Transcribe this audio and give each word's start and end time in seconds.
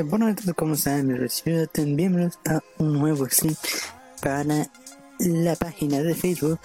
Eh, 0.00 0.02
bueno, 0.02 0.30
entonces, 0.30 0.54
¿cómo 0.54 0.72
están? 0.72 1.08
Bienvenidos 1.76 2.38
a 2.46 2.60
un 2.78 2.94
nuevo 2.94 3.28
stream 3.28 3.54
para 4.22 4.66
la 5.18 5.56
página 5.56 6.00
de 6.00 6.14
Facebook 6.14 6.58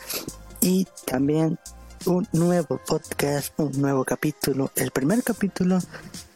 y 0.62 0.88
también 1.06 1.60
un 2.06 2.26
nuevo 2.32 2.80
podcast, 2.88 3.52
un 3.60 3.74
nuevo 3.82 4.06
capítulo, 4.06 4.72
el 4.78 4.92
primer 4.92 5.22
capítulo 5.22 5.80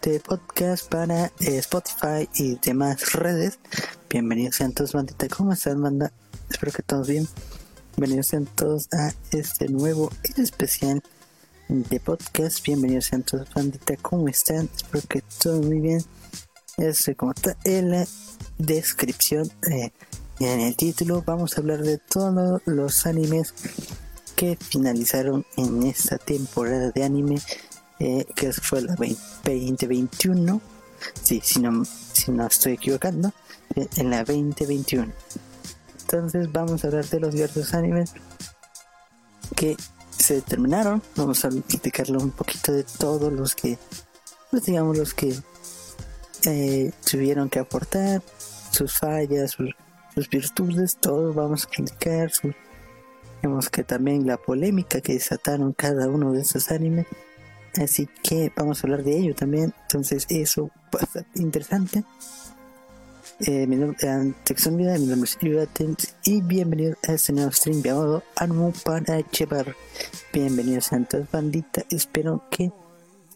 de 0.01 0.19
podcast 0.19 0.89
para 0.89 1.27
eh, 1.39 1.59
Spotify 1.59 2.27
y 2.35 2.57
demás 2.57 3.13
redes. 3.13 3.59
Bienvenidos 4.09 4.55
sean 4.55 4.73
todos, 4.73 4.91
bandita. 4.91 5.29
¿Cómo 5.29 5.53
están, 5.53 5.81
banda? 5.81 6.11
Espero 6.49 6.73
que 6.73 6.83
todos 6.83 7.07
bien. 7.07 7.25
Bienvenidos 7.95 8.27
sean 8.27 8.45
todos 8.45 8.89
a 8.91 9.13
este 9.31 9.69
nuevo 9.69 10.11
especial 10.35 11.01
de 11.69 11.99
podcast. 12.01 12.61
Bienvenidos 12.65 13.05
sean 13.05 13.23
todos, 13.23 13.47
bandita. 13.53 13.95
¿Cómo 14.01 14.27
están? 14.27 14.69
Espero 14.75 15.07
que 15.07 15.23
todos 15.41 15.65
muy 15.65 15.79
bien. 15.79 16.03
Este, 16.79 17.13
como 17.13 17.33
está 17.33 17.57
en 17.65 17.91
la 17.91 18.07
descripción 18.57 19.51
eh, 19.69 19.91
en 20.39 20.61
el 20.61 20.75
título, 20.77 21.21
vamos 21.25 21.57
a 21.57 21.61
hablar 21.61 21.81
de 21.81 21.97
todos 21.97 22.61
los 22.65 23.05
animes 23.05 23.53
que 24.37 24.55
finalizaron 24.55 25.45
en 25.57 25.83
esta 25.83 26.17
temporada 26.17 26.91
de 26.91 27.03
anime, 27.03 27.41
eh, 27.99 28.25
que 28.33 28.53
fue 28.53 28.81
la 28.81 28.95
2021. 28.95 30.61
Sí, 31.21 31.41
si 31.43 31.59
no, 31.59 31.83
si 31.83 32.31
no 32.31 32.47
estoy 32.47 32.73
equivocando, 32.73 33.33
eh, 33.75 33.89
en 33.97 34.09
la 34.09 34.23
2021. 34.23 35.11
Entonces 35.99 36.49
vamos 36.53 36.83
a 36.83 36.87
hablar 36.87 37.05
de 37.05 37.19
los 37.19 37.33
diversos 37.33 37.73
animes 37.73 38.13
que 39.53 39.75
se 40.17 40.41
terminaron. 40.41 41.03
Vamos 41.17 41.43
a 41.43 41.49
platicarle 41.49 42.17
un 42.17 42.31
poquito 42.31 42.71
de 42.71 42.85
todos 42.85 43.33
los 43.33 43.53
que, 43.53 43.77
pues 44.49 44.63
digamos, 44.63 44.97
los 44.97 45.13
que 45.13 45.35
eh, 46.45 46.91
tuvieron 47.09 47.49
que 47.49 47.59
aportar, 47.59 48.21
sus 48.71 48.93
fallas, 48.93 49.51
sus, 49.51 50.29
virtudes, 50.29 50.97
todo 50.97 51.33
vamos 51.33 51.65
a 51.65 51.69
criticar, 51.69 52.31
vemos 53.41 53.69
que 53.69 53.83
también 53.83 54.27
la 54.27 54.37
polémica 54.37 55.01
que 55.01 55.13
desataron 55.13 55.73
cada 55.73 56.07
uno 56.07 56.33
de 56.33 56.41
esos 56.41 56.71
animes, 56.71 57.07
así 57.81 58.07
que 58.23 58.51
vamos 58.55 58.83
a 58.83 58.87
hablar 58.87 59.03
de 59.03 59.17
ello 59.17 59.35
también, 59.35 59.73
entonces 59.83 60.25
eso 60.29 60.71
bastante 60.91 61.41
interesante. 61.41 62.03
Eh, 63.41 63.65
mi 63.67 63.77
nombre 63.77 63.97
es 64.01 64.67
mi 64.69 64.83
nombre 65.07 65.29
es 65.29 66.15
y 66.25 66.41
bienvenidos 66.41 66.97
a 67.07 67.13
este 67.13 67.31
nuevo 67.31 67.51
stream 67.53 67.81
llamado 67.81 68.23
Anu 68.35 68.73
para 68.83 69.19
llevar. 69.19 69.75
Bienvenidos 70.33 70.91
a 70.91 71.01
todos 71.05 71.31
bandita, 71.31 71.83
espero 71.89 72.43
que 72.51 72.69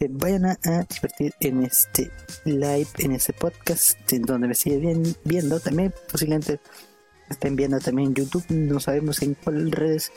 vayan 0.09 0.45
a, 0.45 0.57
divertir 0.89 1.33
en 1.39 1.63
este 1.63 2.11
live, 2.45 2.87
en 2.97 3.13
este 3.13 3.33
podcast, 3.33 3.97
en 4.11 4.23
donde 4.23 4.47
me 4.47 4.55
siguen 4.55 5.15
viendo 5.23 5.59
también, 5.59 5.93
posiblemente 6.11 6.59
estén 7.29 7.55
viendo 7.55 7.79
también 7.79 8.13
YouTube, 8.13 8.45
no 8.49 8.79
sabemos 8.79 9.21
en 9.21 9.35
cuál 9.35 9.71
redes 9.71 10.11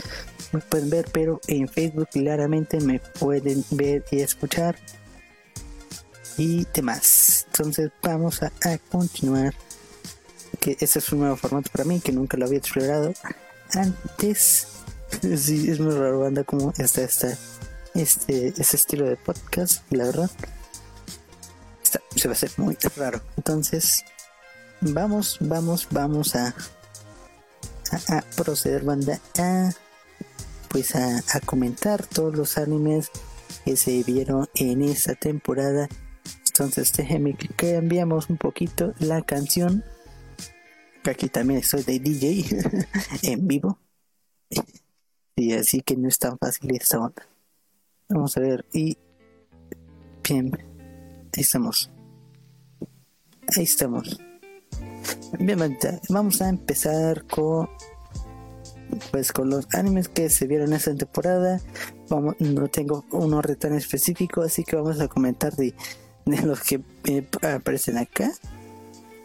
me 0.53 0.61
pueden 0.61 0.91
ver, 0.91 1.07
pero 1.13 1.41
en 1.47 1.69
Facebook 1.69 2.09
claramente 2.11 2.81
me 2.81 3.01
pueden 3.01 3.65
ver 3.71 4.05
y 4.11 4.21
escuchar 4.21 4.77
y 6.37 6.67
demás. 6.75 7.47
Entonces 7.47 7.91
vamos 8.03 8.43
a, 8.43 8.51
continuar, 8.91 9.55
que 10.61 10.77
este 10.81 10.99
es 10.99 11.13
un 11.13 11.21
nuevo 11.21 11.37
formato 11.37 11.71
para 11.71 11.85
mí, 11.85 12.01
que 12.01 12.13
nunca 12.13 12.37
lo 12.37 12.47
había 12.47 12.59
explorado 12.59 13.13
antes. 13.73 14.69
sí, 15.37 15.71
es 15.71 15.81
muy 15.81 15.95
raro, 15.95 16.21
banda, 16.21 16.45
como 16.45 16.73
está 16.77 17.03
esta 17.03 17.37
este, 17.97 18.49
ese 18.49 18.77
estilo 18.77 19.07
de 19.07 19.17
podcast, 19.17 19.83
la 19.91 20.05
verdad, 20.05 20.31
se 22.15 22.29
va 22.29 22.33
a 22.33 22.37
hacer 22.37 22.51
muy 22.57 22.77
raro. 22.97 23.23
Entonces, 23.37 24.05
vamos, 24.81 25.39
vamos, 25.41 25.89
vamos 25.91 26.37
a, 26.37 26.55
a, 28.09 28.23
proceder, 28.37 28.83
banda, 28.85 29.21
a 29.39 29.71
pues 30.69 30.95
a, 30.95 31.23
comentar 31.45 32.07
todos 32.07 32.37
los 32.37 32.59
animes 32.59 33.11
que 33.65 33.77
se 33.77 34.03
vieron 34.03 34.49
en 34.55 34.83
esta 34.83 35.15
temporada. 35.15 35.89
Entonces, 36.49 36.93
déjenme 36.93 37.35
que 37.35 37.49
cambiamos 37.49 38.29
un 38.29 38.37
poquito 38.37 38.95
la 38.99 39.23
canción. 39.23 39.85
Aquí 41.05 41.29
también 41.29 41.61
estoy 41.61 41.83
de 41.83 41.99
DJ 41.99 42.45
en 43.23 43.47
vivo. 43.47 43.79
Y 45.39 45.53
así 45.53 45.83
que 45.83 45.99
no 45.99 46.09
es 46.09 46.19
tan 46.19 46.39
fácil 46.39 46.75
esta 46.75 46.99
onda. 46.99 47.29
Vamos 48.09 48.37
a 48.37 48.41
ver. 48.41 48.65
Y. 48.73 48.97
Bien. 50.29 50.53
Ahí 51.35 51.43
estamos. 51.43 51.91
Ahí 53.57 53.65
estamos. 53.65 54.21
Bien, 55.39 55.79
vamos 56.09 56.43
a 56.43 56.49
empezar 56.49 57.25
con. 57.27 57.69
Pues 59.11 59.33
con 59.33 59.51
los 59.51 59.67
animes 59.75 60.09
que 60.09 60.31
se 60.31 60.47
vieron 60.47 60.73
esta 60.73 60.95
temporada. 60.95 61.61
Vamos, 62.09 62.37
no 62.39 62.69
tengo 62.69 63.05
un 63.11 63.35
orden 63.35 63.57
tan 63.57 63.75
específico, 63.75 64.43
así 64.43 64.63
que 64.63 64.77
vamos 64.77 65.01
a 65.01 65.09
comentar 65.09 65.55
de, 65.57 65.75
de 66.25 66.43
los 66.43 66.61
que 66.63 66.81
aparecen 67.43 67.99
acá. 67.99 68.31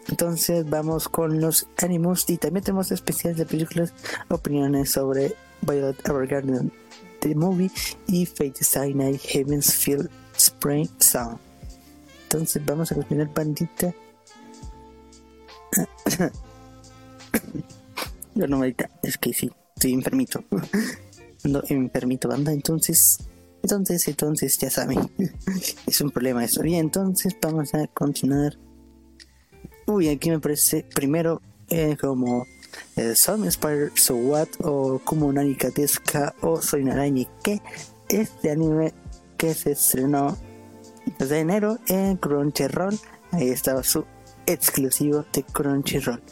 Entonces 0.08 0.68
vamos 0.68 1.08
con 1.08 1.40
los 1.40 1.68
animos 1.76 2.28
y 2.28 2.38
también 2.38 2.64
tenemos 2.64 2.90
especiales 2.90 3.38
de 3.38 3.46
películas, 3.46 3.94
opiniones 4.28 4.90
sobre 4.90 5.36
Violet 5.60 5.96
Evergarden 6.08 6.72
The 7.22 7.34
Movie 7.34 7.70
y 8.08 8.26
Fate 8.26 8.60
Stay 8.60 8.94
Night 8.94 9.20
Heaven's 9.22 9.72
Field 9.74 10.10
Spring 10.36 10.88
Sound. 10.98 11.38
Entonces 12.24 12.64
vamos 12.64 12.90
a 12.90 12.96
continuar 12.96 13.32
bandita. 13.32 13.94
Yo 18.34 18.46
no 18.46 18.64
es 18.64 19.18
que 19.18 19.32
sí, 19.32 19.50
estoy 19.74 19.92
enfermito. 19.92 20.44
No, 21.44 21.60
enfermito 21.68 22.28
banda, 22.28 22.52
entonces, 22.52 23.18
entonces, 23.64 24.06
entonces, 24.06 24.56
ya 24.58 24.70
saben, 24.70 25.10
es 25.88 26.00
un 26.00 26.12
problema 26.12 26.44
eso. 26.44 26.62
Bien, 26.62 26.78
entonces 26.78 27.36
vamos 27.42 27.74
a 27.74 27.88
continuar. 27.88 28.56
Uy, 29.88 30.08
aquí 30.08 30.30
me 30.30 30.38
parece 30.38 30.84
primero 30.94 31.42
eh, 31.68 31.96
como 32.00 32.46
eh, 32.96 33.14
Some 33.14 33.50
So 33.50 34.14
What 34.16 34.48
o 34.60 35.00
Como 35.04 35.32
Deska 35.32 36.34
o 36.40 36.60
Soy 36.60 36.84
Narañi 36.84 37.28
que 37.42 37.60
este 38.08 38.50
anime 38.50 38.92
que 39.36 39.54
se 39.54 39.72
estrenó 39.72 40.36
desde 41.18 41.40
enero 41.40 41.78
en 41.88 42.16
Crunchyroll 42.16 42.98
ahí 43.32 43.48
estaba 43.48 43.82
su 43.82 44.04
exclusivo 44.46 45.24
de 45.32 45.42
Crunchyroll. 45.42 46.22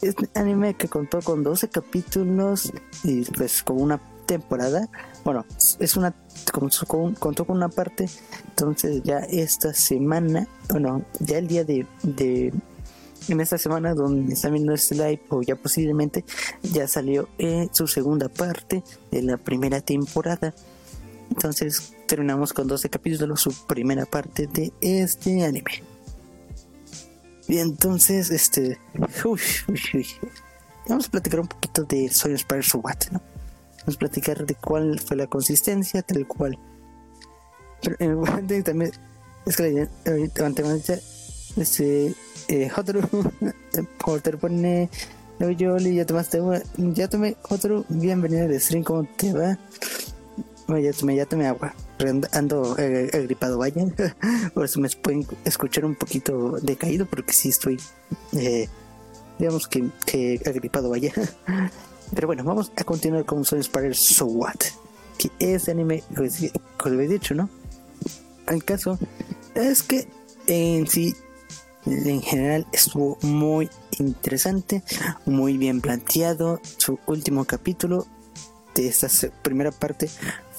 Este 0.00 0.28
anime 0.34 0.74
que 0.74 0.88
contó 0.88 1.20
con 1.20 1.42
12 1.42 1.68
capítulos 1.68 2.72
y 3.04 3.24
pues 3.24 3.62
con 3.62 3.80
una 3.80 4.00
temporada 4.26 4.88
bueno 5.24 5.44
es 5.80 5.96
una 5.96 6.14
contó 6.52 7.46
con 7.46 7.56
una 7.56 7.70
parte 7.70 8.08
entonces 8.50 9.02
ya 9.02 9.18
esta 9.20 9.72
semana 9.72 10.46
bueno 10.68 11.02
ya 11.18 11.38
el 11.38 11.48
día 11.48 11.64
de 11.64 11.86
en 13.28 13.40
esta 13.40 13.58
semana 13.58 13.94
donde 13.94 14.34
está 14.34 14.48
viendo 14.48 14.72
este 14.72 14.94
live 14.94 15.20
o 15.28 15.42
ya 15.42 15.56
posiblemente 15.56 16.24
ya 16.62 16.86
salió 16.86 17.28
eh, 17.38 17.68
su 17.72 17.86
segunda 17.86 18.28
parte 18.28 18.82
de 19.10 19.22
la 19.22 19.36
primera 19.36 19.80
temporada. 19.80 20.54
Entonces 21.30 21.94
terminamos 22.06 22.52
con 22.52 22.66
12 22.66 22.88
capítulos 22.88 23.40
su 23.40 23.52
primera 23.66 24.06
parte 24.06 24.46
de 24.46 24.72
este 24.80 25.44
anime. 25.44 25.82
Y 27.46 27.58
entonces 27.58 28.30
este 28.30 28.78
vamos 30.88 31.06
a 31.06 31.10
platicar 31.10 31.40
un 31.40 31.48
poquito 31.48 31.84
de 31.84 32.08
Soy 32.10 32.32
Spider 32.32 32.64
What 32.74 33.10
¿no? 33.10 33.20
vamos 33.80 33.96
a 33.96 33.98
platicar 33.98 34.44
de 34.44 34.54
cuál 34.54 35.00
fue 35.00 35.16
la 35.16 35.26
consistencia 35.26 36.02
tal 36.02 36.26
cual. 36.26 36.58
Pero 37.82 38.24
eh, 38.26 38.62
también 38.64 38.92
es 39.46 39.56
que 39.56 39.88
ahorita 40.06 40.98
este 41.56 42.14
eh, 42.48 42.70
Hotaru 42.74 43.02
Hotaru 44.04 44.38
pone 44.38 44.88
no 45.38 45.50
Yoli 45.50 45.94
ya 45.94 46.06
tomaste 46.06 46.40
una 46.40 46.62
ya 46.76 47.08
tomé 47.08 47.36
Hotaru 47.48 47.84
bienvenido 47.88 48.48
de 48.48 48.58
stream 48.58 48.84
¿cómo 48.84 49.04
te 49.16 49.32
va? 49.32 49.58
ya 50.76 50.92
tomé 50.92 51.16
ya 51.16 51.24
tomé 51.24 51.46
agua. 51.46 51.74
Ando 52.32 52.76
eh, 52.78 53.10
agripado 53.14 53.58
vaya. 53.58 53.86
Por 54.54 54.66
eso 54.66 54.80
me 54.80 54.88
pueden 54.90 55.26
escuchar 55.44 55.84
un 55.84 55.94
poquito 55.94 56.58
decaído 56.60 57.06
porque 57.06 57.32
sí 57.32 57.48
estoy 57.48 57.80
eh, 58.32 58.68
digamos 59.38 59.66
que, 59.66 59.88
que 60.04 60.40
agripado 60.44 60.90
vaya. 60.90 61.12
Pero 62.14 62.26
bueno 62.26 62.44
vamos 62.44 62.72
a 62.76 62.84
continuar 62.84 63.24
con 63.24 63.44
Son 63.44 63.58
Spider 63.58 63.94
So 63.94 64.26
What 64.26 64.56
que 65.18 65.30
es 65.40 65.68
anime 65.68 66.02
pues, 66.14 66.52
como 66.76 66.94
lo 66.94 67.02
he 67.02 67.08
dicho 67.08 67.34
no 67.34 67.48
el 68.46 68.64
caso 68.64 68.98
es 69.54 69.82
que 69.82 70.08
en 70.46 70.86
sí 70.86 71.14
en 71.88 72.22
general 72.22 72.66
estuvo 72.72 73.18
muy 73.22 73.68
interesante, 73.98 74.82
muy 75.26 75.56
bien 75.56 75.80
planteado. 75.80 76.60
Su 76.76 76.98
último 77.06 77.44
capítulo 77.44 78.06
de 78.74 78.88
esta 78.88 79.08
primera 79.42 79.72
parte 79.72 80.08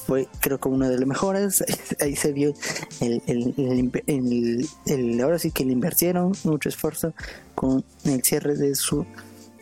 fue 0.06 0.28
creo 0.40 0.60
que 0.60 0.70
uno 0.70 0.90
de 0.90 0.98
los 0.98 1.08
mejores 1.08 1.64
ahí 2.02 2.16
se 2.16 2.34
vio 2.34 2.54
el, 3.00 3.22
el, 3.28 4.70
el, 4.86 5.22
ahora 5.22 5.40
sí 5.40 5.52
que 5.52 5.66
le 5.66 5.74
invirtieron 5.74 6.34
mucho 6.44 6.70
esfuerzo 6.70 7.14
con 7.56 7.86
el 8.06 8.24
cierre 8.24 8.56
de 8.56 8.76
su 8.76 9.06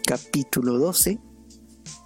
capítulo 0.06 0.78
12 0.80 1.20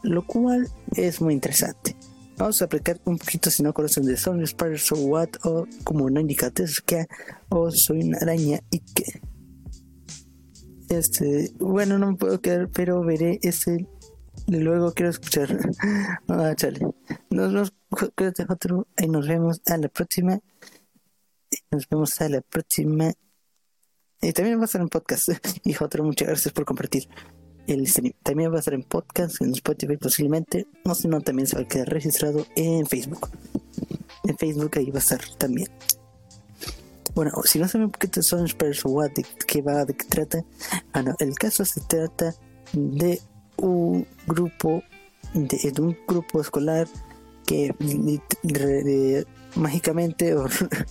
lo 0.03 0.25
cual 0.25 0.67
es 0.95 1.21
muy 1.21 1.33
interesante. 1.33 1.95
Vamos 2.37 2.61
a 2.61 2.65
aplicar 2.65 2.99
un 3.05 3.19
poquito 3.19 3.51
si 3.51 3.61
no 3.61 3.73
conocen 3.73 4.03
de 4.05 4.17
Sony 4.17 4.41
Spider 4.43 4.79
So 4.79 4.95
What 4.95 5.29
o 5.43 5.67
como 5.83 6.09
no 6.09 6.19
indicates 6.19 6.81
que 6.81 7.05
o 7.49 7.69
soy 7.69 8.01
una 8.01 8.17
araña 8.17 8.61
y 8.71 8.79
que 8.79 9.21
este 10.97 11.51
bueno 11.59 11.97
no 11.97 12.11
me 12.11 12.17
puedo 12.17 12.41
quedar 12.41 12.69
pero 12.69 13.03
veré 13.03 13.39
este 13.43 13.87
luego 14.47 14.93
quiero 14.93 15.09
escuchar 15.09 15.57
ah, 16.27 16.53
chale 16.55 16.79
nos, 17.29 17.51
nos 17.51 17.73
otro 18.49 18.87
y 18.97 19.07
nos 19.07 19.27
vemos 19.27 19.61
a 19.67 19.77
la 19.77 19.87
próxima 19.87 20.39
nos 21.71 21.87
vemos 21.89 22.19
a 22.21 22.29
la 22.29 22.41
próxima 22.41 23.13
y 24.21 24.33
también 24.33 24.59
va 24.59 24.63
a 24.63 24.65
estar 24.65 24.81
en 24.81 24.89
podcast 24.89 25.29
y 25.63 25.75
otro 25.81 26.03
muchas 26.03 26.27
gracias 26.27 26.53
por 26.53 26.65
compartir 26.65 27.07
el 27.67 27.87
stream. 27.87 28.13
También 28.23 28.51
va 28.51 28.57
a 28.57 28.59
estar 28.59 28.73
en 28.73 28.83
podcast, 28.83 29.41
en 29.41 29.51
Spotify 29.51 29.97
posiblemente, 29.97 30.67
no 30.85 30.95
si 30.95 31.07
no 31.07 31.21
también 31.21 31.47
se 31.47 31.55
va 31.55 31.63
a 31.63 31.67
quedar 31.67 31.89
registrado 31.89 32.45
en 32.55 32.85
Facebook. 32.85 33.29
En 34.23 34.37
Facebook 34.37 34.71
ahí 34.77 34.89
va 34.91 34.97
a 34.97 34.99
estar 34.99 35.21
también. 35.37 35.69
Bueno, 37.13 37.31
si 37.43 37.59
no 37.59 37.67
saben 37.67 37.91
qué 37.91 38.21
son 38.21 38.45
o 38.45 39.01
de 39.03 39.25
qué 39.47 39.61
va, 39.61 39.85
de 39.85 39.93
qué 39.93 40.05
trata, 40.05 40.43
bueno, 40.93 41.15
el 41.19 41.35
caso 41.35 41.65
se 41.65 41.81
trata 41.81 42.33
de 42.73 43.19
un 43.57 44.07
grupo, 44.27 44.81
de, 45.33 45.73
un 45.81 45.97
grupo 46.07 46.41
escolar 46.41 46.87
que 47.45 47.75
mágicamente, 49.55 50.35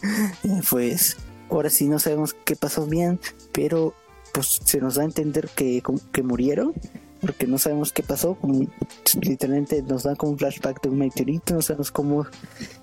pues, 0.70 1.16
ahora 1.48 1.70
sí 1.70 1.88
no 1.88 1.98
sabemos 1.98 2.34
qué 2.44 2.54
pasó 2.54 2.86
bien, 2.86 3.18
pero 3.52 3.94
pues 4.32 4.60
se 4.64 4.78
nos 4.78 4.96
da 4.96 5.02
a 5.02 5.06
entender 5.06 5.48
que, 5.48 5.82
que 6.12 6.22
murieron, 6.22 6.74
porque 7.20 7.46
no 7.46 7.58
sabemos 7.58 7.92
qué 7.92 8.02
pasó, 8.02 8.36
literalmente 9.20 9.82
nos 9.82 10.02
dan 10.02 10.16
como 10.16 10.32
un 10.32 10.38
flashback 10.38 10.82
de 10.82 10.90
un 10.90 10.98
meteorito, 10.98 11.54
no 11.54 11.62
sabemos 11.62 11.90
cómo 11.90 12.26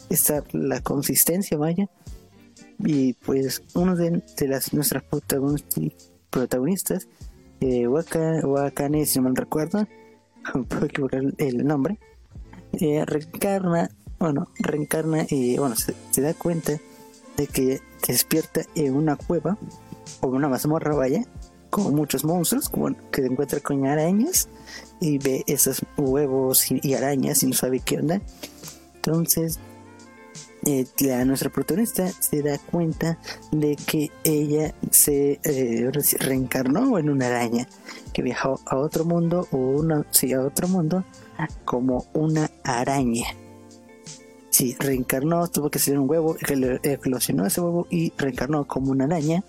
está 0.10 0.44
la 0.52 0.82
consistencia, 0.82 1.58
vaya. 1.58 1.88
Y 2.80 3.14
pues 3.14 3.64
uno 3.74 3.96
de, 3.96 4.22
las 4.48 4.74
nuestras 4.74 5.04
protagonistas, 6.30 7.08
eh, 7.60 7.88
Waka, 7.88 8.42
Wakane, 8.44 9.06
si 9.06 9.20
no 9.20 9.24
mal 9.24 9.36
recuerdo, 9.36 9.88
puedo 10.70 10.86
equivocar 10.86 11.22
el 11.38 11.66
nombre, 11.66 12.00
eh, 12.74 13.04
reencarna, 13.06 13.90
bueno, 14.20 14.48
reencarna 14.60 15.26
y 15.30 15.58
bueno, 15.58 15.76
se, 15.76 16.22
da 16.22 16.34
cuenta 16.34 16.74
de 17.36 17.48
que 17.48 17.82
despierta 18.08 18.62
en 18.76 18.96
una 18.96 19.16
cueva 19.16 19.58
o 20.22 20.28
una 20.28 20.48
mazmorra, 20.48 20.96
vaya, 20.96 21.24
con 21.70 21.96
muchos 21.96 22.24
monstruos, 22.24 22.70
como 22.70 22.96
que 23.12 23.22
se 23.22 23.28
encuentra 23.28 23.60
con 23.60 23.86
arañas 23.86 24.50
y 25.00 25.18
ve 25.18 25.44
esos 25.48 25.82
huevos 25.98 26.72
y, 26.72 26.94
arañas 26.94 27.44
y 27.44 27.48
no 27.48 27.54
sabe 27.54 27.80
qué 27.80 27.98
onda. 27.98 28.22
Entonces, 28.96 29.60
eh, 30.68 30.86
la, 31.00 31.24
nuestra 31.24 31.50
protagonista 31.50 32.10
se 32.10 32.42
da 32.42 32.58
cuenta 32.58 33.18
de 33.54 33.78
que 33.78 34.12
ella 34.26 34.76
se 34.92 35.40
eh, 35.42 35.90
reencarnó 36.20 37.00
en 37.00 37.10
una 37.10 37.28
araña 37.28 37.70
que 38.12 38.22
viajó 38.22 38.60
a 38.66 38.76
otro 38.76 39.06
mundo 39.06 39.48
o 39.52 39.58
una, 39.58 40.06
sí, 40.12 40.34
a 40.34 40.42
otro 40.42 40.68
mundo 40.68 41.06
como 41.64 42.08
una 42.14 42.52
araña. 42.66 43.28
Sí, 44.50 44.76
reencarnó, 44.78 45.48
tuvo 45.48 45.70
que 45.70 45.80
ser 45.80 45.98
un 45.98 46.10
huevo, 46.10 46.36
eclosionó 46.84 47.46
ese 47.46 47.62
huevo 47.62 47.88
y 47.90 48.12
reencarnó 48.18 48.68
como 48.68 48.92
una 48.92 49.06
araña 49.06 49.46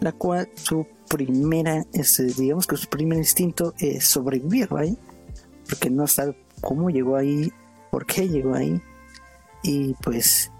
la 0.00 0.12
cual 0.12 0.48
su 0.54 0.86
primera, 1.10 1.84
este, 1.92 2.24
digamos 2.24 2.66
que 2.66 2.78
su 2.78 2.88
primer 2.88 3.18
instinto 3.18 3.74
es 3.78 4.06
sobrevivir, 4.06 4.68
¿vale? 4.68 4.96
Porque 5.68 5.90
no 5.90 6.06
sabe 6.06 6.34
cómo 6.62 6.88
llegó 6.88 7.16
ahí, 7.16 7.52
por 7.90 8.06
qué 8.06 8.30
llegó 8.30 8.54
ahí, 8.54 8.80
y 9.62 9.94
pues, 9.94 10.50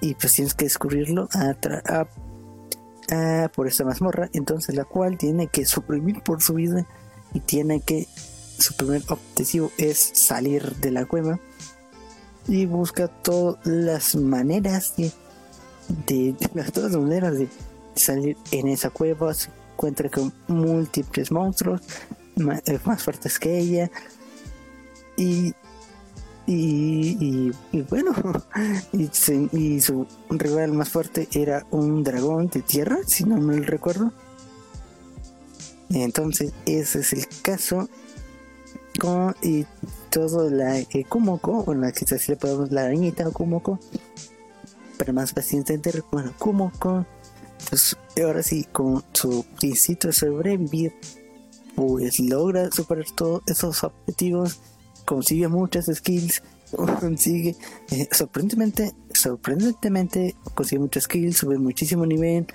y 0.00 0.14
pues 0.14 0.34
tienes 0.34 0.54
que 0.54 0.66
descubrirlo 0.66 1.28
a, 1.32 2.06
por 3.54 3.68
esta 3.68 3.84
mazmorra, 3.84 4.28
entonces 4.32 4.74
la 4.74 4.84
cual 4.84 5.16
tiene 5.16 5.46
que 5.46 5.64
sobrevivir 5.64 6.22
por 6.22 6.42
su 6.42 6.54
vida 6.54 6.86
y 7.32 7.40
tiene 7.40 7.80
que, 7.80 8.08
su 8.58 8.74
primer 8.74 9.02
objetivo 9.08 9.70
es 9.76 9.98
salir 10.14 10.74
de 10.76 10.90
la 10.90 11.04
cueva 11.04 11.38
y 12.48 12.66
busca 12.66 13.08
todas 13.08 13.64
las 13.66 14.16
maneras 14.16 14.94
de, 14.96 15.12
de, 16.06 16.32
de 16.32 16.64
todas 16.72 16.92
las 16.92 17.00
maneras 17.00 17.38
de 17.38 17.48
salir 17.94 18.36
en 18.50 18.68
esa 18.68 18.90
cueva, 18.90 19.34
se 19.34 19.50
encuentra 19.72 20.08
con 20.08 20.32
múltiples 20.48 21.30
monstruos 21.30 21.80
eh, 22.66 22.78
más, 22.84 23.02
fuertes 23.02 23.38
que 23.38 23.58
ella. 23.58 23.90
Y, 25.16 25.54
y, 26.46 27.52
y, 27.72 27.82
bueno, 27.82 28.12
y, 28.92 29.80
su 29.80 30.06
rival 30.30 30.72
más 30.72 30.88
fuerte 30.88 31.28
era 31.32 31.66
un 31.70 32.02
dragón 32.04 32.48
de 32.48 32.62
tierra, 32.62 32.98
si 33.06 33.24
no 33.24 33.36
me 33.38 33.60
recuerdo. 33.60 34.12
Entonces, 35.90 36.52
ese 36.64 37.00
es 37.00 37.12
el 37.12 37.26
caso. 37.42 37.88
Con, 39.00 39.34
y 39.42 39.66
todo 40.10 40.48
la 40.48 40.78
eh, 40.78 41.04
Kumoko, 41.08 41.64
o 41.66 41.74
la 41.74 41.92
que 41.92 42.06
se 42.06 42.32
le 42.32 42.36
podemos 42.36 42.70
la 42.72 42.84
arañita 42.84 43.28
o 43.28 43.32
Kumoko, 43.32 43.78
para 44.96 45.12
más 45.12 45.32
paciente, 45.32 45.78
bueno, 46.10 46.32
Kumoko 46.38 47.04
pues 47.68 47.96
ahora 48.22 48.42
sí, 48.42 48.64
con 48.64 49.02
su 49.12 49.44
instinto 49.62 50.08
de 50.08 50.12
sobrevivir, 50.12 50.94
pues 51.74 52.20
logra 52.20 52.70
superar 52.70 53.06
todos 53.14 53.42
esos 53.46 53.82
objetivos, 53.84 54.60
consigue 55.06 55.48
muchas 55.48 55.86
skills, 55.86 56.42
consigue 57.00 57.56
eh, 57.90 58.08
sorprendentemente, 58.12 58.92
sorprendentemente 59.14 60.36
consigue 60.54 60.80
muchas 60.80 61.04
skills, 61.04 61.38
sube 61.38 61.56
muchísimo 61.56 62.04
nivel, 62.04 62.46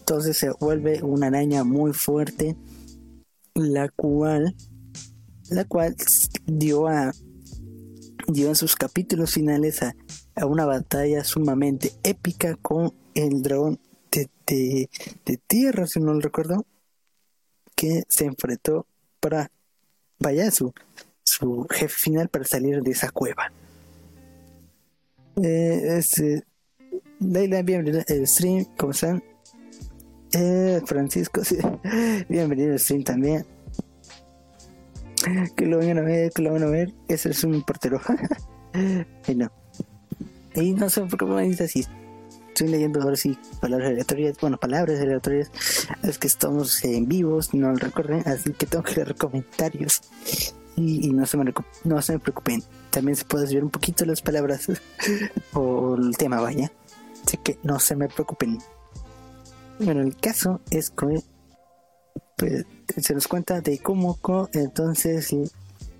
entonces 0.00 0.36
se 0.36 0.50
vuelve 0.58 1.00
una 1.04 1.28
araña 1.28 1.62
muy 1.62 1.92
fuerte, 1.92 2.56
la 3.54 3.88
cual, 3.90 4.56
la 5.50 5.64
cual 5.64 5.94
dio 6.46 6.88
a 6.88 7.12
dio 8.26 8.48
en 8.48 8.56
sus 8.56 8.74
capítulos 8.74 9.32
finales 9.32 9.82
a, 9.82 9.94
a 10.34 10.46
una 10.46 10.64
batalla 10.64 11.22
sumamente 11.22 11.92
épica 12.02 12.56
con 12.56 12.92
el 13.14 13.42
dragón 13.42 13.78
de, 14.46 14.88
tierra, 15.46 15.86
si 15.86 16.00
no 16.00 16.12
lo 16.14 16.20
recuerdo, 16.20 16.66
que 17.74 18.04
se 18.08 18.26
enfrentó 18.26 18.86
para, 19.20 19.50
vaya, 20.18 20.50
su, 21.38 21.66
jefe 21.70 21.94
final 21.94 22.28
para 22.28 22.44
salir 22.44 22.82
de 22.82 22.90
esa 22.90 23.10
cueva. 23.10 23.52
Eh, 25.42 25.98
este, 25.98 26.44
Leila, 27.20 27.62
bienvenida 27.62 28.04
al 28.08 28.26
stream, 28.26 28.66
¿cómo 28.76 28.92
están? 28.92 29.22
Eh, 30.32 30.80
Francisco, 30.86 31.42
bienvenido 32.28 32.72
al 32.72 32.78
stream 32.78 33.02
también. 33.02 33.46
Que 35.56 35.66
lo 35.66 35.78
vengan 35.78 35.98
a 35.98 36.02
ver, 36.02 36.30
que 36.32 36.42
lo 36.42 36.52
van 36.52 36.64
a 36.64 36.66
ver. 36.66 36.92
Ese 37.08 37.30
es 37.30 37.44
un 37.44 37.62
portero. 37.62 37.98
y 39.26 39.34
no. 39.34 39.50
Y 40.54 40.72
no 40.74 40.90
sé 40.90 41.00
por 41.02 41.18
qué 41.18 41.24
me 41.24 41.42
dice 41.42 41.64
así 41.64 41.84
estoy 42.48 42.68
leyendo 42.68 43.02
ahora 43.02 43.16
sí 43.16 43.36
palabras 43.60 43.90
aleatorias, 43.90 44.38
bueno, 44.40 44.58
palabras 44.58 45.00
aleatorias, 45.00 45.50
es 46.04 46.18
que 46.18 46.28
estamos 46.28 46.84
en 46.84 47.08
vivos, 47.08 47.52
no 47.52 47.72
lo 47.72 47.74
recuerden, 47.74 48.22
así 48.26 48.52
que 48.52 48.66
tengo 48.66 48.84
que 48.84 48.94
leer 48.94 49.16
comentarios 49.16 50.02
y, 50.76 51.10
no, 51.10 51.26
se 51.26 51.36
me, 51.36 51.52
no 51.84 52.02
se 52.02 52.12
me 52.14 52.18
preocupen, 52.18 52.62
también 52.90 53.16
se 53.16 53.24
puede 53.24 53.52
ver 53.52 53.64
un 53.64 53.70
poquito 53.70 54.04
las 54.04 54.22
palabras 54.22 54.66
o 55.52 55.96
el 55.96 56.16
tema, 56.16 56.40
vaya, 56.40 56.72
así 57.24 57.36
que 57.36 57.58
no 57.62 57.78
se 57.78 57.96
me 57.96 58.08
preocupen. 58.08 58.58
Bueno, 59.78 60.02
el 60.02 60.16
caso 60.16 60.60
es 60.70 60.90
que 60.90 61.22
pues, 62.36 62.64
se 62.96 63.14
nos 63.14 63.28
cuenta 63.28 63.60
de 63.60 63.78
cómo 63.78 64.18
entonces 64.52 65.34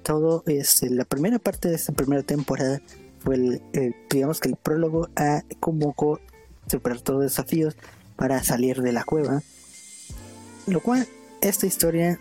todo 0.02 0.42
es 0.46 0.82
la 0.82 1.04
primera 1.04 1.38
parte 1.38 1.68
de 1.68 1.76
esta 1.76 1.92
primera 1.92 2.22
temporada 2.22 2.80
fue 3.24 3.36
el, 3.36 3.62
digamos 4.10 4.38
que 4.38 4.50
el 4.50 4.56
prólogo 4.56 5.08
a 5.16 5.42
Kumoko 5.58 6.20
superar 6.66 7.00
todos 7.00 7.22
los 7.22 7.32
desafíos 7.32 7.74
para 8.16 8.42
salir 8.44 8.82
de 8.82 8.92
la 8.92 9.04
cueva. 9.04 9.42
Lo 10.66 10.80
cual, 10.80 11.08
esta 11.40 11.66
historia, 11.66 12.20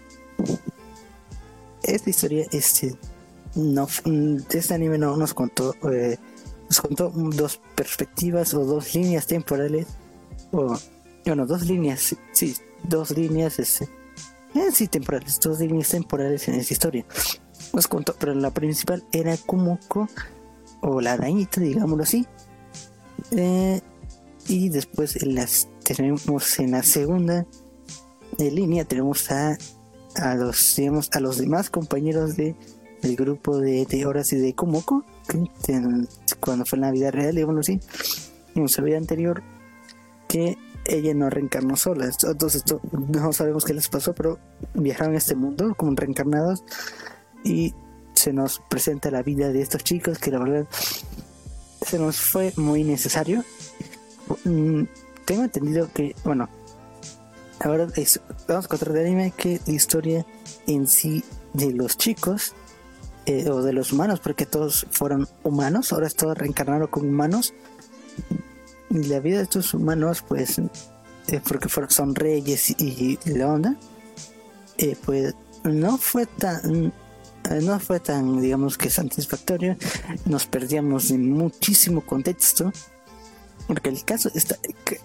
esta 1.84 2.10
historia, 2.10 2.46
este, 2.52 2.96
no, 3.56 3.88
este 4.50 4.74
anime 4.74 4.98
no 4.98 5.16
nos 5.18 5.34
contó, 5.34 5.75
eh, 5.92 6.18
nos 6.70 6.82
contó 6.82 7.10
dos 7.10 7.60
perspectivas 7.75 8.54
o 8.54 8.66
dos 8.66 8.96
líneas 8.96 9.28
temporales, 9.28 9.88
o, 10.52 10.78
bueno, 11.25 11.46
dos 11.46 11.66
líneas, 11.66 12.16
sí, 12.32 12.56
dos 12.84 13.12
líneas, 13.12 13.60
este, 13.60 13.86
eh, 14.56 14.72
sí, 14.72 14.88
temporales, 14.88 15.40
dos 15.40 15.60
líneas 15.60 15.90
temporales 15.90 16.48
en 16.48 16.56
esta 16.56 16.74
historia. 16.74 17.06
nos 17.74 17.88
contó, 17.88 18.16
pero 18.18 18.34
la 18.34 18.52
principal 18.52 19.04
era 19.12 19.36
Kumoko, 19.38 20.08
o 20.82 21.02
la 21.02 21.13
arañita, 21.13 21.62
digámoslo 21.62 22.04
así. 22.04 22.28
Eh, 23.32 23.82
y 24.48 24.70
después 24.70 25.16
en 25.22 25.36
las, 25.36 25.70
tenemos 25.84 26.60
en 26.60 26.72
la 26.72 26.84
segunda 26.84 27.46
línea, 28.38 28.84
tenemos 28.84 29.32
a, 29.32 29.58
a 30.15 30.36
los, 30.36 30.75
digamos, 30.75 31.10
a 31.13 31.20
los 31.20 31.38
demás 31.38 31.70
compañeros 31.70 32.36
de, 32.36 32.55
del 33.01 33.15
grupo 33.15 33.58
de, 33.58 33.86
de 33.86 34.05
Horas 34.05 34.34
y 34.34 34.38
de 34.38 34.53
Kumoko, 34.53 35.03
cuando 36.39 36.65
fue 36.65 36.77
en 36.77 36.82
la 36.82 36.91
vida 36.91 37.12
real, 37.12 37.36
digámoslo 37.36 37.62
así, 37.62 37.79
en 38.55 38.70
su 38.70 38.82
vida 38.82 38.98
anterior, 38.98 39.43
que 40.27 40.58
ella 40.86 41.13
no 41.13 41.29
reencarnó 41.29 41.75
sola. 41.75 42.10
Entonces, 42.24 42.63
no 42.91 43.34
sabemos 43.34 43.65
qué 43.65 43.74
les 43.74 43.88
pasó, 43.88 44.13
pero 44.13 44.39
viajaron 44.74 45.15
a 45.15 45.17
este 45.17 45.36
mundo 45.36 45.74
como 45.75 45.93
reencarnados 45.96 46.63
y 47.43 47.74
se 48.13 48.34
nos 48.34 48.60
presenta 48.70 49.12
la 49.12 49.24
vida 49.24 49.50
de 49.50 49.62
estos 49.62 49.84
chicos 49.84 50.20
que 50.20 50.32
la 50.32 50.39
verdad 50.39 50.67
se 51.82 52.00
nos 52.00 52.17
fue 52.17 52.53
muy 52.58 52.84
necesario. 52.84 53.43
Mm, 54.46 54.84
tengo 55.25 55.43
entendido 55.43 55.89
que, 55.93 56.15
bueno, 56.24 56.50
ahora 57.63 57.88
vamos 58.48 58.65
a 58.65 58.67
contar 58.67 58.93
de 58.93 59.01
anime 59.01 59.34
que 59.36 59.60
la 59.65 59.74
historia 59.74 60.25
en 60.67 60.88
sí 60.88 61.24
de 61.53 61.72
los 61.72 61.98
chicos 61.98 62.53
eh, 63.25 63.50
o 63.50 63.62
de 63.62 63.74
los 63.74 63.93
humanos, 63.93 64.20
porque 64.20 64.46
todos 64.46 64.86
fueron 64.91 65.27
humanos, 65.43 65.93
ahora 65.93 66.08
es 66.08 66.15
todo 66.15 66.34
reencarnado 66.34 66.89
con 66.89 67.08
humanos. 67.08 67.53
Y 68.89 69.03
la 69.03 69.20
vida 69.20 69.38
de 69.38 69.43
estos 69.43 69.74
humanos, 69.74 70.24
pues, 70.27 70.60
eh, 70.60 71.41
porque 71.48 71.70
fueron, 71.70 71.89
son 71.89 72.15
reyes 72.15 72.70
y, 72.72 73.17
la 73.25 73.48
onda, 73.48 73.75
eh, 74.77 74.98
pues 75.05 75.34
no 75.63 75.98
fue 75.98 76.25
tan 76.25 76.93
no 77.62 77.79
fue 77.79 78.00
tan, 78.00 78.41
digamos 78.41 78.77
que 78.77 78.89
satisfactorio. 78.89 79.75
Nos 80.25 80.46
perdíamos 80.46 81.12
en 81.12 81.32
muchísimo 81.32 82.01
contexto. 82.01 82.72
Porque 83.67 83.89
el 83.89 84.03
caso 84.03 84.29
está, 84.34 84.58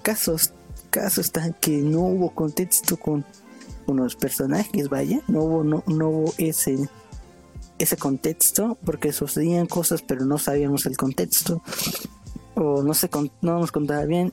casos, 0.03 0.53
caso 0.89 1.21
está 1.21 1.53
que 1.53 1.79
no 1.79 2.01
hubo 2.01 2.35
contexto 2.35 2.97
con, 2.97 3.25
unos 3.87 4.17
personajes, 4.17 4.89
vaya, 4.89 5.23
no 5.29 5.43
hubo, 5.43 5.65
no, 5.65 5.83
hubo 5.87 6.35
ese, 6.39 6.89
ese 7.79 7.97
contexto, 7.97 8.77
porque 8.85 9.13
sucedían 9.13 9.67
cosas, 9.67 10.03
pero 10.03 10.25
no 10.25 10.39
sabíamos 10.39 10.87
el 10.87 10.97
contexto, 10.97 11.63
o 12.55 12.83
no 12.83 12.95
se 12.95 13.09
no 13.41 13.59
nos 13.59 13.73
contaba 13.73 14.05
bien, 14.05 14.33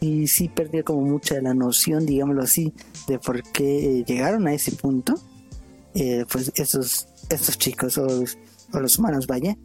y 0.00 0.26
sí 0.28 0.48
perdía 0.48 0.82
como 0.82 1.02
mucha 1.02 1.40
la 1.40 1.54
noción, 1.54 2.06
digámoslo 2.06 2.42
así, 2.42 2.72
de 3.06 3.18
por 3.18 3.42
qué 3.42 4.04
llegaron 4.06 4.46
a 4.46 4.54
ese 4.54 4.72
punto 4.72 5.14
eh, 5.98 6.26
pues 6.30 6.52
estos, 6.56 7.08
estos 7.30 7.56
chicos 7.56 7.96
o, 7.96 8.24
los 8.78 8.98
humanos, 8.98 9.26
vaya, 9.26 9.56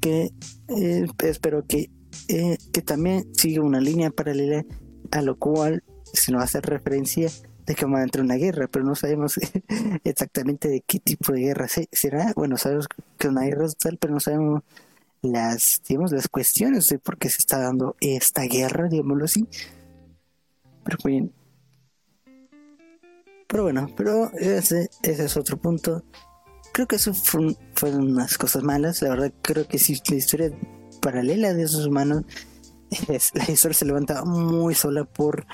que 0.00 0.32
eh, 0.68 1.06
espero 1.24 1.66
que, 1.66 1.90
eh, 2.28 2.58
que 2.72 2.82
también 2.82 3.34
siga 3.34 3.62
una 3.62 3.80
línea 3.80 4.10
paralela 4.10 4.64
a 5.10 5.22
lo 5.22 5.36
cual 5.38 5.82
se 6.12 6.32
nos 6.32 6.42
hace 6.42 6.60
referencia 6.60 7.30
de 7.66 7.74
que 7.74 7.84
vamos 7.84 8.00
a 8.00 8.04
entrar 8.04 8.20
en 8.20 8.30
una 8.30 8.36
guerra, 8.36 8.68
pero 8.68 8.84
no 8.84 8.94
sabemos 8.94 9.38
exactamente 10.04 10.68
de 10.68 10.82
qué 10.86 11.00
tipo 11.00 11.32
de 11.32 11.40
guerra 11.40 11.66
será. 11.92 12.32
Bueno, 12.36 12.56
sabemos 12.56 12.86
que 13.18 13.28
una 13.28 13.42
guerra 13.42 13.66
tal, 13.78 13.98
pero 13.98 14.14
no 14.14 14.20
sabemos 14.20 14.62
las, 15.22 15.82
digamos, 15.88 16.12
las 16.12 16.28
cuestiones 16.28 16.88
de 16.88 16.98
por 16.98 17.18
qué 17.18 17.28
se 17.28 17.38
está 17.38 17.58
dando 17.58 17.96
esta 18.00 18.42
guerra, 18.42 18.88
digámoslo 18.88 19.24
así. 19.24 19.48
Pero 20.84 20.98
bien, 21.04 21.32
pero 23.46 23.64
bueno, 23.64 23.88
pero 23.96 24.30
ese, 24.32 24.90
ese 25.02 25.24
es 25.24 25.36
otro 25.36 25.56
punto. 25.56 26.04
Creo 26.72 26.86
que 26.86 26.96
eso 26.96 27.14
fueron 27.14 28.10
unas 28.12 28.36
cosas 28.38 28.62
malas. 28.62 29.02
La 29.02 29.10
verdad, 29.10 29.32
creo 29.42 29.66
que 29.66 29.78
si 29.78 30.00
la 30.08 30.16
historia 30.16 30.50
paralela 30.96 31.52
de 31.54 31.64
esos 31.64 31.86
humanos, 31.86 32.24
es, 33.08 33.32
la 33.34 33.50
historia 33.50 33.74
se 33.76 33.84
levanta 33.84 34.24
muy 34.24 34.74
sola 34.74 35.04
por, 35.04 35.46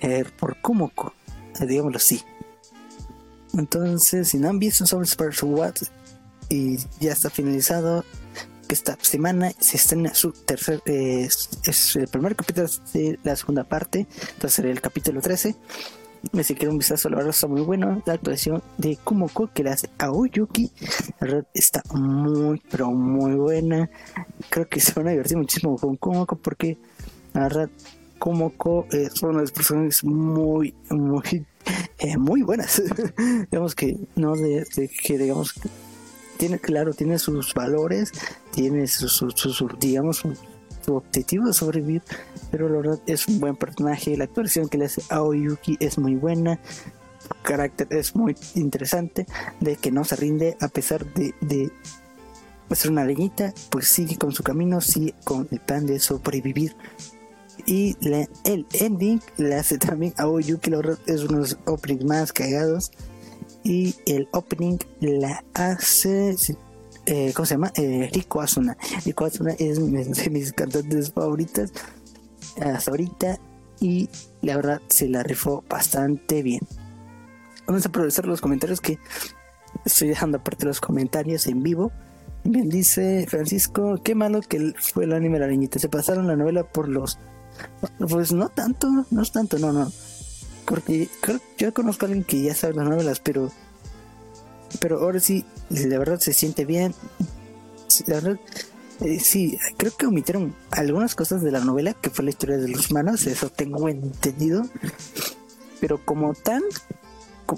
eh, 0.00 0.24
por 0.38 0.60
Kumoko, 0.60 1.14
digámoslo 1.60 1.98
así. 1.98 2.22
Entonces, 3.54 4.28
si 4.28 4.38
no 4.38 4.48
han 4.50 4.58
visto 4.58 4.86
sobre 4.86 5.06
Special 5.06 5.52
What 5.52 5.74
y 6.48 6.78
ya 7.00 7.12
está 7.12 7.30
finalizado, 7.30 8.04
esta 8.68 8.98
semana 9.00 9.52
se 9.58 9.76
estrena 9.76 10.14
su 10.14 10.32
tercer, 10.32 10.82
eh, 10.86 11.28
es, 11.64 11.96
el 11.96 12.08
primer 12.08 12.34
capítulo 12.36 12.68
de 12.92 13.18
la 13.22 13.36
segunda 13.36 13.64
parte, 13.64 14.06
entonces 14.34 14.54
sería 14.54 14.72
el 14.72 14.80
capítulo 14.80 15.20
13 15.20 15.54
si 16.42 16.54
quieren 16.54 16.72
un 16.72 16.78
vistazo, 16.78 17.08
la 17.08 17.16
verdad 17.16 17.30
está 17.30 17.46
muy 17.46 17.62
bueno. 17.62 18.02
La 18.06 18.14
actuación 18.14 18.62
de 18.78 18.96
Kumoko 18.96 19.50
que 19.52 19.62
la 19.62 19.72
hace 19.72 19.88
Aoyuki, 19.98 20.70
la 21.20 21.26
verdad 21.26 21.46
está 21.54 21.82
muy, 21.92 22.62
pero 22.70 22.90
muy 22.90 23.34
buena. 23.34 23.90
Creo 24.50 24.68
que 24.68 24.80
se 24.80 24.92
van 24.94 25.08
a 25.08 25.10
divertir 25.10 25.36
muchísimo 25.36 25.76
con 25.76 25.96
Kumoko 25.96 26.36
porque 26.36 26.78
la 27.32 27.42
verdad 27.42 27.70
Kumoko 28.18 28.86
es 28.90 29.22
una 29.22 29.34
de 29.34 29.40
las 29.42 29.52
personas 29.52 30.02
muy, 30.04 30.74
muy, 30.90 31.46
eh, 31.98 32.16
muy 32.16 32.42
buenas. 32.42 32.82
digamos 33.50 33.74
que 33.74 33.96
no 34.14 34.34
de, 34.34 34.66
que 35.02 35.18
digamos 35.18 35.54
tiene 36.36 36.58
claro, 36.58 36.92
tiene 36.92 37.18
sus 37.18 37.54
valores, 37.54 38.12
tiene 38.52 38.86
sus, 38.86 39.12
sus, 39.12 39.64
digamos, 39.80 40.22
su 40.86 40.94
objetivo 40.94 41.46
de 41.46 41.52
sobrevivir, 41.52 42.02
pero 42.50 42.68
la 42.68 42.76
verdad 42.78 43.00
es 43.06 43.26
un 43.26 43.40
buen 43.40 43.56
personaje. 43.56 44.16
La 44.16 44.24
actuación 44.24 44.68
que 44.68 44.78
le 44.78 44.86
hace 44.86 45.02
Aoyuki 45.10 45.76
es 45.80 45.98
muy 45.98 46.14
buena. 46.14 46.60
Su 47.18 47.42
carácter 47.42 47.88
es 47.90 48.14
muy 48.14 48.36
interesante, 48.54 49.26
de 49.60 49.76
que 49.76 49.90
no 49.90 50.04
se 50.04 50.16
rinde 50.16 50.56
a 50.60 50.68
pesar 50.68 51.04
de, 51.14 51.34
de 51.40 51.72
ser 52.70 52.92
una 52.92 53.04
leñita, 53.04 53.52
pues 53.70 53.88
sigue 53.88 54.16
con 54.16 54.32
su 54.32 54.44
camino, 54.44 54.80
sigue 54.80 55.14
con 55.24 55.48
el 55.50 55.60
plan 55.60 55.86
de 55.86 55.98
sobrevivir. 55.98 56.76
Y 57.64 57.96
el 58.44 58.64
ending 58.74 59.20
le 59.38 59.56
hace 59.56 59.76
también 59.78 60.14
a 60.18 60.28
Oyuki, 60.28 60.70
la 60.70 60.76
verdad 60.76 60.98
es 61.06 61.24
uno 61.24 61.44
de 61.44 61.56
openings 61.64 62.04
más 62.04 62.32
cagados. 62.32 62.92
Y 63.64 63.96
el 64.06 64.28
opening 64.30 64.78
la 65.00 65.42
hace, 65.54 66.36
eh, 67.06 67.32
¿cómo 67.34 67.46
se 67.46 67.54
llama? 67.54 67.72
Eh, 67.76 68.10
Rico 68.12 68.40
Asuna. 68.40 68.76
Rico 69.04 69.24
Asuna 69.24 69.52
es 69.58 69.78
de 70.24 70.30
mis 70.30 70.52
cantantes 70.52 71.12
favoritas 71.12 71.72
hasta 72.60 72.90
ahorita 72.90 73.38
y 73.80 74.08
la 74.42 74.56
verdad 74.56 74.80
se 74.88 75.08
la 75.08 75.22
rifó 75.22 75.64
bastante 75.68 76.42
bien. 76.42 76.60
Vamos 77.66 77.84
a 77.84 77.88
aprovechar 77.88 78.26
los 78.26 78.40
comentarios 78.40 78.80
que 78.80 78.98
estoy 79.84 80.08
dejando 80.08 80.38
aparte 80.38 80.66
los 80.66 80.80
comentarios 80.80 81.46
en 81.46 81.62
vivo. 81.62 81.92
Bien, 82.44 82.68
dice 82.68 83.26
Francisco, 83.28 84.00
qué 84.02 84.14
malo 84.14 84.40
que 84.40 84.72
fue 84.78 85.04
el 85.04 85.12
anime 85.12 85.38
La 85.38 85.48
Niñita. 85.48 85.78
Se 85.78 85.88
pasaron 85.88 86.26
la 86.26 86.36
novela 86.36 86.62
por 86.64 86.88
los... 86.88 87.18
Pues 87.98 88.32
no 88.32 88.48
tanto, 88.50 88.88
no 89.10 89.22
es 89.22 89.32
tanto, 89.32 89.58
no, 89.58 89.72
no. 89.72 89.90
Porque 90.64 91.08
yo 91.58 91.74
conozco 91.74 92.04
a 92.04 92.08
alguien 92.08 92.24
que 92.24 92.42
ya 92.42 92.54
sabe 92.54 92.74
las 92.74 92.88
novelas, 92.88 93.20
pero... 93.20 93.50
Pero 94.80 95.00
ahora 95.00 95.20
sí, 95.20 95.44
la 95.70 95.98
verdad 95.98 96.18
se 96.18 96.32
siente 96.32 96.64
bien. 96.64 96.94
Eh, 99.00 99.20
sí, 99.20 99.58
creo 99.76 99.92
que 99.96 100.06
omitieron 100.06 100.54
algunas 100.70 101.14
cosas 101.14 101.42
de 101.42 101.52
la 101.52 101.60
novela, 101.60 101.94
que 101.94 102.10
fue 102.10 102.24
la 102.24 102.30
historia 102.30 102.56
de 102.56 102.68
los 102.68 102.90
humanos, 102.90 103.26
eso 103.26 103.50
tengo 103.50 103.88
entendido. 103.88 104.62
Pero 105.80 106.04
como 106.04 106.34
tal, 106.34 106.62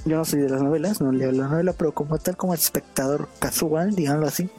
yo 0.04 0.16
no 0.16 0.24
soy 0.24 0.40
de 0.40 0.48
las 0.48 0.62
novelas, 0.62 1.00
no 1.00 1.12
leo 1.12 1.32
la 1.32 1.48
novela, 1.48 1.72
pero 1.72 1.92
como 1.92 2.18
tal, 2.18 2.36
como 2.36 2.54
espectador 2.54 3.28
casual, 3.38 3.94
digámoslo 3.94 4.26
así, 4.26 4.50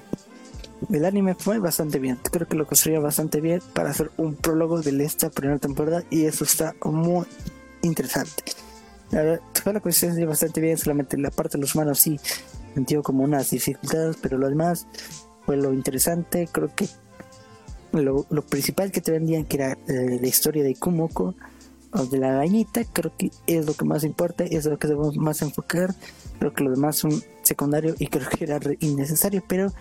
el 0.91 1.05
anime 1.05 1.35
fue 1.35 1.59
bastante 1.59 1.99
bien. 1.99 2.17
Creo 2.31 2.47
que 2.47 2.55
lo 2.55 2.65
construía 2.65 2.99
bastante 2.99 3.41
bien 3.41 3.61
para 3.73 3.89
hacer 3.89 4.11
un 4.17 4.35
prólogo 4.35 4.81
de 4.81 5.03
esta 5.03 5.29
primera 5.29 5.59
temporada 5.59 6.03
y 6.09 6.25
eso 6.25 6.45
está 6.45 6.73
muy 6.83 7.25
interesante. 7.81 8.43
La 9.11 9.39
fue 9.63 9.73
la 9.73 9.79
consistencia 9.79 10.25
bastante 10.25 10.61
bien, 10.61 10.77
solamente 10.77 11.17
la 11.17 11.31
parte 11.31 11.57
de 11.57 11.61
los 11.61 11.75
humanos 11.75 11.99
sí 11.99 12.19
sentido 12.73 13.03
como 13.03 13.23
unas 13.23 13.49
dificultades, 13.49 14.17
pero 14.21 14.37
lo 14.37 14.49
demás 14.49 14.87
fue 15.45 15.57
lo 15.57 15.73
interesante. 15.73 16.47
Creo 16.51 16.73
que 16.75 16.87
lo, 17.91 18.25
principal 18.43 18.91
que 18.91 19.01
te 19.01 19.11
vendían, 19.11 19.45
que 19.45 19.57
era 19.57 19.71
eh, 19.87 20.19
la 20.21 20.27
historia 20.27 20.63
de 20.63 20.75
Kumoko 20.75 21.35
o 21.91 22.05
de 22.05 22.19
la 22.19 22.29
arañita, 22.29 22.83
creo 22.85 23.11
que 23.17 23.31
es 23.47 23.65
lo 23.65 23.73
que 23.73 23.83
más 23.83 24.03
importa, 24.03 24.43
es 24.43 24.65
lo 24.65 24.77
que 24.77 24.87
debemos 24.87 25.17
más 25.17 25.41
enfocar. 25.41 25.93
Creo 26.37 26.53
que 26.53 26.63
lo 26.63 26.71
demás 26.71 26.97
son 26.97 27.11
secundario 27.41 27.95
y 27.97 28.07
creo 28.07 28.29
que 28.29 28.45
era 28.45 28.59
innecesario, 28.79 29.43
pero 29.47 29.73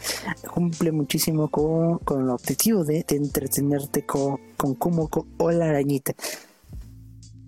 cumple 0.53 0.91
muchísimo 0.91 1.49
con, 1.49 1.99
con 1.99 2.23
el 2.23 2.31
objetivo 2.31 2.85
de, 2.85 3.05
entretenerte 3.11 4.05
con, 4.05 4.41
con 4.57 4.75
Kumoko 4.75 5.27
o 5.37 5.51
la 5.51 5.67
arañita. 5.67 6.15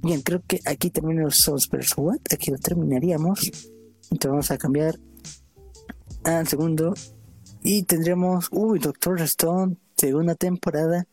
Bien, 0.02 0.22
creo 0.22 0.42
que 0.46 0.60
aquí 0.64 0.90
termina 0.90 1.22
los 1.22 1.36
Souls 1.36 1.68
What, 1.96 2.20
aquí 2.32 2.50
lo 2.50 2.58
terminaríamos. 2.58 3.50
Entonces 4.10 4.30
vamos 4.30 4.50
a 4.50 4.58
cambiar 4.58 4.98
al 6.24 6.48
segundo 6.48 6.94
y 7.62 7.82
tendríamos, 7.82 8.48
uy, 8.50 8.78
Doctor 8.78 9.20
Stone, 9.22 9.76
segunda 9.96 10.34
temporada. 10.34 11.06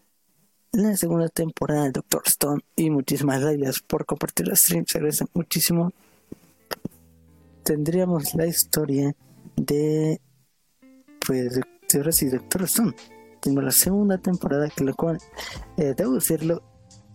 La 0.71 0.95
segunda 0.95 1.27
temporada 1.29 1.85
de 1.85 1.91
Doctor 1.91 2.23
Stone. 2.25 2.61
Y 2.75 2.89
muchísimas 2.89 3.41
gracias 3.41 3.79
por 3.81 4.05
compartir 4.05 4.47
el 4.47 4.55
stream. 4.55 4.85
Se 4.87 4.97
agradece 4.97 5.25
muchísimo. 5.33 5.91
Tendríamos 7.63 8.33
la 8.35 8.47
historia 8.47 9.15
de 9.55 10.21
pues 11.25 11.59
de 11.89 12.11
sí 12.11 12.29
Doctor 12.29 12.63
Stone 12.63 12.95
tengo 13.39 13.61
la 13.61 13.71
segunda 13.71 14.17
temporada 14.17 14.69
que 14.69 14.83
lo 14.83 14.95
cual 14.95 15.19
eh, 15.77 15.93
debo 15.95 16.13
decirlo 16.13 16.61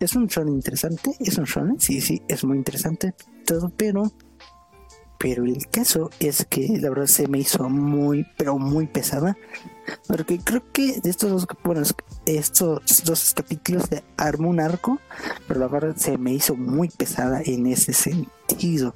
es 0.04 0.14
un 0.16 0.28
show 0.28 0.46
interesante 0.46 1.14
es 1.20 1.38
un 1.38 1.46
show 1.46 1.76
sí 1.78 2.00
sí 2.00 2.22
es 2.28 2.44
muy 2.44 2.56
interesante 2.56 3.14
todo 3.44 3.70
pero 3.76 4.12
pero 5.22 5.44
el 5.44 5.68
caso 5.68 6.10
es 6.18 6.44
que 6.50 6.66
la 6.80 6.88
verdad 6.88 7.06
se 7.06 7.28
me 7.28 7.38
hizo 7.38 7.68
muy 7.68 8.26
pero 8.36 8.58
muy 8.58 8.88
pesada 8.88 9.36
porque 10.08 10.40
creo 10.40 10.64
que 10.72 11.00
de 11.00 11.10
estos 11.10 11.30
dos 11.30 11.46
bueno, 11.62 11.82
estos 12.26 13.04
dos 13.04 13.32
capítulos 13.32 13.84
se 13.88 14.02
armó 14.16 14.50
un 14.50 14.58
arco 14.58 14.98
pero 15.46 15.60
la 15.60 15.68
verdad 15.68 15.94
se 15.96 16.18
me 16.18 16.32
hizo 16.32 16.56
muy 16.56 16.88
pesada 16.88 17.40
en 17.44 17.68
ese 17.68 17.92
sentido. 17.92 18.94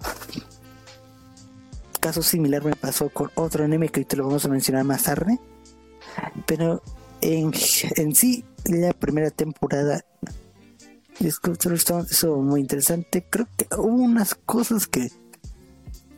Caso 2.01 2.23
similar 2.23 2.65
me 2.65 2.75
pasó 2.75 3.09
con 3.09 3.31
otro 3.37 3.65
anime 3.65 3.89
que 3.89 4.05
te 4.05 4.17
lo 4.17 4.27
vamos 4.27 4.45
a 4.45 4.49
mencionar 4.49 4.83
más 4.83 5.05
tarde 5.05 5.39
pero 6.45 6.83
en, 7.21 7.53
en 7.97 8.15
sí 8.17 8.45
la 8.65 8.93
primera 8.93 9.31
temporada 9.31 10.05
de 11.19 11.77
Stone 11.77 12.07
eso 12.11 12.37
muy 12.37 12.61
interesante 12.61 13.25
creo 13.29 13.49
que 13.57 13.67
hubo 13.77 14.03
unas 14.03 14.35
cosas 14.35 14.87
que 14.87 15.11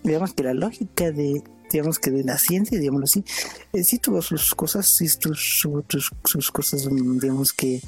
digamos 0.03 0.35
que 0.35 0.43
la 0.43 0.55
lógica 0.55 1.11
de 1.11 1.43
digamos 1.71 1.99
que 1.99 2.11
de 2.11 2.25
la 2.25 2.39
ciencia 2.39 2.79
digámoslo 2.79 3.05
así 3.05 3.25
eh, 3.73 3.85
sí 3.85 3.99
tuvo 3.99 4.23
sus 4.23 4.55
cosas 4.55 4.89
sí 4.89 5.09
sus, 5.09 5.65
sus, 6.25 6.51
cosas 6.51 6.89
digamos 6.91 7.53
que 7.53 7.81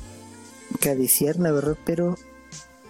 que 0.80 0.94
la 1.38 1.52
verdad 1.52 1.76
pero 1.84 2.16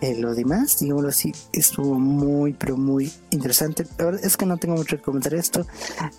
eh, 0.00 0.16
lo 0.18 0.34
demás, 0.34 0.78
digámoslo 0.78 1.10
así, 1.10 1.32
estuvo 1.52 1.98
muy, 1.98 2.54
pero 2.54 2.78
muy 2.78 3.12
interesante. 3.30 3.84
La 3.98 4.06
verdad 4.06 4.24
es 4.24 4.38
que 4.38 4.46
no 4.46 4.56
tengo 4.56 4.76
mucho 4.76 4.96
que 4.96 5.02
comentar 5.02 5.34
esto. 5.34 5.66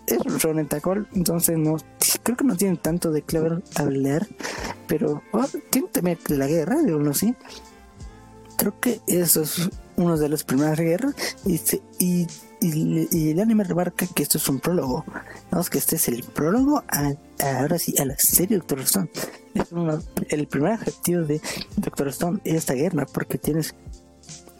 Es 0.05 0.19
un 0.19 0.37
show 0.39 0.51
en 0.51 0.67
tacol, 0.67 1.07
entonces 1.15 1.57
no, 1.57 1.77
creo 2.21 2.37
que 2.37 2.43
no 2.43 2.55
tiene 2.55 2.77
tanto 2.77 3.11
de 3.11 3.23
clave 3.23 3.63
hablar, 3.75 4.27
pero 4.87 5.23
oh, 5.31 5.47
tiene 5.71 5.87
también 5.87 6.19
la 6.27 6.45
guerra, 6.45 6.79
digámoslo 6.83 7.11
así. 7.11 7.35
Creo 8.61 8.79
que 8.79 9.01
eso 9.07 9.41
es 9.41 9.71
uno 9.95 10.19
de 10.19 10.29
las 10.29 10.43
primeras 10.43 10.77
guerras 10.77 11.15
y, 11.47 11.59
y, 11.97 12.27
y, 12.61 13.31
el 13.31 13.39
anime 13.39 13.63
remarca 13.63 14.05
que 14.05 14.21
esto 14.21 14.37
es 14.37 14.47
un 14.49 14.59
prólogo. 14.59 15.03
Vamos 15.49 15.71
que 15.71 15.79
este 15.79 15.95
es 15.95 16.07
el 16.07 16.23
prólogo 16.23 16.83
a, 16.87 17.11
ahora 17.57 17.79
sí 17.79 17.95
a 17.97 18.05
la 18.05 18.15
serie 18.19 18.57
Doctor 18.57 18.81
Stone. 18.81 19.09
Es 19.55 19.65
el 20.29 20.45
primer 20.45 20.73
objetivo 20.73 21.23
de 21.23 21.41
Doctor 21.77 22.09
Stone 22.09 22.39
es 22.43 22.53
esta 22.53 22.75
guerra 22.75 23.07
porque 23.11 23.39
tienes 23.39 23.73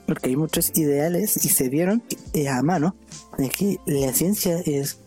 porque 0.07 0.29
hay 0.29 0.35
muchos 0.35 0.75
ideales 0.75 1.45
y 1.45 1.49
se 1.49 1.69
vieron 1.69 2.01
eh, 2.33 2.49
a 2.49 2.63
mano 2.63 2.95
de 3.37 3.49
que 3.49 3.77
la 3.85 4.11
ciencia 4.13 4.57
es, 4.65 4.97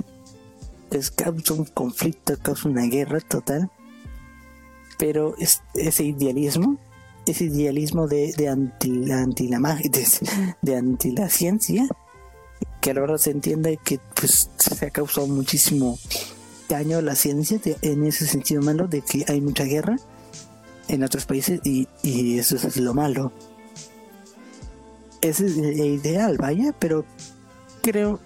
causa 1.16 1.54
un 1.54 1.64
conflicto, 1.64 2.38
causa 2.40 2.68
una 2.68 2.82
guerra 2.82 3.18
total. 3.18 3.72
Pero 5.00 5.34
es, 5.38 5.62
ese 5.74 6.04
idealismo 6.04 6.78
ese 7.26 7.44
idealismo 7.44 8.06
de, 8.06 8.32
de 8.36 8.48
anti, 8.48 9.10
anti 9.10 9.48
la 9.48 9.60
magia, 9.60 9.90
de, 10.62 10.76
anti 10.76 11.12
la 11.12 11.28
ciencia, 11.28 11.86
que 12.80 12.90
a 12.90 12.94
la 12.94 13.00
verdad 13.00 13.18
se 13.18 13.30
entiende 13.30 13.78
que 13.82 13.98
pues 14.14 14.50
se 14.58 14.86
ha 14.86 14.90
causado 14.90 15.26
muchísimo 15.26 15.98
daño 16.68 16.98
a 16.98 17.02
la 17.02 17.14
ciencia 17.14 17.58
en 17.82 18.04
ese 18.04 18.26
sentido 18.26 18.62
malo 18.62 18.86
de 18.86 19.02
que 19.02 19.24
hay 19.28 19.40
mucha 19.40 19.64
guerra 19.64 19.96
en 20.88 21.02
otros 21.02 21.24
países 21.24 21.60
y, 21.64 21.88
y 22.02 22.38
eso 22.38 22.56
es 22.56 22.76
lo 22.76 22.94
malo. 22.94 23.32
Es 25.20 25.40
ideal, 25.40 26.36
vaya, 26.36 26.74
pero 26.78 27.06
creo, 27.80 28.20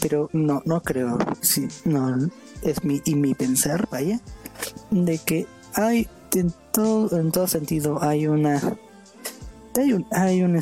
pero 0.00 0.30
no, 0.32 0.62
no 0.64 0.82
creo, 0.82 1.18
sí, 1.42 1.68
no, 1.84 2.30
es 2.62 2.84
mi, 2.84 3.02
y 3.04 3.14
mi 3.14 3.34
pensar, 3.34 3.86
vaya, 3.90 4.20
de 4.90 5.18
que 5.18 5.46
hay 5.74 6.08
en 6.74 7.32
todo 7.32 7.46
sentido 7.46 8.02
hay 8.02 8.26
una 8.26 8.60
hay 9.76 9.92
un 9.92 10.06
hay 10.10 10.42
un 10.42 10.58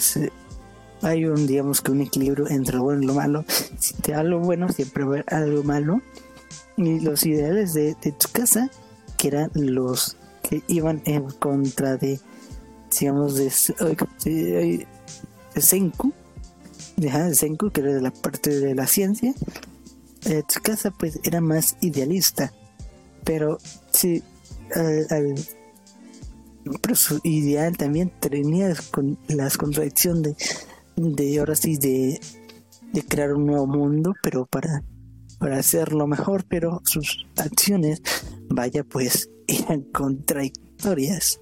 hay 1.03 1.25
un 1.25 1.46
digamos 1.46 1.81
que 1.81 1.92
un 1.92 2.01
equilibrio 2.01 2.49
entre 2.49 2.77
lo 2.77 2.85
bueno 2.85 3.03
y 3.03 3.07
lo 3.07 3.14
malo. 3.14 3.44
Si 3.79 3.94
te 3.94 4.12
da 4.12 4.23
lo 4.23 4.40
bueno 4.40 4.68
siempre 4.70 5.05
va 5.05 5.11
a 5.11 5.12
haber 5.14 5.35
algo 5.35 5.62
malo. 5.62 6.03
Y 6.77 7.01
los 7.01 7.25
ideales 7.27 7.75
de, 7.75 7.94
tu 7.94 8.29
casa 8.33 8.70
que 9.18 9.29
eran 9.29 9.51
los 9.55 10.16
que 10.42 10.62
iban 10.66 11.03
en 11.05 11.31
contra 11.31 11.96
de 11.96 12.20
digamos 12.99 13.37
de, 13.37 13.53
de, 14.25 14.87
de 15.55 15.61
Senku. 15.61 16.12
De 16.96 17.35
Senku 17.35 17.70
que 17.70 17.83
era 17.83 17.92
de 17.92 18.01
la 18.01 18.11
parte 18.11 18.51
de 18.51 18.75
la 18.75 18.87
ciencia. 18.87 19.33
Eh, 20.25 20.42
tu 20.53 20.61
casa 20.61 20.90
pues 20.90 21.20
era 21.23 21.40
más 21.40 21.77
idealista. 21.81 22.53
Pero 23.25 23.59
si 23.92 24.23
al 24.75 25.35
pero 26.80 26.94
su 26.94 27.20
ideal 27.24 27.76
también 27.76 28.12
tenía 28.20 28.74
las 29.28 29.56
contradicciones 29.56 30.37
de, 30.96 31.14
de 31.14 31.38
ahora 31.38 31.56
sí 31.56 31.76
de, 31.76 32.20
de 32.92 33.04
crear 33.04 33.33
un 33.33 33.46
nuevo 33.46 33.66
mundo 33.66 34.14
pero 34.22 34.46
para 34.46 34.83
para 35.38 35.59
hacerlo 35.59 36.06
mejor 36.06 36.44
pero 36.44 36.83
sus 36.85 37.26
acciones 37.37 38.02
vaya 38.48 38.85
pues 38.85 39.30
eran 39.46 39.83
contradictorias. 39.83 41.40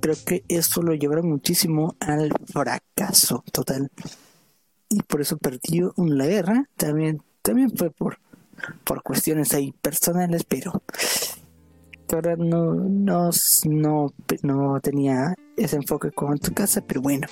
Creo 0.00 0.16
que 0.26 0.44
eso 0.48 0.82
lo 0.82 0.94
llevaron 0.94 1.28
muchísimo 1.28 1.96
al 1.98 2.30
fracaso 2.46 3.42
total. 3.50 3.90
Y 4.88 5.02
por 5.02 5.22
eso 5.22 5.38
perdió 5.38 5.94
la 5.96 6.26
guerra. 6.26 6.68
También 6.76 7.22
también 7.42 7.70
fue 7.76 7.90
por 7.90 8.18
por 8.84 9.02
cuestiones 9.02 9.54
ahí 9.54 9.72
personales 9.72 10.44
pero 10.44 10.82
ahora 12.12 12.36
no, 12.36 12.74
no, 12.74 13.30
no, 13.64 14.12
no 14.42 14.80
tenía 14.80 15.34
ese 15.56 15.76
enfoque 15.76 16.10
como 16.10 16.32
en 16.32 16.38
tu 16.38 16.52
casa, 16.52 16.80
pero 16.80 17.00
bueno, 17.00 17.26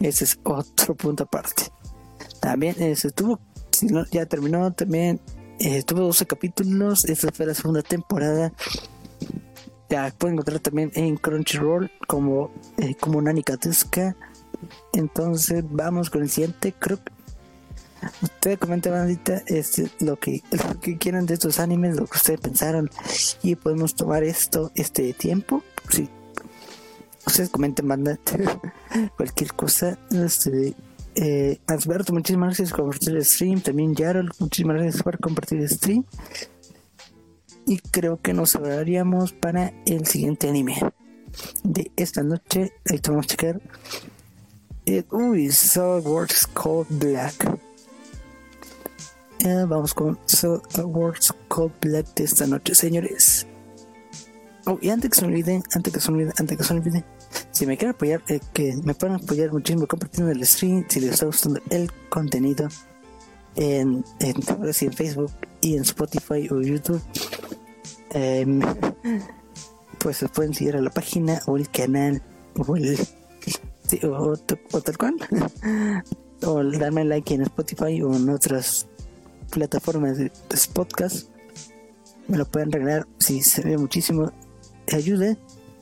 ese 0.00 0.24
es 0.24 0.38
otro 0.42 0.94
punto 0.94 1.24
aparte. 1.24 1.64
También 2.40 2.96
se 2.96 3.10
tuvo, 3.10 3.40
ya 4.10 4.26
terminó, 4.26 4.72
también 4.72 5.20
eh, 5.58 5.82
tuvo 5.82 6.00
12 6.00 6.26
capítulos, 6.26 7.04
esa 7.04 7.30
fue 7.32 7.46
la 7.46 7.54
segunda 7.54 7.82
temporada. 7.82 8.52
Ya 9.88 10.12
pueden 10.16 10.34
encontrar 10.34 10.60
también 10.60 10.90
en 10.94 11.16
Crunchyroll 11.16 11.90
como, 12.06 12.50
eh, 12.78 12.94
como 12.98 13.20
Nani 13.20 13.44
Entonces 14.92 15.64
vamos 15.70 16.10
con 16.10 16.22
el 16.22 16.30
siguiente, 16.30 16.74
creo 16.78 16.98
que 17.04 17.12
Ustedes 18.22 18.58
comenten, 18.58 18.92
bandita, 18.92 19.42
este, 19.46 19.90
lo 20.00 20.18
que, 20.18 20.42
lo 20.50 20.80
que 20.80 20.98
quieran 20.98 21.26
de 21.26 21.34
estos 21.34 21.58
animes, 21.58 21.96
lo 21.96 22.06
que 22.06 22.16
ustedes 22.16 22.40
pensaron. 22.40 22.90
Y 23.42 23.56
podemos 23.56 23.94
tomar 23.94 24.24
esto, 24.24 24.70
este 24.74 25.12
tiempo. 25.12 25.62
Si 25.88 26.08
ustedes 27.26 27.50
comenten, 27.50 27.88
banda, 27.88 28.18
cualquier 29.16 29.54
cosa. 29.54 29.98
Este, 30.10 30.74
eh, 31.14 31.58
Asberto, 31.66 32.12
muchísimas 32.12 32.48
gracias 32.48 32.70
por 32.70 32.80
compartir 32.80 33.16
el 33.16 33.24
stream. 33.24 33.60
También 33.60 33.94
Yarol, 33.94 34.30
muchísimas 34.38 34.76
gracias 34.76 35.02
por 35.02 35.18
compartir 35.18 35.60
el 35.60 35.68
stream. 35.68 36.04
Y 37.66 37.78
creo 37.78 38.20
que 38.20 38.32
nos 38.32 38.56
hablaríamos 38.56 39.32
para 39.32 39.72
el 39.86 40.06
siguiente 40.06 40.48
anime 40.48 40.76
de 41.62 41.90
esta 41.96 42.22
noche. 42.22 42.72
Ahí 42.90 43.00
vamos 43.06 43.26
a 43.26 43.28
checar. 43.28 43.60
Eh, 44.84 45.04
uy, 45.12 45.50
Sword 45.52 46.04
Wars 46.04 46.48
Cold 46.48 46.88
Black 46.90 47.56
vamos 49.42 49.94
con 49.94 50.18
So 50.26 50.62
Awards 50.78 51.34
Cold 51.48 51.72
Black 51.80 52.14
de 52.14 52.24
esta 52.24 52.46
noche, 52.46 52.74
señores. 52.74 53.46
Oh, 54.66 54.78
y 54.80 54.90
antes 54.90 55.10
que 55.10 55.16
se 55.16 55.22
me 55.22 55.32
olvide, 55.32 55.62
antes 55.74 55.92
que 55.92 56.00
se 56.00 56.10
me 56.12 56.18
olvide, 56.18 56.32
antes 56.38 56.56
que 56.56 56.64
se 56.64 56.74
me 56.74 56.80
olvide, 56.80 57.04
si 57.50 57.66
me 57.66 57.76
quieren 57.76 57.94
apoyar, 57.94 58.22
eh, 58.28 58.40
que 58.52 58.76
me 58.84 58.94
puedan 58.94 59.16
apoyar 59.16 59.52
muchísimo 59.52 59.86
compartiendo 59.86 60.30
el 60.30 60.46
stream, 60.46 60.84
si 60.88 61.00
les 61.00 61.14
está 61.14 61.26
gustando 61.26 61.60
el 61.70 61.90
contenido 62.08 62.68
en, 63.56 64.04
en, 64.20 64.36
en 64.60 64.92
Facebook 64.92 65.32
y 65.60 65.76
en 65.76 65.82
Spotify 65.82 66.48
o 66.50 66.60
YouTube. 66.60 67.02
Em, 68.10 68.60
pues 69.98 70.18
se 70.18 70.28
pueden 70.28 70.54
seguir 70.54 70.76
a 70.76 70.80
la 70.80 70.90
página 70.90 71.40
o 71.46 71.56
el 71.56 71.68
canal 71.70 72.22
o 72.56 72.76
el 72.76 72.98
o, 74.04 74.34
o, 74.72 74.80
tal 74.80 74.96
cual 74.96 75.16
o 76.46 76.64
darme 76.64 77.04
like 77.04 77.34
en 77.34 77.42
Spotify 77.42 78.02
o 78.02 78.14
en 78.14 78.28
otras 78.30 78.88
plataformas 79.52 80.18
de, 80.18 80.32
podcast. 80.72 81.28
Me 82.26 82.38
lo 82.38 82.46
pueden 82.46 82.72
regalar 82.72 83.06
si 83.18 83.42
se 83.42 83.62
ve 83.62 83.78
muchísimo. 83.78 84.32
Ayude 84.92 85.36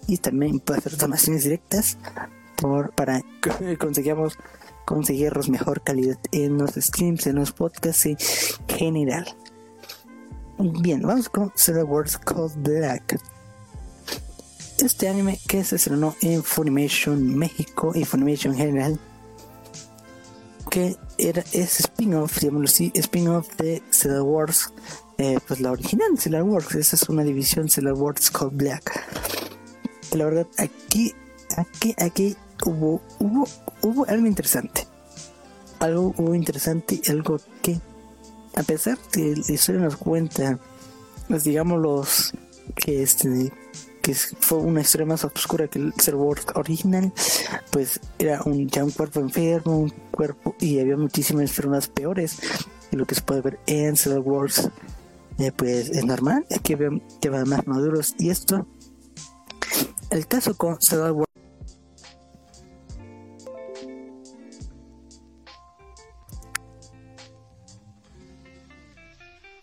y 0.06 0.18
también 0.18 0.60
puede 0.60 0.80
hacer 0.80 0.96
donaciones 0.96 1.44
directas 1.44 1.96
por, 2.56 2.90
para 2.90 3.22
que 3.40 3.78
consigamos 3.78 4.36
conseguirnos 4.84 5.48
mejor 5.48 5.82
calidad 5.82 6.18
en 6.32 6.58
los 6.58 6.72
streams, 6.72 7.26
en 7.26 7.36
los 7.36 7.52
podcasts 7.52 8.06
en 8.06 8.18
general. 8.68 9.26
Bien, 10.58 11.00
vamos 11.00 11.28
con 11.28 11.52
The 11.54 11.82
Words 11.82 12.18
Called 12.18 12.52
Black. 12.58 13.18
Este 14.82 15.08
anime 15.08 15.38
que 15.46 15.62
se 15.64 15.76
estrenó 15.76 16.14
en 16.20 16.42
Funimation 16.42 17.36
México 17.36 17.92
y 17.94 18.04
Funimation 18.04 18.54
general, 18.54 18.98
que 20.70 20.96
era, 21.18 21.44
es 21.52 21.80
spin-off, 21.80 22.38
digámoslo 22.38 22.66
así, 22.66 22.92
spin-off 22.94 23.48
de 23.56 23.82
Civil 23.90 24.20
Wars, 24.20 24.72
eh, 25.18 25.38
pues 25.46 25.60
la 25.60 25.72
original 25.72 26.18
Civil 26.18 26.42
Wars, 26.42 26.74
esa 26.74 26.96
es 26.96 27.08
una 27.08 27.24
división 27.24 27.68
Civil 27.68 27.92
Wars 27.92 28.30
Called 28.30 28.54
Black. 28.54 29.04
La 30.12 30.24
verdad, 30.24 30.46
aquí, 30.56 31.12
aquí, 31.56 31.94
aquí 31.98 32.36
hubo, 32.64 33.02
hubo, 33.18 33.46
hubo 33.82 34.06
algo 34.08 34.26
interesante. 34.26 34.86
Algo 35.80 36.14
hubo 36.16 36.34
interesante, 36.34 37.00
algo 37.08 37.38
que, 37.62 37.80
a 38.54 38.62
pesar 38.62 38.98
de 39.12 39.36
la 39.36 39.52
historia 39.52 39.82
nos 39.82 39.96
cuenta, 39.96 40.58
pues 41.28 41.44
digamos 41.44 41.80
los 41.80 42.32
que 42.76 43.02
este 43.02 43.52
que 44.02 44.14
fue 44.14 44.58
una 44.58 44.80
historia 44.80 45.06
más 45.06 45.24
oscura 45.24 45.68
que 45.68 45.78
el 45.78 45.92
server 45.98 46.38
original, 46.54 47.12
pues 47.70 48.00
era 48.18 48.42
un, 48.44 48.68
ya 48.68 48.84
un 48.84 48.90
cuerpo 48.90 49.20
enfermo, 49.20 49.78
un 49.78 49.90
cuerpo 50.10 50.54
y 50.60 50.78
había 50.78 50.96
muchísimas 50.96 51.42
enfermedades 51.42 51.88
peores 51.88 52.38
de 52.90 52.96
lo 52.96 53.06
que 53.06 53.14
se 53.14 53.22
puede 53.22 53.40
ver 53.40 53.58
en 53.66 53.96
Civil 53.96 54.20
Wars. 54.20 54.70
Pues 55.56 55.88
es 55.88 56.04
normal, 56.04 56.44
aquí 56.54 56.74
veo 56.74 57.00
que 57.20 57.30
van 57.30 57.48
más 57.48 57.66
maduros 57.66 58.14
y 58.18 58.28
esto. 58.28 58.66
El 60.10 60.26
caso 60.26 60.54
con 60.56 60.80
Civil 60.80 61.12
Wars 61.12 61.30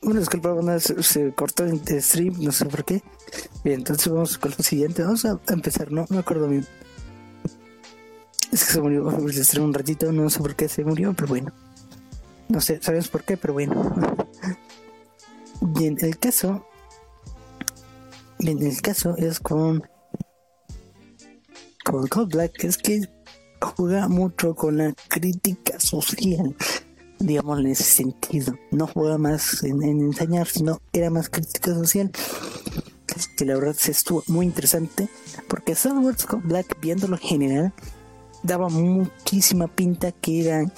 Una 0.07 0.19
disculpa, 0.21 0.55
se, 0.79 1.33
cortó 1.33 1.65
el 1.65 1.81
stream, 2.01 2.35
no 2.39 2.53
sé 2.53 2.65
por 2.65 2.85
qué. 2.85 3.03
Bien, 3.67 3.79
entonces 3.81 4.07
vamos 4.07 4.37
con 4.37 4.53
lo 4.57 4.63
siguiente. 4.63 5.03
Vamos 5.03 5.25
a 5.25 5.37
empezar, 5.49 5.91
no, 5.91 6.05
me 6.07 6.19
acuerdo 6.19 6.47
bien. 6.47 6.65
Es 8.49 8.63
que 8.63 8.71
se 8.71 8.79
murió 8.79 9.11
stream 9.43 9.65
un 9.65 9.73
ratito, 9.73 10.09
no 10.13 10.29
sé 10.29 10.39
por 10.39 10.55
qué 10.55 10.69
se 10.69 10.85
murió, 10.85 11.13
pero 11.13 11.27
bueno. 11.27 11.51
No 12.47 12.61
sé, 12.61 12.81
sabes 12.81 13.09
por 13.09 13.25
qué, 13.25 13.35
pero 13.35 13.51
bueno. 13.51 13.93
Bien, 15.59 15.97
el 15.99 16.17
caso. 16.17 16.65
Bien, 18.39 18.57
el 18.63 18.81
caso 18.81 19.17
es 19.17 19.41
con. 19.41 19.83
Con 21.83 22.07
Cold 22.07 22.31
Black, 22.35 22.63
es 22.63 22.77
que 22.77 23.01
juega 23.59 24.07
mucho 24.07 24.55
con 24.55 24.77
la 24.77 24.93
crítica 25.09 25.77
social 25.77 26.55
digamos, 27.19 27.59
en 27.59 27.67
ese 27.67 27.83
sentido. 27.83 28.57
No 28.71 28.87
juega 28.87 29.17
más 29.17 29.61
en, 29.63 29.83
enseñar, 29.83 30.47
sino 30.47 30.79
era 30.93 31.09
más 31.09 31.29
crítica 31.29 31.73
social. 31.73 32.11
Que 33.35 33.45
la 33.45 33.55
verdad 33.55 33.75
se 33.77 33.91
estuvo 33.91 34.23
muy 34.27 34.45
interesante. 34.45 35.09
Porque 35.47 35.71
Star 35.73 35.97
Wars 35.97 36.25
Black, 36.43 36.77
viéndolo 36.81 37.17
general, 37.17 37.73
daba 38.43 38.69
muchísima 38.69 39.67
pinta 39.67 40.11
que 40.11 40.47
eran, 40.47 40.71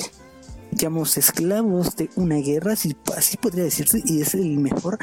digamos, 0.71 1.17
esclavos 1.17 1.95
de 1.95 2.09
una 2.15 2.37
guerra, 2.37 2.75
si 2.75 2.95
así 3.15 3.37
podría 3.37 3.63
decirse, 3.63 4.01
y 4.05 4.21
es 4.21 4.33
el 4.33 4.57
mejor, 4.57 4.97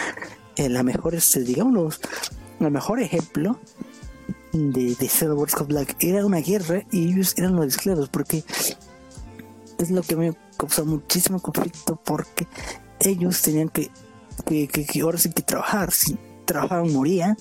eh, 0.57 0.68
la 0.68 0.83
mejor, 0.83 1.14
este, 1.14 1.40
digamos, 1.40 2.01
el 2.61 2.70
mejor 2.70 3.01
ejemplo 3.01 3.61
de, 4.53 4.94
de 4.94 5.07
Star 5.07 5.33
Wars 5.33 5.55
Black. 5.66 5.96
Era 6.01 6.25
una 6.25 6.40
guerra 6.40 6.83
y 6.90 7.12
ellos 7.12 7.35
eran 7.37 7.57
los 7.57 7.66
esclavos, 7.66 8.09
porque 8.09 8.44
es 9.79 9.90
lo 9.90 10.03
que 10.03 10.16
me 10.16 10.37
causó 10.57 10.85
muchísimo 10.85 11.40
conflicto 11.40 11.96
porque 11.96 12.46
ellos 13.01 13.42
tenían 13.42 13.68
que, 13.68 13.90
que, 14.46 14.68
que, 14.68 15.01
ahora 15.01 15.18
sí 15.18 15.31
que 15.31 15.42
trabajar, 15.42 15.92
si 15.92 16.18
trabajaban 16.46 16.92
morían 16.92 17.37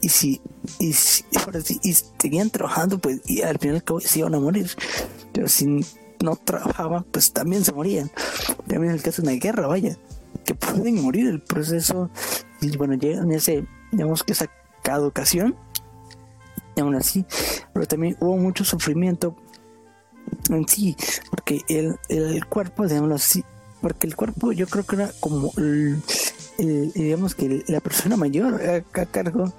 y 0.00 0.08
si, 0.08 0.40
y 0.78 0.92
si 0.92 1.24
y 1.82 1.92
seguían 1.92 2.50
trabajando 2.50 2.98
pues 2.98 3.20
y 3.26 3.42
al 3.42 3.58
final 3.58 3.82
se 4.00 4.18
iban 4.18 4.34
a 4.34 4.40
morir, 4.40 4.70
pero 5.32 5.48
si 5.48 5.66
no 6.22 6.36
trabajaban 6.36 7.04
pues 7.04 7.32
también 7.32 7.64
se 7.64 7.72
morían, 7.72 8.10
también 8.66 8.90
en 8.90 8.96
el 8.96 9.02
caso 9.02 9.22
de 9.22 9.28
una 9.28 9.38
guerra, 9.38 9.66
vaya, 9.66 9.96
que 10.44 10.54
pueden 10.54 11.02
morir 11.02 11.28
el 11.28 11.40
proceso 11.40 12.10
y 12.60 12.76
bueno, 12.76 12.94
llegan 12.94 13.30
ese, 13.32 13.66
digamos 13.92 14.22
que 14.22 14.32
esa 14.32 14.46
caducación, 14.82 15.56
y 16.76 16.80
aún 16.80 16.94
así, 16.94 17.24
pero 17.72 17.86
también 17.86 18.16
hubo 18.20 18.36
mucho 18.36 18.64
sufrimiento 18.64 19.36
en 20.50 20.66
sí, 20.66 20.96
porque 21.30 21.62
el, 21.68 21.96
el 22.08 22.46
cuerpo, 22.46 22.86
digamos 22.86 23.12
así, 23.12 23.44
porque 23.80 24.06
el 24.06 24.16
cuerpo 24.16 24.52
yo 24.52 24.66
creo 24.66 24.84
que 24.84 24.96
era 24.96 25.10
como, 25.20 25.52
el, 25.56 26.02
digamos 26.58 27.34
que 27.34 27.64
la 27.66 27.80
persona 27.80 28.16
mayor 28.16 28.60
a, 28.62 28.82
cargo 29.06 29.52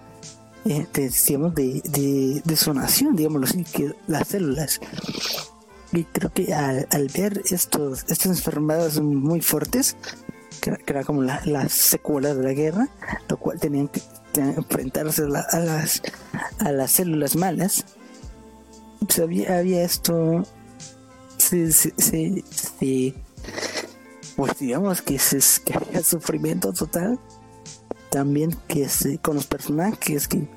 eh, 0.66 0.88
de, 0.94 1.82
de, 1.84 2.42
de, 2.44 2.56
su 2.56 2.74
nación, 2.74 3.16
digamos 3.16 3.50
así, 3.50 3.64
que 3.64 3.94
las 4.08 4.28
células. 4.28 4.80
Y 5.92 6.04
creo 6.06 6.32
que 6.34 6.54
al, 6.54 7.08
ver 7.16 7.42
estos, 7.52 8.06
estas 8.10 8.26
enfermedades 8.26 9.00
muy 9.00 9.42
fuertes, 9.42 9.96
que, 10.62 10.78
era 10.88 11.04
como 11.04 11.22
la, 11.22 11.42
la, 11.46 11.70
secuela 11.70 12.34
de 12.34 12.44
la 12.44 12.54
guerra, 12.54 12.90
lo 13.30 13.38
cual 13.38 13.60
tenían 13.60 13.88
que, 13.88 14.02
enfrentarse 14.36 15.24
a, 15.24 15.60
las, 15.60 16.02
a 16.60 16.72
las 16.72 16.92
células 16.92 17.36
malas, 17.38 17.86
pues 19.00 19.20
había, 19.20 19.60
había 19.60 19.84
esto 19.84 20.44
sí, 21.38 21.72
sí, 21.72 22.44
sí, 22.80 23.16
pues 24.36 24.60
digamos 24.60 25.02
que, 25.02 25.16
es, 25.16 25.62
que 25.64 25.74
había 25.74 26.04
sufrimiento 26.04 26.74
total. 26.74 27.20
También 28.10 28.56
que 28.68 28.88
con 29.22 29.36
los 29.36 29.46
personajes 29.46 30.28
que, 30.28 30.48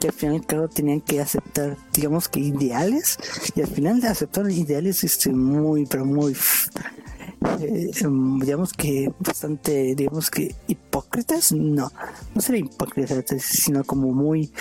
que 0.00 0.08
al 0.08 0.12
final 0.12 0.44
claro 0.44 0.68
tenían 0.68 1.00
que 1.00 1.20
aceptar, 1.20 1.76
digamos 1.92 2.28
que 2.28 2.40
ideales, 2.40 3.18
y 3.54 3.60
al 3.60 3.68
final 3.68 4.00
de 4.00 4.08
aceptar 4.08 4.50
ideales 4.50 5.04
este 5.04 5.30
muy, 5.32 5.86
pero 5.86 6.04
muy 6.04 6.34
eh, 7.60 7.90
em, 8.00 8.38
digamos 8.40 8.72
que 8.72 9.12
bastante, 9.18 9.94
digamos 9.94 10.30
que 10.30 10.54
hipócritas, 10.66 11.52
no, 11.52 11.92
no 12.34 12.40
sería 12.40 12.64
hipócritas, 12.64 13.42
sino 13.42 13.84
como 13.84 14.12
muy, 14.12 14.52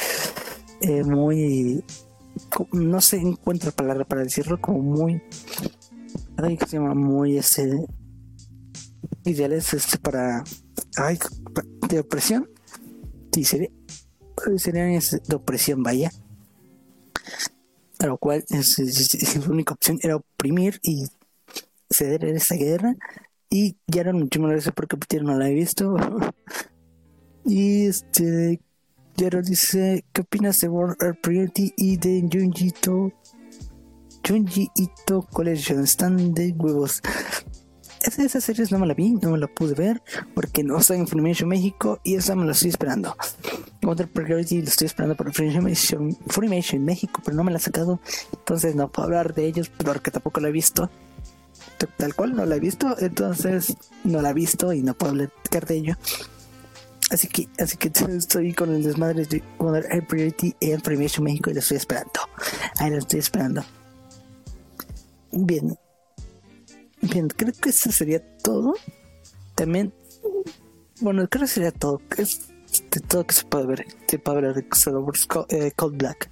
eh, 0.81 1.03
muy 1.03 1.83
no 2.71 3.01
se 3.01 3.17
encuentra 3.17 3.71
palabra 3.71 4.05
para 4.05 4.23
decirlo, 4.23 4.59
como 4.59 4.79
muy, 4.79 5.21
ay, 6.43 6.57
que 6.57 6.65
se 6.65 6.77
llama 6.77 6.93
muy 6.93 7.37
este, 7.37 7.85
ideales 9.25 9.73
este 9.73 9.97
para, 9.97 10.43
ay, 10.97 11.19
de 11.87 11.99
opresión, 11.99 12.49
sí, 13.31 13.43
sería, 13.43 13.69
serían 14.57 14.99
de 14.99 15.35
opresión, 15.35 15.83
vaya. 15.83 16.11
A 17.99 18.07
lo 18.07 18.17
cual 18.17 18.43
es, 18.49 18.73
su 18.73 19.51
única 19.51 19.73
opción 19.73 19.99
era 20.01 20.15
oprimir 20.15 20.79
y 20.81 21.05
ceder 21.89 22.25
en 22.25 22.37
esta 22.37 22.55
guerra. 22.55 22.95
Y 23.49 23.77
ya 23.85 24.01
era 24.01 24.13
muchísimas 24.13 24.51
gracias 24.51 24.73
porque 24.73 24.97
no 25.21 25.37
la 25.37 25.49
he 25.49 25.53
visto. 25.53 25.95
y 27.45 27.85
este 27.85 28.59
Jero 29.17 29.41
dice, 29.41 30.05
¿qué 30.13 30.21
opinas 30.21 30.59
de 30.61 30.69
World 30.69 30.95
Earth 31.01 31.19
Priority 31.21 31.73
y 31.77 31.97
de 31.97 32.27
Junji 32.31 32.67
Ito? 32.67 33.11
Junji 34.27 34.69
Ito 34.75 35.23
Collection, 35.31 35.83
están 35.83 36.33
de 36.33 36.51
huevos. 36.51 37.01
Esa, 38.03 38.23
esas 38.23 38.43
series 38.43 38.71
no 38.71 38.79
me 38.79 38.87
la 38.87 38.93
vi, 38.93 39.11
no 39.11 39.31
me 39.31 39.37
la 39.37 39.47
pude 39.47 39.75
ver 39.75 40.01
porque 40.33 40.63
no 40.63 40.79
está 40.79 40.95
en 40.95 41.07
Funimation 41.07 41.47
México 41.47 41.99
y 42.03 42.15
esa 42.15 42.35
me 42.35 42.45
la 42.45 42.53
estoy 42.53 42.69
esperando. 42.69 43.15
World 43.83 44.07
Priority 44.09 44.61
lo 44.61 44.67
estoy 44.67 44.87
esperando 44.87 45.15
por 45.15 45.33
Funimation, 45.33 46.17
Funimation 46.27 46.83
México, 46.83 47.21
pero 47.23 47.37
no 47.37 47.43
me 47.43 47.51
la 47.51 47.57
ha 47.57 47.61
sacado, 47.61 47.99
entonces 48.33 48.75
no 48.75 48.91
puedo 48.91 49.07
hablar 49.07 49.33
de 49.33 49.45
ellos 49.45 49.69
porque 49.69 50.11
tampoco 50.11 50.39
la 50.39 50.49
he 50.49 50.51
visto. 50.51 50.89
Tal 51.97 52.13
cual 52.13 52.35
no 52.35 52.45
la 52.45 52.55
he 52.55 52.59
visto, 52.59 52.95
entonces 52.99 53.75
no 54.03 54.21
la 54.21 54.31
he 54.31 54.33
visto 54.33 54.71
y 54.73 54.81
no 54.81 54.93
puedo 54.93 55.11
hablar 55.11 55.31
de 55.67 55.75
ello. 55.75 55.97
Así 57.11 57.27
que, 57.27 57.49
así 57.59 57.77
que 57.77 57.91
estoy 58.17 58.53
con 58.53 58.73
el 58.73 58.83
desmadre 58.83 59.25
de 59.25 59.43
Air 59.89 60.07
Priority 60.07 60.55
en 60.59 60.81
Premiation 60.81 61.23
México 61.23 61.49
y 61.49 61.53
lo 61.53 61.59
estoy 61.59 61.77
esperando. 61.77 62.11
Ahí 62.77 62.89
lo 62.89 62.97
estoy 62.97 63.19
esperando. 63.19 63.63
Bien. 65.31 65.77
Bien, 67.01 67.27
creo 67.29 67.53
que 67.53 67.69
eso 67.69 67.91
sería 67.91 68.21
todo. 68.37 68.75
También, 69.55 69.93
bueno, 70.99 71.27
creo 71.27 71.43
que 71.43 71.47
sería 71.47 71.71
todo. 71.71 72.01
Es 72.17 72.47
de 72.91 72.99
todo 73.01 73.25
que 73.25 73.33
se 73.33 73.45
puede 73.45 73.65
ver. 73.65 73.85
Se 74.07 74.19
puede 74.19 74.41
ver 74.41 74.53
de 74.55 74.65
eh, 75.49 75.71
Cold 75.75 75.97
Black. 75.97 76.29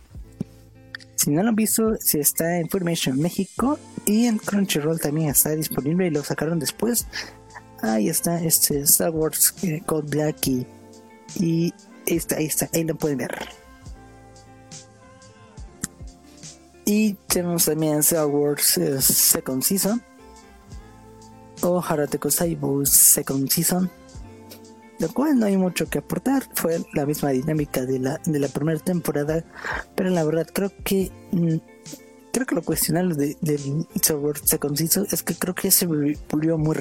Si 1.15 1.31
no 1.31 1.43
lo 1.43 1.49
han 1.49 1.55
visto, 1.55 1.95
si 1.99 2.19
está 2.19 2.59
en 2.59 2.69
Formation 2.69 3.19
México 3.19 3.77
y 4.05 4.25
en 4.25 4.37
Crunchyroll 4.37 5.01
también 5.01 5.29
está 5.29 5.49
disponible 5.49 6.07
y 6.07 6.11
lo 6.11 6.23
sacaron 6.23 6.59
después 6.59 7.07
ahí 7.81 8.09
está 8.09 8.41
este 8.41 8.79
Star 8.81 9.11
Wars 9.11 9.53
eh, 9.63 9.81
Cold 9.85 10.09
Black 10.09 10.47
y, 10.47 10.65
y 11.35 11.73
está, 12.05 12.37
ahí 12.37 12.45
está, 12.45 12.69
ahí 12.73 12.83
lo 12.83 12.95
pueden 12.95 13.19
ver. 13.19 13.37
Y 16.89 17.13
tenemos 17.27 17.65
también 17.65 17.99
Star 17.99 18.25
Wars 18.25 18.79
eh, 18.79 18.99
Second 18.99 19.61
Season 19.61 20.01
o 21.61 21.79
Harateko 21.79 22.31
Saibu 22.31 22.83
Second 22.83 23.47
Season, 23.47 23.87
lo 24.97 25.07
cual 25.09 25.37
no 25.37 25.45
hay 25.45 25.55
mucho 25.55 25.87
que 25.87 25.99
aportar, 25.99 26.49
fue 26.55 26.83
la 26.93 27.05
misma 27.05 27.29
dinámica 27.29 27.85
de 27.85 27.99
la, 27.99 28.19
de 28.25 28.39
la 28.39 28.47
primera 28.47 28.79
temporada, 28.79 29.45
pero 29.93 30.09
la 30.09 30.23
verdad 30.23 30.47
creo 30.51 30.71
que 30.83 31.11
mm, 31.31 31.57
creo 32.33 32.47
que 32.47 32.55
lo 32.55 32.63
cuestionable 32.63 33.13
de, 33.13 33.37
del 33.39 33.85
software 34.01 34.39
se 34.43 34.57
conciso 34.57 35.05
es 35.11 35.21
que 35.21 35.35
creo 35.35 35.53
que 35.53 35.69
se 35.69 35.85
volvió 35.85 36.57
muy 36.57 36.75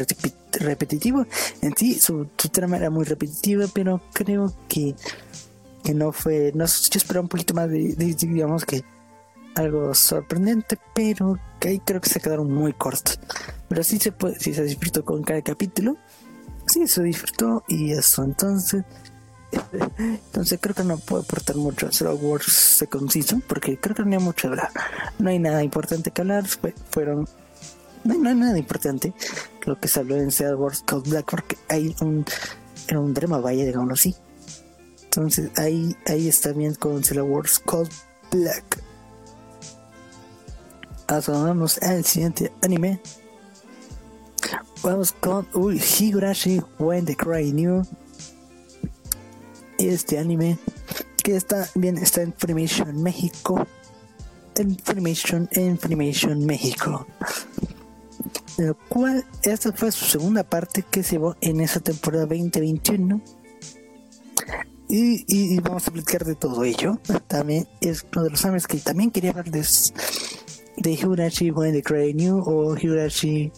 repetitivo. 0.52 1.26
En 1.60 1.76
sí, 1.76 2.00
su, 2.00 2.30
trama 2.50 2.78
era 2.78 2.88
muy 2.88 3.04
repetitiva, 3.04 3.66
pero 3.74 4.00
creo 4.14 4.54
que, 4.68 4.94
que 5.84 5.92
no 5.92 6.12
fue. 6.12 6.52
No, 6.54 6.64
yo 6.64 6.96
esperaba 6.96 7.24
un 7.24 7.28
poquito 7.28 7.52
más 7.52 7.68
de, 7.68 7.94
digamos 8.18 8.64
que 8.64 8.82
algo 9.54 9.94
sorprendente, 9.94 10.78
pero 10.94 11.38
que 11.58 11.68
ahí 11.68 11.80
creo 11.80 12.00
que 12.00 12.08
se 12.08 12.20
quedaron 12.20 12.52
muy 12.52 12.72
cortos. 12.72 13.18
Pero 13.68 13.82
sí 13.84 13.98
se 13.98 14.12
puede, 14.12 14.38
sí 14.38 14.54
se 14.54 14.64
disfrutó 14.64 15.04
con 15.04 15.22
cada 15.22 15.42
capítulo. 15.42 15.96
Sí, 16.66 16.87
se 16.87 17.02
disfrutó 17.02 17.64
y 17.68 17.92
eso. 17.92 18.22
Entonces, 18.24 18.84
entonces 19.98 20.58
creo 20.61 20.74
que 20.74 20.84
no 20.84 20.98
puedo 20.98 21.22
aportar 21.22 21.56
mucho 21.56 21.87
a 21.87 21.90
Star 21.90 22.14
Wars 22.14 22.46
Second 22.46 23.11
Season 23.11 23.42
porque 23.46 23.78
creo 23.78 23.96
que 23.96 24.04
no 24.04 24.16
hay 24.16 24.22
mucho 24.22 24.48
hablar. 24.48 24.70
No 25.18 25.30
hay 25.30 25.38
nada 25.38 25.62
importante 25.62 26.11
que 26.11 26.20
hablar. 26.20 26.46
fueron 26.90 27.28
no 28.04 28.28
hay, 28.28 28.34
nada 28.34 28.58
importante 28.58 29.12
lo 29.66 29.78
que 29.78 29.88
se 29.88 30.00
habló 30.00 30.16
en 30.16 30.28
Star 30.28 30.54
Wars 30.54 30.82
Cold 30.87 31.08
Black 31.08 31.26
porque 31.28 31.58
hay 31.68 31.94
un 32.00 32.24
era 32.87 33.00
un 33.00 33.12
drama 33.12 33.38
vaya 33.38 33.64
digamos 33.64 33.92
así. 33.92 34.14
Entonces 35.04 35.50
ahí 35.56 35.96
ahí 36.06 36.28
está 36.28 36.52
bien 36.52 36.74
con 36.74 37.00
Star 37.00 37.22
Wars 37.22 37.58
Cold 37.58 37.90
Black. 38.30 38.88
Ahora 41.08 41.38
vamos 41.38 41.78
al 41.78 42.04
siguiente 42.04 42.52
anime. 42.60 43.00
Vamos 44.82 45.12
con 45.12 45.48
Uy, 45.54 45.80
Higurashi 45.80 46.60
When 46.78 47.06
the 47.06 47.16
Cry 47.16 47.50
New. 47.50 47.82
Este 49.78 50.18
anime 50.18 50.58
que 51.24 51.34
está 51.34 51.66
bien 51.74 51.96
está 51.96 52.20
en 52.20 52.34
Funimation 52.36 53.02
México. 53.02 53.66
En 54.56 54.76
Funimation 54.76 55.48
en 55.52 55.78
Funimation 55.78 56.44
México. 56.44 57.06
Lo 58.58 58.76
cual 58.76 59.24
esta 59.44 59.72
fue 59.72 59.90
su 59.90 60.04
segunda 60.04 60.44
parte 60.44 60.82
que 60.82 61.02
se 61.02 61.12
llevó 61.12 61.36
en 61.40 61.62
esa 61.62 61.80
temporada 61.80 62.26
2021 62.26 63.22
y, 64.90 65.24
y, 65.26 65.58
vamos 65.60 65.88
a 65.88 65.90
platicar 65.90 66.26
de 66.26 66.34
todo 66.34 66.64
ello. 66.64 66.98
También 67.28 67.66
es 67.80 68.04
uno 68.12 68.24
de 68.24 68.30
los 68.30 68.44
animes 68.44 68.66
que 68.66 68.76
también 68.76 69.10
quería 69.10 69.32
de 70.80 70.90
de 70.90 70.96
Higurashi 70.96 71.50
When 71.50 71.72
the 71.72 71.82
Cry 71.82 72.14
New 72.14 72.38
o 72.38 72.76
Higurashi 72.76 73.52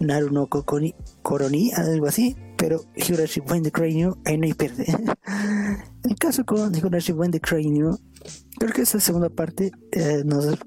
Naru 0.00 0.30
no 0.30 0.46
Kokoni, 0.46 0.94
Koroni 1.22 1.72
algo 1.72 2.06
así 2.06 2.36
pero 2.58 2.84
Higurashi 2.96 3.40
When 3.48 3.62
the 3.62 3.70
Cranium, 3.70 4.20
ahí 4.26 4.36
no 4.36 4.44
hay 4.44 4.52
pierde. 4.52 4.84
El 6.04 6.16
caso 6.16 6.44
con 6.44 6.74
Higurashi 6.74 7.12
When 7.12 7.30
the 7.30 7.40
Cranium, 7.40 7.96
creo 8.58 8.72
que 8.72 8.82
esta 8.82 8.98
segunda 8.98 9.30
parte 9.30 9.70
eh, 9.92 10.22
nos 10.26 10.58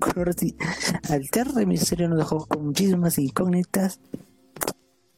alterna 1.10 1.62
el 1.62 1.68
misterio, 1.68 2.08
nos 2.08 2.20
dejó 2.20 2.48
con 2.48 2.66
muchísimas 2.66 3.18
incógnitas, 3.20 4.00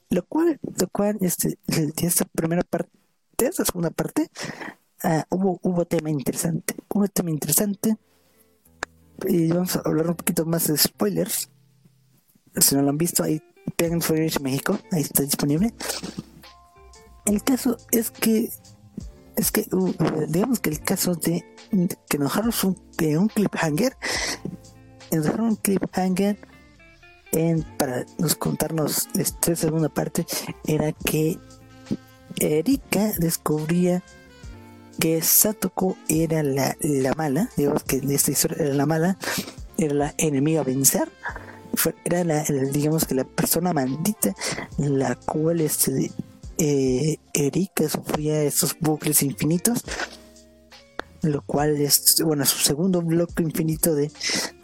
lo 0.10 0.26
cual, 0.26 0.60
lo 0.64 0.88
cual, 0.92 1.18
este, 1.22 1.60
esta 2.02 2.26
primera 2.26 2.64
parte, 2.64 2.90
de 3.38 3.46
esta 3.46 3.66
segunda 3.66 3.92
parte, 3.92 4.30
uh, 5.04 5.36
hubo, 5.36 5.60
hubo 5.62 5.86
tema 5.86 6.10
interesante, 6.10 6.76
hubo 6.90 7.08
tema 7.08 7.30
interesante, 7.30 7.98
y 9.28 9.50
vamos 9.50 9.76
a 9.76 9.82
hablar 9.86 10.08
un 10.10 10.16
poquito 10.16 10.46
más 10.46 10.68
de 10.68 10.78
spoilers, 10.78 11.50
si 12.56 12.76
no 12.76 12.82
lo 12.82 12.90
han 12.90 12.98
visto, 12.98 13.24
ahí 13.24 13.42
pegan 13.76 14.02
Spoilers 14.02 14.42
México, 14.42 14.78
ahí 14.92 15.02
está 15.02 15.24
disponible. 15.24 15.74
El 17.26 17.44
caso 17.44 17.78
es 17.92 18.12
que 18.12 18.52
es 19.36 19.52
que 19.52 19.68
uh, 19.72 19.94
digamos 20.28 20.60
que 20.60 20.70
el 20.70 20.82
caso 20.82 21.16
de, 21.16 21.44
que 22.08 22.18
nos 22.20 22.36
dejaron 22.36 22.54
un, 22.64 23.18
un 23.18 23.28
cliffhanger 23.30 23.98
nos 25.12 25.26
dejaron 25.26 25.48
un 25.48 25.56
cliffhanger 25.56 26.38
en, 27.32 27.64
para 27.78 28.06
nos 28.20 28.36
contarnos 28.36 29.08
esta 29.16 29.56
segunda 29.56 29.90
parte 29.90 30.26
era 30.68 30.92
que 30.92 31.40
Erika 32.40 33.14
descubría 33.18 34.04
que 35.00 35.22
Satoko 35.22 35.98
era 36.08 36.44
la, 36.44 36.76
la 36.80 37.14
mala, 37.14 37.50
digamos 37.58 37.84
que 37.84 37.98
en 37.98 38.12
esta 38.12 38.32
historia 38.32 38.58
era 38.60 38.74
la 38.74 38.86
mala, 38.86 39.18
era 39.78 39.94
la 39.94 40.14
enemiga 40.18 40.62
a 40.62 40.64
vencer, 40.64 41.10
era 42.06 42.24
la, 42.24 42.44
digamos 42.72 43.06
que 43.06 43.16
la 43.16 43.24
persona 43.24 43.74
maldita, 43.74 44.36
la 44.78 45.16
cual 45.16 45.62
este, 45.62 46.12
eh, 46.58 47.18
Erika 47.34 47.90
sufría 47.90 48.44
estos 48.44 48.78
bucles 48.80 49.24
infinitos, 49.24 49.84
lo 51.22 51.42
cual 51.42 51.82
es, 51.82 52.22
bueno, 52.24 52.46
su 52.46 52.60
segundo 52.60 53.02
bloque 53.02 53.44
infinito 53.44 53.96
de, 53.96 54.12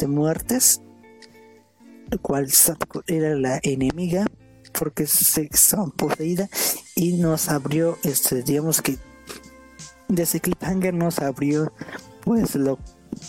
muertes, 0.08 0.82
lo 2.10 2.20
cual 2.22 2.48
era 3.08 3.36
la 3.36 3.60
enemiga 3.64 4.26
porque 4.72 5.08
se 5.08 5.50
estaba 5.52 5.88
poseída 5.88 6.48
y 6.96 7.14
nos 7.14 7.50
abrió, 7.50 7.98
este, 8.04 8.44
digamos 8.44 8.82
que 8.82 8.98
de 10.10 10.24
ese 10.24 10.42
cliffhanger 10.42 10.94
nos 10.94 11.20
abrió, 11.20 11.72
pues, 12.26 12.56
lo, 12.56 12.78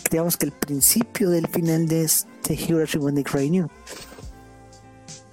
digamos 0.09 0.35
que 0.35 0.47
el 0.47 0.51
principio 0.51 1.29
del 1.29 1.47
final 1.47 1.87
de 1.87 2.03
este 2.03 2.53
Hero 2.53 2.83
When 2.99 3.15
the 3.15 3.23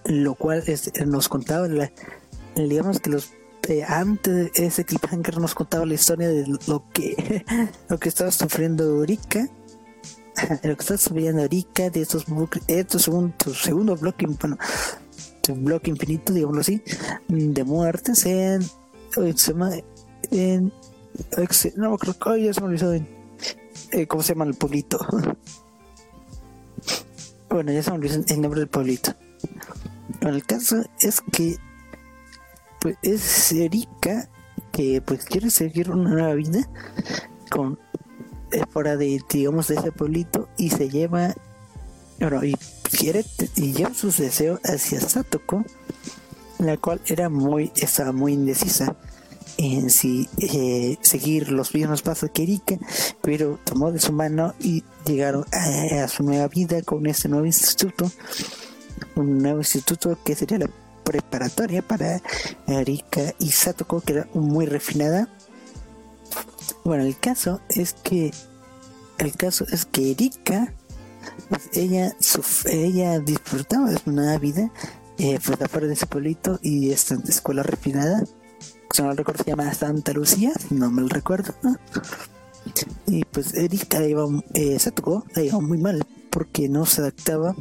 lo 0.04 0.34
cual 0.34 0.64
nos 1.06 1.28
contaba 1.28 1.68
la 1.68 1.92
digamos 2.54 3.00
que 3.00 3.11
los 3.11 3.32
eh, 3.68 3.84
antes 3.84 4.52
de 4.52 4.66
ese 4.66 4.84
cliffhanger 4.84 5.38
nos 5.38 5.54
contaba 5.54 5.84
la 5.84 5.94
historia 5.94 6.28
de 6.28 6.46
lo 6.66 6.84
que 6.92 7.44
lo 7.88 7.98
que 7.98 8.08
estaba 8.08 8.30
sufriendo 8.30 9.02
Erika 9.02 9.46
lo 10.62 10.76
que 10.76 10.80
estaba 10.80 10.96
sufriendo 10.96 11.42
Erika 11.42 11.90
de 11.90 12.00
estos 12.00 12.24
estos 12.66 13.02
segundo, 13.02 13.34
segundo 13.54 13.96
bloque 13.96 14.26
bueno 14.26 14.56
bloque 15.56 15.90
infinito 15.90 16.32
digámoslo 16.32 16.62
así 16.62 16.82
de 17.28 17.64
muertes 17.64 18.24
en 18.24 18.62
en 20.30 20.72
no 21.76 21.96
creo 21.98 22.18
que 22.18 22.42
ya 22.44 22.52
se 22.52 22.61
me 22.61 22.68
olvidó 22.68 22.92
eh, 22.92 24.07
cómo 24.07 24.22
se 24.22 24.35
llama 24.35 24.44
el 24.44 24.54
pueblito. 24.54 24.98
Bueno 27.50 27.72
ya 27.72 27.83
se 27.83 27.90
me 27.90 27.96
olvidó 27.96 28.22
el 28.28 28.40
nombre 28.42 28.61
del 28.61 28.68
pueblito. 28.68 29.14
El 30.20 30.44
caso 30.44 30.85
es 31.00 31.22
que 31.33 31.57
pues 32.81 32.96
es 33.02 33.52
Erika 33.52 34.28
que 34.70 35.00
pues 35.00 35.24
quiere 35.24 35.50
seguir 35.50 35.90
una 35.90 36.11
nueva 36.11 36.35
vida 36.35 36.68
con 37.50 37.78
eh, 38.52 38.62
fuera 38.70 38.96
de 38.96 39.20
digamos 39.31 39.68
de 39.68 39.76
ese 39.76 39.92
pueblito 39.92 40.48
y 40.57 40.70
se 40.70 40.88
lleva 40.88 41.35
bueno 42.20 42.44
y 42.44 42.54
quiere 42.83 43.24
y 43.57 43.72
lleva 43.72 43.94
sus 43.94 44.18
deseos 44.18 44.61
hacia 44.64 45.00
Satoko 45.00 45.64
la 46.59 46.76
cual 46.76 47.00
era 47.07 47.28
muy 47.28 47.72
estaba 47.76 48.12
muy 48.12 48.35
indecisa 48.35 48.96
en 49.59 49.90
si 49.90 50.29
eh, 50.38 50.97
seguir 51.03 51.51
los 51.53 51.75
mismos 51.75 52.03
pasos 52.03 52.31
que 52.33 52.44
Erika 52.44 52.79
pero 53.21 53.59
tomó 53.64 53.92
de 53.92 54.01
su 54.01 54.12
mano 54.12 54.55
y 54.61 54.85
llegaron 55.05 55.44
a, 55.53 56.09
su 56.09 56.23
nueva 56.23 56.49
vida 56.49 56.81
con 56.83 57.07
este 57.07 57.29
nuevo 57.29 57.44
instituto 57.44 58.11
un 59.16 59.42
nuevo 59.42 59.59
instituto 59.59 60.16
que 60.25 60.35
sería 60.35 60.59
la 60.59 60.71
preparatoria 61.09 61.81
para 61.81 62.21
Erika 62.66 63.35
y 63.38 63.51
Satoko, 63.51 64.03
que 64.03 64.12
era 64.12 64.29
muy 64.35 64.66
refinada. 64.66 65.27
Bueno, 66.85 67.05
el 67.05 67.18
caso 67.18 67.62
es 67.71 67.94
que 67.94 68.31
el 69.18 69.33
caso 69.35 69.64
es 69.73 69.87
que 69.87 70.11
Erika, 70.11 70.75
pues 71.49 71.71
ella, 71.73 72.14
ella 72.66 73.18
disfrutaba 73.21 73.90
de 73.90 73.99
una 74.05 74.37
vida 74.38 74.71
eh, 75.16 75.40
pues 75.44 75.59
de 75.59 75.92
ese 75.92 76.07
pueblito 76.07 76.59
y 76.62 76.92
esta 76.92 77.16
escuela 77.27 77.62
refinada. 77.62 78.23
Si 78.90 79.03
no 79.03 79.12
recuerdo, 79.12 79.44
se 79.44 79.51
llama 79.51 79.72
Santa 79.74 80.12
Lucía, 80.12 80.53
no 80.70 80.90
me 80.90 81.03
lo 81.03 81.09
recuerdo. 81.09 81.55
Y 83.07 83.24
pues 83.24 83.55
Erika 83.55 84.07
iba, 84.07 84.27
eh, 84.55 84.79
Satoko 84.79 85.24
la 85.35 85.42
iba 85.42 85.61
muy 85.61 85.79
mal 85.79 86.05
porque 86.31 86.68
no 86.68 86.87
se 86.87 87.01
adaptaba 87.01 87.55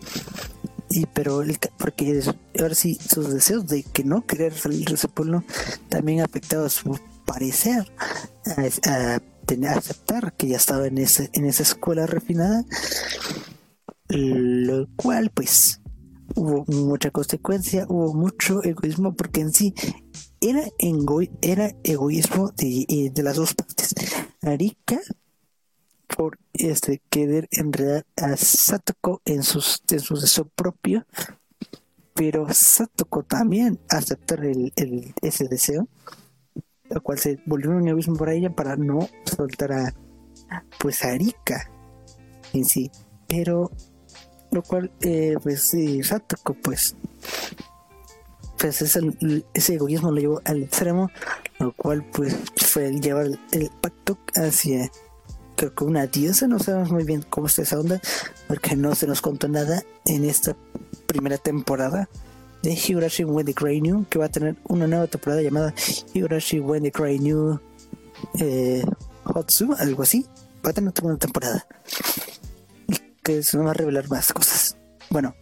y 0.90 1.06
pero 1.08 1.42
el, 1.42 1.58
porque 1.78 2.22
ahora 2.60 2.76
sí 2.76 2.96
sus 2.96 3.34
deseos 3.34 3.68
de 3.68 3.84
que 3.84 4.04
no 4.04 4.26
querer 4.26 4.54
salir 4.54 4.88
de 4.88 4.96
ese 4.96 5.08
pueblo 5.08 5.44
también 5.90 6.22
afectado 6.22 6.66
a 6.66 6.70
su 6.70 6.98
parecer 7.26 7.92
a, 8.86 9.20
tener, 9.46 9.72
aceptar 9.72 10.34
que 10.34 10.48
ya 10.48 10.58
estaba 10.58 10.88
en 10.88 10.98
ese 10.98 11.30
en 11.34 11.46
esa 11.46 11.64
escuela 11.64 12.06
refinada 12.08 12.64
lo 14.10 14.88
cual 14.96 15.30
pues 15.34 15.82
hubo 16.36 16.64
mucha 16.68 17.12
consecuencia 17.12 17.86
hubo 17.90 18.14
mucho 18.14 18.64
egoísmo 18.64 19.14
porque 19.14 19.42
en 19.42 19.54
sí 19.54 19.74
era, 20.42 20.64
era 21.42 21.72
egoísmo 21.84 22.52
de, 22.52 22.86
eh, 22.88 23.12
de 23.14 23.24
las 23.24 23.36
dos 23.36 23.54
partes 23.54 23.94
Arika 24.42 25.00
por 26.08 26.40
este 26.54 27.02
querer 27.10 27.48
enredar 27.52 28.06
a 28.16 28.36
Satoko 28.38 29.22
en, 29.26 29.44
sus, 29.44 29.84
en 29.90 30.00
su 30.00 30.16
deseo 30.16 30.46
propio, 30.46 31.06
pero 32.14 32.48
Satoko 32.52 33.24
también 33.24 33.80
aceptar 33.90 34.44
el, 34.46 34.74
ese 35.22 35.48
deseo, 35.48 35.88
lo 36.90 37.02
cual 37.02 37.20
se 37.20 37.40
volvió 37.46 37.72
un 37.72 37.88
egoísmo 37.88 38.16
para 38.16 38.34
ella 38.34 38.50
para 38.50 38.76
no 38.78 39.08
soltar 39.26 39.74
a 39.74 39.94
pues 40.80 41.04
a 41.04 41.10
Arika 41.10 41.70
en 42.54 42.66
sí. 42.66 42.90
Pero 43.28 43.72
lo 44.52 44.64
cual 44.64 44.92
eh, 45.02 45.36
pues 45.44 45.64
sí 45.70 46.02
Satoko 46.02 46.54
pues 46.56 46.96
pues 48.58 48.82
ese 48.82 49.74
egoísmo 49.74 50.12
lo 50.12 50.20
llevó 50.20 50.42
al 50.46 50.64
extremo 50.64 51.12
lo 51.60 51.74
cual 51.74 52.04
pues 52.12 52.36
fue 52.58 52.88
el 52.88 53.02
llevar 53.02 53.28
el, 53.52 53.72
pacto 53.82 54.18
hacia 54.36 54.92
creo 55.56 55.74
que 55.74 55.84
una 55.84 56.08
diosa 56.08 56.48
no 56.48 56.60
sabemos 56.60 56.92
muy 56.92 57.04
bien 57.04 57.24
cómo 57.30 57.48
está 57.48 57.62
esa 57.62 57.80
onda 57.80 58.02
porque 58.48 58.76
no 58.76 58.96
se 58.96 59.08
nos 59.08 59.22
contó 59.22 59.48
nada 59.48 59.84
en 60.06 60.26
esta 60.26 60.56
primera 61.08 61.38
temporada 61.38 62.10
de 62.64 62.74
Higurashi 62.74 63.24
When 63.24 63.46
the 63.46 63.54
Cry 63.54 63.82
New 63.82 64.06
que 64.10 64.20
va 64.20 64.26
a 64.26 64.30
tener 64.30 64.56
una 64.66 64.88
nueva 64.88 65.08
temporada 65.08 65.42
llamada 65.42 65.74
Higurashi 66.14 66.60
When 66.60 66.84
the 66.84 66.92
Cry 66.92 67.20
New 67.20 67.60
eh, 68.40 68.84
Hotsu 69.24 69.74
algo 69.78 70.04
así 70.04 70.26
va 70.66 70.72
a 70.72 70.74
tener 70.74 70.94
una 71.04 71.18
temporada 71.18 71.68
que 73.28 73.44
se 73.44 73.58
va 73.58 73.72
a 73.72 73.74
revelar 73.74 74.10
más 74.10 74.32
cosas. 74.32 74.78
Bueno, 75.10 75.36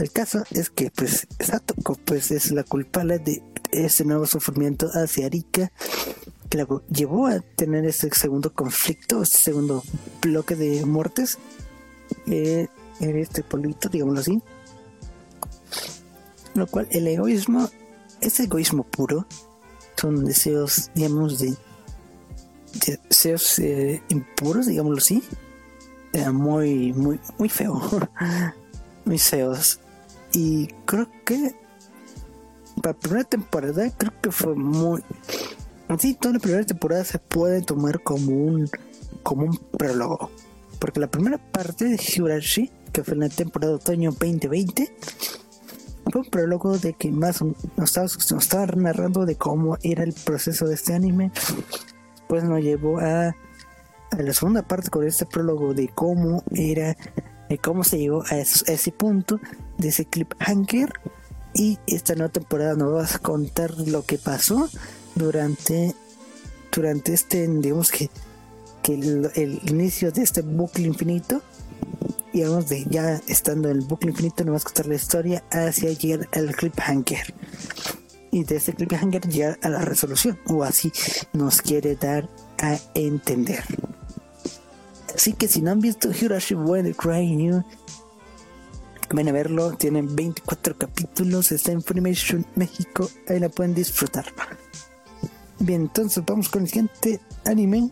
el 0.00 0.10
caso 0.12 0.42
es 0.50 0.70
que 0.70 0.90
pues 0.90 1.26
Satoko 1.38 1.96
pues 2.04 2.30
es 2.30 2.50
la 2.52 2.64
culpable 2.64 3.18
de 3.18 3.42
ese 3.70 4.04
nuevo 4.04 4.26
sufrimiento 4.26 4.88
hacia 4.92 5.26
Arika 5.26 5.70
que 6.48 6.58
la 6.58 6.66
llevó 6.88 7.28
a 7.28 7.40
tener 7.40 7.84
ese 7.84 8.10
segundo 8.12 8.52
conflicto, 8.52 9.22
este 9.22 9.38
segundo 9.38 9.84
bloque 10.20 10.56
de 10.56 10.84
muertes 10.84 11.38
eh, 12.26 12.66
en 12.98 13.18
este 13.18 13.44
polito, 13.44 13.88
digámoslo 13.88 14.20
así. 14.20 14.42
Lo 16.54 16.66
cual 16.66 16.88
el 16.90 17.06
egoísmo 17.06 17.70
es 18.20 18.40
egoísmo 18.40 18.82
puro, 18.82 19.26
son 19.96 20.24
deseos, 20.24 20.90
digamos, 20.94 21.38
de, 21.38 21.56
deseos 23.08 23.60
eh, 23.60 24.02
impuros, 24.08 24.66
digámoslo 24.66 24.98
así, 24.98 25.22
muy, 26.32 26.92
muy, 26.92 27.20
muy 27.38 27.48
feo. 27.48 27.80
muy 29.04 29.18
feos. 29.18 29.78
Y 30.32 30.68
creo 30.84 31.08
que 31.24 31.54
para 32.82 32.94
la 32.94 32.98
primera 33.00 33.24
temporada, 33.24 33.90
creo 33.96 34.12
que 34.20 34.30
fue 34.30 34.54
muy. 34.54 35.02
Sí, 35.98 36.14
toda 36.14 36.34
la 36.34 36.40
primera 36.40 36.64
temporada 36.64 37.04
se 37.04 37.18
puede 37.18 37.62
tomar 37.62 38.02
como 38.02 38.32
un 38.32 38.70
como 39.22 39.44
un 39.44 39.56
prólogo. 39.56 40.30
Porque 40.78 41.00
la 41.00 41.10
primera 41.10 41.38
parte 41.38 41.84
de 41.84 41.96
Higurashi, 41.96 42.70
que 42.92 43.04
fue 43.04 43.14
en 43.14 43.20
la 43.20 43.28
temporada 43.28 43.72
de 43.72 43.76
otoño 43.76 44.12
2020, 44.12 44.94
fue 46.10 46.22
un 46.22 46.30
prólogo 46.30 46.78
de 46.78 46.94
que 46.94 47.10
más 47.10 47.42
nos 47.42 47.56
estaba, 47.78 48.06
nos 48.06 48.32
estaba 48.32 48.66
narrando 48.66 49.26
de 49.26 49.36
cómo 49.36 49.76
era 49.82 50.04
el 50.04 50.12
proceso 50.12 50.66
de 50.66 50.74
este 50.74 50.94
anime. 50.94 51.32
Pues 52.28 52.44
nos 52.44 52.60
llevó 52.60 52.98
a 53.00 53.34
a 54.10 54.22
la 54.22 54.32
segunda 54.32 54.62
parte 54.62 54.90
con 54.90 55.06
este 55.06 55.26
prólogo 55.26 55.74
de 55.74 55.88
cómo 55.88 56.42
era, 56.52 56.96
de 57.50 57.58
cómo 57.58 57.84
se 57.84 57.98
llegó 57.98 58.22
a, 58.30 58.36
ese 58.36 58.92
punto 58.92 59.40
de 59.76 59.88
ese 59.88 60.06
cliffhanger. 60.06 60.92
Y 61.52 61.78
esta 61.88 62.14
nueva 62.14 62.32
temporada 62.32 62.74
nos 62.74 62.92
vas 62.94 63.16
a 63.16 63.18
contar 63.18 63.72
lo 63.76 64.04
que 64.04 64.18
pasó 64.18 64.70
durante, 65.16 65.94
durante 66.72 67.12
este, 67.12 67.48
digamos 67.48 67.90
que, 67.90 68.08
que 68.82 68.94
el, 68.94 69.60
inicio 69.68 70.12
de 70.12 70.22
este 70.22 70.42
bucle 70.42 70.86
infinito. 70.86 71.42
Y 72.32 72.44
vamos 72.44 72.68
de 72.68 72.84
ya 72.88 73.20
estando 73.26 73.68
en 73.68 73.78
el 73.78 73.84
bucle 73.84 74.10
infinito, 74.10 74.44
nos 74.44 74.52
vas 74.52 74.62
a 74.62 74.66
contar 74.66 74.86
la 74.86 74.94
historia 74.94 75.44
hacia 75.50 75.92
llegar 75.92 76.28
al 76.32 76.54
cliffhanger. 76.54 77.34
Y 78.30 78.44
de 78.44 78.56
ese 78.56 78.72
cliffhanger 78.74 79.26
llegar 79.26 79.58
a 79.62 79.68
la 79.68 79.80
resolución. 79.80 80.38
O 80.46 80.62
así 80.62 80.92
nos 81.32 81.60
quiere 81.60 81.96
dar 81.96 82.28
a 82.58 82.78
entender. 82.94 83.64
Así 85.14 85.32
que 85.32 85.48
si 85.48 85.60
no 85.62 85.70
han 85.70 85.80
visto 85.80 86.10
Hirashi 86.10 86.54
When 86.54 86.92
Cry 86.94 87.34
New, 87.36 87.64
ven 89.10 89.28
a 89.28 89.32
verlo. 89.32 89.72
Tienen 89.72 90.14
24 90.14 90.76
capítulos. 90.78 91.52
Está 91.52 91.72
en 91.72 91.82
Funimation 91.82 92.46
México. 92.54 93.08
Ahí 93.28 93.40
la 93.40 93.48
pueden 93.48 93.74
disfrutar. 93.74 94.26
Bien, 95.58 95.82
entonces 95.82 96.24
vamos 96.24 96.48
con 96.48 96.62
el 96.62 96.68
siguiente 96.68 97.20
anime 97.44 97.90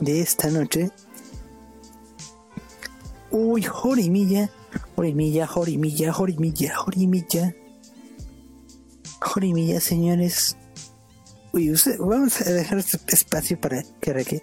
de 0.00 0.20
esta 0.20 0.50
noche. 0.50 0.90
Uy, 3.30 3.62
Jorimilla. 3.62 4.50
Jorimilla, 4.96 5.46
Jorimilla, 5.46 6.12
Jorimilla, 6.12 6.76
Jorimilla. 6.76 7.54
Jorimilla, 9.20 9.80
señores. 9.80 10.56
Uy, 11.52 11.74
vamos 11.98 12.40
a 12.42 12.50
dejar 12.50 12.78
este 12.78 12.98
espacio 13.14 13.60
para 13.60 13.82
que 14.00 14.42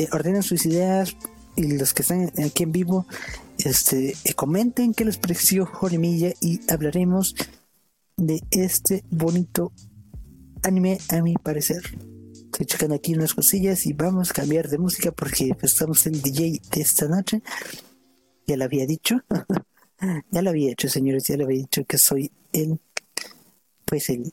eh, 0.00 0.08
ordenen 0.12 0.42
sus 0.42 0.64
ideas 0.64 1.14
y 1.56 1.76
los 1.76 1.92
que 1.92 2.00
están 2.00 2.32
aquí 2.42 2.62
en 2.62 2.72
vivo 2.72 3.06
este 3.58 4.14
eh, 4.24 4.34
comenten 4.34 4.94
qué 4.94 5.04
les 5.04 5.18
pareció 5.18 5.66
Jorimilla 5.66 6.32
y 6.40 6.60
hablaremos 6.72 7.34
de 8.16 8.42
este 8.50 9.04
bonito 9.10 9.72
anime 10.62 10.98
a 11.10 11.20
mi 11.20 11.34
parecer. 11.34 11.82
Estoy 12.46 12.64
checando 12.64 12.94
aquí 12.94 13.14
unas 13.14 13.34
cosillas 13.34 13.84
y 13.84 13.92
vamos 13.92 14.30
a 14.30 14.34
cambiar 14.34 14.70
de 14.70 14.78
música 14.78 15.12
porque 15.12 15.54
pues, 15.58 15.72
estamos 15.72 16.06
en 16.06 16.22
DJ 16.22 16.62
de 16.72 16.80
esta 16.80 17.06
noche. 17.06 17.42
Ya 18.46 18.56
lo 18.56 18.64
había 18.64 18.86
dicho. 18.86 19.16
Ya 20.30 20.40
lo 20.40 20.48
había 20.48 20.72
hecho 20.72 20.88
señores 20.88 21.24
ya 21.24 21.36
lo 21.36 21.44
había 21.44 21.58
dicho 21.58 21.84
que 21.84 21.98
soy 21.98 22.32
el 22.54 22.80
pues 23.84 24.08
el 24.08 24.32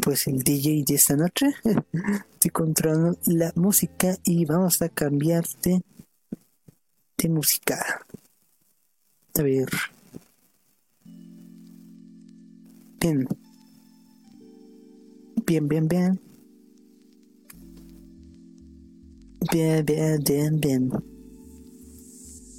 pues 0.00 0.26
el 0.26 0.42
DJ 0.42 0.84
de 0.86 0.94
esta 0.94 1.16
noche. 1.16 1.46
Estoy 2.32 2.50
controlando 2.50 3.18
la 3.26 3.52
música 3.56 4.16
y 4.24 4.44
vamos 4.44 4.80
a 4.82 4.88
cambiar 4.88 5.44
de, 5.62 5.82
música. 7.28 8.04
A 9.34 9.42
ver. 9.42 9.68
Bien. 13.00 13.28
Bien, 15.46 15.68
bien, 15.68 15.88
bien. 15.88 16.20
Bien, 19.52 19.84
bien, 19.84 20.22
bien, 20.24 20.60
bien. 20.60 20.90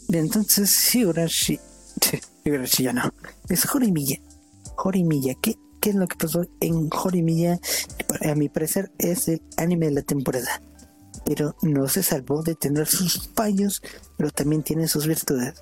Bien, 0.09 0.25
entonces, 0.25 0.95
Higurashi. 0.95 1.59
Higurashi 2.45 2.83
ya 2.83 2.93
no. 2.93 3.13
Es 3.47 3.65
Jorimilla. 3.65 4.17
Jorimilla, 4.75 5.35
¿qué 5.35 5.55
qué 5.79 5.91
es 5.91 5.95
lo 5.95 6.07
que 6.07 6.17
pasó 6.17 6.45
en 6.59 6.89
Horimiya, 6.91 7.59
a 8.29 8.35
mi 8.35 8.49
parecer 8.49 8.91
es 8.97 9.27
el 9.27 9.41
anime 9.57 9.87
de 9.87 9.93
la 9.93 10.01
temporada. 10.01 10.61
Pero 11.25 11.55
no 11.61 11.87
se 11.87 12.03
salvó 12.03 12.41
de 12.43 12.55
tener 12.55 12.87
sus 12.87 13.29
fallos, 13.35 13.81
pero 14.17 14.31
también 14.31 14.63
tiene 14.63 14.87
sus 14.87 15.07
virtudes. 15.07 15.53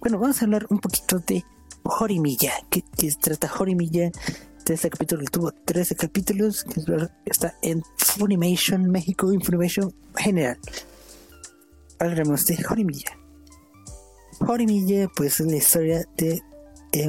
Bueno, 0.00 0.18
vamos 0.18 0.40
a 0.40 0.44
hablar 0.44 0.66
un 0.70 0.78
poquito 0.78 1.18
de 1.18 1.44
Horimiya, 1.82 2.52
que, 2.70 2.82
que 2.82 3.10
trata 3.20 3.50
Horimiya. 3.58 4.10
Este 4.66 4.90
capítulo 4.90 5.24
tuvo 5.30 5.52
13 5.52 5.94
capítulos, 5.94 6.66
está 7.24 7.56
en 7.62 7.82
Funimation 7.98 8.90
México, 8.90 9.32
Information 9.32 9.94
General. 10.16 10.58
Hablaremos 11.98 12.46
de 12.46 12.58
Horimiya. 12.68 13.16
Horimiya, 14.40 15.08
pues 15.14 15.40
es 15.40 15.46
la 15.46 15.56
historia 15.56 16.04
de 16.16 16.42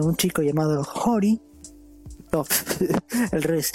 un 0.01 0.15
chico 0.15 0.41
llamado 0.41 0.81
Hori, 0.81 1.41
no, 2.31 2.45
al 3.31 3.43
revés. 3.43 3.71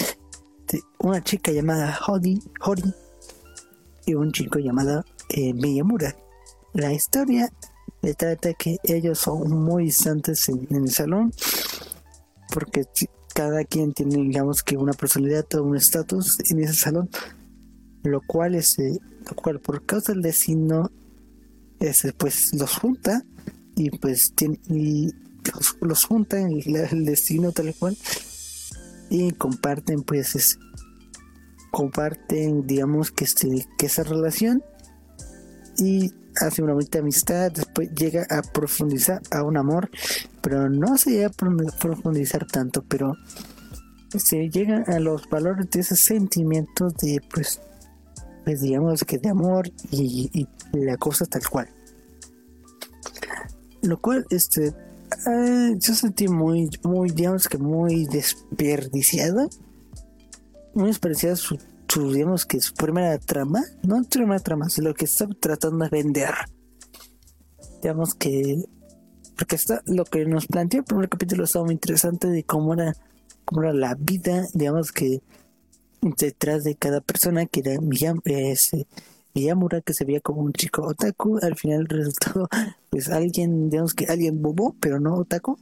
Una 0.98 1.22
chica 1.22 1.52
llamada 1.52 1.98
Hori, 2.06 2.40
Hori 2.60 2.94
y 4.06 4.14
un 4.14 4.32
chico 4.32 4.58
llamado 4.58 5.04
eh, 5.28 5.52
Miyamura. 5.52 6.16
La 6.72 6.92
historia 6.92 7.52
le 8.02 8.14
trata 8.14 8.54
que 8.54 8.78
ellos 8.82 9.18
son 9.18 9.50
muy 9.62 9.84
distantes 9.84 10.48
en, 10.48 10.66
el 10.70 10.90
salón 10.90 11.32
porque 12.52 12.84
cada 13.34 13.64
quien 13.64 13.92
tiene 13.92 14.16
digamos 14.16 14.62
que 14.62 14.76
una 14.76 14.92
personalidad 14.92 15.46
o 15.54 15.62
un 15.62 15.76
estatus 15.76 16.38
en 16.50 16.62
ese 16.62 16.74
salón 16.74 17.08
lo 18.02 18.20
cual 18.20 18.56
es 18.56 18.78
eh, 18.78 18.98
lo 19.28 19.36
cual 19.36 19.60
por 19.60 19.86
causa 19.86 20.12
del 20.12 20.22
destino 20.22 20.90
ese 21.80 22.12
pues 22.12 22.52
los 22.54 22.76
junta 22.76 23.24
y 23.77 23.90
pues 23.90 24.33
tiene, 24.35 24.60
y 24.68 25.12
los, 25.81 26.04
junta 26.04 26.40
en 26.40 26.60
el 26.66 27.04
destino 27.04 27.52
tal 27.52 27.74
cual 27.74 27.96
y 29.13 29.33
comparten 29.33 30.02
pues 30.02 30.58
comparten 31.71 32.67
digamos 32.67 33.13
que 33.13 33.25
este 33.25 33.67
que 33.77 33.87
esa 33.87 34.02
relación 34.04 34.65
y 35.77 36.13
hace 36.40 36.63
una 36.63 36.73
bonita 36.73 37.00
amistad 37.00 37.52
después 37.52 37.90
llega 37.92 38.27
a 38.31 38.40
profundizar 38.40 39.21
a 39.31 39.42
un 39.42 39.58
amor 39.58 39.90
pero 40.40 40.71
no 40.71 40.96
se 40.96 41.10
llega 41.10 41.27
a 41.27 41.79
profundizar 41.79 42.46
tanto 42.46 42.83
pero 42.88 43.15
se 44.17 44.48
llega 44.48 44.83
a 44.87 44.98
los 44.98 45.29
valores 45.29 45.69
de 45.71 45.81
ese 45.81 45.96
sentimiento 45.96 46.88
de 46.88 47.21
pues 47.33 47.60
pues 48.44 48.63
digamos 48.63 49.04
que 49.04 49.19
de 49.19 49.29
amor 49.29 49.71
y 49.90 50.48
la 50.73 50.96
cosa 50.96 51.27
tal 51.27 51.48
cual. 51.48 51.69
Lo 53.83 54.00
cual 54.00 54.27
este 54.31 54.75
eh, 55.27 55.75
yo 55.79 55.94
sentí 55.94 56.29
muy, 56.29 56.70
muy, 56.83 57.10
digamos 57.10 57.48
que 57.48 57.58
muy 57.58 58.06
desperdiciada. 58.06 59.48
Muy 60.75 60.88
desperdiciada 60.88 61.37
su, 61.37 61.58
digamos 62.12 62.46
que 62.46 62.60
su 62.60 62.75
primera 62.75 63.18
trama. 63.18 63.62
No 63.83 64.02
su 64.02 64.08
primera 64.10 64.40
trama, 64.40 64.68
sino 64.68 64.88
lo 64.88 64.94
que 64.94 65.04
está 65.04 65.29
tratando 65.29 65.85
de 65.85 65.90
vender. 65.90 66.35
digamos 67.83 68.14
que 68.14 68.64
porque 69.37 69.56
está 69.56 69.83
lo 69.87 70.04
que 70.04 70.25
nos 70.27 70.46
planteó 70.46 70.81
el 70.81 70.85
primer 70.85 71.08
capítulo 71.08 71.44
estaba 71.44 71.64
muy 71.64 71.75
interesante 71.75 72.29
de 72.29 72.44
cómo 72.44 72.75
era 72.75 72.94
cómo 73.44 73.62
era 73.62 73.73
la 73.73 73.94
vida 73.94 74.46
digamos 74.52 74.92
que 74.92 75.23
detrás 76.00 76.64
de 76.64 76.77
cada 76.77 77.00
persona 77.00 77.46
que 77.46 77.60
era 77.60 77.81
Miyam, 77.81 78.20
ese, 78.25 78.87
Miyamura 79.35 79.80
que 79.80 79.94
se 79.94 80.04
veía 80.04 80.20
como 80.20 80.42
un 80.42 80.52
chico 80.52 80.83
otaku 80.83 81.38
al 81.42 81.56
final 81.56 81.87
resultó 81.87 82.48
pues 82.90 83.08
alguien 83.08 83.70
digamos 83.70 83.94
que 83.94 84.06
alguien 84.06 84.42
bobo 84.42 84.76
pero 84.80 85.00
no 85.00 85.14
otaku 85.14 85.58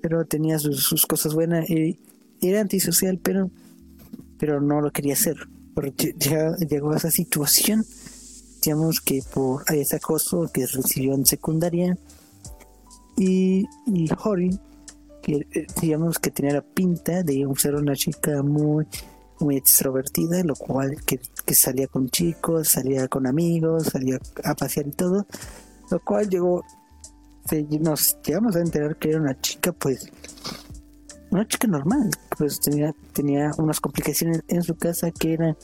pero 0.00 0.24
tenía 0.24 0.58
sus, 0.58 1.06
cosas 1.06 1.34
buenas 1.34 1.68
y 1.68 1.98
era 2.40 2.60
antisocial 2.60 3.18
pero 3.22 3.50
pero 4.38 4.60
no 4.60 4.80
lo 4.80 4.90
quería 4.90 5.14
hacer 5.14 5.36
porque 5.74 6.14
ya 6.18 6.56
llegó 6.56 6.92
a 6.92 6.96
esa 6.96 7.10
situación 7.10 7.84
digamos 8.62 9.00
que 9.00 9.22
por 9.32 9.62
ese 9.72 9.96
acoso 9.96 10.50
que 10.52 10.66
recibió 10.66 11.14
en 11.14 11.26
secundaria 11.26 11.96
y, 13.16 13.66
y 13.86 14.08
Hori 14.24 14.58
que 15.22 15.46
eh, 15.52 15.66
digamos 15.80 16.18
que 16.18 16.30
tenía 16.30 16.54
la 16.54 16.62
pinta 16.62 17.22
de 17.22 17.46
ser 17.56 17.74
una 17.74 17.94
chica 17.94 18.42
muy 18.42 18.86
muy 19.40 19.56
extrovertida 19.56 20.42
lo 20.44 20.54
cual 20.54 20.96
que, 21.04 21.20
salía 21.54 21.86
con 21.86 22.08
chicos 22.08 22.68
salía 22.68 23.08
con 23.08 23.26
amigos 23.26 23.84
salía 23.92 24.18
a 24.44 24.54
pasear 24.54 24.88
y 24.88 24.92
todo 24.92 25.26
lo 25.90 26.00
cual 26.00 26.28
llegó 26.28 26.64
nos 27.80 28.18
llegamos 28.22 28.56
a 28.56 28.60
enterar 28.60 28.96
que 28.96 29.10
era 29.10 29.20
una 29.20 29.40
chica 29.40 29.72
pues 29.72 30.10
una 31.30 31.46
chica 31.46 31.66
normal 31.66 32.10
pues 32.36 32.60
tenía 32.60 32.94
tenía 33.12 33.50
unas 33.58 33.80
complicaciones 33.80 34.42
en 34.48 34.62
su 34.62 34.76
casa 34.76 35.10
que 35.10 35.34
eran 35.34 35.56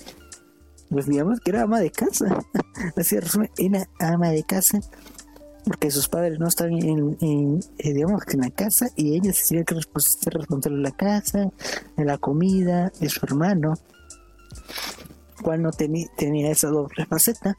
pues 0.90 1.06
digamos 1.06 1.40
que 1.40 1.50
era 1.50 1.62
ama 1.62 1.80
de 1.80 1.90
casa. 1.90 2.38
Así 2.96 3.18
resumen, 3.18 3.50
era 3.56 3.88
ama 3.98 4.28
de 4.28 4.44
casa 4.44 4.80
porque 5.64 5.90
sus 5.90 6.08
padres 6.08 6.38
no 6.38 6.46
estaban 6.46 6.74
en, 6.74 7.60
eh, 7.78 7.92
digamos 7.92 8.24
que 8.24 8.34
en 8.34 8.42
la 8.42 8.50
casa 8.50 8.88
y 8.96 9.16
ella 9.16 9.32
se 9.32 9.48
tenía 9.48 9.64
que 9.64 9.74
ser 10.00 10.34
responsable 10.34 10.82
la 10.82 10.90
casa, 10.90 11.50
de 11.96 12.04
la 12.04 12.18
comida, 12.18 12.92
de 13.00 13.08
su 13.08 13.24
hermano, 13.24 13.74
cual 15.42 15.62
no 15.62 15.70
tenía 15.70 16.50
esa 16.50 16.68
doble 16.68 17.06
faceta. 17.06 17.56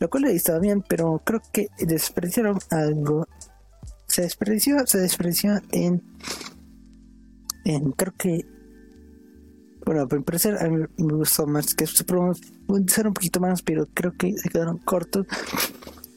Lo 0.00 0.10
cual 0.10 0.24
le 0.24 0.34
estaba 0.34 0.58
bien, 0.58 0.82
pero 0.82 1.22
creo 1.24 1.40
que 1.52 1.68
despreciaron 1.78 2.58
algo. 2.70 3.28
Se 4.08 4.22
despreció, 4.22 4.84
se 4.86 4.98
despreció 4.98 5.60
en, 5.70 6.02
en 7.64 7.92
creo 7.92 8.12
que 8.18 8.44
bueno, 9.84 10.06
para 10.06 10.18
empezar, 10.18 10.64
a 10.64 10.68
mí 10.68 10.84
me 10.98 11.14
gustó 11.14 11.46
más 11.46 11.74
que 11.74 11.86
se 11.86 12.04
ser 12.88 13.06
un 13.06 13.14
poquito 13.14 13.40
más, 13.40 13.62
pero 13.62 13.86
creo 13.92 14.12
que 14.12 14.36
se 14.36 14.48
quedaron 14.48 14.78
cortos. 14.78 15.26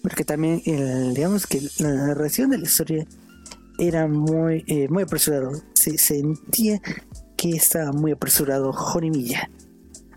Porque 0.04 0.24
también, 0.24 0.62
el, 0.66 1.14
digamos 1.16 1.48
que 1.48 1.62
la 1.80 1.94
narración 1.94 2.52
de 2.52 2.60
la 2.60 2.66
historia 2.66 3.08
era 3.80 4.08
muy, 4.08 4.64
eh, 4.68 4.88
muy 4.90 5.04
apresurado. 5.04 5.52
Se 5.74 5.98
sentía 5.98 6.80
que 7.36 7.50
estaba 7.52 7.92
muy 7.92 8.12
apresurado 8.12 8.72
Jorimilla. 8.72 9.50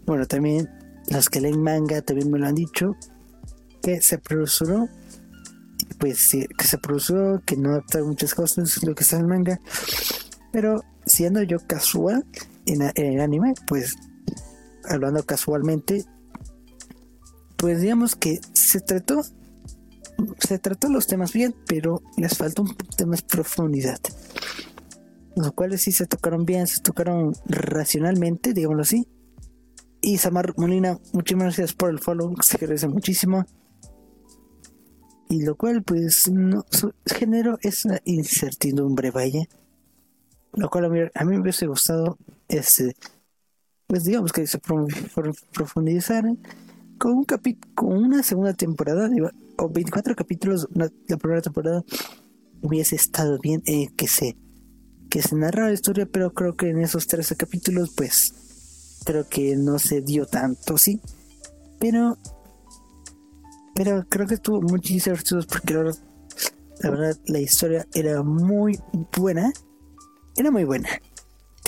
Bueno, 0.04 0.26
también 0.26 0.68
los 1.10 1.30
que 1.30 1.40
leen 1.40 1.62
manga 1.62 2.02
también 2.02 2.30
me 2.30 2.38
lo 2.38 2.46
han 2.46 2.54
dicho, 2.54 2.96
que 3.82 4.02
se 4.02 4.16
apresuró. 4.16 4.88
Pues 5.98 6.18
sí, 6.18 6.46
que 6.56 6.66
se 6.66 6.76
apresuró, 6.76 7.42
que 7.44 7.56
no 7.56 7.70
adapta 7.70 8.04
muchas 8.04 8.34
cosas, 8.34 8.82
lo 8.84 8.94
que 8.94 9.04
está 9.04 9.16
en 9.16 9.22
el 9.22 9.28
manga. 9.28 9.60
Pero 10.52 10.84
siendo 11.06 11.42
yo 11.42 11.58
casual, 11.66 12.24
en, 12.72 12.92
el 12.94 13.20
anime, 13.20 13.54
pues 13.66 13.96
hablando 14.84 15.22
casualmente, 15.24 16.04
pues 17.56 17.80
digamos 17.80 18.16
que 18.16 18.40
se 18.52 18.80
trató, 18.80 19.22
se 20.38 20.58
trató 20.58 20.88
los 20.88 21.06
temas 21.06 21.32
bien, 21.32 21.54
pero 21.66 22.02
les 22.16 22.36
faltó 22.36 22.62
un 22.62 22.76
de 22.96 23.06
más 23.06 23.22
profundidad. 23.22 23.98
Los 25.36 25.52
cuales 25.52 25.82
sí 25.82 25.92
se 25.92 26.06
tocaron 26.06 26.44
bien, 26.44 26.66
se 26.66 26.80
tocaron 26.80 27.32
racionalmente, 27.46 28.52
digámoslo 28.52 28.82
así. 28.82 29.06
Y 30.00 30.18
Samar 30.18 30.54
Molina, 30.56 30.98
muchísimas 31.12 31.56
gracias 31.56 31.74
por 31.74 31.90
el 31.90 31.98
follow, 31.98 32.34
se 32.42 32.56
agradece 32.56 32.88
muchísimo. 32.88 33.44
Y 35.28 35.42
lo 35.44 35.56
cual, 35.56 35.82
pues, 35.82 36.28
no, 36.30 36.64
su 36.70 36.92
género 37.04 37.58
es 37.60 37.84
una 37.84 38.00
incertidumbre, 38.04 39.10
vaya 39.10 39.46
lo 40.58 40.68
cual 40.68 40.86
a 40.86 40.88
mí, 40.88 41.00
a 41.14 41.24
mí 41.24 41.32
me 41.34 41.40
hubiese 41.40 41.66
gustado 41.66 42.18
este 42.48 42.94
pues 43.86 44.04
digamos 44.04 44.32
que 44.32 44.46
se 44.46 44.58
profundizar 45.52 46.24
con 46.98 47.12
un 47.12 47.24
con 47.74 47.92
una 47.92 48.22
segunda 48.22 48.52
temporada 48.52 49.08
o 49.56 49.68
24 49.68 50.14
capítulos 50.16 50.68
la 50.74 50.90
primera 51.16 51.42
temporada 51.42 51.84
hubiese 52.60 52.96
estado 52.96 53.38
bien 53.38 53.62
eh, 53.66 53.88
que 53.96 54.08
se 54.08 54.36
que 55.10 55.22
se 55.22 55.36
narra 55.36 55.66
la 55.66 55.72
historia 55.72 56.06
pero 56.06 56.32
creo 56.32 56.56
que 56.56 56.68
en 56.70 56.80
esos 56.80 57.06
13 57.06 57.36
capítulos 57.36 57.92
pues 57.96 58.98
creo 59.04 59.28
que 59.28 59.56
no 59.56 59.78
se 59.78 60.02
dio 60.02 60.26
tanto 60.26 60.76
sí 60.76 61.00
pero 61.78 62.18
pero 63.74 64.04
creo 64.08 64.26
que 64.26 64.34
estuvo 64.34 64.60
muy 64.60 64.80
divertido 64.80 65.40
porque 65.48 65.74
la 65.74 66.90
verdad 66.90 67.16
la 67.26 67.40
historia 67.40 67.86
era 67.94 68.22
muy 68.22 68.78
buena 69.16 69.52
era 70.38 70.52
muy 70.52 70.62
buena. 70.62 70.88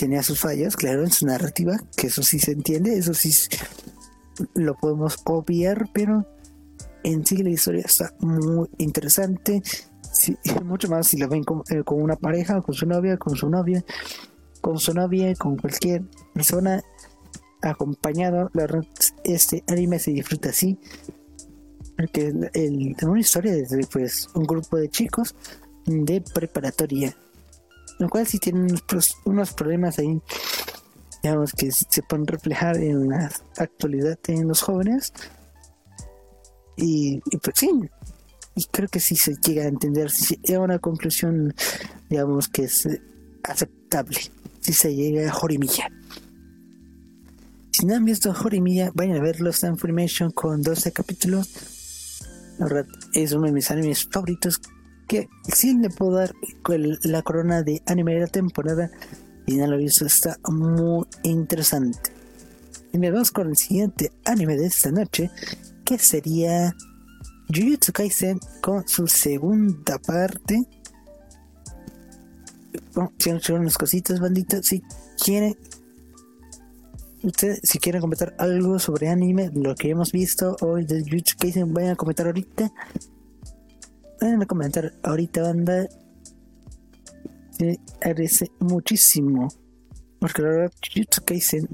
Tenía 0.01 0.23
sus 0.23 0.39
fallas, 0.39 0.75
claro, 0.75 1.03
en 1.03 1.11
su 1.11 1.27
narrativa, 1.27 1.77
que 1.95 2.07
eso 2.07 2.23
sí 2.23 2.39
se 2.39 2.53
entiende, 2.53 2.97
eso 2.97 3.13
sí 3.13 3.31
lo 4.55 4.75
podemos 4.75 5.19
obviar, 5.25 5.91
pero 5.93 6.25
en 7.03 7.23
sí 7.23 7.37
la 7.37 7.51
historia 7.51 7.83
está 7.85 8.11
muy 8.19 8.67
interesante. 8.79 9.61
mucho 10.65 10.89
más 10.89 11.05
si 11.05 11.17
la 11.17 11.27
ven 11.27 11.43
eh, 11.69 11.83
con, 11.83 12.01
una 12.01 12.15
pareja, 12.15 12.63
con 12.63 12.73
su 12.73 12.87
novia, 12.87 13.17
con 13.17 13.35
su 13.35 13.47
novia, 13.47 13.85
con 14.59 14.79
su 14.79 14.91
novia, 14.91 15.35
con 15.35 15.55
cualquier 15.57 16.01
persona 16.33 16.81
acompañado. 17.61 18.49
Este 19.23 19.63
anime 19.67 19.99
se 19.99 20.13
disfruta 20.13 20.49
así. 20.49 20.79
Porque 21.95 22.33
el, 22.55 22.95
una 23.03 23.19
historia 23.19 23.53
de 23.53 23.87
pues, 23.93 24.29
un 24.33 24.45
grupo 24.45 24.77
de 24.77 24.89
chicos 24.89 25.35
de 25.85 26.21
preparatoria 26.21 27.15
lo 28.01 28.09
cual 28.09 28.25
sí 28.25 28.39
tiene 28.39 28.67
unos, 29.25 29.53
problemas 29.53 29.99
ahí, 29.99 30.19
digamos, 31.21 31.53
que 31.53 31.71
se 31.71 32.01
pueden 32.01 32.25
reflejar 32.25 32.77
en 32.77 33.09
la 33.09 33.31
actualidad 33.57 34.17
en 34.27 34.47
los 34.47 34.63
jóvenes. 34.63 35.13
Y, 36.77 37.19
pues 37.43 37.55
sí, 37.57 37.69
y 38.55 38.65
creo 38.71 38.89
que 38.89 38.99
sí 38.99 39.15
se 39.15 39.35
llega 39.35 39.65
a 39.65 39.67
entender, 39.67 40.09
si 40.09 40.39
es 40.41 40.57
una 40.57 40.79
conclusión, 40.79 41.53
digamos, 42.09 42.47
que 42.47 42.63
es 42.63 42.89
aceptable, 43.43 44.19
si 44.61 44.73
se 44.73 44.95
llega 44.95 45.29
a 45.29 45.31
Jorimilla. 45.31 45.87
Si 47.71 47.85
no 47.85 47.95
han 47.95 48.03
visto 48.03 48.33
Jorimilla, 48.33 48.89
vayan 48.95 49.17
a 49.17 49.21
verlo, 49.21 49.51
está 49.51 49.67
en 49.67 49.77
Freemation 49.77 50.31
con 50.31 50.63
12 50.63 50.91
capítulos. 50.91 52.23
La 52.57 52.65
verdad, 52.65 52.87
es 53.13 53.31
uno 53.33 53.45
de 53.45 53.51
mis 53.51 53.69
animes 53.69 54.07
favoritos 54.11 54.59
que 55.11 55.27
sí 55.53 55.77
le 55.77 55.89
puedo 55.89 56.13
dar 56.13 56.33
la 57.03 57.21
corona 57.21 57.63
de 57.63 57.83
anime 57.85 58.13
de 58.13 58.21
la 58.21 58.27
temporada 58.27 58.89
y 59.45 59.57
no 59.57 59.67
lo 59.67 59.75
visto, 59.75 60.05
está 60.05 60.39
muy 60.49 61.05
interesante. 61.23 62.13
Y 62.93 62.97
me 62.97 63.11
vamos 63.11 63.29
con 63.29 63.49
el 63.49 63.57
siguiente 63.57 64.13
anime 64.23 64.55
de 64.55 64.67
esta 64.67 64.89
noche, 64.89 65.29
que 65.83 65.99
sería 65.99 66.73
Jujutsu 67.53 67.91
Kaisen 67.91 68.39
con 68.61 68.87
su 68.87 69.05
segunda 69.07 69.99
parte. 69.99 70.63
Bueno, 72.95 73.11
si 73.19 73.51
unas 73.51 73.77
cositas, 73.77 74.21
banditas, 74.21 74.65
si 74.65 74.81
quieren 75.21 75.57
ustedes 77.21 77.59
si 77.63 77.79
quieren 77.79 77.99
comentar 77.99 78.33
algo 78.37 78.79
sobre 78.79 79.09
anime, 79.09 79.51
lo 79.53 79.75
que 79.75 79.89
hemos 79.89 80.13
visto 80.13 80.55
hoy 80.61 80.85
de 80.85 81.03
Jujutsu 81.03 81.35
Kaisen, 81.37 81.73
vayan 81.73 81.91
a 81.91 81.95
comentar 81.97 82.27
ahorita 82.27 82.71
A 84.21 84.45
comentar 84.45 84.93
ahorita, 85.01 85.41
banda. 85.41 85.87
Se 87.57 87.79
agradece 88.01 88.51
muchísimo. 88.59 89.47
Porque 90.19 90.43
la 90.43 90.49
verdad, 90.49 90.71
Jujutsu 90.93 91.23
Kaisen. 91.25 91.67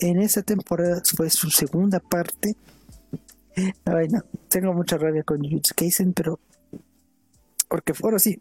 En 0.00 0.20
esta 0.20 0.42
temporada 0.42 1.02
fue 1.16 1.28
su 1.28 1.50
segunda 1.50 1.98
parte. 1.98 2.56
Ay, 3.84 4.08
no, 4.08 4.22
tengo 4.48 4.72
mucha 4.72 4.96
rabia 4.96 5.24
con 5.24 5.42
Jujutsu 5.42 5.74
Kaisen, 5.74 6.12
pero. 6.12 6.38
Porque 7.68 7.92
ahora 8.00 8.20
sí, 8.20 8.40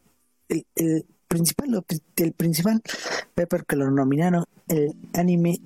el, 0.49 0.67
el 0.75 1.05
principal, 1.27 1.83
el 2.15 2.33
principal 2.33 2.83
fue 3.35 3.47
porque 3.47 3.75
lo 3.75 3.89
nominaron 3.89 4.45
el 4.67 4.95
anime 5.13 5.59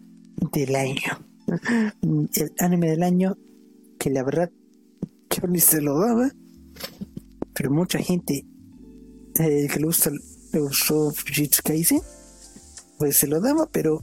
del 0.53 0.76
año. 0.78 1.20
El 2.01 2.53
anime 2.59 2.89
del 2.89 3.03
año 3.03 3.38
que 3.99 4.09
la 4.09 4.24
verdad 4.24 4.49
yo 5.30 5.47
ni 5.47 5.59
se 5.59 5.82
lo 5.82 5.99
daba 5.99 6.32
pero 7.53 7.71
mucha 7.71 7.99
gente 7.99 8.45
eh, 9.39 9.67
que 9.71 9.80
le 9.80 9.86
gusta 9.86 10.11
le 10.11 10.59
gustó 10.59 11.11
Fujitsu 11.11 11.61
Kaisen 11.63 12.01
pues 12.99 13.17
se 13.17 13.28
lo 13.28 13.41
daba 13.41 13.67
pero 13.71 13.99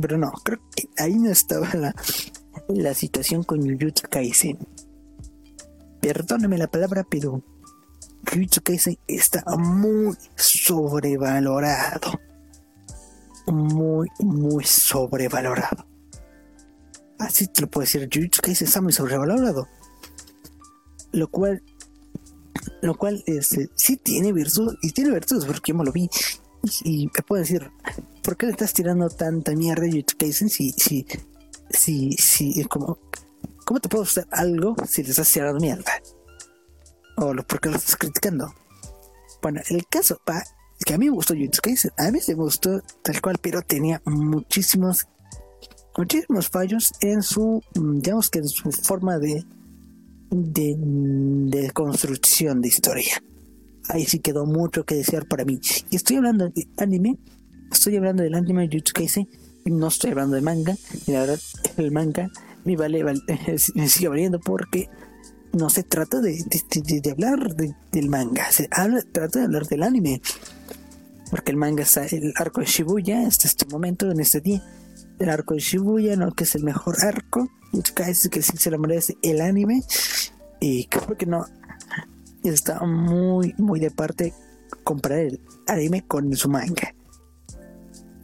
pero 0.00 0.18
no 0.18 0.30
creo 0.44 0.60
que 0.74 0.88
ahí 0.96 1.14
no 1.16 1.30
estaba 1.30 1.68
la 1.74 1.94
la 2.68 2.94
situación 2.94 3.42
con 3.42 3.60
Jujutsu 3.62 4.08
Kaisen. 4.08 4.58
Perdóname 6.00 6.58
la 6.58 6.66
palabra, 6.66 7.04
pero 7.08 7.42
Jujutsu 8.30 8.62
Kaisen 8.62 8.98
está 9.06 9.42
muy 9.56 10.16
sobrevalorado. 10.36 12.20
Muy, 13.46 14.08
muy 14.20 14.64
sobrevalorado. 14.64 15.86
Así 17.18 17.46
te 17.46 17.62
lo 17.62 17.70
puedo 17.70 17.84
decir, 17.84 18.08
Jujutsu 18.12 18.42
Kaisen 18.42 18.68
está 18.68 18.80
muy 18.80 18.92
sobrevalorado. 18.92 19.68
Lo 21.14 21.28
cual, 21.28 21.62
lo 22.82 22.96
cual 22.96 23.22
este, 23.26 23.70
sí 23.74 23.96
tiene 23.96 24.32
virtud, 24.32 24.76
y 24.82 24.90
tiene 24.90 25.10
virtudes 25.10 25.44
porque 25.44 25.72
yo 25.72 25.78
me 25.78 25.84
lo 25.84 25.92
vi. 25.92 26.10
Y, 26.82 27.06
me 27.06 27.22
puedo 27.26 27.40
decir, 27.40 27.70
¿por 28.22 28.36
qué 28.36 28.46
le 28.46 28.52
estás 28.52 28.72
tirando 28.72 29.08
tanta 29.08 29.52
mierda 29.52 29.84
a 29.84 29.90
Jujutsu 29.90 30.16
Kaisen 30.16 30.48
si, 30.48 30.72
si, 30.72 31.06
si, 31.70 32.12
si, 32.12 32.64
como, 32.64 32.98
¿cómo 33.64 33.80
te 33.80 33.88
puedo 33.88 34.04
hacer 34.04 34.26
algo 34.30 34.74
si 34.88 35.02
le 35.02 35.10
estás 35.10 35.30
tirando 35.30 35.60
mierda? 35.60 35.92
O 37.16 37.34
por 37.46 37.60
qué 37.60 37.68
lo 37.68 37.76
estás 37.76 37.96
criticando. 37.96 38.52
Bueno, 39.42 39.60
el 39.68 39.86
caso 39.86 40.20
va 40.28 40.42
que 40.84 40.94
a 40.94 40.98
mí 40.98 41.06
me 41.06 41.12
gustó 41.12 41.34
Jujutsu 41.34 41.62
Kaisen, 41.62 41.92
a 41.96 42.10
mí 42.10 42.18
me 42.26 42.34
gustó 42.34 42.80
tal 43.02 43.20
cual, 43.20 43.38
pero 43.40 43.62
tenía 43.62 44.02
muchísimos 44.04 45.06
muchísimos 45.96 46.48
fallos 46.48 46.92
en 47.00 47.22
su, 47.22 47.62
mm, 47.74 47.98
digamos 48.00 48.30
que 48.30 48.40
en 48.40 48.48
su 48.48 48.70
forma 48.72 49.18
de, 49.18 49.44
de, 50.30 51.70
construcción 51.72 52.60
de 52.60 52.68
historia. 52.68 53.22
Ahí 53.88 54.04
sí 54.04 54.18
quedó 54.18 54.46
mucho 54.46 54.84
que 54.84 54.94
desear 54.94 55.26
para 55.26 55.44
mí. 55.44 55.60
Y 55.90 55.96
estoy 55.96 56.16
hablando 56.16 56.48
de 56.48 56.68
anime, 56.78 57.18
estoy 57.70 57.96
hablando 57.96 58.22
del 58.22 58.34
anime 58.34 58.68
de 58.68 58.82
Kaisen, 58.82 59.28
no 59.66 59.88
estoy 59.88 60.10
hablando 60.10 60.36
de 60.36 60.42
manga, 60.42 60.76
y 61.06 61.12
la 61.12 61.20
verdad 61.20 61.40
el 61.76 61.90
manga 61.90 62.30
me 62.64 62.76
vale, 62.76 63.04
me 63.74 63.88
sigue 63.88 64.08
valiendo 64.08 64.40
porque 64.40 64.88
no 65.52 65.70
se 65.70 65.82
trata 65.82 66.20
de, 66.20 66.42
de, 66.42 67.10
hablar 67.10 67.54
del 67.54 68.08
manga, 68.08 68.50
se 68.50 68.68
habla, 68.70 69.02
trata 69.12 69.40
de 69.40 69.44
hablar 69.46 69.66
del 69.66 69.82
anime. 69.82 70.20
Porque 71.30 71.50
el 71.52 71.56
manga 71.56 71.82
está, 71.82 72.04
el 72.06 72.32
arco 72.36 72.60
de 72.60 72.66
Shibuya 72.66 73.26
hasta 73.26 73.48
este 73.48 73.66
momento, 73.66 74.10
en 74.10 74.20
este 74.20 74.40
día, 74.40 74.62
el 75.18 75.28
arco 75.28 75.54
de 75.54 75.60
Shibuya, 75.60 76.16
¿no? 76.16 76.32
que 76.32 76.44
es 76.44 76.54
el 76.54 76.64
mejor 76.64 76.96
arco, 77.04 77.48
es 77.78 78.28
que 78.28 78.42
sí 78.42 78.56
se 78.56 78.70
lo 78.70 78.78
merece 78.78 79.16
el 79.22 79.40
anime, 79.40 79.82
y 80.60 80.86
creo 80.86 81.16
que 81.16 81.26
no, 81.26 81.44
está 82.42 82.80
muy, 82.80 83.54
muy 83.58 83.80
de 83.80 83.90
parte 83.90 84.32
comparar 84.82 85.20
el 85.20 85.40
anime 85.66 86.06
con 86.06 86.34
su 86.36 86.48
manga. 86.48 86.94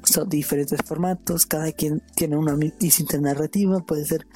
Son 0.02 0.28
diferentes 0.28 0.80
formatos, 0.84 1.46
cada 1.46 1.72
quien 1.72 2.02
tiene 2.14 2.36
una 2.36 2.56
distinta 2.78 3.18
narrativa, 3.18 3.80
puede 3.80 4.04
ser 4.04 4.26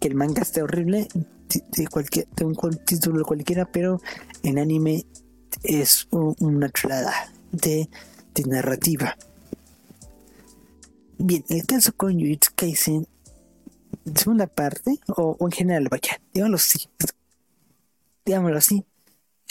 que 0.00 0.08
el 0.08 0.14
manga 0.14 0.42
esté 0.42 0.62
horrible 0.62 1.08
de, 1.48 1.86
cualquier, 1.88 2.28
de 2.28 2.44
un 2.44 2.56
título 2.84 3.24
cualquiera, 3.24 3.66
pero 3.70 4.00
en 4.42 4.58
anime 4.58 5.04
es 5.62 6.08
una 6.10 6.68
chulada 6.70 7.12
de, 7.52 7.88
de 8.34 8.44
narrativa. 8.44 9.16
Bien, 11.18 11.44
el 11.48 11.64
caso 11.64 11.92
con 11.96 12.12
Jujutsu 12.12 12.50
Kaisen, 12.54 13.06
segunda 14.14 14.46
parte, 14.46 14.98
o, 15.16 15.36
en 15.40 15.50
general, 15.50 15.88
vaya, 15.90 16.20
digámoslo 16.32 16.56
así, 16.56 16.88
digámoslo 18.24 18.58
así, 18.58 18.84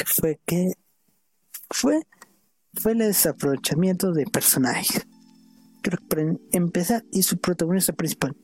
fue 0.06 0.39
que 0.45 0.74
fue, 1.70 2.08
fue 2.74 2.93
el 2.93 2.99
desaprovechamiento 2.99 4.14
de 4.14 4.26
personajes. 4.26 5.06
Creo 5.82 5.99
que 5.99 6.06
para 6.06 6.36
empezar, 6.51 7.03
y 7.12 7.24
su 7.24 7.38
protagonista 7.38 7.93
principal, 7.93 8.36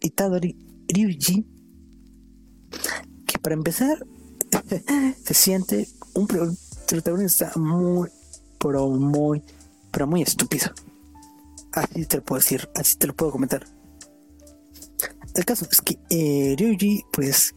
Itadori 0.00 0.56
Ryuji, 0.88 1.46
que 3.26 3.38
para 3.38 3.54
empezar 3.54 4.06
se 5.24 5.34
siente 5.34 5.88
un 6.14 6.26
protagonista 6.86 7.52
muy, 7.56 8.08
pero 8.58 8.88
muy, 8.88 9.42
pero 9.90 10.06
muy 10.06 10.22
estúpido. 10.22 10.72
Así 11.72 12.06
te 12.06 12.18
lo 12.18 12.24
puedo 12.24 12.40
decir, 12.40 12.68
así 12.74 12.96
te 12.96 13.06
lo 13.06 13.14
puedo 13.14 13.32
comentar. 13.32 13.77
El 15.38 15.44
caso 15.44 15.68
es 15.70 15.80
que 15.80 15.96
eh, 16.10 16.56
Ryuji, 16.58 17.04
pues, 17.12 17.54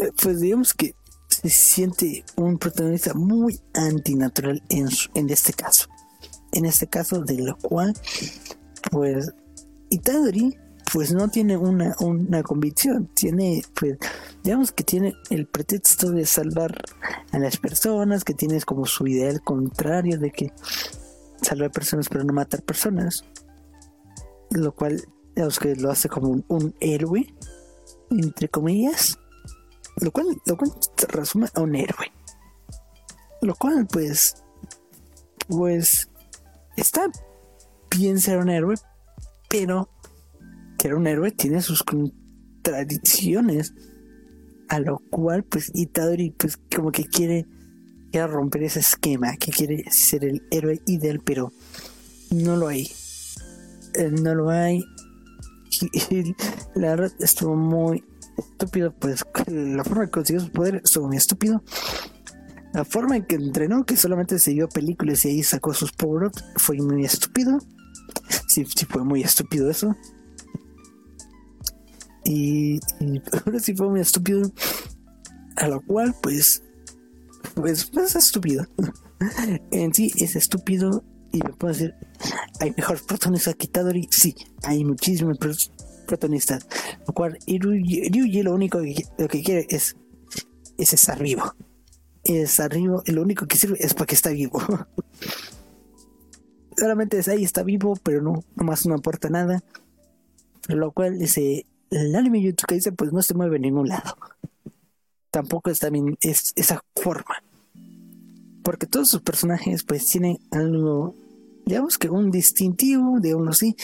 eh, 0.00 0.12
pues 0.22 0.38
digamos 0.38 0.74
que 0.74 0.94
se 1.28 1.48
siente 1.48 2.26
un 2.36 2.58
protagonista 2.58 3.14
muy 3.14 3.58
antinatural 3.72 4.62
en, 4.68 4.86
en 5.14 5.30
este 5.30 5.54
caso. 5.54 5.86
En 6.52 6.66
este 6.66 6.86
caso, 6.88 7.22
de 7.22 7.38
lo 7.38 7.56
cual, 7.56 7.94
pues, 8.90 9.32
Itadori, 9.88 10.58
pues 10.92 11.14
no 11.14 11.28
tiene 11.30 11.56
una, 11.56 11.96
una 12.00 12.42
convicción, 12.42 13.08
tiene, 13.14 13.62
pues, 13.80 13.96
digamos 14.44 14.70
que 14.72 14.84
tiene 14.84 15.14
el 15.30 15.46
pretexto 15.46 16.10
de 16.10 16.26
salvar 16.26 16.78
a 17.32 17.38
las 17.38 17.56
personas, 17.56 18.24
que 18.24 18.34
tiene 18.34 18.60
como 18.60 18.84
su 18.84 19.06
ideal 19.06 19.40
contrario 19.40 20.18
de 20.18 20.32
que 20.32 20.52
salvar 21.40 21.70
personas 21.70 22.10
pero 22.10 22.24
no 22.24 22.34
matar 22.34 22.62
personas 22.62 23.24
lo 24.50 24.74
cual 24.74 25.02
digamos 25.36 25.58
que 25.58 25.76
lo 25.76 25.90
hace 25.90 26.08
como 26.08 26.42
un, 26.48 26.74
héroe, 26.80 27.26
entre 28.10 28.48
comillas, 28.48 29.18
lo 30.00 30.10
cual, 30.10 30.26
lo 30.46 30.56
cual 30.56 30.72
resume 31.08 31.48
a 31.54 31.60
un 31.60 31.76
héroe. 31.76 32.10
Lo 33.42 33.54
cual, 33.54 33.86
pues, 33.86 34.42
pues, 35.46 36.08
está 36.78 37.10
bien 37.94 38.18
ser 38.18 38.38
un 38.38 38.48
héroe, 38.48 38.76
pero 39.50 39.90
que 40.78 40.94
un 40.94 41.06
héroe 41.06 41.30
tiene 41.32 41.60
sus 41.60 41.82
contradicciones, 41.82 43.74
a 44.68 44.80
lo 44.80 45.00
cual, 45.10 45.44
pues, 45.44 45.70
Itadori, 45.74 46.30
pues, 46.30 46.58
como 46.74 46.90
que 46.92 47.04
quiere, 47.04 47.46
quiere 48.10 48.26
romper 48.26 48.62
ese 48.62 48.80
esquema, 48.80 49.36
que 49.36 49.52
quiere 49.52 49.84
ser 49.90 50.24
el 50.24 50.46
héroe 50.50 50.80
ideal, 50.86 51.20
pero 51.22 51.52
no 52.30 52.56
lo 52.56 52.68
hay 52.68 52.90
eh, 53.96 54.10
no 54.10 54.34
lo 54.34 54.50
hay. 54.50 54.84
Y, 55.70 56.34
la 56.74 56.90
verdad 56.90 57.12
estuvo 57.20 57.54
muy 57.54 58.04
estúpido, 58.38 58.94
pues 58.94 59.24
la 59.46 59.84
forma 59.84 60.06
que 60.06 60.10
consiguió 60.10 60.40
su 60.40 60.50
poder 60.50 60.80
estuvo 60.84 61.06
muy 61.08 61.16
estúpido. 61.16 61.62
La 62.72 62.84
forma 62.84 63.16
en 63.16 63.24
que 63.24 63.36
entrenó, 63.36 63.84
que 63.84 63.96
solamente 63.96 64.38
se 64.38 64.50
dio 64.50 64.68
películas 64.68 65.24
y 65.24 65.28
ahí 65.28 65.42
sacó 65.42 65.72
sus 65.72 65.92
power-ups, 65.92 66.44
fue 66.56 66.76
muy 66.76 67.04
estúpido. 67.04 67.58
Sí, 68.48 68.64
sí 68.64 68.86
fue 68.86 69.02
muy 69.04 69.22
estúpido 69.22 69.70
eso. 69.70 69.96
Y, 72.24 72.80
ahora 73.32 73.60
sí 73.60 73.74
fue 73.74 73.88
muy 73.88 74.00
estúpido. 74.00 74.50
A 75.56 75.68
lo 75.68 75.80
cual, 75.80 76.14
pues, 76.22 76.62
pues, 77.54 77.86
pues 77.86 78.10
es 78.10 78.16
estúpido. 78.16 78.66
en 79.70 79.94
sí 79.94 80.12
es 80.16 80.36
estúpido 80.36 81.02
y 81.32 81.42
me 81.42 81.52
puedo 81.52 81.72
decir, 81.72 81.94
hay 82.60 82.72
mejores 82.76 83.02
protagonistas 83.02 83.54
que 83.56 83.66
Itadori, 83.66 84.08
sí, 84.10 84.34
hay 84.62 84.84
muchísimos 84.84 85.38
protagonistas, 86.06 86.66
lo 87.06 87.14
cual 87.14 87.38
Ryuji 87.46 88.42
lo 88.42 88.54
único 88.54 88.80
que, 88.80 89.04
lo 89.18 89.28
que 89.28 89.42
quiere 89.42 89.66
es, 89.68 89.96
es 90.78 90.92
estar 90.92 91.22
vivo, 91.22 91.54
es 92.24 92.50
estar 92.50 92.74
vivo, 92.74 93.02
y 93.06 93.12
lo 93.12 93.22
único 93.22 93.46
que 93.46 93.56
sirve 93.56 93.76
es 93.80 93.94
porque 93.94 94.14
está 94.14 94.30
vivo. 94.30 94.60
Solamente 96.76 97.18
es 97.18 97.28
ahí, 97.28 97.42
está 97.42 97.62
vivo, 97.62 97.96
pero 98.02 98.20
no, 98.20 98.44
nomás 98.54 98.86
no 98.86 98.94
aporta 98.94 99.30
nada, 99.30 99.62
lo 100.68 100.92
cual 100.92 101.20
ese, 101.22 101.66
el 101.90 102.14
anime 102.14 102.42
YouTube 102.42 102.66
que 102.66 102.74
dice, 102.76 102.92
pues 102.92 103.12
no 103.12 103.22
se 103.22 103.34
mueve 103.34 103.56
en 103.56 103.62
ningún 103.62 103.88
lado. 103.88 104.16
Tampoco 105.30 105.70
es 105.70 105.78
también 105.78 106.16
es 106.20 106.52
esa 106.56 106.82
forma 106.94 107.42
porque 108.66 108.88
todos 108.88 109.08
sus 109.08 109.20
personajes 109.20 109.84
pues 109.84 110.06
tienen 110.06 110.40
algo 110.50 111.14
digamos 111.64 111.98
que 111.98 112.10
un 112.10 112.32
distintivo, 112.32 113.20
digamos 113.20 113.56
así, 113.56 113.76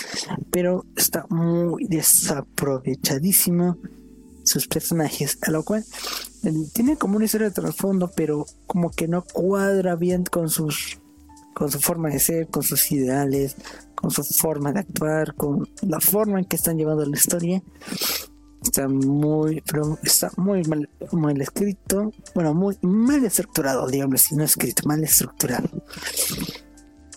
pero 0.51 0.85
está 0.97 1.24
muy 1.30 1.87
desaprovechadísimo 1.87 3.76
sus 4.43 4.66
personajes, 4.66 5.39
a 5.43 5.53
lo 5.53 5.62
cual 5.62 5.85
eh, 6.43 6.53
tiene 6.72 6.97
como 6.97 7.14
una 7.14 7.26
historia 7.26 7.49
de 7.49 7.55
trasfondo, 7.55 8.11
pero 8.16 8.45
como 8.66 8.91
que 8.91 9.07
no 9.07 9.22
cuadra 9.22 9.95
bien 9.95 10.24
con 10.24 10.51
sus 10.51 10.99
con 11.55 11.70
su 11.70 11.78
forma 11.78 12.09
de 12.09 12.18
ser, 12.18 12.49
con 12.49 12.64
sus 12.64 12.91
ideales, 12.91 13.55
con 13.95 14.11
su 14.11 14.24
forma 14.24 14.72
de 14.72 14.80
actuar, 14.80 15.37
con 15.37 15.68
la 15.83 16.01
forma 16.01 16.41
en 16.41 16.45
que 16.45 16.57
están 16.57 16.76
llevando 16.76 17.07
la 17.07 17.16
historia. 17.16 17.62
Está 18.63 18.89
muy, 18.89 19.63
está 20.03 20.31
muy 20.37 20.63
mal, 20.65 20.89
mal 21.11 21.41
escrito, 21.41 22.13
bueno, 22.35 22.55
muy 22.55 22.79
mal 22.83 23.25
estructurado, 23.25 23.89
digamos, 23.89 24.23
si 24.23 24.37
no 24.37 24.45
escrito, 24.45 24.87
mal 24.87 25.03
estructurado. 25.03 25.69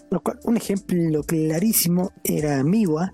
Lo 0.09 0.21
cual, 0.21 0.39
un 0.43 0.57
ejemplo 0.57 1.23
clarísimo 1.23 2.11
era 2.23 2.63
Miwa, 2.63 3.13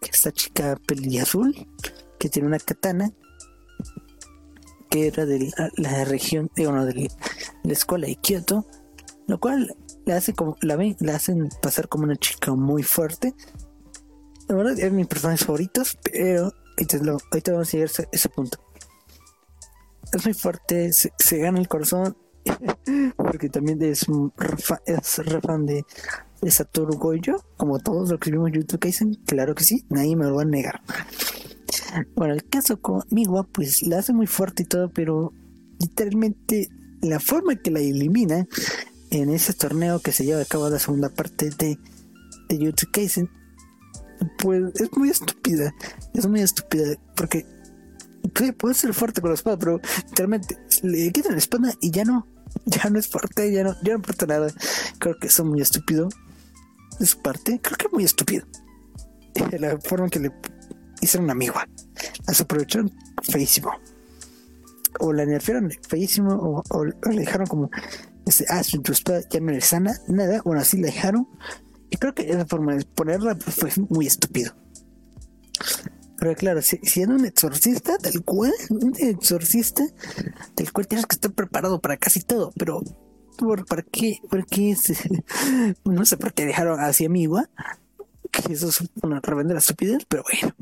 esta 0.00 0.32
chica 0.32 0.76
peli 0.86 1.18
azul, 1.18 1.54
que 2.18 2.28
tiene 2.28 2.48
una 2.48 2.58
katana, 2.58 3.12
que 4.88 5.06
era 5.06 5.24
de 5.24 5.50
la, 5.76 6.04
región, 6.04 6.50
de, 6.56 6.66
uno 6.66 6.84
de 6.84 7.10
la 7.62 7.72
escuela 7.72 8.06
de 8.06 8.16
Kyoto, 8.16 8.66
lo 9.28 9.38
cual 9.38 9.74
la 10.04 10.16
hace 10.16 10.32
como, 10.32 10.56
la 10.62 10.76
ven, 10.76 10.96
la 11.00 11.16
hacen 11.16 11.48
pasar 11.62 11.88
como 11.88 12.04
una 12.04 12.16
chica 12.16 12.52
muy 12.54 12.82
fuerte. 12.82 13.34
La 14.48 14.56
verdad 14.56 14.78
es 14.78 14.92
mis 14.92 15.06
personajes 15.06 15.46
favoritos, 15.46 15.96
pero 16.02 16.52
ahorita, 16.80 17.52
vamos 17.52 17.68
a 17.68 17.72
llegar 17.72 17.90
a 17.98 18.08
ese, 18.12 18.28
punto. 18.28 18.58
Es 20.12 20.24
muy 20.24 20.34
fuerte, 20.34 20.92
se, 20.92 21.38
gana 21.38 21.58
el 21.58 21.68
corazón, 21.68 22.16
porque 23.16 23.48
también 23.48 23.82
es, 23.82 24.06
es 24.86 25.18
re 25.18 25.40
fan 25.40 25.66
de, 25.66 25.84
de 26.40 26.50
Satoru 26.50 26.96
Goyo, 26.96 27.36
como 27.56 27.78
todos 27.78 28.10
los 28.10 28.18
que 28.18 28.30
vimos 28.30 28.50
YouTube 28.52 28.80
dicen, 28.80 29.14
claro 29.26 29.54
que 29.54 29.64
sí, 29.64 29.84
nadie 29.88 30.16
me 30.16 30.24
lo 30.24 30.36
va 30.36 30.42
a 30.42 30.46
negar. 30.46 30.80
Bueno, 32.14 32.34
el 32.34 32.44
caso 32.48 32.80
con 32.80 33.02
Miwa, 33.10 33.44
pues 33.44 33.82
la 33.82 33.98
hace 33.98 34.12
muy 34.12 34.26
fuerte 34.26 34.62
y 34.62 34.66
todo, 34.66 34.90
pero 34.90 35.32
literalmente 35.78 36.68
la 37.02 37.20
forma 37.20 37.56
que 37.56 37.70
la 37.70 37.80
elimina 37.80 38.46
en 39.10 39.30
ese 39.30 39.52
torneo 39.52 40.00
que 40.00 40.12
se 40.12 40.24
lleva 40.24 40.42
a 40.42 40.44
cabo 40.44 40.68
la 40.68 40.78
segunda 40.78 41.08
parte 41.08 41.50
de, 41.50 41.78
de 42.48 42.58
YouTube 42.58 42.90
Kaisen, 42.92 43.28
pues 44.38 44.74
es 44.74 44.92
muy 44.96 45.10
estúpida. 45.10 45.74
Es 46.14 46.26
muy 46.26 46.40
estúpida 46.40 46.96
porque 47.16 47.46
puede 48.58 48.74
ser 48.74 48.94
fuerte 48.94 49.20
con 49.20 49.30
la 49.30 49.34
espada, 49.34 49.58
pero 49.58 49.80
literalmente 50.08 50.58
le 50.82 51.10
quitan 51.12 51.32
la 51.32 51.38
espada 51.38 51.72
y 51.80 51.90
ya 51.90 52.04
no, 52.04 52.26
ya 52.66 52.88
no 52.90 52.98
es 52.98 53.08
fuerte, 53.08 53.52
ya 53.52 53.64
no, 53.64 53.74
ya 53.82 53.92
no 53.92 53.96
importa 53.96 54.26
nada. 54.26 54.52
Creo 54.98 55.18
que 55.18 55.28
es 55.28 55.40
muy 55.44 55.60
estúpido 55.60 56.08
de 56.98 57.06
su 57.06 57.20
parte, 57.20 57.60
creo 57.62 57.76
que 57.76 57.86
es 57.86 57.92
muy 57.92 58.04
estúpido. 58.04 58.46
La 59.58 59.78
forma 59.78 60.08
que 60.08 60.20
le 60.20 60.32
hicieron 61.00 61.24
una 61.24 61.32
amiga, 61.32 61.66
las 62.26 62.40
aprovecharon 62.40 62.92
feísimo. 63.22 63.72
O 64.98 65.12
la 65.12 65.24
nerfearon 65.24 65.70
feísimo, 65.88 66.34
o, 66.34 66.62
o, 66.68 66.84
le 66.84 67.20
dejaron 67.20 67.46
como, 67.46 67.70
este, 68.26 68.44
ah, 68.48 68.60
tu 68.82 68.92
espada 68.92 69.22
ya 69.30 69.40
no 69.40 69.52
le 69.52 69.60
sana, 69.60 69.96
nada, 70.08 70.42
bueno, 70.44 70.60
así 70.60 70.78
la 70.78 70.88
dejaron 70.88 71.28
y 71.90 71.96
creo 71.96 72.14
que 72.14 72.30
esa 72.30 72.46
forma 72.46 72.76
de 72.76 72.84
ponerla 72.84 73.34
fue 73.34 73.70
muy 73.88 74.06
estúpido. 74.06 74.54
Pero 76.18 76.34
claro, 76.34 76.62
si, 76.62 76.76
siendo 76.78 77.16
un 77.16 77.24
exorcista, 77.24 77.98
tal 77.98 78.22
cual, 78.24 78.52
un 78.68 78.94
exorcista, 78.96 79.82
del 80.54 80.72
cual 80.72 80.86
tienes 80.86 81.06
que 81.06 81.16
estar 81.16 81.32
preparado 81.32 81.80
para 81.80 81.96
casi 81.96 82.20
todo, 82.20 82.52
pero 82.56 82.82
¿por, 83.36 83.66
¿para 83.66 83.82
qué? 83.82 84.20
¿Por 84.28 84.46
qué? 84.46 84.76
no 85.84 86.04
sé 86.04 86.16
por 86.16 86.32
qué 86.32 86.46
dejaron 86.46 86.78
así 86.78 87.06
amigo, 87.06 87.42
que 88.30 88.52
eso 88.52 88.68
es 88.68 88.84
una 89.02 89.20
revender 89.20 89.54
la 89.54 89.60
estupidez, 89.60 90.04
pero 90.06 90.22
bueno, 90.22 90.54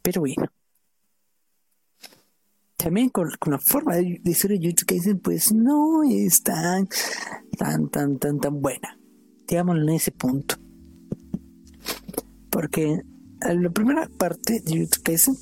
pero 0.00 0.20
bueno. 0.20 0.46
También 2.76 3.08
con, 3.08 3.28
la 3.46 3.58
forma 3.58 3.96
de, 3.96 4.20
de 4.22 4.34
ser 4.34 4.52
YouTube 4.56 4.86
que 4.86 4.94
dicen, 4.94 5.18
pues 5.18 5.52
no 5.52 6.04
es 6.04 6.44
tan, 6.44 6.88
tan, 7.58 7.88
tan, 7.90 8.18
tan, 8.18 8.38
tan 8.38 8.62
buena 8.62 8.97
digámoslo 9.48 9.82
en 9.82 9.88
ese 9.88 10.12
punto. 10.12 10.56
Porque 12.50 13.02
la 13.40 13.70
primera 13.70 14.08
parte 14.18 14.60
de 14.60 14.88
Kaisen, 15.02 15.36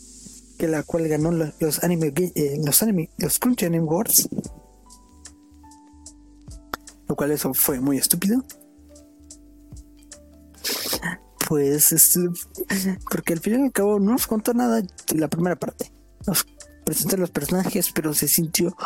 que 0.59 0.69
la 0.69 0.83
cual 0.83 1.09
ganó 1.09 1.33
los, 1.33 1.83
anime, 1.85 2.13
eh, 2.17 2.59
los 2.65 2.83
anime, 2.83 3.11
los 3.19 3.39
Crunchy 3.39 3.67
Anime 3.67 3.85
Awards, 3.85 4.29
lo 7.09 7.17
cual 7.17 7.33
eso 7.33 7.53
fue 7.53 7.81
muy 7.81 7.99
estúpido. 7.99 8.43
Pues, 11.49 12.19
porque 13.11 13.35
al 13.35 13.41
final 13.41 13.61
y 13.61 13.65
al 13.65 13.73
cabo 13.73 14.01
no 14.01 14.13
nos 14.13 14.27
contó 14.27 14.53
nada 14.53 14.83
la 15.15 15.29
primera 15.29 15.55
parte. 15.55 15.93
Nos 16.27 16.45
presentó 16.85 17.17
los 17.17 17.31
personajes, 17.31 17.93
pero 17.93 18.13
se 18.15 18.27
sintió 18.27 18.77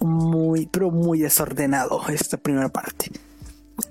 muy, 0.00 0.66
pero 0.66 0.90
muy 0.90 1.20
desordenado 1.20 2.02
esta 2.08 2.36
primera 2.36 2.68
parte 2.68 3.12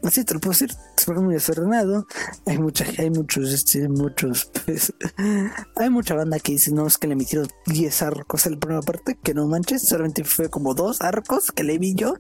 así 0.08 0.24
te 0.24 0.34
lo 0.34 0.40
puedo 0.40 0.52
decir, 0.52 0.74
fue 0.98 1.16
muy 1.16 1.36
desordenado. 1.36 2.08
Hay 2.46 2.58
mucha, 2.58 2.86
hay 2.98 3.10
muchos, 3.10 3.52
este, 3.52 3.88
muchos, 3.90 4.50
pues, 4.66 4.94
hay 5.76 5.90
mucha 5.90 6.16
banda 6.16 6.40
que 6.40 6.54
dice, 6.54 6.72
no, 6.72 6.88
es 6.88 6.98
que 6.98 7.08
le 7.08 7.16
metieron 7.16 7.48
10 7.66 8.02
arcos 8.02 8.46
en 8.46 8.54
la 8.54 8.60
primera 8.60 8.82
parte, 8.82 9.18
que 9.22 9.34
no 9.34 9.48
manches, 9.48 9.84
solamente 9.84 10.24
fue 10.24 10.50
como 10.50 10.74
dos 10.74 11.02
arcos 11.02 11.52
que 11.52 11.64
le 11.64 11.78
vi 11.78 11.96
yo, 11.96 12.16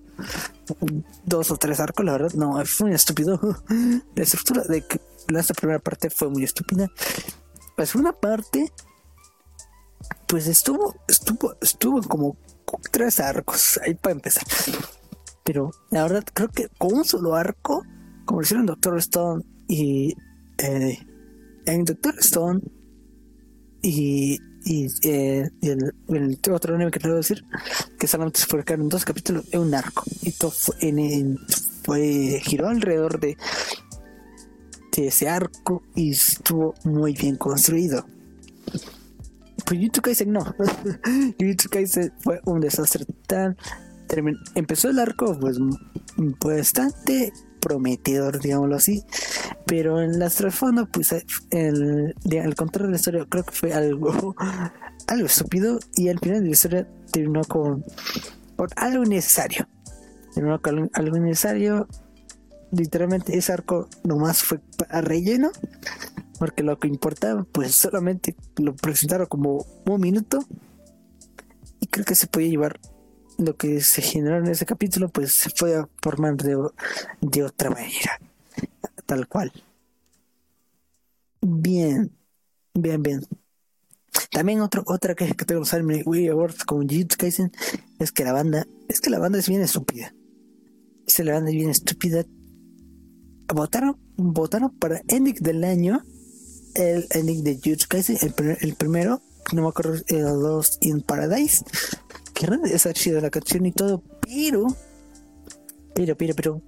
dos 1.26 1.52
o 1.52 1.58
tres 1.58 1.80
arcos, 1.80 2.06
la 2.06 2.14
verdad, 2.14 2.34
no, 2.34 2.64
fue 2.66 2.88
muy 2.88 2.96
estúpido. 2.96 3.40
La 4.16 4.24
estructura 4.24 4.64
de 4.64 4.82
que 4.82 5.00
la 5.28 5.44
primera 5.44 5.80
parte 5.80 6.10
fue 6.10 6.30
muy 6.30 6.44
estúpida. 6.44 6.90
La 7.76 7.86
segunda 7.86 8.14
parte, 8.14 8.72
pues 10.28 10.48
estuvo, 10.48 10.96
estuvo, 11.08 11.56
estuvo 11.62 12.02
como 12.02 12.38
tres 12.92 13.20
arcos, 13.20 13.80
ahí 13.84 13.94
para 13.94 14.14
empezar. 14.14 14.44
Pero 15.48 15.72
la 15.92 16.04
verdad, 16.04 16.26
creo 16.34 16.50
que 16.50 16.68
con 16.78 16.94
un 16.94 17.06
solo 17.06 17.34
arco, 17.36 17.82
como 18.26 18.42
hicieron 18.42 18.66
Doctor 18.66 18.98
Stone 18.98 19.46
y 19.70 20.14
eh, 20.58 21.00
en 21.66 21.86
Doctor 21.86 22.16
Stone 22.20 22.60
y, 23.82 24.38
y, 24.66 24.88
eh, 25.08 25.50
el, 25.62 26.40
otro 26.52 26.76
anime 26.76 26.92
que 26.92 27.00
te 27.00 27.08
voy 27.08 27.14
a 27.14 27.20
decir, 27.20 27.46
que 27.98 28.08
solamente 28.08 28.42
se 28.42 28.74
en 28.74 28.90
dos 28.90 29.06
capítulos, 29.06 29.46
es 29.50 29.58
un 29.58 29.74
arco. 29.74 30.04
Y 30.22 30.34
todo 30.34 30.52
fue, 30.52 30.76
en, 30.82 31.38
giró 32.42 32.68
alrededor 32.68 33.18
de, 33.18 33.38
de 34.98 35.08
ese 35.08 35.30
arco 35.30 35.82
y 35.96 36.12
estuvo 36.12 36.74
muy 36.84 37.14
bien 37.14 37.38
construido. 37.38 38.06
Pues 39.66 39.80
YouTube 39.80 40.04
Kaisen 40.04 40.34
no. 40.34 40.44
YouTube 41.40 41.72
Kaisen 41.72 42.12
fue 42.20 42.42
un 42.44 42.60
desastre 42.60 43.06
tal 43.28 43.56
empezó 44.56 44.90
el 44.90 45.00
arco 45.00 45.38
pues, 45.40 45.58
bastante 46.40 47.34
prometedor, 47.60 48.40
digámoslo 48.40 48.76
así, 48.76 49.04
pero 49.66 50.02
en 50.02 50.20
las 50.20 50.36
trasfondo, 50.36 50.88
pues 50.88 51.14
el, 51.50 52.16
al 52.42 52.56
contar 52.56 52.84
la 52.84 52.96
historia, 52.96 53.26
creo 53.28 53.44
que 53.44 53.52
fue 53.52 53.74
algo, 53.74 54.36
algo 55.08 55.26
estúpido 55.26 55.80
y 55.96 56.10
al 56.10 56.20
final 56.20 56.40
de 56.40 56.46
la 56.46 56.52
historia 56.52 56.88
terminó 57.12 57.42
con, 57.44 57.84
algo 58.76 59.04
necesario. 59.04 59.68
Terminó 60.34 60.62
con 60.62 60.90
algo 60.94 61.18
necesario. 61.18 61.88
Literalmente 62.72 63.38
ese 63.38 63.54
arco 63.54 63.90
nomás 64.04 64.44
fue 64.44 64.60
a 64.90 65.02
relleno, 65.02 65.52
porque 66.38 66.64
lo 66.64 66.78
que 66.80 66.88
importaba, 66.88 67.46
pues 67.52 67.76
solamente 67.76 68.36
lo 68.58 68.76
presentaron 68.76 69.28
como 69.28 69.66
un 69.86 70.02
minuto 70.02 70.40
y 71.80 71.88
creo 71.88 72.06
que 72.06 72.16
se 72.16 72.28
podía 72.28 72.50
llevar 72.50 72.80
lo 73.38 73.56
que 73.56 73.82
se 73.82 74.02
generó 74.02 74.38
en 74.38 74.48
ese 74.48 74.66
capítulo 74.66 75.10
pues 75.10 75.34
se 75.34 75.50
fue 75.52 75.76
a 75.76 75.88
formar 76.02 76.36
de, 76.38 77.44
otra 77.44 77.70
manera 77.70 78.20
tal 79.06 79.28
cual. 79.28 79.52
Bien 81.42 82.12
bien 82.74 83.02
bien. 83.04 83.26
También 84.32 84.62
otro, 84.62 84.84
otra 84.88 85.16
que, 85.16 85.34
que 85.34 85.46
tengo 85.46 85.64
en 85.72 86.04
Wii 86.06 86.28
Awards 86.30 86.64
con 86.66 86.88
Jujutsu 86.88 87.18
Kaisen 87.18 87.52
es 88.00 88.12
que 88.12 88.24
la 88.24 88.34
banda 88.34 88.68
es 88.90 89.00
que 89.00 89.10
la 89.10 89.20
banda 89.20 89.40
es 89.40 89.48
bien 89.48 89.62
estúpida. 89.62 90.14
Es 91.06 91.16
que 91.16 91.24
la 91.24 91.34
banda 91.34 91.52
es 91.52 91.56
bien 91.56 91.70
estúpida. 91.70 92.26
Votaron 93.54 93.98
votaron 94.18 94.76
para 94.78 95.02
ending 95.08 95.36
del 95.40 95.64
año 95.64 96.04
el 96.76 97.08
ending 97.12 97.44
de 97.44 97.56
Jujutsu 97.64 97.88
Kaisen 97.88 98.18
el, 98.22 98.58
el 98.60 98.76
primero 98.76 99.22
no 99.54 99.62
me 99.62 99.70
acuerdo 99.70 99.94
el 100.08 100.24
dos 100.24 100.78
in 100.82 101.02
Paradise 101.02 101.64
que 102.38 102.48
esa 102.72 102.94
chida 102.94 103.20
la 103.20 103.32
canción 103.32 103.66
y 103.66 103.72
todo, 103.72 104.04
pero, 104.22 104.68
pero, 105.96 106.16
pero, 106.16 106.36
pero, 106.36 106.62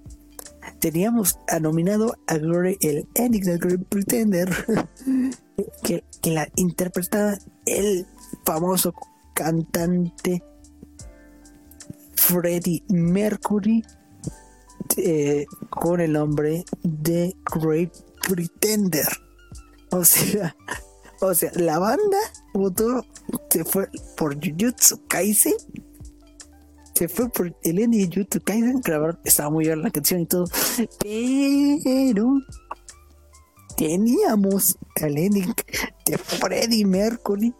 teníamos 0.80 1.38
a 1.46 1.60
nominado 1.60 2.16
a 2.26 2.38
Glory, 2.38 2.76
el 2.80 3.06
ending 3.14 3.44
del 3.44 3.84
Pretender, 3.84 4.50
que, 5.84 6.02
que 6.20 6.30
la 6.32 6.48
interpretaba 6.56 7.38
el 7.66 8.04
famoso 8.44 8.92
cantante 9.32 10.42
Freddie 12.16 12.82
Mercury 12.88 13.84
eh, 14.96 15.46
con 15.68 16.00
el 16.00 16.14
nombre 16.14 16.64
de 16.82 17.36
Great 17.54 17.94
Pretender. 18.26 19.08
O 19.92 20.04
sea, 20.04 20.56
o 21.20 21.34
sea, 21.34 21.50
la 21.54 21.78
banda 21.78 22.18
votó, 22.54 23.04
se 23.50 23.64
fue 23.64 23.88
por 24.16 24.34
Jujutsu 24.34 25.06
Kaisen. 25.06 25.54
Se 26.94 27.08
fue 27.08 27.30
por 27.30 27.54
el 27.62 27.78
ending 27.78 28.08
de 28.08 28.16
Jujutsu 28.16 28.40
Kaisen. 28.40 28.80
Que 28.82 28.92
estaba 29.24 29.50
muy 29.50 29.66
bien 29.66 29.82
la 29.82 29.90
canción 29.90 30.20
y 30.20 30.26
todo. 30.26 30.44
Pero 31.02 32.40
teníamos 33.76 34.78
el 34.96 35.18
ending 35.18 35.54
de 36.06 36.18
Freddie 36.18 36.84
Mercury 36.84 37.54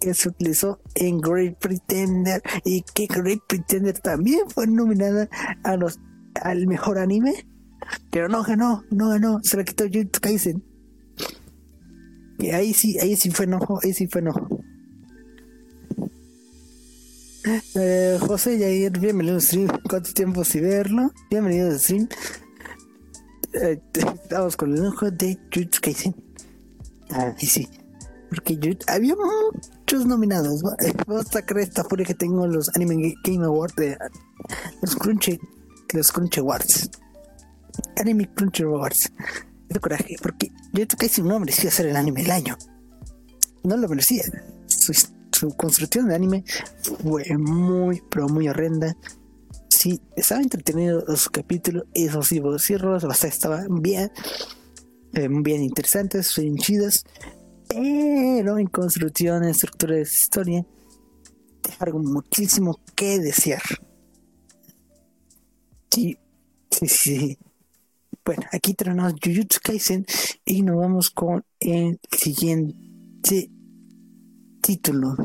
que 0.00 0.14
se 0.14 0.28
utilizó 0.28 0.80
en 0.94 1.20
Great 1.20 1.58
Pretender 1.58 2.42
y 2.64 2.82
que 2.82 3.06
Great 3.06 3.40
Pretender 3.48 3.98
también 3.98 4.48
fue 4.48 4.66
nominada 4.66 5.28
a 5.64 5.76
los 5.76 5.98
al 6.42 6.66
mejor 6.68 6.98
anime 6.98 7.46
pero 8.10 8.28
no 8.28 8.44
ganó 8.44 8.84
no 8.90 9.08
ganó 9.08 9.40
se 9.42 9.56
la 9.56 9.64
quitó 9.64 9.84
Jujutsu 9.84 10.20
Kaisen 10.20 10.64
ahí 12.46 12.72
sí, 12.72 12.98
ahí 13.00 13.16
sí 13.16 13.30
fue 13.30 13.44
enojo, 13.46 13.80
ahí 13.82 13.92
sí 13.92 14.06
fue 14.06 14.20
enojo. 14.20 14.48
Eh, 17.74 18.18
José 18.20 18.58
Yair, 18.58 18.92
bienvenido 18.98 19.36
al 19.36 19.42
stream. 19.42 19.68
¿Cuánto 19.88 20.12
tiempo 20.12 20.44
sin 20.44 20.62
verlo? 20.62 21.12
Bienvenido 21.30 21.68
al 21.68 21.80
stream. 21.80 22.08
Eh, 23.52 23.80
estamos 23.94 24.56
con 24.56 24.72
el 24.72 24.78
enojo 24.78 25.10
de 25.10 25.38
Jutsu 25.52 25.80
Kaisen. 25.80 26.14
Ah, 27.10 27.34
sí. 27.38 27.66
porque 28.28 28.76
había 28.86 29.14
muchos 29.16 30.06
nominados. 30.06 30.62
Vamos 31.06 31.26
a 31.26 31.32
sacar 31.32 31.58
esta 31.58 31.84
furia 31.84 32.04
que 32.04 32.14
tengo 32.14 32.46
los 32.46 32.68
Anime 32.76 33.14
Game 33.24 33.44
Awards 33.44 33.74
de 33.76 33.96
los 34.82 34.94
Crunchy, 34.96 35.40
los 35.94 36.12
Crunchy 36.12 36.40
Awards. 36.40 36.90
Anime 37.96 38.28
Crunchy 38.34 38.64
Awards. 38.64 39.10
De 39.68 39.80
coraje, 39.80 40.16
porque 40.22 40.50
yo 40.72 40.86
casi 40.86 41.22
no 41.22 41.38
merecía 41.38 41.70
ser 41.70 41.86
el 41.86 41.96
anime 41.96 42.22
del 42.22 42.30
año. 42.30 42.56
No 43.64 43.76
lo 43.76 43.88
merecía. 43.88 44.24
Su, 44.66 45.54
construcción 45.56 46.08
de 46.08 46.14
anime 46.14 46.44
fue 47.02 47.24
muy, 47.36 48.02
pero 48.10 48.28
muy 48.28 48.48
horrenda. 48.48 48.96
Sí, 49.68 50.00
estaba 50.16 50.40
entretenido 50.40 51.04
los 51.06 51.28
capítulos, 51.28 51.84
esos 51.94 52.28
sí, 52.28 52.40
los 52.40 53.04
bastante 53.04 53.34
estaban 53.34 53.82
bien, 53.82 54.10
eh, 55.12 55.28
bien 55.30 55.62
interesantes, 55.62 56.34
bien 56.36 56.56
chidas 56.56 57.04
pero 57.68 58.58
en 58.58 58.66
construcción, 58.66 59.44
en 59.44 59.50
estructura 59.50 59.96
de 59.96 60.02
historia, 60.02 60.66
dejaron 61.62 62.04
muchísimo 62.04 62.80
que 62.94 63.18
desear. 63.18 63.62
Sí, 65.90 66.18
sí, 66.70 66.88
sí. 66.88 67.38
Bueno, 68.28 68.42
aquí 68.52 68.74
tenemos 68.74 69.14
Jujutsu 69.24 69.58
Kaisen 69.62 70.04
y 70.44 70.60
nos 70.60 70.76
vamos 70.76 71.08
con 71.08 71.42
el 71.60 71.98
siguiente 72.14 73.50
título. 74.60 75.16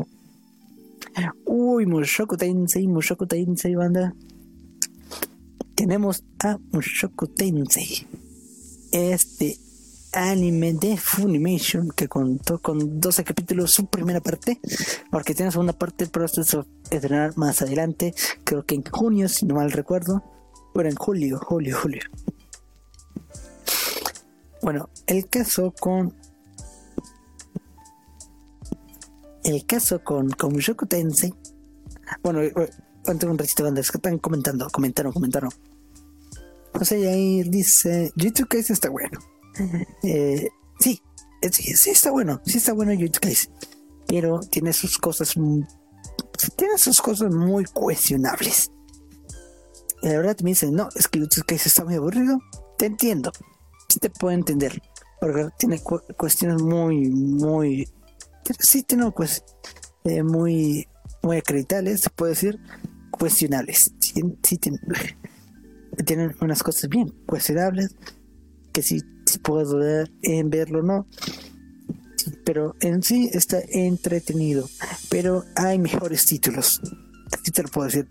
Uy, 1.45 1.85
Mushoku 1.85 2.37
Tensei, 2.37 2.87
Mushoku 2.87 3.27
Tensei, 3.27 3.75
banda. 3.75 4.15
Tenemos 5.75 6.23
a 6.45 6.57
Mushoku 6.71 7.27
Tensei. 7.27 8.07
Este 8.93 9.57
anime 10.13 10.71
de 10.71 10.95
Funimation 10.95 11.89
que 11.89 12.07
contó 12.07 12.61
con 12.61 13.01
12 13.01 13.25
capítulos 13.25 13.71
su 13.71 13.85
primera 13.87 14.21
parte 14.21 14.61
porque 15.11 15.35
tiene 15.35 15.51
segunda 15.51 15.73
parte 15.73 16.07
pero 16.07 16.23
esto 16.23 16.41
se 16.45 16.59
estrenar 16.89 17.35
más 17.35 17.61
adelante 17.63 18.13
creo 18.45 18.63
que 18.63 18.75
en 18.75 18.83
junio 18.85 19.27
si 19.27 19.45
no 19.47 19.55
mal 19.55 19.71
recuerdo 19.71 20.23
bueno 20.75 20.91
en 20.91 20.95
julio 20.95 21.39
julio 21.39 21.75
julio 21.81 22.03
bueno 24.63 24.89
el 25.05 25.29
caso 25.29 25.71
con 25.79 26.15
el 29.43 29.65
caso 29.65 30.03
con 30.03 30.31
con 30.31 30.57
Tensei. 30.87 31.33
Bueno 32.23 32.39
antes 33.05 33.29
un 33.29 33.37
ratito 33.37 33.63
que 33.73 33.79
están 33.81 34.17
comentando 34.17 34.67
comentaron 34.71 35.13
comentaron. 35.13 35.51
José 36.73 37.01
Yair 37.01 37.49
dice 37.51 38.11
YouTube 38.15 38.47
que 38.47 38.57
está 38.57 38.89
bueno 38.89 39.19
eh, 40.03 40.49
sí, 40.79 41.01
sí, 41.51 41.75
sí, 41.75 41.89
está 41.91 42.11
bueno, 42.11 42.41
sí 42.45 42.57
está 42.57 42.73
bueno 42.73 42.93
YouTube 42.93 43.31
pero 44.07 44.39
tiene 44.39 44.73
sus 44.73 44.97
cosas, 44.97 45.35
tiene 46.55 46.77
sus 46.77 47.01
cosas 47.01 47.33
muy 47.33 47.65
cuestionables. 47.65 48.71
La 50.01 50.09
verdad 50.09 50.37
me 50.43 50.51
dicen, 50.51 50.73
no, 50.75 50.89
es 50.95 51.07
que 51.07 51.19
YouTube 51.19 51.45
está 51.51 51.85
muy 51.85 51.95
aburrido, 51.95 52.39
te 52.77 52.87
entiendo, 52.87 53.31
sí 53.93 53.99
te 53.99 54.09
puedo 54.09 54.33
entender, 54.33 54.81
porque 55.19 55.49
tiene 55.57 55.79
cuestiones 56.17 56.61
muy, 56.61 57.09
muy, 57.09 57.87
sí 58.59 58.83
tiene 58.83 59.11
pues, 59.11 59.43
muy, 60.23 60.87
muy 61.21 61.37
acreditables, 61.37 62.01
se 62.01 62.09
puede 62.09 62.31
decir, 62.31 62.59
cuestionables, 63.11 63.93
sí, 63.99 64.13
sí 64.41 64.57
tienen 64.57 66.35
unas 66.41 66.63
cosas 66.63 66.89
bien 66.89 67.13
cuestionables, 67.27 67.95
que 68.71 68.81
sí 68.81 69.01
puedo 69.43 69.77
ver 69.77 70.11
en 70.21 70.49
verlo 70.49 70.81
no. 70.81 71.07
pero 72.45 72.75
en 72.81 73.03
sí 73.03 73.29
está 73.33 73.59
entretenido. 73.69 74.67
Pero 75.09 75.43
hay 75.55 75.79
mejores 75.79 76.25
títulos. 76.25 76.81
Así 77.31 77.51
te 77.51 77.63
lo 77.63 77.69
puedo 77.69 77.87
decir, 77.87 78.07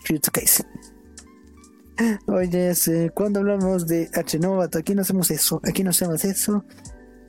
Oye, 2.26 2.72
cuando 3.14 3.40
hablamos 3.40 3.86
de 3.86 4.10
H 4.14 4.38
Novato, 4.38 4.78
aquí 4.78 4.94
no 4.94 5.02
hacemos 5.02 5.30
eso, 5.30 5.60
aquí 5.64 5.84
no 5.84 5.90
hacemos 5.90 6.24
eso, 6.24 6.64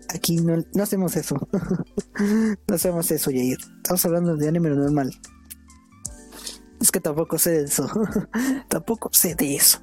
aquí 0.10 0.38
no, 0.38 0.64
no 0.74 0.84
hacemos 0.84 1.16
eso, 1.16 1.36
no 2.68 2.76
hacemos 2.76 3.12
eso, 3.12 3.32
Yair. 3.32 3.58
Estamos 3.78 4.06
hablando 4.06 4.36
de 4.36 4.48
anime 4.48 4.70
normal. 4.70 5.12
Es 6.80 6.92
que 6.92 7.00
tampoco 7.00 7.38
sé 7.38 7.52
de 7.52 7.64
eso, 7.64 7.90
tampoco 8.70 9.10
sé 9.12 9.36
de 9.36 9.56
eso. 9.56 9.80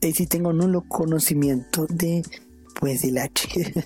Y 0.00 0.12
si 0.12 0.26
tengo 0.26 0.52
nulo 0.52 0.82
conocimiento 0.88 1.86
de 1.88 2.22
pues 2.80 3.04
el 3.04 3.18
H. 3.18 3.48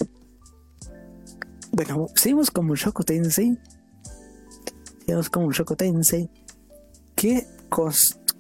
bueno, 1.73 2.07
seguimos 2.15 2.51
con 2.51 2.67
Mushoku 2.67 3.05
Tensei. 3.05 3.59
Seguimos 5.01 5.29
con 5.29 5.45
Mushoku 5.45 5.77
Tensei. 5.77 6.31
Que 7.15 7.47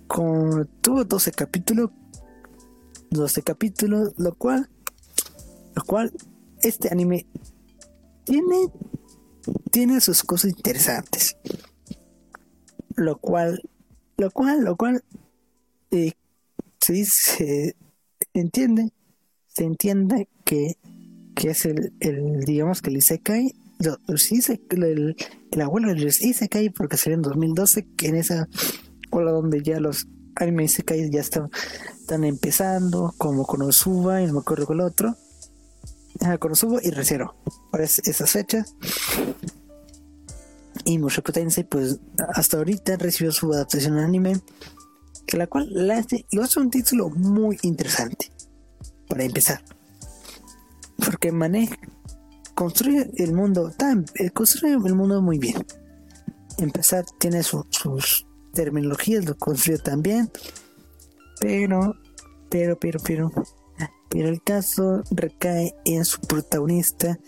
con, 0.07 0.69
tuvo 0.81 1.05
12 1.05 1.33
capítulos. 1.33 1.91
12 3.11 3.43
capítulos, 3.43 4.13
lo 4.17 4.35
cual, 4.35 4.69
lo 5.75 5.85
cual, 5.85 6.13
este 6.63 6.89
anime 6.91 7.27
tiene, 8.25 8.69
tiene 9.71 10.01
sus 10.01 10.23
cosas 10.23 10.51
interesantes. 10.51 11.37
Lo 12.97 13.19
cual, 13.19 13.63
lo 14.17 14.31
cual, 14.31 14.65
lo 14.65 14.77
cual, 14.77 15.05
eh, 15.91 16.13
se 16.81 16.93
dice, 16.93 17.77
entiende, 18.35 18.93
se 19.47 19.65
entiende 19.65 20.29
que, 20.45 20.77
es 21.37 21.65
el, 21.65 21.93
digamos 22.45 22.83
que 22.83 22.91
el 22.91 22.97
Isekai, 22.97 23.55
el, 23.79 25.17
el, 25.51 25.61
abuelo 25.61 25.89
del 25.89 26.07
Isekai, 26.07 26.71
porque 26.71 26.97
sería 26.97 27.17
en 27.17 27.23
2012, 27.23 27.87
que 27.97 28.09
en 28.09 28.17
esa 28.17 28.49
ola 29.21 29.33
donde 29.33 29.63
ya 29.63 29.81
los 29.81 30.07
anime 30.37 30.65
Isekai 30.65 31.11
ya 31.11 31.21
están, 31.21 31.51
están 31.99 32.25
empezando, 32.25 33.15
como 33.19 33.47
Konosuba, 33.47 34.23
y 34.23 34.27
no 34.27 34.35
me 34.35 34.39
acuerdo 34.41 34.67
con 34.67 34.81
el 34.81 34.87
otro, 34.87 35.17
ah, 36.21 36.39
Konosuba 36.39 36.81
y 36.83 36.91
Recero, 36.91 37.35
para 37.71 37.85
esas 37.85 38.31
fechas. 38.31 38.75
Y 40.85 40.99
Mushoku 40.99 41.33
Tensei, 41.33 41.65
pues 41.65 41.99
hasta 42.35 42.59
ahorita 42.59 42.97
recibió 42.97 43.33
su 43.33 43.53
adaptación 43.53 43.99
al 43.99 44.05
anime, 44.05 44.41
que 45.27 45.37
la 45.37 45.47
cual 45.47 45.69
la 45.71 45.99
hace, 45.99 46.27
lo 46.31 46.43
hace 46.43 46.61
un 46.61 46.71
título 46.71 47.09
muy 47.11 47.59
interesante, 47.63 48.31
para 49.09 49.25
empezar 49.25 49.63
porque 51.07 51.33
maneja, 51.33 51.77
construye 52.55 53.11
el 53.17 53.33
mundo, 53.33 53.71
tan, 53.77 54.07
eh, 54.17 54.31
construye 54.31 54.75
el 54.75 54.95
mundo 54.95 55.23
muy 55.23 55.39
bien. 55.39 55.65
Empezar, 56.59 57.05
tiene 57.19 57.43
sus 57.43 58.27
terminologías, 58.57 59.27
lo 59.27 59.37
construye 59.37 59.79
también, 59.79 60.31
pero, 61.39 61.95
pero, 62.49 62.79
pero, 62.79 62.99
pero, 63.01 63.31
pero 64.09 64.29
el 64.29 64.43
caso 64.43 65.03
recae 65.11 65.75
en 65.85 66.05
su 66.07 66.21
protagonista, 66.23 67.19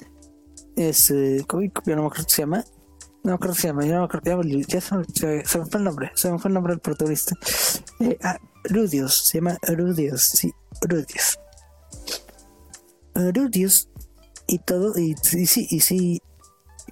es, 0.75 1.11
eh, 1.11 1.45
¿cómo, 1.47 1.63
no 1.63 2.03
me 2.03 2.07
acuerdo 2.07 2.25
se 2.29 2.43
llama, 2.43 2.65
no 3.23 3.31
me 3.31 3.33
acuerdo 3.35 3.55
se 3.55 3.69
llama, 3.69 3.85
no 3.85 3.99
me 3.99 4.05
acuerdo, 4.05 4.43
ya, 4.67 4.81
se, 4.81 4.97
me 4.97 5.45
fue 5.45 5.63
el 5.75 5.85
nombre, 5.85 6.11
se 6.15 6.33
me 6.33 6.39
fue 6.39 6.49
el 6.49 6.55
nombre 6.55 6.73
del 6.73 6.81
protagonista. 6.81 7.37
Eh, 8.01 8.17
ah, 8.23 8.39
Rudios, 8.65 9.29
se 9.29 9.39
llama 9.39 9.59
Rudios, 9.63 10.23
sí, 10.23 10.53
Rudios. 10.81 11.39
Rudius 13.15 13.91
y 14.47 14.59
todo, 14.61 14.99
y, 14.99 15.15
sí, 15.23 15.67
y 15.69 15.81
sí, 15.81 16.23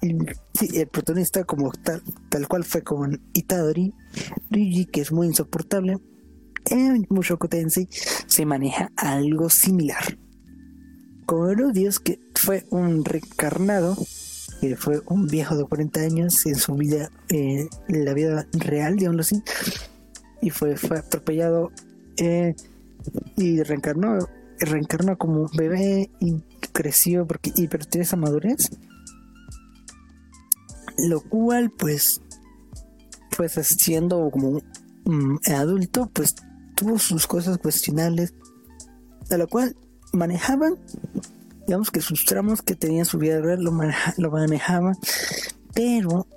el 0.01 0.87
protagonista 0.87 1.43
como 1.43 1.71
tal, 1.71 2.01
tal 2.29 2.47
cual 2.47 2.63
fue 2.63 2.83
con 2.83 3.21
Itadori, 3.33 3.93
Ryuji, 4.49 4.85
que 4.85 5.01
es 5.01 5.11
muy 5.11 5.27
insoportable, 5.27 5.97
en 6.69 7.05
Mushoku 7.09 7.47
Tensei 7.47 7.87
se 8.27 8.45
maneja 8.45 8.91
algo 8.95 9.49
similar. 9.49 10.17
Con 11.25 11.57
Rudius, 11.57 11.99
que 11.99 12.19
fue 12.35 12.65
un 12.69 13.03
reencarnado, 13.03 13.97
que 14.61 14.75
fue 14.75 15.01
un 15.07 15.27
viejo 15.27 15.55
de 15.55 15.65
40 15.65 15.99
años 15.99 16.45
en 16.45 16.55
su 16.55 16.75
vida, 16.75 17.11
eh, 17.29 17.67
en 17.89 18.05
la 18.05 18.13
vida 18.13 18.47
real, 18.53 18.95
digámoslo 18.95 19.21
así, 19.21 19.43
y 20.41 20.49
fue, 20.49 20.77
fue 20.77 20.99
atropellado 20.99 21.71
eh, 22.17 22.55
y 23.35 23.61
reencarnó 23.63 24.19
reencarnó 24.59 25.17
como 25.17 25.49
bebé 25.55 26.09
y 26.19 26.41
creció 26.73 27.27
porque 27.27 27.51
y 27.55 27.67
tiene 27.67 28.03
esa 28.03 28.15
madurez 28.15 28.71
lo 30.97 31.21
cual 31.21 31.71
pues 31.71 32.21
pues 33.35 33.53
siendo 33.53 34.29
como 34.31 34.61
un 35.05 35.39
adulto 35.45 36.09
pues 36.13 36.35
tuvo 36.75 36.97
sus 36.99 37.27
cosas 37.27 37.57
cuestionables 37.57 38.33
a 39.29 39.37
lo 39.37 39.47
cual 39.47 39.75
manejaban 40.13 40.77
digamos 41.65 41.91
que 41.91 42.01
sus 42.01 42.25
tramos 42.25 42.61
que 42.61 42.75
tenía 42.75 43.05
su 43.05 43.17
vida 43.17 43.39
real 43.39 43.61
lo, 43.61 43.71
lo 44.17 44.31
manejaban 44.31 44.95
pero 45.73 46.27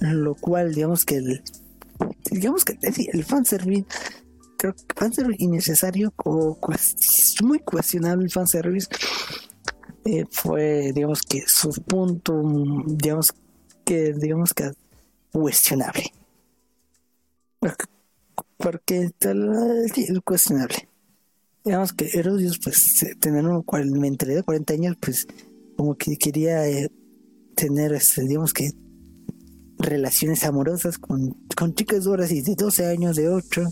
lo 0.00 0.34
cual 0.34 0.74
digamos 0.74 1.04
que 1.04 1.16
el 1.16 1.42
digamos 2.30 2.64
que 2.64 2.78
el 3.12 3.24
fanservice 3.24 3.86
creo 4.58 4.74
que 4.74 4.84
fanservice 4.94 5.42
innecesario 5.42 6.12
o 6.24 6.58
muy 7.42 7.58
cuestionable 7.60 8.24
el 8.24 8.30
fanservice 8.30 8.88
eh, 10.10 10.24
fue, 10.30 10.92
digamos 10.94 11.20
que 11.20 11.42
su 11.46 11.70
punto, 11.82 12.42
digamos 12.86 13.34
que, 13.88 14.12
digamos 14.12 14.52
que 14.52 14.70
cuestionable. 15.32 16.12
Porque, 18.58 19.10
es 19.96 20.20
cuestionable. 20.24 20.88
Digamos 21.64 21.94
que 21.94 22.10
Herodios, 22.12 22.58
pues, 22.58 23.06
tener 23.18 23.46
un 23.46 23.64
mentalidad 23.98 24.38
de 24.38 24.42
40 24.42 24.74
años, 24.74 24.96
pues, 25.00 25.26
como 25.78 25.96
que 25.96 26.18
quería 26.18 26.68
eh, 26.68 26.90
tener, 27.54 27.94
este, 27.94 28.24
digamos 28.24 28.52
que, 28.52 28.72
relaciones 29.78 30.44
amorosas 30.44 30.98
con, 30.98 31.30
con 31.56 31.74
chicas 31.74 32.04
duras 32.04 32.30
y 32.30 32.42
de 32.42 32.56
12 32.56 32.86
años, 32.86 33.16
de 33.16 33.30
8, 33.30 33.62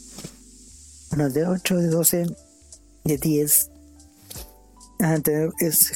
bueno, 1.11 1.29
de 1.29 1.47
8, 1.47 1.77
de 1.77 1.89
12, 1.89 2.27
de 3.05 3.19
10. 3.19 3.71
a 5.01 5.19
tener 5.19 5.51
es, 5.59 5.93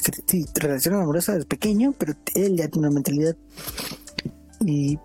relación 0.53 0.95
amorosa 0.95 1.35
es 1.35 1.45
pequeño, 1.45 1.95
pero 1.97 2.13
él 2.35 2.57
ya 2.57 2.67
tiene 2.67 2.87
una 2.87 2.93
mentalidad 2.93 3.35
y 4.65 4.99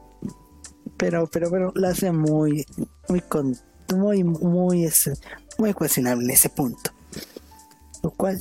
pero 0.97 1.27
pero 1.27 1.51
pero 1.51 1.73
la 1.75 1.91
hace 1.91 2.13
muy 2.13 2.65
muy 3.09 3.21
con 3.21 3.57
muy 3.95 4.25
muy 4.25 4.85
es 4.85 5.11
muy 5.59 5.73
cuestionable 5.73 6.33
ese 6.33 6.49
punto. 6.49 6.91
Lo 8.03 8.11
cual 8.11 8.41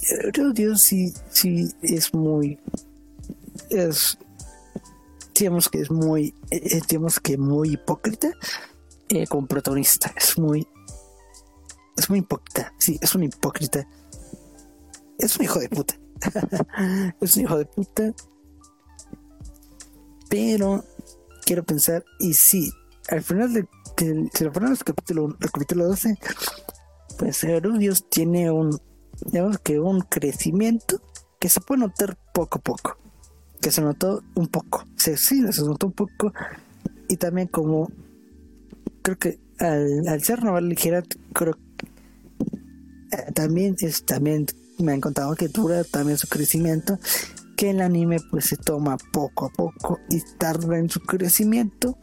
Dios 0.53 0.81
sí 0.81 1.13
sí 1.29 1.67
es 1.81 2.13
muy 2.13 2.59
es 3.69 4.17
digamos 5.33 5.69
que 5.69 5.81
es 5.81 5.91
muy 5.91 6.33
eh, 6.51 6.81
digamos 6.87 7.19
que 7.19 7.37
muy 7.37 7.73
hipócrita 7.73 8.31
eh, 9.09 9.27
como 9.27 9.47
protagonista. 9.47 10.13
Es 10.15 10.37
muy 10.37 10.67
es 11.97 12.09
muy 12.09 12.19
hipócrita 12.19 12.73
sí 12.77 12.99
es 13.01 13.15
un 13.15 13.23
hipócrita. 13.23 13.87
Es 15.17 15.37
un 15.37 15.45
hijo 15.45 15.59
de 15.59 15.69
puta. 15.69 15.95
Es 17.21 17.35
un 17.37 17.43
hijo 17.43 17.57
de 17.57 17.65
puta. 17.65 18.13
Pero 20.29 20.83
quiero 21.45 21.63
pensar, 21.63 22.03
y 22.19 22.33
sí, 22.33 22.71
al 23.09 23.21
final 23.21 23.53
de, 23.53 23.67
si 24.33 24.43
lo 24.43 24.51
capítulo, 24.51 25.37
el 25.39 25.51
capítulo 25.51 25.87
12, 25.87 26.17
pues 27.17 27.43
Herudios 27.43 28.09
tiene 28.09 28.51
un, 28.51 28.77
digamos 29.25 29.59
que 29.59 29.79
un 29.79 30.01
crecimiento 30.01 31.01
que 31.39 31.49
se 31.49 31.61
puede 31.61 31.81
notar 31.81 32.17
poco 32.33 32.57
a 32.57 32.61
poco, 32.61 32.97
que 33.61 33.71
se 33.71 33.81
notó 33.81 34.23
un 34.35 34.47
poco, 34.47 34.85
sí, 34.97 35.15
sí 35.15 35.41
se 35.51 35.61
notó 35.63 35.87
un 35.87 35.93
poco, 35.93 36.33
y 37.07 37.17
también 37.17 37.47
como, 37.47 37.89
creo 39.01 39.17
que 39.17 39.39
al, 39.59 40.07
al 40.07 40.23
ser 40.23 40.43
naval 40.43 40.67
ligera, 40.67 41.03
creo 41.33 41.57
eh, 43.11 43.31
también 43.33 43.75
es, 43.79 44.03
también 44.03 44.47
me 44.79 44.93
han 44.93 45.01
contado 45.01 45.35
que 45.35 45.47
dura 45.47 45.83
también 45.83 46.17
su 46.17 46.27
crecimiento 46.27 46.99
que 47.55 47.71
el 47.71 47.81
anime 47.81 48.17
pues 48.31 48.45
se 48.45 48.57
toma 48.57 48.97
poco 49.11 49.45
a 49.45 49.49
poco 49.49 49.99
y 50.09 50.21
tarda 50.37 50.77
en 50.77 50.89
su 50.89 50.99
crecimiento. 51.01 51.97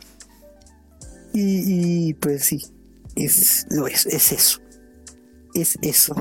Y, 1.34 2.12
pues 2.14 2.44
sí 2.44 2.62
es 3.16 3.66
lo 3.70 3.86
es 3.86 4.06
es 4.06 4.32
eso. 4.32 4.60
Es 5.54 5.78
eso. 5.82 6.14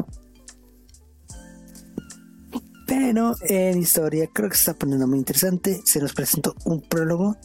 Pero 2.88 3.36
en 3.41 3.79
historia 3.79 4.27
creo 4.34 4.49
que 4.49 4.55
se 4.55 4.61
está 4.61 4.73
poniendo 4.73 5.07
muy 5.07 5.19
interesante. 5.19 5.82
Se 5.86 5.99
nos 5.99 6.13
presentó 6.13 6.55
un 6.65 6.82
prólogo. 6.82 7.38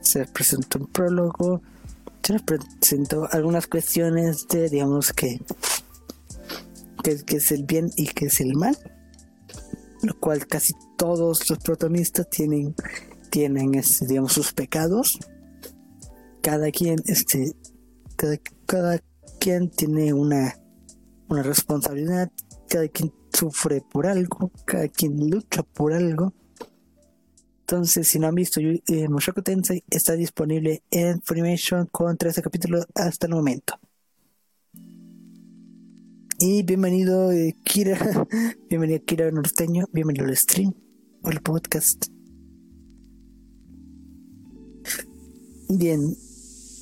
Se 0.00 0.20
nos 0.20 0.30
presentó 0.30 0.78
un 0.78 0.86
prólogo. 0.86 1.62
Se 2.22 2.32
nos 2.32 2.42
presentó 2.42 3.28
algunas 3.32 3.66
cuestiones 3.66 4.46
de 4.48 4.68
digamos 4.68 5.12
que 5.12 5.40
que 7.02 7.36
es 7.36 7.52
el 7.52 7.64
bien 7.64 7.90
y 7.96 8.06
que 8.06 8.26
es 8.26 8.40
el 8.40 8.54
mal 8.54 8.78
lo 10.04 10.18
cual 10.18 10.46
casi 10.46 10.74
todos 10.96 11.48
los 11.48 11.58
protagonistas 11.58 12.28
tienen, 12.28 12.74
tienen 13.30 13.74
este, 13.74 14.06
digamos, 14.06 14.32
sus 14.32 14.52
pecados. 14.52 15.18
Cada 16.42 16.70
quien, 16.70 17.00
este, 17.06 17.54
cada, 18.66 19.00
quien 19.38 19.70
tiene 19.70 20.12
una, 20.12 20.58
una 21.28 21.42
responsabilidad, 21.42 22.30
cada 22.68 22.88
quien 22.88 23.12
sufre 23.32 23.80
por 23.80 24.06
algo, 24.06 24.50
cada 24.64 24.88
quien 24.88 25.30
lucha 25.30 25.62
por 25.62 25.92
algo. 25.92 26.34
Entonces, 27.60 28.06
si 28.06 28.18
no 28.18 28.26
han 28.26 28.34
visto 28.34 28.60
eh, 28.60 29.08
Mushoku 29.08 29.40
Tensei, 29.40 29.82
está 29.88 30.12
disponible 30.12 30.82
en 30.90 31.22
Funimation 31.22 31.86
con 31.86 32.16
13 32.16 32.42
capítulos 32.42 32.86
hasta 32.94 33.26
el 33.26 33.32
momento. 33.32 33.78
Y 36.38 36.64
bienvenido, 36.64 37.30
eh, 37.30 37.56
Kira. 37.62 38.26
bienvenido, 38.68 39.04
Kira 39.04 39.30
Norteño. 39.30 39.84
Bienvenido 39.92 40.26
al 40.26 40.36
stream 40.36 40.74
o 41.22 41.28
al 41.28 41.40
podcast. 41.40 42.06
Bien. 45.68 46.16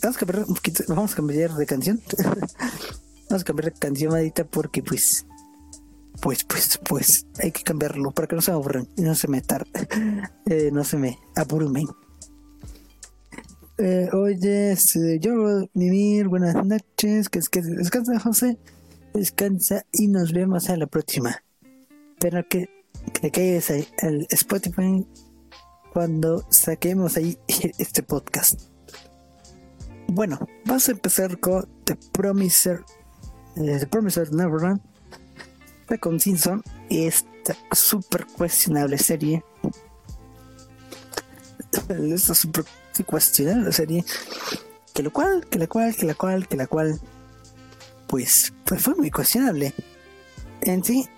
Vamos 0.03 0.17
a 0.17 0.19
cambiar 0.19 0.45
un 0.49 0.55
poquito. 0.55 0.85
Vamos 0.89 1.13
a 1.13 1.17
cambiar 1.17 1.55
de 1.55 1.67
canción. 1.67 2.01
vamos 3.29 3.43
a 3.43 3.45
cambiar 3.45 3.73
de 3.73 3.79
canción, 3.79 4.13
madita, 4.13 4.45
porque 4.45 4.83
pues. 4.83 5.27
Pues, 6.23 6.45
pues, 6.45 6.81
pues. 6.89 7.27
Hay 7.43 7.53
que 7.53 7.63
cambiarlo 7.63 8.11
para 8.11 8.27
que 8.27 8.37
no 8.37 8.43
se 8.43 8.53
aburran 8.53 8.89
y 8.97 9.03
no 9.03 9.15
se 9.15 9.29
me 9.29 9.43
tar 9.43 9.67
eh, 10.47 10.71
no 10.73 10.83
se 10.83 10.97
me 10.97 11.19
abrumen. 11.37 11.89
Eh, 13.77 14.09
oye, 14.15 14.73
este, 14.73 15.19
yo, 15.21 15.69
Mimir, 15.75 16.29
buenas 16.29 16.55
noches. 16.65 17.29
Que, 17.29 17.41
que 17.51 17.61
descansa, 17.61 18.19
José 18.19 18.59
descansa 19.13 19.85
y 19.93 20.09
nos 20.09 20.33
vemos 20.33 20.69
a 20.71 20.77
la 20.77 20.87
próxima. 20.87 21.43
Pero 22.19 22.47
que, 22.49 22.69
que 23.21 23.31
caigas 23.31 23.71
al 24.03 24.27
Spotify 24.31 25.07
cuando 25.93 26.47
saquemos 26.51 27.17
ahí 27.17 27.39
este 27.79 28.03
podcast. 28.03 28.61
Bueno, 30.09 30.39
vamos 30.67 30.89
a 30.89 30.93
empezar 30.93 31.39
con 31.41 31.67
The 31.85 31.97
Promiser, 32.13 32.85
eh, 33.57 33.79
The 33.79 33.87
Promiser 33.87 34.33
Neverland, 34.33 34.81
con 36.01 36.21
Simpson 36.21 36.63
y 36.89 37.07
esta 37.07 37.57
super 37.73 38.27
cuestionable 38.27 38.99
serie. 38.99 39.45
esta 41.89 42.35
super 42.35 42.65
cuestionable 43.07 43.73
serie. 43.73 44.05
Que 44.95 45.03
lo 45.03 45.13
cual, 45.13 45.47
que 45.49 45.59
la 45.59 45.67
cual, 45.67 45.95
que 45.97 46.07
la 46.07 46.15
cual, 46.15 46.49
que 46.49 46.57
la 46.57 46.67
cual 46.67 47.01
pues, 48.13 48.53
pues, 48.67 48.83
fue 48.83 48.95
muy 48.95 49.11
cuestionable. 49.11 49.73
En 50.61 50.85
sí, 50.85 51.09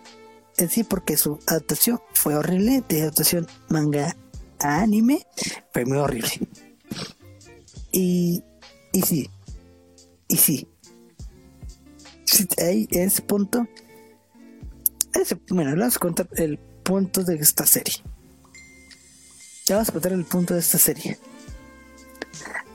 en 0.59 0.71
sí 0.71 0.85
porque 0.85 1.17
su 1.17 1.41
adaptación 1.45 2.01
fue 2.13 2.37
horrible, 2.37 2.85
de 2.89 3.03
adaptación 3.03 3.49
manga 3.69 4.17
a 4.61 4.83
anime, 4.83 5.27
fue 5.73 5.85
muy 5.87 5.99
horrible. 5.99 6.31
Y, 7.91 8.45
y 8.93 9.03
sí, 9.03 9.29
y 10.29 10.37
sí. 10.37 10.69
Ahí, 12.59 12.87
en 12.93 13.09
ese 13.09 13.23
punto, 13.23 13.67
ese, 15.15 15.37
bueno, 15.49 15.73
vamos 15.77 15.97
a 15.97 15.99
contar 15.99 16.29
el 16.37 16.59
punto 16.59 17.25
de 17.25 17.35
esta 17.35 17.67
serie. 17.67 17.95
Ya 19.67 19.75
vamos 19.75 19.89
a 19.89 19.93
contar 19.93 20.13
el 20.13 20.25
punto 20.27 20.55
de 20.55 20.61
esta 20.61 20.79
serie. 20.79 21.19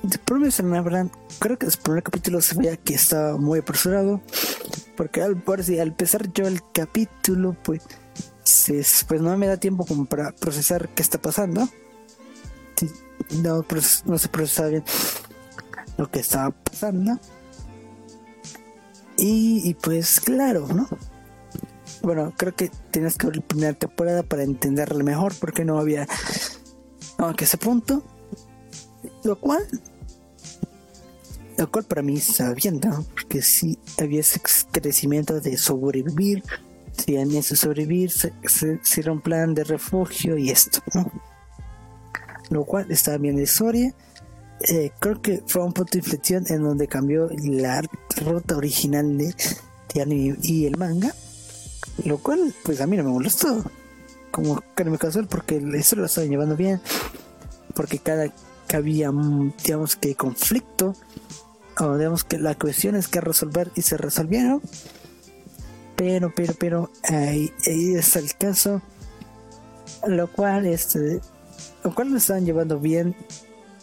The 0.08 0.18
Promised 0.20 0.64
Neverland, 0.64 1.12
creo 1.40 1.58
que 1.58 1.66
el 1.66 1.74
primer 1.84 2.04
capítulo 2.04 2.42
se 2.42 2.56
veía 2.56 2.78
que 2.78 2.94
estaba 2.94 3.38
muy 3.38 3.60
apresurado. 3.60 4.22
Porque 4.96 5.22
al, 5.22 5.42
si, 5.64 5.80
al 5.80 5.90
empezar 5.90 6.32
yo 6.34 6.48
el 6.48 6.62
capítulo, 6.74 7.56
pues, 7.64 7.82
pues 9.08 9.22
no 9.22 9.38
me 9.38 9.48
da 9.48 9.58
tiempo 9.58 9.86
como 9.86 10.06
para 10.06 10.32
procesar 10.32 10.90
qué 10.90 11.02
está 11.02 11.22
pasando. 11.22 11.70
no, 13.44 13.66
no 14.06 14.18
se 14.18 14.28
procesaba 14.30 14.70
bien 14.70 14.84
lo 15.98 16.10
que 16.10 16.20
estaba 16.20 16.52
pasando. 16.52 17.20
Y, 19.18 19.74
pues 19.76 20.22
claro, 20.22 20.66
¿no? 20.68 20.88
Bueno, 22.02 22.34
creo 22.38 22.56
que 22.56 22.72
tienes 22.92 23.18
que 23.18 23.28
ver 23.28 23.36
la 23.36 23.42
primera 23.42 23.74
temporada 23.74 24.24
para 24.24 24.44
entenderlo 24.44 25.04
mejor 25.04 25.34
porque 25.40 25.66
no 25.66 25.78
había... 25.78 26.08
Aunque 27.18 27.44
ese 27.44 27.58
punto 27.58 28.02
lo 29.24 29.40
cual, 29.40 29.68
lo 31.58 31.70
cual 31.70 31.86
para 31.86 32.02
mí 32.02 32.16
está 32.16 32.54
bien, 32.54 32.80
Porque 33.14 33.42
si 33.42 33.78
había 33.98 34.22
ese 34.22 34.42
crecimiento 34.72 35.42
de 35.42 35.58
sobrevivir, 35.58 36.44
si 36.98 37.18
en 37.18 37.36
ese 37.36 37.56
sobrevivir 37.56 38.12
se, 38.12 38.34
era 38.98 39.12
un 39.12 39.22
plan 39.22 39.54
de 39.54 39.64
refugio 39.64 40.38
y 40.38 40.50
esto, 40.50 40.82
¿no? 40.94 41.12
Lo 42.50 42.66
cual 42.66 42.90
estaba 42.92 43.18
bien 43.18 43.36
de 43.36 43.44
historia. 43.44 43.94
Eh, 44.62 44.92
creo 45.00 45.22
que 45.22 45.44
fue 45.48 45.64
un 45.64 45.72
punto 45.72 45.94
de 45.94 46.00
inflexión 46.00 46.46
en 46.50 46.64
donde 46.64 46.88
cambió 46.88 47.30
la 47.44 47.82
ruta 48.24 48.58
original 48.58 49.18
de, 49.18 49.34
anime 50.02 50.38
y 50.42 50.66
el 50.66 50.78
manga. 50.78 51.14
Lo 52.06 52.18
cual, 52.18 52.54
pues 52.64 52.82
a 52.82 52.88
mí 52.88 52.98
no 52.98 53.04
me 53.04 53.12
molestó. 53.12 53.64
Como 54.32 54.64
me 54.84 54.98
casual, 54.98 55.28
porque 55.28 55.62
eso 55.76 55.96
lo 55.96 56.06
estaba 56.06 56.26
llevando 56.26 56.56
bien. 56.56 56.82
Porque 57.76 58.00
cada 58.00 58.32
que 58.70 58.78
había, 58.78 59.12
digamos 59.66 59.98
que 59.98 60.16
conflicto, 60.16 60.96
o 61.80 61.98
digamos 61.98 62.24
que 62.24 62.38
la 62.38 62.56
cuestión 62.56 62.96
es 62.96 63.10
que 63.10 63.20
resolver 63.20 63.72
y 63.76 63.82
se 63.82 63.98
resolvieron. 63.98 64.62
Pero, 65.98 66.32
pero, 66.34 66.54
pero, 66.58 66.92
ahí, 67.04 67.52
ahí 67.68 67.96
está 67.96 68.20
el 68.20 68.34
caso 68.36 68.82
lo 70.08 70.32
cual 70.32 70.66
este 70.66 71.20
lo 71.84 71.94
cual 71.94 72.12
no 72.12 72.18
estaban 72.18 72.46
llevando 72.46 72.80
bien 72.80 73.16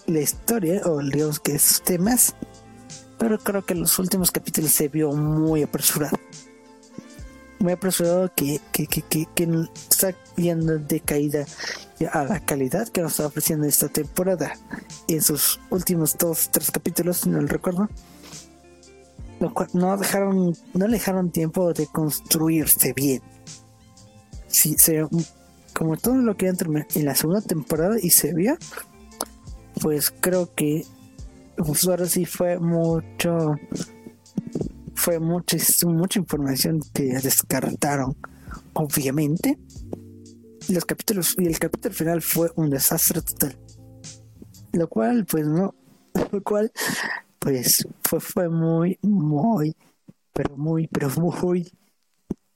la 0.07 0.21
historia 0.21 0.81
o 0.85 1.01
digamos 1.01 1.41
que 1.41 1.55
esos 1.55 1.83
temas 1.83 2.35
pero 3.19 3.39
creo 3.39 3.65
que 3.65 3.75
en 3.75 3.81
los 3.81 3.99
últimos 3.99 4.31
capítulos 4.31 4.71
se 4.71 4.89
vio 4.89 5.13
muy 5.13 5.63
apresurado 5.63 6.19
muy 7.59 7.73
apresurado 7.73 8.31
que, 8.35 8.61
que, 8.73 8.87
que, 8.87 9.03
que, 9.03 9.27
que 9.35 9.69
está 9.91 10.15
viendo 10.37 10.79
de 10.79 11.01
caída 11.01 11.47
a 12.13 12.25
la 12.25 12.41
calidad 12.41 12.89
que 12.89 13.01
nos 13.01 13.13
está 13.13 13.27
ofreciendo 13.27 13.67
esta 13.67 13.89
temporada. 13.89 14.53
En 15.09 15.23
sus 15.23 15.61
últimos 15.71 16.17
dos 16.19 16.51
tres 16.51 16.71
capítulos 16.71 17.19
si 17.19 17.31
no 17.31 17.41
lo 17.41 17.47
recuerdo. 17.47 17.89
No 19.73 19.97
dejaron 19.97 20.57
no 20.75 20.87
le 20.87 20.93
dejaron 20.95 21.31
tiempo 21.31 21.73
de 21.73 21.87
construirse 21.87 22.93
bien. 22.93 23.23
Sí 24.49 24.77
se 24.79 25.07
como 25.73 25.97
todo 25.97 26.17
lo 26.17 26.37
que 26.37 26.53
terminar 26.55 26.87
en 26.95 27.05
la 27.05 27.15
segunda 27.15 27.43
temporada 27.43 27.97
y 28.01 28.11
se 28.11 28.33
vio 28.33 28.57
pues 29.81 30.11
creo 30.11 30.55
que 30.55 30.87
pues 31.57 31.87
ahora 31.87 32.07
sí 32.07 32.25
fue 32.25 32.59
mucho 32.59 33.57
fue 34.95 35.21
mucha, 35.21 35.57
mucha 35.87 36.19
información 36.19 36.81
que 36.95 37.05
descartaron 37.19 38.17
obviamente 38.73 39.59
los 40.69 40.85
capítulos 40.85 41.35
y 41.39 41.47
el 41.47 41.59
capítulo 41.59 41.95
final 41.95 42.23
fue 42.23 42.51
un 42.57 42.71
desastre 42.71 43.23
total. 43.23 43.57
Lo 44.73 44.89
cual 44.89 45.25
pues 45.27 45.47
no 45.47 45.75
lo 46.33 46.43
cual 46.43 46.73
pues 47.39 47.87
fue, 48.03 48.21
fue 48.21 48.49
muy 48.49 48.99
muy 49.03 49.77
pero 50.33 50.57
muy 50.57 50.87
pero 50.89 51.11
muy 51.11 51.73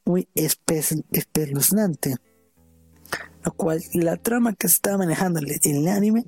muy 0.05 0.29
espeluznante. 0.35 2.17
Lo 3.45 3.53
cual 3.53 3.81
la 3.95 4.17
trama 4.17 4.55
que 4.55 4.69
se 4.69 4.75
estaba 4.75 4.99
manejando 4.99 5.41
en 5.41 5.77
el 5.77 5.89
anime 5.89 6.27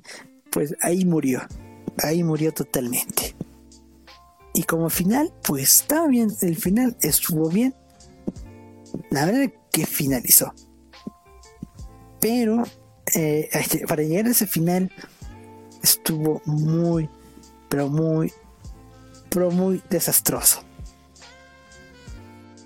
pues 0.51 0.75
ahí 0.81 1.05
murió 1.05 1.41
ahí 2.03 2.23
murió 2.23 2.53
totalmente. 2.53 3.35
Y 4.53 4.63
como 4.63 4.89
final 4.89 5.33
pues 5.43 5.79
estaba 5.79 6.07
bien 6.07 6.29
el 6.41 6.55
final 6.55 6.95
estuvo 7.01 7.49
bien. 7.49 7.75
La 9.09 9.25
verdad 9.25 9.51
que 9.71 9.85
finalizó 9.85 10.53
pero 12.23 12.63
eh, 13.15 13.49
para 13.85 14.01
llegar 14.01 14.27
a 14.27 14.29
ese 14.29 14.47
final 14.47 14.89
estuvo 15.81 16.41
muy, 16.45 17.09
pero 17.67 17.89
muy, 17.89 18.31
pero 19.29 19.51
muy 19.51 19.81
desastroso. 19.89 20.63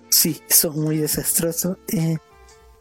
Sí, 0.10 0.40
eso 0.48 0.72
muy 0.74 0.98
desastroso. 0.98 1.80
Eh, 1.88 2.18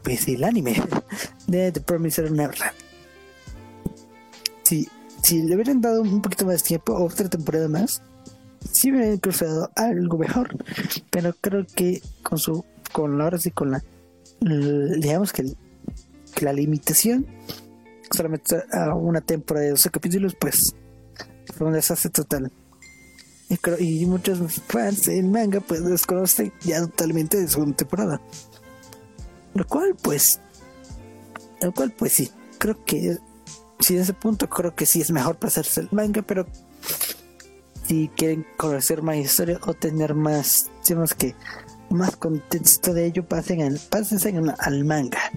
pues 0.03 0.27
el 0.27 0.43
anime 0.43 0.75
de 1.47 1.71
The 1.71 1.81
Promised 1.81 2.29
Neverland. 2.29 2.75
Sí, 4.61 4.87
si 5.23 5.41
le 5.41 5.55
hubieran 5.55 5.81
dado 5.81 6.03
un 6.03 6.21
poquito 6.21 6.45
más 6.45 6.61
de 6.61 6.67
tiempo, 6.67 6.93
otra 6.93 7.27
temporada 7.27 7.67
más, 7.67 8.03
sí 8.71 8.91
me 8.91 8.99
hubiera 8.99 9.17
cruzado 9.17 9.71
algo 9.75 10.19
mejor. 10.19 10.55
Pero 11.09 11.33
creo 11.41 11.65
que 11.65 12.03
con 12.21 12.37
su, 12.37 12.63
con 12.91 13.17
la 13.17 13.25
hora 13.25 13.39
sí, 13.39 13.49
con 13.49 13.71
la, 13.71 13.83
digamos 14.39 15.33
que 15.33 15.41
el, 15.41 15.57
la 16.45 16.53
limitación 16.53 17.25
solamente 18.11 18.63
a 18.71 18.93
una 18.93 19.21
temporada 19.21 19.65
de 19.65 19.71
12 19.71 19.89
capítulos, 19.89 20.35
pues 20.39 20.75
fue 21.55 21.67
un 21.67 21.73
desastre 21.73 22.09
total. 22.09 22.51
Y, 23.49 24.01
y 24.01 24.05
muchos 24.05 24.39
fans 24.67 25.05
del 25.05 25.25
manga 25.25 25.61
pues 25.61 25.83
desconocen 25.83 26.51
ya 26.61 26.81
totalmente 26.81 27.39
de 27.39 27.47
segunda 27.47 27.77
temporada. 27.77 28.21
Lo 29.53 29.65
cual 29.65 29.95
pues, 30.01 30.41
lo 31.61 31.73
cual 31.73 31.91
pues 31.97 32.13
sí, 32.13 32.31
creo 32.57 32.83
que 32.83 33.17
si 33.79 33.95
en 33.95 34.01
ese 34.01 34.13
punto 34.13 34.49
creo 34.49 34.75
que 34.75 34.85
sí 34.85 35.01
es 35.01 35.11
mejor 35.11 35.37
pasarse 35.37 35.81
el 35.81 35.89
manga, 35.91 36.21
pero 36.21 36.45
si 37.85 38.09
quieren 38.09 38.45
conocer 38.57 39.01
más 39.01 39.15
historia 39.17 39.59
o 39.65 39.73
tener 39.73 40.13
más, 40.13 40.69
digamos 40.87 41.13
que 41.13 41.35
más 41.89 42.17
contexto 42.17 42.93
de 42.93 43.05
ello, 43.05 43.25
pasen 43.25 43.61
al, 43.61 44.55
al 44.59 44.83
manga 44.83 45.31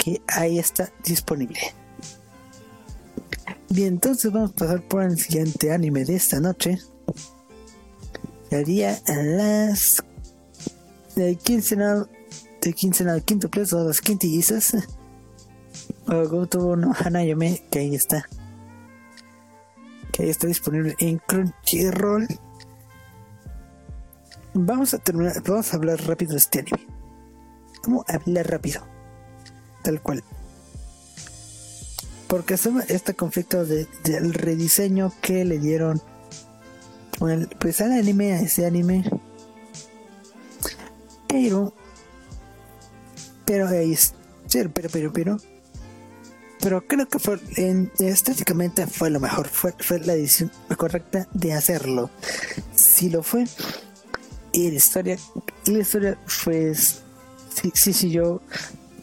que 0.00 0.22
ahí 0.26 0.58
está 0.58 0.90
disponible. 1.04 1.60
Bien, 3.68 3.88
entonces 3.88 4.32
vamos 4.32 4.52
a 4.52 4.54
pasar 4.54 4.82
por 4.88 5.02
el 5.02 5.18
siguiente 5.18 5.72
anime 5.72 6.04
de 6.04 6.16
esta 6.16 6.40
noche. 6.40 6.78
Sería 8.48 8.98
las 9.06 10.02
de 11.14 11.36
quincenal 11.36 12.08
de 12.62 12.72
quincenal 12.72 13.22
quinto 13.22 13.48
plazo 13.48 13.84
las 13.84 14.00
quintillizas. 14.00 14.74
Goto 16.06 16.76
no 16.76 16.92
Hanayome, 16.98 17.62
que 17.70 17.80
ahí 17.80 17.94
está. 17.94 18.26
Que 20.12 20.24
ahí 20.24 20.30
está 20.30 20.46
disponible 20.46 20.96
en 20.98 21.18
Crunchyroll. 21.18 22.26
Vamos 24.54 24.94
a 24.94 24.98
terminar, 24.98 25.40
vamos 25.46 25.72
a 25.72 25.76
hablar 25.76 26.00
rápido 26.06 26.32
de 26.32 26.38
este 26.38 26.60
anime. 26.60 26.86
A 28.08 28.14
hablar 28.14 28.50
rápido 28.50 28.89
tal 29.82 30.00
cual. 30.00 30.22
Porque 32.28 32.54
este 32.54 33.14
conflicto 33.14 33.64
de, 33.64 33.88
del 34.04 34.34
rediseño 34.34 35.12
que 35.20 35.44
le 35.44 35.58
dieron 35.58 36.00
pues 37.58 37.80
al 37.80 37.92
anime, 37.92 38.32
a 38.32 38.40
ese 38.40 38.66
anime. 38.66 39.04
Pero, 41.28 41.74
pero, 43.44 43.68
pero, 43.68 44.70
pero, 44.72 44.90
pero, 44.90 45.12
pero, 45.12 45.36
pero 46.60 46.86
creo 46.86 47.08
que 47.08 47.18
fue 47.18 47.38
en, 47.56 47.90
estéticamente 47.98 48.86
fue 48.86 49.10
lo 49.10 49.20
mejor, 49.20 49.48
fue, 49.48 49.74
fue 49.78 50.00
la 50.00 50.14
edición 50.14 50.50
correcta 50.76 51.28
de 51.32 51.52
hacerlo. 51.52 52.10
Si 52.74 53.10
lo 53.10 53.22
fue, 53.22 53.46
y 54.52 54.70
la 54.70 54.76
historia, 54.76 55.18
y 55.66 55.70
la 55.70 55.78
historia, 55.78 56.18
pues, 56.44 57.02
sí, 57.54 57.72
sí, 57.74 57.92
sí, 57.92 58.10
yo 58.10 58.40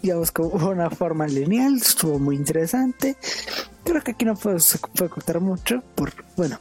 digamos, 0.08 0.32
con 0.32 0.64
una 0.64 0.90
forma 0.90 1.28
lineal, 1.28 1.76
estuvo 1.76 2.18
muy 2.18 2.38
interesante. 2.38 3.18
Creo 3.84 4.02
que 4.02 4.12
aquí 4.12 4.24
no 4.24 4.36
puedo, 4.36 4.58
se 4.58 4.78
puede 4.78 5.10
contar 5.10 5.42
mucho, 5.42 5.84
por, 5.96 6.14
bueno, 6.38 6.60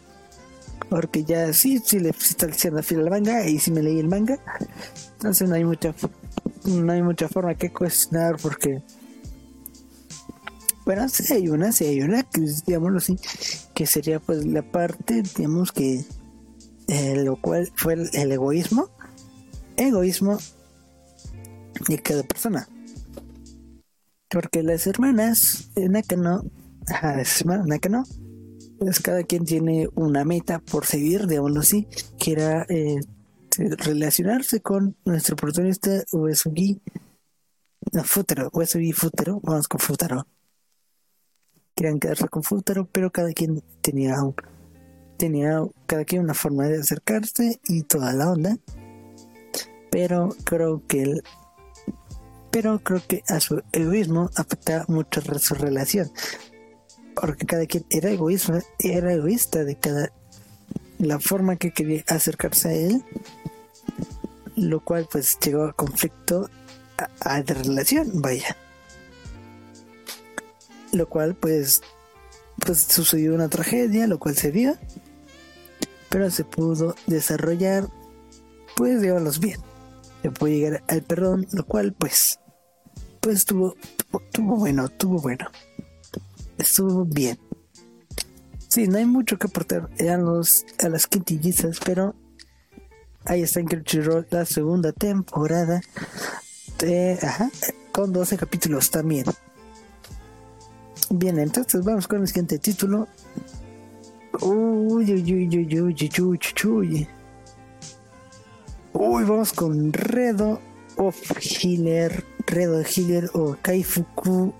porque 0.89 1.23
ya 1.23 1.53
sí, 1.53 1.79
sí 1.79 2.01
le 2.01 2.09
está 2.09 2.49
diciendo 2.49 2.81
al 2.81 2.99
el 2.99 3.09
manga 3.09 3.47
y 3.47 3.61
sí 3.61 3.71
me 3.71 3.85
leí 3.85 4.01
el 4.01 4.09
manga, 4.09 4.41
entonces 5.13 5.49
no 5.49 5.55
hay 5.55 5.65
mucha, 5.65 5.95
no 6.65 6.93
hay 6.93 7.03
mucha 7.03 7.29
forma 7.29 7.55
que 7.55 7.73
cuestionar 7.73 8.37
porque, 8.43 8.83
bueno, 10.85 11.09
sí 11.09 11.33
hay 11.33 11.49
una, 11.49 11.71
sí 11.71 11.85
hay 11.85 12.01
una, 12.01 12.25
que 12.25 12.41
digámoslo 12.67 12.99
así, 12.99 13.17
que 13.75 13.87
sería 13.87 14.19
pues 14.19 14.45
la 14.45 14.63
parte, 14.63 15.23
digamos 15.23 15.71
que, 15.71 16.05
eh, 16.89 17.23
lo 17.25 17.37
cual 17.41 17.71
fue 17.77 17.95
el 17.95 18.33
egoísmo, 18.33 18.91
egoísmo 19.77 20.37
de 21.89 22.03
cada 22.03 22.25
persona 22.25 22.69
porque 24.29 24.63
las 24.63 24.87
hermanas 24.87 25.71
Nakano, 25.77 26.45
ajá, 26.89 27.17
las 27.17 27.41
hermanas 27.41 27.67
Nakano, 27.67 28.05
pues 28.79 29.01
cada 29.01 29.23
quien 29.25 29.45
tiene 29.45 29.89
una 29.95 30.25
meta 30.25 30.59
por 30.59 30.87
seguir, 30.87 31.27
digámoslo 31.27 31.61
así, 31.61 31.87
que 32.19 32.33
era 32.33 32.67
eh, 32.69 33.01
relacionarse 33.59 34.61
con 34.61 34.97
nuestro 35.05 35.37
protagonista 35.37 36.05
Uesugi, 36.13 36.81
no, 37.93 38.05
Futaro, 38.05 38.51
Uesugi 38.53 38.93
Futaro, 38.93 39.41
vamos 39.43 39.69
con 39.69 39.81
Futaro. 39.81 40.27
Querían 41.75 42.01
quedarse 42.01 42.29
con 42.29 42.43
Futaro, 42.43 42.89
pero 42.91 43.11
cada 43.11 43.33
quien 43.33 43.63
tenía 43.81 44.23
un, 44.23 44.35
tenía 45.17 45.63
cada 45.87 46.05
quien 46.05 46.23
una 46.23 46.35
forma 46.35 46.65
de 46.67 46.81
acercarse 46.81 47.61
y 47.69 47.83
toda 47.83 48.13
la 48.13 48.31
onda. 48.31 48.57
Pero 49.91 50.35
creo 50.45 50.83
que 50.87 51.03
el 51.03 51.23
pero 52.57 52.79
creo 52.79 53.03
que 53.07 53.23
a 53.29 53.39
su 53.39 53.63
egoísmo 53.71 54.31
afecta 54.35 54.87
mucho 54.89 55.21
su 55.39 55.55
relación, 55.55 56.11
porque 57.15 57.45
cada 57.45 57.67
quien 57.67 57.85
era 57.91 58.09
egoísta, 58.09 58.63
era 58.79 59.13
egoísta 59.13 59.63
de 59.63 59.77
cada 59.77 60.11
la 60.99 61.21
forma 61.21 61.57
que 61.57 61.73
quería 61.73 62.03
acercarse 62.09 62.69
a 62.71 62.73
él, 62.73 63.05
lo 64.57 64.81
cual 64.81 65.07
pues 65.13 65.39
llegó 65.39 65.65
a 65.65 65.75
conflicto 65.75 66.49
a, 67.21 67.43
de 67.43 67.53
relación, 67.53 68.23
vaya. 68.23 68.57
Lo 70.93 71.11
cual 71.11 71.35
pues 71.35 71.83
pues 72.65 72.87
sucedió 72.89 73.35
una 73.35 73.51
tragedia, 73.51 74.07
lo 74.07 74.19
cual 74.19 74.35
se 74.35 74.51
vio, 74.51 74.79
pero 76.09 76.31
se 76.31 76.45
pudo 76.45 76.95
desarrollar 77.07 77.87
pues 78.79 79.03
los 79.03 79.41
bien. 79.41 79.61
Se 80.23 80.31
pudo 80.31 80.49
llegar 80.49 80.83
al 80.89 81.03
perdón, 81.03 81.47
lo 81.53 81.67
cual 81.67 81.93
pues 81.93 82.41
pues 83.27 83.39
estuvo, 83.39 83.75
estuvo 84.25 84.55
bueno, 84.55 84.85
estuvo 84.85 85.19
bueno. 85.19 85.51
Estuvo 86.59 87.05
bien. 87.05 87.37
Sí, 88.69 88.87
no 88.87 88.99
hay 88.99 89.05
mucho 89.05 89.37
que 89.37 89.49
aportar 89.49 89.91
a, 89.99 90.17
los, 90.17 90.65
a 90.79 90.89
las 90.89 91.09
quintillizas, 91.09 91.81
pero 91.85 92.15
ahí 93.25 93.43
está 93.43 93.59
en 93.59 93.67
Crunchyroll 93.67 94.29
la 94.31 94.45
segunda 94.45 94.93
temporada 94.93 95.81
de, 96.79 97.19
ajá, 97.21 97.51
con 97.91 98.13
12 98.13 98.37
capítulos 98.37 98.93
también. 98.93 99.25
Bien, 101.11 101.41
entonces 101.41 101.85
vamos 101.85 102.07
con 102.07 102.21
el 102.21 102.29
siguiente 102.29 102.61
título. 102.61 103.09
Uy, 104.41 105.15
uy, 105.15 105.35
uy, 105.35 105.49
uy, 105.49 105.81
uy, 105.81 105.81
uy, 105.81 106.39
uy, 106.63 107.09
uy. 108.93 109.25
vamos 109.25 109.53
con 109.53 109.93
Redo 109.93 110.61
of 110.97 111.17
Healer, 111.41 112.36
Redo 112.47 112.83
Healer 112.83 113.31
o 113.35 113.57
Kaifuku. 113.61 114.55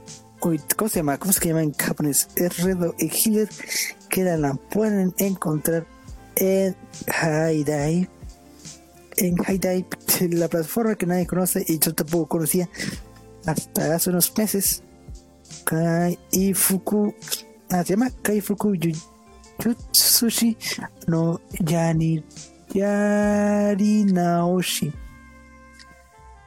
¿cómo 0.77 0.89
se 0.89 1.01
llama? 1.01 1.19
¿Cómo 1.19 1.33
se 1.33 1.49
llama 1.49 1.63
en 1.63 1.73
japonés? 1.73 2.29
Es 2.37 2.59
Redo 2.63 2.95
Healer 2.99 3.49
que 4.09 4.25
la 4.25 4.55
pueden 4.55 5.15
encontrar 5.19 5.87
en 6.37 6.77
Haidai. 7.07 8.09
En 9.17 9.37
Haidai, 9.47 9.87
la 10.31 10.49
plataforma 10.49 10.95
que 10.95 11.07
nadie 11.07 11.27
conoce 11.27 11.65
y 11.67 11.79
yo 11.79 11.95
tampoco 11.95 12.27
conocía 12.29 12.69
hasta 13.47 13.95
hace 13.95 14.11
unos 14.11 14.37
meses. 14.37 14.83
Kaifuku. 15.65 17.15
Ah, 17.71 17.83
se 17.83 17.95
llama 17.95 18.11
Kaifuku 18.23 18.77
Jutsushi 19.59 20.57
no 21.07 21.41
Yari, 21.65 22.23
Yarinaoshi. 22.75 24.13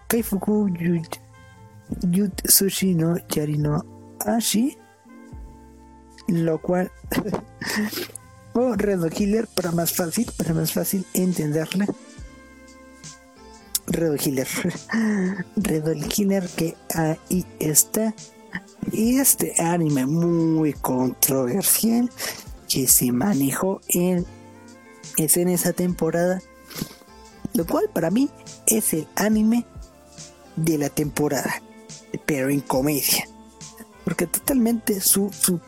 Kaifuku 0.07 0.69
Jutsushi 2.01 2.95
no 2.95 3.15
Yarinaoshi. 3.27 4.77
Lo 6.27 6.61
cual. 6.61 6.91
o 8.53 8.59
oh, 8.59 8.75
Redo 8.75 9.09
Killer 9.09 9.47
para 9.47 9.71
más 9.71 9.93
fácil, 9.93 10.29
para 10.37 10.53
más 10.53 10.73
fácil 10.73 11.05
entenderle. 11.13 11.87
Redo 13.87 14.15
Killer. 14.15 14.47
Redo 15.55 15.93
Killer 16.07 16.47
que 16.49 16.75
ahí 16.93 17.45
está. 17.59 18.13
Y 18.91 19.19
este 19.19 19.53
anime 19.61 20.05
muy 20.05 20.73
controversial 20.73 22.09
que 22.69 22.87
se 22.87 23.11
manejó 23.11 23.81
en, 23.89 24.25
es 25.17 25.37
en 25.37 25.49
esa 25.49 25.73
temporada, 25.73 26.41
lo 27.53 27.65
cual 27.65 27.89
para 27.93 28.09
mí 28.09 28.29
es 28.67 28.93
el 28.93 29.07
anime 29.15 29.65
de 30.55 30.77
la 30.77 30.89
temporada, 30.89 31.61
pero 32.25 32.49
en 32.49 32.61
comedia, 32.61 33.27
porque 34.03 34.27
totalmente 34.27 34.99
su, 35.01 35.31
su 35.31 35.59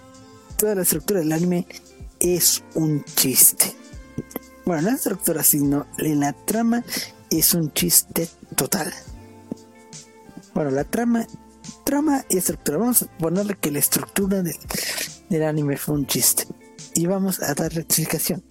toda 0.58 0.76
la 0.76 0.84
estructura 0.84 1.20
del 1.20 1.32
anime 1.32 1.68
es 2.20 2.64
un 2.76 3.04
chiste. 3.04 3.74
Bueno, 4.66 4.84
no 4.84 4.90
la 4.90 4.96
estructura, 4.96 5.44
sino 5.44 5.88
la 5.98 6.34
trama 6.34 6.84
es 7.30 7.54
un 7.54 7.74
chiste 7.74 8.30
total. 8.56 8.94
Bueno, 10.54 10.70
la 10.72 10.84
trama, 10.84 11.26
trama 11.84 12.26
y 12.30 12.38
estructura. 12.38 12.78
Vamos 12.78 13.02
a 13.04 13.08
ponerle 13.18 13.56
que 13.56 13.72
la 13.72 13.80
estructura 13.80 14.44
del 15.30 15.44
anime 15.44 15.78
fue 15.78 15.96
un 15.96 16.06
chiste 16.06 16.46
y 16.94 17.08
vamos 17.08 17.42
a 17.42 17.54
dar 17.54 17.76
explicación. 17.78 18.44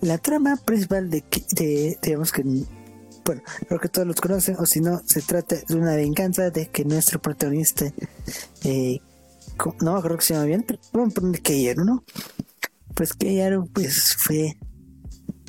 La 0.00 0.18
trama 0.18 0.56
principal 0.56 1.08
de, 1.08 1.24
de 1.52 1.98
digamos 2.02 2.32
que, 2.32 2.44
bueno, 3.24 3.42
creo 3.66 3.80
que 3.80 3.88
todos 3.88 4.06
los 4.06 4.20
conocen, 4.20 4.56
o 4.58 4.66
si 4.66 4.80
no, 4.80 5.00
se 5.06 5.22
trata 5.22 5.56
de 5.56 5.74
una 5.74 5.96
venganza 5.96 6.50
de 6.50 6.68
que 6.68 6.84
nuestro 6.84 7.20
protagonista, 7.20 7.86
eh, 8.64 9.00
no 9.80 10.02
creo 10.02 10.16
que 10.16 10.24
se 10.24 10.34
llama 10.34 10.46
bien, 10.46 10.64
pero 10.66 10.78
vamos 10.92 11.12
a 11.12 11.20
poner 11.20 11.40
Keiyaro, 11.40 11.84
¿no? 11.84 12.04
Pues 12.94 13.12
Keiyaro, 13.14 13.66
pues 13.72 14.16
fue, 14.16 14.58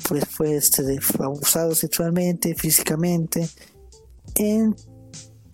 pues 0.08 0.24
fue, 0.28 0.56
este, 0.56 1.00
fue 1.00 1.26
abusado 1.26 1.74
sexualmente, 1.74 2.54
físicamente, 2.54 3.48
en, 4.36 4.74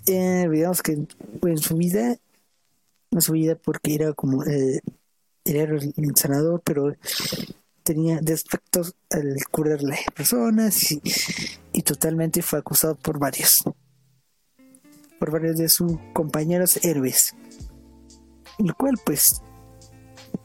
digamos 0.06 0.82
que 0.82 0.92
en 0.92 1.58
su 1.58 1.76
vida, 1.76 2.16
en 3.10 3.20
su 3.20 3.32
vida 3.32 3.56
porque 3.56 3.94
era 3.94 4.12
como... 4.12 4.44
Eh, 4.44 4.80
era 5.44 5.74
el 5.74 6.16
sanador, 6.16 6.62
pero 6.64 6.94
tenía 7.82 8.20
defectos 8.20 8.94
al 9.10 9.36
curarle 9.50 9.98
personas 10.14 10.92
y, 10.92 11.82
totalmente 11.82 12.42
fue 12.42 12.58
acusado 12.58 12.94
por 12.96 13.18
varios, 13.18 13.64
por 15.18 15.30
varios 15.30 15.58
de 15.58 15.68
sus 15.68 15.92
compañeros 16.12 16.84
héroes, 16.84 17.34
lo 18.58 18.74
cual 18.74 18.98
pues 19.04 19.42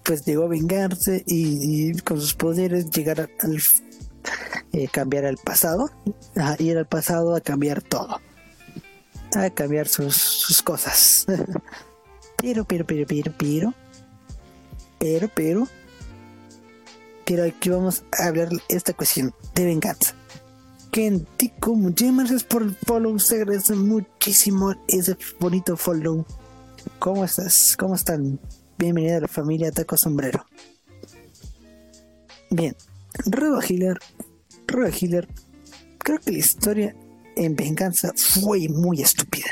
pues 0.03 0.25
llegó 0.25 0.45
a 0.45 0.47
vengarse 0.47 1.23
y, 1.25 1.97
con 1.99 2.19
sus 2.19 2.33
poderes 2.33 2.89
llegar 2.89 3.29
al 3.39 3.61
eh, 4.73 4.88
cambiar 4.88 5.25
al 5.25 5.38
pasado, 5.38 5.89
a 6.35 6.55
ir 6.59 6.77
al 6.77 6.88
pasado 6.88 7.35
a 7.35 7.41
cambiar 7.41 7.81
todo, 7.81 8.19
a 9.35 9.49
cambiar 9.49 9.88
sus, 9.88 10.15
sus 10.15 10.61
cosas. 10.61 11.25
pero, 12.38 12.65
pero, 12.65 12.85
pero, 12.85 13.05
pero, 13.07 13.33
pero 13.38 13.73
pero, 14.99 15.29
pero, 15.33 15.67
pero 17.28 17.43
aquí 17.43 17.69
vamos 17.69 18.03
a 18.17 18.28
hablar 18.28 18.47
esta 18.69 18.93
cuestión 18.93 19.36
de 19.53 19.65
venganza. 19.65 20.15
Kentico, 20.91 21.75
muchísimas 21.75 22.30
gracias 22.30 22.45
por 22.45 22.63
el 22.63 22.73
follow. 22.73 23.19
Se 23.19 23.36
agradece 23.36 23.75
muchísimo 23.75 24.73
ese 24.88 25.17
bonito 25.38 25.75
follow. 25.75 26.25
¿Cómo 26.99 27.25
estás? 27.25 27.75
¿Cómo 27.78 27.95
están? 27.95 28.39
Bienvenida 28.78 29.17
a 29.17 29.21
la 29.21 29.28
familia 29.28 29.73
Taco 29.73 29.97
Sombrero. 29.97 30.45
Bien, 32.49 32.73
Robo 33.25 33.61
Healer, 33.61 33.99
Robo 34.65 34.88
Healer, 34.88 35.28
creo 35.97 36.19
que 36.19 36.32
la 36.32 36.38
historia 36.38 36.95
en 37.36 37.57
venganza 37.57 38.13
fue 38.15 38.69
muy 38.69 39.01
estúpida. 39.01 39.47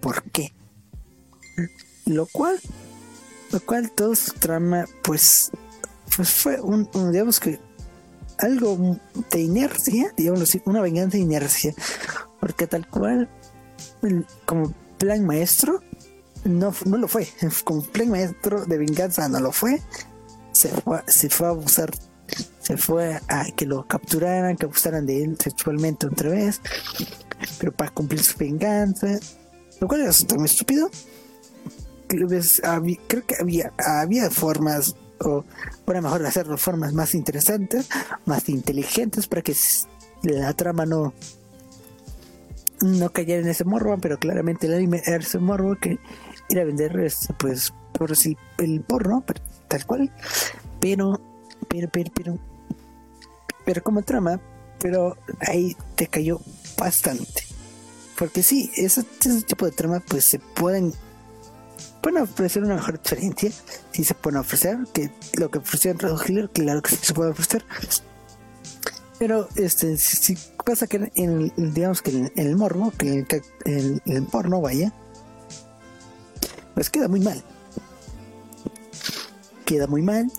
¿Por 0.00 0.22
qué? 0.30 0.54
Lo 2.06 2.24
cual 2.24 2.58
lo 3.52 3.60
cual 3.60 3.90
todo 3.90 4.14
su 4.14 4.32
trama, 4.34 4.84
pues, 5.02 5.50
pues 6.18 6.32
fue 6.32 6.60
un, 6.60 6.90
digamos 7.12 7.38
que, 7.38 7.60
algo 8.38 8.98
de 9.30 9.40
inercia, 9.40 10.12
digamos 10.16 10.42
así, 10.42 10.60
una 10.64 10.80
venganza 10.80 11.16
de 11.16 11.22
inercia. 11.22 11.72
Porque 12.40 12.66
tal 12.66 12.88
cual, 12.88 13.28
como 14.44 14.74
plan 14.98 15.24
maestro, 15.24 15.80
no, 16.42 16.74
no 16.86 16.96
lo 16.96 17.06
fue. 17.06 17.28
Como 17.64 17.82
plan 17.82 18.10
maestro 18.10 18.66
de 18.66 18.78
venganza 18.78 19.28
no 19.28 19.38
lo 19.38 19.52
fue. 19.52 19.80
Se 20.50 20.70
fue, 20.70 21.04
se 21.06 21.30
fue 21.30 21.46
a 21.46 21.50
abusar, 21.50 21.92
se 22.60 22.76
fue 22.76 23.20
a 23.28 23.44
que 23.54 23.64
lo 23.64 23.86
capturaran, 23.86 24.56
que 24.56 24.66
abusaran 24.66 25.06
de 25.06 25.22
él 25.22 25.36
sexualmente 25.38 26.08
otra 26.08 26.30
vez. 26.30 26.60
Pero 27.60 27.70
para 27.70 27.92
cumplir 27.92 28.24
su 28.24 28.36
venganza. 28.36 29.20
Lo 29.80 29.86
cual 29.86 30.00
es 30.00 30.26
tan 30.26 30.44
estúpido 30.44 30.90
creo 32.08 32.28
que 33.26 33.36
había, 33.38 33.72
había 33.78 34.30
formas, 34.30 34.96
o 35.20 35.44
bueno, 35.86 36.02
mejor 36.02 36.24
hacerlo 36.26 36.58
formas 36.58 36.92
más 36.92 37.14
interesantes, 37.14 37.88
más 38.26 38.48
inteligentes 38.48 39.26
para 39.26 39.42
que 39.42 39.54
la 40.22 40.52
trama 40.54 40.86
no 40.86 41.12
no 42.80 43.10
cayera 43.10 43.42
en 43.42 43.48
ese 43.48 43.64
morbo, 43.64 43.98
pero 43.98 44.18
claramente 44.18 44.66
el 44.66 44.74
anime 44.74 45.02
era 45.04 45.16
ese 45.16 45.38
morbo 45.38 45.76
que 45.76 45.98
era 46.48 46.64
vender 46.64 46.98
este, 47.00 47.34
pues 47.34 47.72
por 47.92 48.16
si 48.16 48.36
el 48.58 48.80
porno, 48.82 49.24
tal 49.66 49.86
cual, 49.86 50.12
pero, 50.80 51.20
pero, 51.68 51.88
pero, 51.90 52.10
pero, 52.14 52.38
pero 53.64 53.82
como 53.82 54.02
trama, 54.02 54.40
pero 54.78 55.16
ahí 55.40 55.76
te 55.96 56.06
cayó 56.06 56.40
bastante. 56.78 57.42
Porque 58.16 58.42
sí, 58.42 58.70
ese, 58.76 59.04
ese 59.20 59.42
tipo 59.42 59.64
de 59.66 59.72
trama 59.72 60.00
pues 60.00 60.24
se 60.24 60.38
pueden 60.38 60.92
pueden 62.00 62.22
ofrecer 62.22 62.64
una 62.64 62.74
mejor 62.74 62.96
experiencia, 62.96 63.50
si 63.92 64.04
se 64.04 64.14
pueden 64.14 64.40
ofrecer, 64.40 64.78
que 64.92 65.10
lo 65.38 65.50
que 65.50 65.58
ofreció 65.58 65.90
en 65.90 65.98
Red 65.98 66.50
claro 66.52 66.82
que 66.82 66.90
sí 66.90 66.98
se 67.00 67.14
puede 67.14 67.30
ofrecer. 67.30 67.64
Pero 69.18 69.48
este 69.56 69.96
si, 69.96 70.36
pasa 70.64 70.86
que 70.86 71.10
en 71.14 71.52
digamos 71.56 72.02
que 72.02 72.10
en, 72.10 72.32
el 72.36 72.56
morbo, 72.56 72.92
que 72.96 73.26
en 73.64 74.00
el, 74.04 74.22
porno 74.24 74.60
vaya, 74.60 74.92
pues 76.74 76.88
queda 76.88 77.08
muy 77.08 77.20
mal. 77.20 77.42
Queda 79.64 79.86
muy 79.86 80.02
mal. 80.02 80.30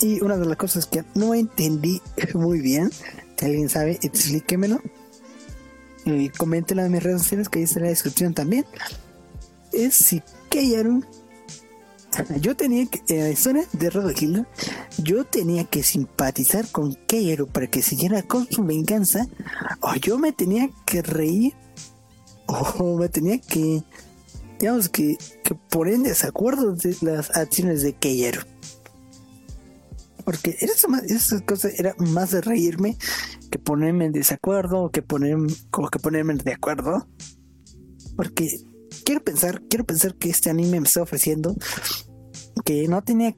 Y 0.00 0.20
una 0.20 0.36
de 0.36 0.46
las 0.46 0.56
cosas 0.56 0.86
que 0.86 1.04
no 1.14 1.32
entendí 1.32 2.02
muy 2.34 2.60
bien, 2.60 2.90
si 3.38 3.44
alguien 3.44 3.68
sabe, 3.68 3.98
explíquemelo. 4.02 4.80
Y 6.04 6.30
coméntenlo 6.30 6.84
en 6.84 6.90
mis 6.90 7.02
redes 7.02 7.22
sociales 7.22 7.48
que 7.48 7.60
ahí 7.60 7.64
está 7.64 7.78
en 7.78 7.84
la 7.84 7.90
descripción 7.90 8.34
también. 8.34 8.66
Es 9.72 9.94
si 9.94 10.22
Keiyaru, 10.52 11.02
yo 12.42 12.54
tenía 12.54 12.84
que, 12.84 13.00
en 13.08 13.24
la 13.24 13.30
historia 13.30 13.64
de 13.72 13.88
Rodo 13.88 14.12
yo 14.98 15.24
tenía 15.24 15.64
que 15.64 15.82
simpatizar 15.82 16.70
con 16.70 16.94
Keiyaru 16.94 17.46
para 17.46 17.68
que 17.68 17.80
siguiera 17.80 18.22
con 18.22 18.46
su 18.50 18.62
venganza, 18.62 19.26
o 19.80 19.94
yo 19.94 20.18
me 20.18 20.32
tenía 20.32 20.68
que 20.84 21.00
reír, 21.00 21.54
o 22.46 22.98
me 22.98 23.08
tenía 23.08 23.40
que, 23.40 23.82
digamos 24.60 24.90
que, 24.90 25.16
que 25.42 25.54
poner 25.54 25.94
en 25.94 26.02
desacuerdo 26.02 26.72
de 26.72 26.94
las 27.00 27.34
acciones 27.34 27.82
de 27.82 27.94
Keiyaru. 27.94 28.42
Porque 30.22 30.58
esa, 30.60 30.86
esa 31.08 31.40
cosa 31.46 31.70
era 31.70 31.94
más 31.96 32.30
de 32.30 32.42
reírme 32.42 32.98
que 33.50 33.58
ponerme 33.58 34.04
en 34.04 34.12
desacuerdo, 34.12 34.82
o 34.82 34.90
que, 34.90 35.00
poner, 35.00 35.38
como 35.70 35.88
que 35.88 35.98
ponerme 35.98 36.34
de 36.34 36.52
acuerdo. 36.52 37.08
Porque 38.16 38.60
quiero 39.04 39.22
pensar, 39.22 39.62
quiero 39.68 39.84
pensar 39.84 40.14
que 40.14 40.30
este 40.30 40.50
anime 40.50 40.80
me 40.80 40.86
está 40.86 41.02
ofreciendo 41.02 41.54
que 42.64 42.86
no 42.88 43.02
tenía 43.02 43.34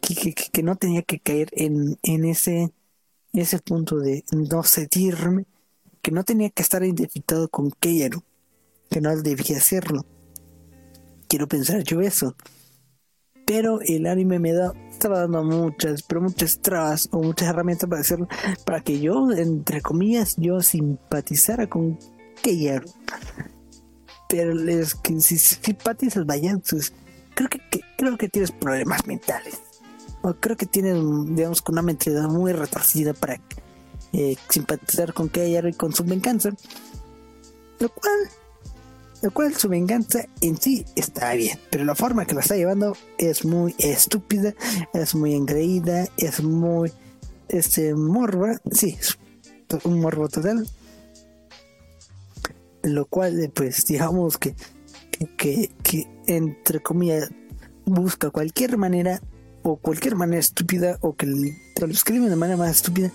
que, 0.00 0.62
no 0.62 0.76
tenía 0.76 1.02
que 1.02 1.18
caer 1.18 1.48
en, 1.52 1.98
en 2.02 2.24
ese 2.24 2.72
ese 3.40 3.58
punto 3.58 3.98
de 3.98 4.24
no 4.32 4.62
cedirme, 4.62 5.46
que 6.02 6.10
no 6.10 6.24
tenía 6.24 6.50
que 6.50 6.62
estar 6.62 6.84
identificado 6.84 7.48
con 7.48 7.70
Keiro, 7.70 8.22
que 8.90 9.00
no 9.00 9.14
debía 9.16 9.56
hacerlo. 9.56 10.06
Quiero 11.28 11.48
pensar 11.48 11.82
yo 11.82 12.00
eso. 12.00 12.36
Pero 13.46 13.80
el 13.82 14.06
anime 14.06 14.38
me 14.38 14.52
da, 14.52 14.72
estaba 14.90 15.20
dando 15.20 15.44
muchas, 15.44 16.02
pero 16.02 16.22
muchas 16.22 16.60
trabas 16.62 17.08
o 17.12 17.22
muchas 17.22 17.48
herramientas 17.48 17.88
para 17.88 18.00
hacerlo, 18.00 18.28
para 18.64 18.80
que 18.80 19.00
yo, 19.00 19.30
entre 19.32 19.82
comillas, 19.82 20.34
yo 20.38 20.60
simpatizara 20.60 21.66
con 21.68 21.98
Keiro. 22.42 22.86
Pero 24.34 24.68
es 24.68 24.94
que 24.96 25.20
si 25.20 25.38
simpatizas, 25.38 26.26
vaya, 26.26 26.58
pues, 26.68 26.92
creo 27.34 27.48
que, 27.48 27.60
creo 27.96 28.18
que 28.18 28.28
tienes 28.28 28.50
problemas 28.50 29.06
mentales. 29.06 29.60
O 30.22 30.34
creo 30.34 30.56
que 30.56 30.66
tienes, 30.66 30.96
digamos, 31.36 31.62
con 31.62 31.74
una 31.74 31.82
mentalidad 31.82 32.28
muy 32.28 32.52
retorcida 32.52 33.12
para 33.12 33.40
eh, 34.12 34.36
simpatizar 34.48 35.12
con 35.12 35.28
Keiro 35.28 35.68
y 35.68 35.74
con 35.74 35.94
su 35.94 36.02
venganza. 36.02 36.50
Lo 37.78 37.88
cual 37.90 38.30
lo 39.22 39.30
cual 39.30 39.54
su 39.54 39.70
venganza 39.70 40.26
en 40.42 40.60
sí 40.60 40.84
está 40.96 41.32
bien, 41.32 41.58
pero 41.70 41.84
la 41.86 41.94
forma 41.94 42.26
que 42.26 42.34
la 42.34 42.42
está 42.42 42.56
llevando 42.56 42.94
es 43.16 43.46
muy 43.46 43.74
estúpida, 43.78 44.52
es 44.92 45.14
muy 45.14 45.34
engreída, 45.34 46.06
es 46.18 46.42
muy 46.42 46.92
este 47.48 47.94
morba, 47.94 48.60
sí, 48.70 48.98
un 49.84 50.00
morbo 50.00 50.28
total. 50.28 50.68
Lo 52.84 53.06
cual, 53.06 53.50
pues, 53.54 53.86
digamos 53.86 54.38
que, 54.38 54.54
que, 55.36 55.70
que, 55.82 56.06
entre 56.26 56.80
comillas, 56.80 57.30
busca 57.84 58.30
cualquier 58.30 58.76
manera 58.76 59.20
o 59.62 59.76
cualquier 59.76 60.14
manera 60.14 60.40
estúpida 60.40 60.98
o 61.00 61.16
que 61.16 61.26
lo 61.26 61.90
escribe 61.90 62.28
de 62.28 62.36
manera 62.36 62.58
más 62.58 62.70
estúpida 62.70 63.10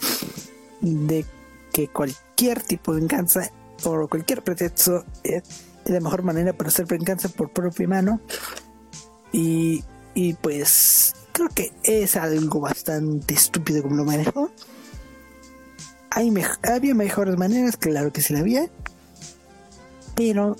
de 0.81 1.23
que 1.71 1.87
cualquier 1.87 2.61
tipo 2.61 2.93
de 2.93 3.01
venganza 3.01 3.51
o 3.83 4.07
cualquier 4.07 4.43
pretexto 4.43 5.05
es 5.23 5.43
la 5.85 5.99
mejor 5.99 6.23
manera 6.23 6.53
para 6.53 6.69
hacer 6.69 6.85
venganza 6.85 7.29
por 7.29 7.51
propia 7.51 7.87
mano. 7.87 8.19
Y, 9.31 9.83
y 10.15 10.33
pues 10.33 11.13
creo 11.31 11.49
que 11.49 11.71
es 11.83 12.15
algo 12.15 12.59
bastante 12.59 13.35
estúpido 13.35 13.83
como 13.83 13.95
lo 13.95 14.05
manejó. 14.05 14.51
Hay 16.11 16.33
había 16.63 16.95
mejores 16.95 17.37
maneras, 17.37 17.77
claro 17.77 18.11
que 18.11 18.21
sí 18.21 18.33
la 18.33 18.39
había. 18.39 18.69
Pero 20.19 20.57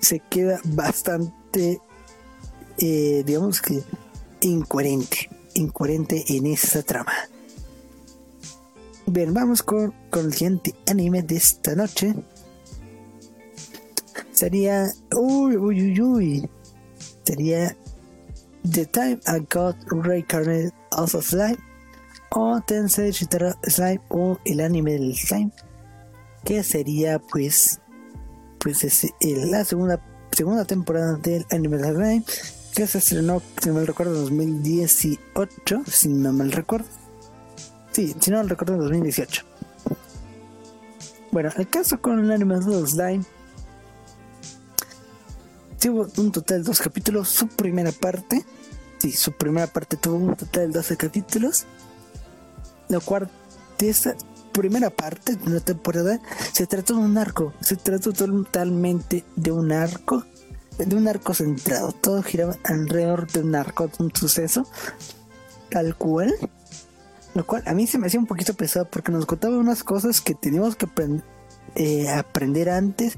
se 0.00 0.20
queda 0.20 0.58
bastante, 0.64 1.82
eh, 2.78 3.22
digamos 3.26 3.60
que, 3.60 3.82
incoherente. 4.40 5.28
Incoherente 5.52 6.24
en 6.28 6.46
esa 6.46 6.82
trama. 6.82 7.12
Bien, 9.04 9.34
vamos 9.34 9.62
con, 9.62 9.92
con 10.08 10.24
el 10.24 10.32
siguiente 10.32 10.74
anime 10.86 11.22
de 11.22 11.36
esta 11.36 11.74
noche 11.74 12.14
sería. 14.42 14.90
Uy, 15.14 15.56
uy, 15.56 15.82
uy, 15.82 16.00
uy. 16.00 16.50
Sería. 17.24 17.76
The 18.64 18.86
Time 18.86 19.20
I 19.26 19.40
Got 19.48 19.76
Reincarnated 19.90 20.72
as 20.90 21.14
a 21.14 21.22
Slime. 21.22 21.58
O 22.30 22.60
Tensei 22.66 23.12
Shitara 23.12 23.56
Slime. 23.68 24.00
O 24.08 24.38
el 24.44 24.60
anime 24.60 24.92
del 24.92 25.14
Slime. 25.14 25.52
Que 26.44 26.64
sería, 26.64 27.20
pues. 27.20 27.80
Pues 28.62 28.84
es 28.84 29.12
la 29.20 29.64
segunda, 29.64 30.00
segunda 30.30 30.64
temporada 30.64 31.16
del 31.16 31.44
anime 31.50 31.78
del 31.78 31.94
Slime. 31.96 32.24
Que 32.74 32.86
se 32.86 32.98
estrenó, 32.98 33.42
si 33.60 33.68
no 33.68 33.74
me 33.74 33.84
recuerdo, 33.84 34.14
en 34.14 34.22
2018. 34.22 35.82
Si 35.86 36.08
no 36.08 36.32
me 36.32 36.44
recuerdo. 36.44 36.86
Sí, 37.90 38.14
si 38.20 38.30
no 38.30 38.42
me 38.42 38.48
recuerdo, 38.48 38.74
en 38.74 38.80
2018. 38.80 39.44
Bueno, 41.32 41.50
el 41.56 41.68
caso 41.68 42.00
con 42.00 42.20
el 42.20 42.30
anime 42.30 42.60
del 42.60 42.86
Slime 42.86 43.24
tuvo 45.80 46.06
un 46.18 46.30
total 46.30 46.62
de 46.62 46.68
dos 46.68 46.80
capítulos. 46.80 47.28
Su 47.28 47.48
primera 47.48 47.90
parte, 47.90 48.44
sí, 48.98 49.10
su 49.10 49.32
primera 49.32 49.66
parte 49.66 49.96
tuvo 49.96 50.16
un 50.16 50.36
total 50.36 50.68
de 50.68 50.78
12 50.78 50.96
capítulos. 50.96 51.66
Lo 52.88 53.00
cual, 53.00 53.28
de 53.78 53.90
primera 54.52 54.90
parte 54.90 55.36
de 55.36 55.50
la 55.50 55.60
temporada, 55.60 56.20
se 56.52 56.66
trató 56.66 56.94
de 56.94 57.00
un 57.00 57.18
arco. 57.18 57.52
Se 57.60 57.76
trató 57.76 58.12
totalmente 58.12 59.24
de 59.36 59.52
un 59.52 59.72
arco, 59.72 60.24
de 60.78 60.96
un 60.96 61.08
arco 61.08 61.34
centrado. 61.34 61.92
Todo 61.92 62.22
giraba 62.22 62.56
alrededor 62.64 63.30
de 63.30 63.40
un 63.40 63.54
arco, 63.54 63.88
de 63.88 64.04
un 64.04 64.14
suceso, 64.14 64.66
tal 65.70 65.96
cual. 65.96 66.34
Lo 67.34 67.46
cual 67.46 67.62
a 67.66 67.72
mí 67.72 67.86
se 67.86 67.98
me 67.98 68.08
hacía 68.08 68.20
un 68.20 68.26
poquito 68.26 68.54
pesado 68.54 68.86
porque 68.90 69.10
nos 69.10 69.24
contaba 69.24 69.56
unas 69.56 69.82
cosas 69.84 70.20
que 70.20 70.34
teníamos 70.34 70.76
que 70.76 70.86
eh, 71.74 72.10
aprender 72.10 72.68
antes 72.68 73.16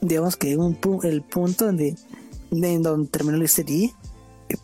digamos 0.00 0.36
que 0.36 0.56
un, 0.56 0.78
el 1.02 1.22
punto 1.22 1.66
donde, 1.66 1.96
donde 2.50 3.08
terminó 3.10 3.38
la 3.38 3.48
serie 3.48 3.94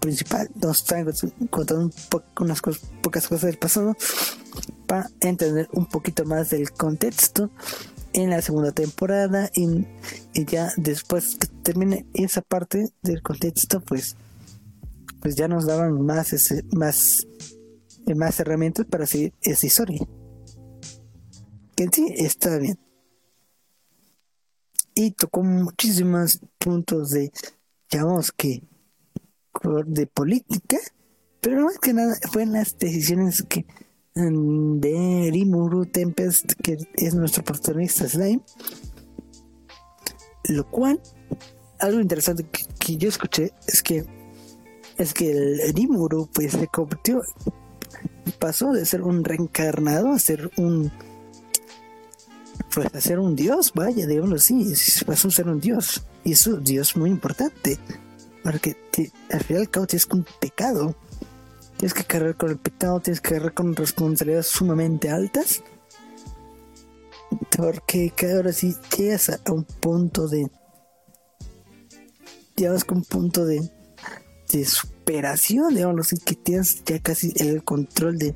principal, 0.01 0.51
nos 0.61 0.79
están 0.79 1.07
contando 1.51 1.91
unas 2.41 2.61
pocas 3.03 3.29
cosas 3.29 3.43
del 3.43 3.59
pasado 3.59 3.97
para 4.87 5.11
entender 5.21 5.69
un 5.73 5.87
poquito 5.87 6.25
más 6.25 6.51
del 6.51 6.71
contexto 6.73 7.51
en 8.13 8.31
la 8.31 8.41
segunda 8.41 8.73
temporada 8.73 9.51
y, 9.55 9.87
ya 10.33 10.73
después 10.77 11.37
que 11.37 11.49
termine 11.63 12.07
esa 12.15 12.41
parte 12.41 12.89
del 13.03 13.23
contexto 13.23 13.81
pues 13.81 14.17
pues 15.21 15.35
ya 15.35 15.49
nos 15.49 15.67
daban 15.67 16.01
más 16.03 16.33
ese, 16.33 16.63
más 16.73 17.27
más 18.15 18.39
herramientas 18.39 18.87
para 18.87 19.07
seguir 19.07 19.33
esa 19.43 19.67
historia. 19.67 20.07
Que 21.75 21.85
en 21.85 21.93
sí 21.93 22.15
está 22.17 22.59
bien. 22.59 22.79
Y 24.95 25.11
tocó 25.11 25.43
muchísimos 25.43 26.41
puntos 26.59 27.11
de, 27.11 27.31
digamos 27.91 28.33
que, 28.33 28.63
de 29.87 30.07
política, 30.07 30.79
pero 31.41 31.65
más 31.65 31.79
que 31.79 31.93
nada 31.93 32.17
fueron 32.31 32.55
las 32.55 32.79
decisiones 32.79 33.43
que 33.43 33.67
de 34.17 35.29
Rimuru 35.31 35.85
Tempest, 35.85 36.55
que 36.63 36.79
es 36.95 37.15
nuestro 37.15 37.45
protagonista 37.45 38.09
Slime, 38.09 38.41
lo 40.45 40.69
cual, 40.71 41.01
algo 41.79 42.01
interesante 42.01 42.47
que, 42.79 42.97
yo 42.97 43.11
escuché 43.11 43.53
es 43.67 43.83
que 43.83 44.07
es 44.97 45.13
que 45.13 45.31
el 45.31 45.75
Rimuru 45.75 46.31
pues 46.33 46.53
se 46.53 46.67
convirtió, 46.69 47.21
pasó 48.39 48.73
de 48.73 48.87
ser 48.87 49.03
un 49.03 49.23
reencarnado 49.23 50.11
a 50.11 50.19
ser 50.19 50.51
un 50.57 50.91
pues 52.73 52.95
a 52.95 53.01
ser 53.01 53.19
un 53.19 53.37
dios, 53.37 53.73
vaya, 53.75 54.07
digámoslo 54.07 54.37
así, 54.37 54.73
pasó 55.05 55.29
a 55.29 55.31
ser 55.31 55.49
un 55.49 55.61
dios. 55.61 56.03
Y 56.25 56.33
eso, 56.33 56.57
dios 56.57 56.97
muy 56.97 57.11
importante, 57.11 57.79
porque 58.43 58.77
al 59.31 59.41
final 59.45 59.69
al 59.75 59.87
tienes 59.87 60.07
un 60.07 60.27
pecado. 60.41 60.95
Tienes 61.79 61.95
que 61.95 62.05
cargar 62.05 62.37
con 62.37 62.51
el 62.51 62.59
pecado, 62.59 63.01
tienes 63.01 63.21
que 63.21 63.31
cargar 63.31 63.55
con 63.55 63.77
responsabilidades 63.77 64.47
sumamente 64.47 65.11
altas. 65.11 65.63
Porque 67.57 68.13
ahora 68.35 68.53
sí 68.53 68.75
llegas 68.97 69.29
a, 69.29 69.53
un 69.53 69.65
punto 69.65 70.29
de. 70.29 70.49
Llegas 72.57 72.85
con 72.85 72.99
un 72.99 73.05
punto 73.05 73.45
de, 73.45 73.71
de 74.53 74.65
superación, 74.65 75.75
digamos 75.75 76.07
así, 76.07 76.17
que 76.25 76.35
tienes 76.35 76.83
ya 76.85 76.99
casi 77.01 77.33
el 77.37 77.63
control 77.63 78.17
de, 78.19 78.35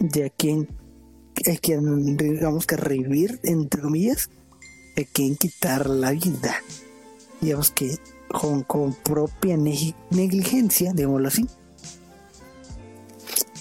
de 0.00 0.24
a 0.24 0.30
quién 0.30 0.68
hay 1.46 1.58
que, 1.58 1.78
digamos 1.78 2.66
que 2.66 2.76
revivir, 2.76 3.40
entre 3.44 3.82
comillas, 3.82 4.30
hay 4.96 5.04
que 5.04 5.36
quitar 5.36 5.88
la 5.88 6.12
vida. 6.12 6.56
Digamos 7.40 7.70
que 7.70 7.98
con, 8.28 8.62
con 8.62 8.94
propia 8.94 9.56
negligencia, 9.56 10.92
digámoslo 10.92 11.28
así. 11.28 11.46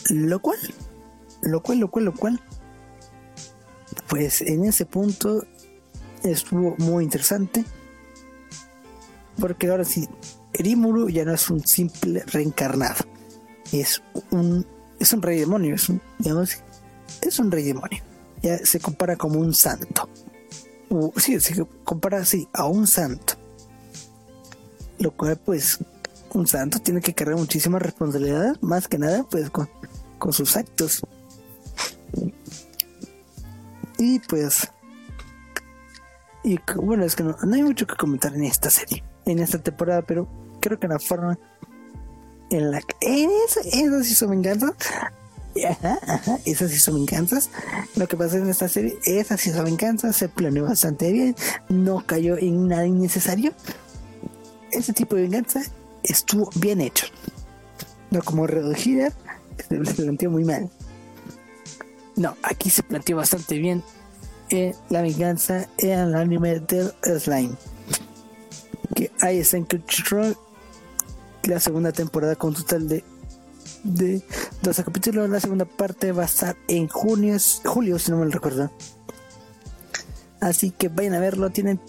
Lo 0.10 0.40
cual, 0.40 0.60
lo 1.42 1.62
cual, 1.62 1.80
lo 1.80 1.92
cual, 1.92 2.06
lo 2.06 2.14
cual, 2.14 2.42
pues 4.08 4.42
en 4.42 4.66
ese 4.66 4.86
punto 4.86 5.46
estuvo 6.24 6.76
muy 6.78 7.04
interesante. 7.04 7.66
Porque 9.40 9.70
ahora 9.70 9.84
sí, 9.84 10.08
Rimuru 10.54 11.10
ya 11.10 11.26
no 11.26 11.34
es 11.34 11.50
un 11.50 11.66
simple 11.66 12.24
reencarnado. 12.26 13.06
Es 13.72 14.02
un, 14.32 14.66
es 15.00 15.14
un 15.14 15.22
rey 15.22 15.40
demonio, 15.40 15.76
es 15.76 15.90
un, 15.90 16.02
digamos, 16.18 16.58
es 17.22 17.40
un 17.40 17.52
rey 17.52 17.64
demonio. 17.64 18.02
Ya 18.42 18.58
se 18.60 18.80
compara 18.80 19.16
como 19.16 19.40
un 19.40 19.54
santo. 19.54 20.10
sí, 21.18 21.40
se 21.40 21.66
compara 21.84 22.20
así 22.20 22.48
a 22.54 22.66
un 22.66 22.88
santo. 22.88 23.34
Lo 25.00 25.12
cual, 25.12 25.38
pues, 25.38 25.80
un 26.34 26.48
santo 26.48 26.80
tiene 26.80 27.02
que 27.02 27.14
cargar 27.14 27.38
muchísima 27.38 27.78
responsabilidad, 27.78 28.58
más 28.62 28.88
que 28.88 28.98
nada, 28.98 29.24
pues, 29.30 29.50
con, 29.52 29.70
con 30.18 30.34
sus 30.34 30.58
actos. 30.58 31.02
Y 33.98 34.20
pues, 34.20 34.70
Y 36.44 36.60
bueno, 36.76 37.04
es 37.04 37.16
que 37.16 37.24
no, 37.24 37.36
hay 37.54 37.64
mucho 37.64 37.88
que 37.88 37.96
comentar 37.96 38.34
en 38.34 38.44
esta 38.44 38.70
serie, 38.70 39.04
en 39.26 39.40
esta 39.40 39.60
temporada, 39.60 40.02
pero 40.04 40.28
creo 40.62 40.80
que 40.80 40.88
la 40.88 41.00
forma 41.00 41.38
en 42.50 42.72
la 42.72 42.82
que. 42.82 42.96
Eso, 43.02 43.60
eso 43.64 44.04
sí 44.04 44.16
son 44.16 44.32
venganzas. 44.32 44.74
Esas 46.46 46.72
sí 46.72 46.78
son 46.78 46.96
venganzas. 46.96 47.50
Lo 47.96 48.08
que 48.08 48.16
pasa 48.16 48.38
en 48.38 48.50
esta 48.50 48.68
serie, 48.68 48.98
esas 49.06 49.42
sí 49.42 49.52
son 49.52 49.66
venganzas. 49.66 50.16
Se 50.16 50.30
planeó 50.30 50.66
bastante 50.66 51.12
bien. 51.12 51.36
No 51.70 52.06
cayó 52.06 52.38
en 52.38 52.68
nada 52.68 52.86
innecesario. 52.86 53.54
Ese 54.72 54.94
tipo 54.94 55.16
de 55.16 55.24
venganza 55.24 55.62
estuvo 56.04 56.50
bien 56.56 56.82
hecho. 56.82 57.08
No 58.12 58.22
como 58.22 58.48
redujida, 58.48 59.12
se 59.70 59.94
planteó 60.04 60.32
muy 60.32 60.44
mal. 60.44 60.70
No, 62.16 62.36
aquí 62.44 62.70
se 62.70 62.84
planteó 62.84 63.18
bastante 63.18 63.58
bien 63.58 63.84
en 64.50 64.74
La 64.90 65.02
venganza 65.02 65.68
en 65.78 66.00
el 66.00 66.16
anime 66.16 66.60
del 66.60 66.92
slime. 67.20 67.56
Que 68.96 69.12
hay 69.22 69.40
está 69.40 69.58
en 69.58 69.66
Crunchyroll 69.66 70.38
la 71.44 71.60
segunda 71.60 71.92
temporada 71.92 72.36
con 72.36 72.54
total 72.54 72.88
de 72.90 73.04
de 73.84 74.22
12 74.62 74.84
capítulos. 74.84 75.30
La 75.30 75.40
segunda 75.40 75.66
parte 75.66 76.12
va 76.12 76.24
a 76.24 76.26
estar 76.26 76.56
en 76.68 76.88
junio, 76.88 77.38
julio, 77.64 78.00
si 78.00 78.12
no 78.12 78.18
me 78.18 78.26
lo 78.26 78.32
recuerdo. 78.32 78.72
Así 80.40 80.72
que 80.72 80.90
vayan 80.90 81.16
a 81.16 81.20
verlo, 81.20 81.50
tienen 81.50 81.80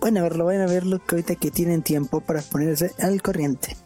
vayan 0.00 0.18
a 0.18 0.22
verlo, 0.22 0.44
vayan 0.44 0.62
a 0.62 0.66
verlo 0.66 1.04
que 1.04 1.16
ahorita 1.16 1.34
que 1.34 1.50
tienen 1.50 1.82
tiempo 1.82 2.20
para 2.20 2.42
ponerse 2.42 2.92
al 3.00 3.20
corriente. 3.22 3.76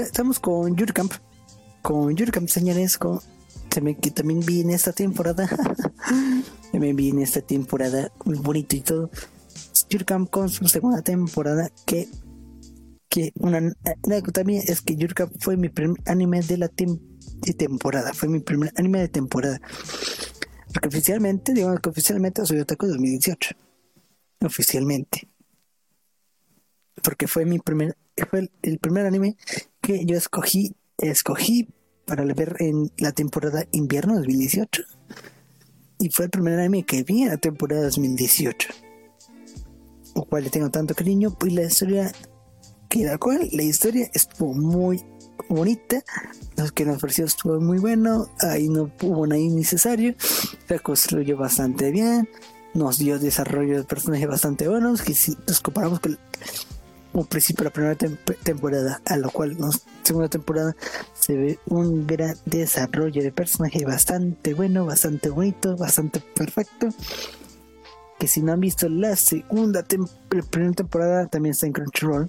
Estamos 0.00 0.38
con 0.38 0.76
Yuri 0.76 0.92
Camp 0.92 1.12
con 1.84 2.16
Yurkam, 2.16 2.48
señores, 2.48 2.96
con 2.96 3.20
que 3.68 4.10
también 4.10 4.40
viene 4.40 4.72
esta 4.72 4.92
temporada. 4.92 5.46
también 6.72 6.96
viene 6.96 7.22
esta 7.22 7.42
temporada 7.42 8.10
muy 8.24 8.38
bonito 8.38 8.74
y 8.74 8.80
todo. 8.80 9.10
Yurkam 9.90 10.26
con 10.26 10.48
su 10.48 10.66
segunda 10.66 11.02
temporada 11.02 11.70
que 11.84 12.08
que 13.10 13.32
una 13.36 13.60
mía 13.60 14.62
es 14.66 14.80
que 14.80 14.96
Yurkam 14.96 15.30
fue 15.38 15.56
mi 15.56 15.68
primer 15.68 16.00
anime 16.06 16.40
de 16.40 16.56
la 16.56 16.68
temporada, 16.68 18.14
fue 18.14 18.30
mi 18.30 18.40
primer 18.40 18.72
anime 18.76 19.00
de 19.00 19.08
temporada. 19.08 19.60
Porque 20.72 20.88
oficialmente, 20.88 21.52
digamos 21.52 21.80
que 21.80 21.90
oficialmente 21.90 22.46
soy 22.46 22.60
Otaku 22.60 22.86
2018. 22.86 23.54
Oficialmente. 24.42 25.28
Porque 27.02 27.28
fue 27.28 27.44
mi 27.44 27.58
primer, 27.58 27.94
fue 28.28 28.50
el 28.62 28.78
primer 28.78 29.06
anime 29.06 29.36
que 29.80 30.04
yo 30.04 30.16
escogí 30.16 30.74
escogí 30.98 31.68
para 32.06 32.24
ver 32.24 32.56
en 32.60 32.90
la 32.98 33.12
temporada 33.12 33.66
invierno 33.72 34.14
2018 34.16 34.82
y 35.98 36.10
fue 36.10 36.26
el 36.26 36.30
primer 36.30 36.58
anime 36.58 36.84
que 36.84 37.02
vi 37.02 37.22
en 37.22 37.28
la 37.28 37.38
temporada 37.38 37.84
2018 37.84 38.68
o 40.14 40.24
cual 40.24 40.44
le 40.44 40.50
tengo 40.50 40.70
tanto 40.70 40.94
cariño. 40.94 41.30
Pues 41.30 41.52
la 41.52 41.62
historia 41.62 42.12
que 42.88 43.04
la 43.04 43.18
cual 43.18 43.48
la 43.52 43.62
historia 43.62 44.10
estuvo 44.12 44.54
muy 44.54 45.04
bonita. 45.48 46.02
Lo 46.56 46.66
que 46.70 46.84
nos 46.84 47.00
pareció 47.00 47.24
estuvo 47.24 47.60
muy 47.60 47.78
bueno. 47.78 48.28
Ahí 48.40 48.68
no 48.68 48.90
hubo 49.02 49.26
nada 49.26 49.40
innecesario. 49.40 50.14
Se 50.68 50.78
construyó 50.78 51.36
bastante 51.36 51.90
bien. 51.90 52.28
Nos 52.74 52.98
dio 52.98 53.18
desarrollo 53.18 53.78
de 53.78 53.84
personajes 53.84 54.28
bastante 54.28 54.68
buenos. 54.68 55.02
Que 55.02 55.14
si 55.14 55.36
nos 55.46 55.60
comparamos 55.60 56.00
con 56.00 56.18
un 57.14 57.26
principio 57.26 57.62
de 57.62 57.64
la 57.64 57.72
primera 57.72 57.96
temporada, 58.42 59.00
a 59.06 59.16
lo 59.16 59.30
cual 59.30 59.56
la 59.58 59.70
segunda 60.02 60.28
temporada 60.28 60.76
se 61.14 61.36
ve 61.36 61.58
un 61.66 62.06
gran 62.06 62.36
desarrollo 62.44 63.22
de 63.22 63.30
personaje 63.30 63.84
bastante 63.84 64.52
bueno, 64.52 64.84
bastante 64.84 65.30
bonito, 65.30 65.76
bastante 65.76 66.20
perfecto. 66.20 66.88
Que 68.18 68.26
si 68.26 68.42
no 68.42 68.52
han 68.52 68.60
visto 68.60 68.88
la 68.88 69.14
segunda 69.16 69.84
la 70.30 70.42
primera 70.42 70.72
temporada, 70.74 71.26
también 71.28 71.52
está 71.52 71.66
en 71.66 71.72
Crunchyroll. 71.72 72.28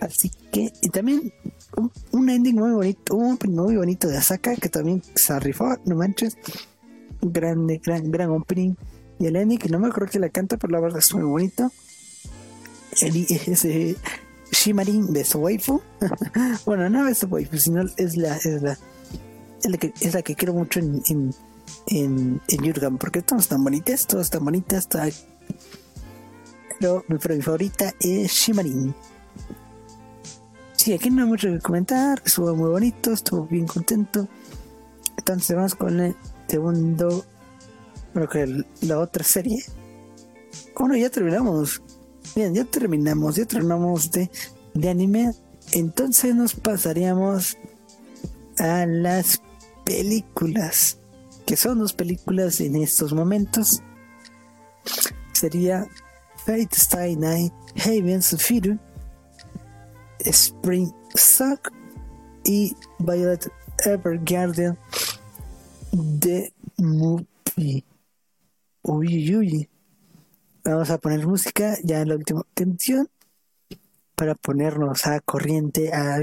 Así 0.00 0.30
que, 0.50 0.72
y 0.82 0.88
también 0.90 1.32
un, 2.10 2.28
ending 2.28 2.56
muy 2.56 2.72
bonito, 2.72 3.14
un 3.14 3.34
opening 3.34 3.56
muy 3.56 3.76
bonito 3.76 4.08
de 4.08 4.16
Asaka 4.16 4.56
que 4.56 4.68
también 4.68 5.02
se 5.14 5.38
rifó, 5.38 5.76
no 5.86 5.94
manches. 5.94 6.36
Grande, 7.22 7.80
gran, 7.82 8.10
gran 8.10 8.30
opening. 8.30 8.74
Y 9.20 9.26
el 9.26 9.36
ending 9.36 9.58
que 9.58 9.68
no 9.68 9.78
me 9.78 9.86
acuerdo 9.86 10.10
que 10.10 10.18
la 10.18 10.28
canta, 10.28 10.56
pero 10.56 10.72
la 10.72 10.80
verdad 10.80 10.98
es 10.98 11.14
muy 11.14 11.22
bonito 11.22 11.70
el, 13.00 13.26
ese 13.28 13.96
Shimarin 14.50 15.12
de 15.12 15.24
su 15.24 15.38
waifu. 15.38 15.80
bueno, 16.66 16.88
no 16.88 17.08
es 17.08 17.18
su 17.18 17.26
waifu, 17.26 17.58
sino 17.58 17.82
es 17.96 18.16
la, 18.16 18.36
es 18.36 18.62
la, 18.62 18.78
es 19.62 19.70
la, 19.70 19.78
que, 19.78 19.92
es 20.00 20.14
la 20.14 20.22
que 20.22 20.34
quiero 20.34 20.54
mucho 20.54 20.80
en, 20.80 21.02
en, 21.08 22.40
en, 22.48 22.62
Yurgan, 22.62 22.98
porque 22.98 23.22
todas 23.22 23.44
están 23.44 23.64
bonitas, 23.64 24.06
todas 24.06 24.26
están 24.26 24.44
bonitas, 24.44 24.84
está... 24.84 25.08
pero 26.78 27.04
mi, 27.08 27.18
favorita 27.18 27.92
es 28.00 28.32
Shimarin. 28.32 28.94
Sí, 30.76 30.92
aquí 30.92 31.10
no 31.10 31.22
hay 31.22 31.28
mucho 31.28 31.48
que 31.48 31.60
comentar, 31.60 32.22
estuvo 32.24 32.54
muy 32.54 32.70
bonito, 32.70 33.12
estuvo 33.12 33.46
bien 33.46 33.66
contento. 33.66 34.28
Entonces 35.16 35.56
vamos 35.56 35.74
con 35.74 36.00
el 36.00 36.16
segundo, 36.46 37.24
bueno, 38.12 38.28
que 38.28 38.64
la 38.82 38.98
otra 38.98 39.24
serie. 39.24 39.64
Bueno, 40.78 40.96
ya 40.96 41.08
terminamos. 41.08 41.80
Bien, 42.34 42.54
ya 42.54 42.64
terminamos, 42.64 43.36
ya 43.36 43.44
terminamos 43.44 44.10
de, 44.10 44.30
de 44.74 44.90
anime. 44.90 45.32
Entonces 45.72 46.34
nos 46.34 46.54
pasaríamos 46.54 47.56
a 48.58 48.86
las 48.86 49.40
películas. 49.84 50.98
Que 51.46 51.56
son 51.56 51.78
dos 51.78 51.92
películas 51.92 52.60
en 52.60 52.76
estos 52.76 53.12
momentos. 53.12 53.82
Sería 55.32 55.86
Fate 56.44 56.68
Stay 56.72 57.16
Night, 57.16 57.52
Haven's 57.84 58.34
Fury, 58.42 58.78
Spring 60.20 60.90
Suck 61.14 61.70
y 62.44 62.74
Violet 62.98 63.50
Evergarden 63.84 64.78
de 65.92 66.52
Movie. 66.78 67.84
Uy, 68.82 69.36
uy, 69.36 69.68
vamos 70.64 70.90
a 70.90 70.98
poner 70.98 71.26
música 71.26 71.76
ya 71.82 72.00
en 72.00 72.08
la 72.08 72.16
última 72.16 72.42
canción 72.54 73.08
para 74.14 74.34
ponernos 74.34 75.06
a 75.06 75.20
corriente 75.20 75.92
a, 75.92 76.20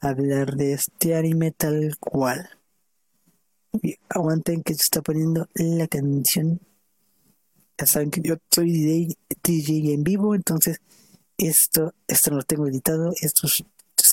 hablar 0.00 0.56
de 0.56 0.74
este 0.74 1.16
anime 1.16 1.50
tal 1.50 1.96
cual. 1.98 2.48
aguanten 4.08 4.62
que 4.62 4.74
se 4.74 4.82
está 4.82 5.02
poniendo 5.02 5.48
la 5.54 5.86
canción. 5.88 6.60
Ya 7.78 7.86
saben 7.86 8.10
que 8.10 8.22
yo 8.22 8.36
soy 8.50 9.16
DJ, 9.42 9.94
en 9.94 10.04
vivo, 10.04 10.34
entonces 10.34 10.80
esto, 11.36 11.94
esto 12.06 12.30
no 12.30 12.38
lo 12.38 12.42
tengo 12.44 12.66
editado, 12.66 13.12
esto 13.20 13.46
es, 13.46 13.64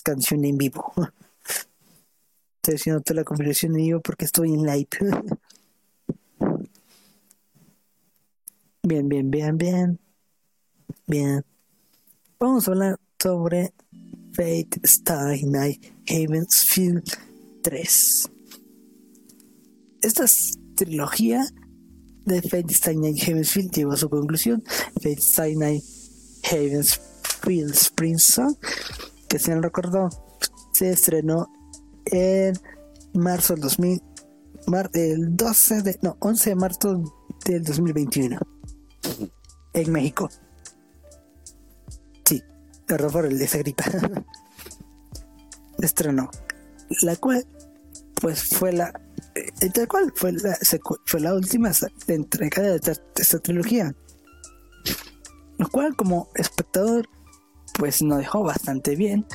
canción 0.04 0.44
en 0.46 0.58
vivo. 0.58 0.94
Estoy 2.58 2.76
haciendo 2.76 3.02
toda 3.02 3.22
la 3.22 3.24
configuración 3.24 3.74
en 3.74 3.86
vivo 3.86 4.02
porque 4.02 4.26
estoy 4.26 4.54
en 4.54 4.64
live. 4.64 4.88
Bien, 8.86 9.10
bien, 9.10 9.32
bien, 9.32 9.58
bien. 9.58 10.00
Bien. 11.08 11.44
Vamos 12.40 12.68
a 12.68 12.72
hablar 12.72 13.00
sobre 13.20 13.74
Fate 14.34 14.80
Stay 14.84 15.44
Night 15.44 15.84
Field 16.52 17.04
3. 17.64 18.30
Esta 20.04 20.26
trilogía 20.76 21.48
de 22.26 22.44
Fate 22.44 22.74
Stay 22.74 22.96
Night 22.96 23.18
Field 23.44 23.72
llegó 23.72 23.94
a 23.94 23.98
su 23.98 24.08
conclusión. 24.08 24.64
Fate 25.02 25.14
Stay 25.20 25.56
Night 25.56 25.84
Field 26.44 27.74
Spring 27.74 28.20
Song, 28.20 28.56
que 29.28 29.40
se 29.40 29.52
han 29.52 29.64
recordado, 29.64 30.10
se 30.74 30.92
estrenó 30.92 31.52
en 32.06 32.54
marzo 33.16 33.56
del 33.56 33.64
2000, 33.64 34.02
el 34.94 35.36
12 35.36 35.82
de, 35.82 36.00
no, 36.04 36.18
11 36.20 36.50
de 36.52 36.56
marzo 36.56 37.04
del 37.46 37.64
2021 37.64 38.55
en 39.76 39.92
México. 39.92 40.30
Sí, 42.26 42.42
perdón 42.88 43.12
por 43.12 43.26
el 43.26 43.38
de 43.38 43.46
esa 43.46 43.60
gripa. 43.60 43.84
Estrenó. 45.80 46.30
La 47.02 47.16
cual, 47.16 47.46
pues 48.22 48.44
fue 48.44 48.72
la. 48.72 48.94
Eh, 49.36 49.88
cual, 49.88 50.14
fue 50.16 50.32
la, 50.32 50.58
fue 51.06 51.20
la 51.20 51.34
última 51.34 51.72
entrega 52.08 52.62
de 52.62 52.76
esta, 52.78 53.40
trilogía. 53.40 53.94
Lo 55.58 55.68
cual, 55.70 55.96
como 55.96 56.30
espectador, 56.36 57.10
pues 57.78 58.02
nos 58.02 58.20
dejó 58.20 58.44
bastante 58.44 58.96
bien. 58.96 59.26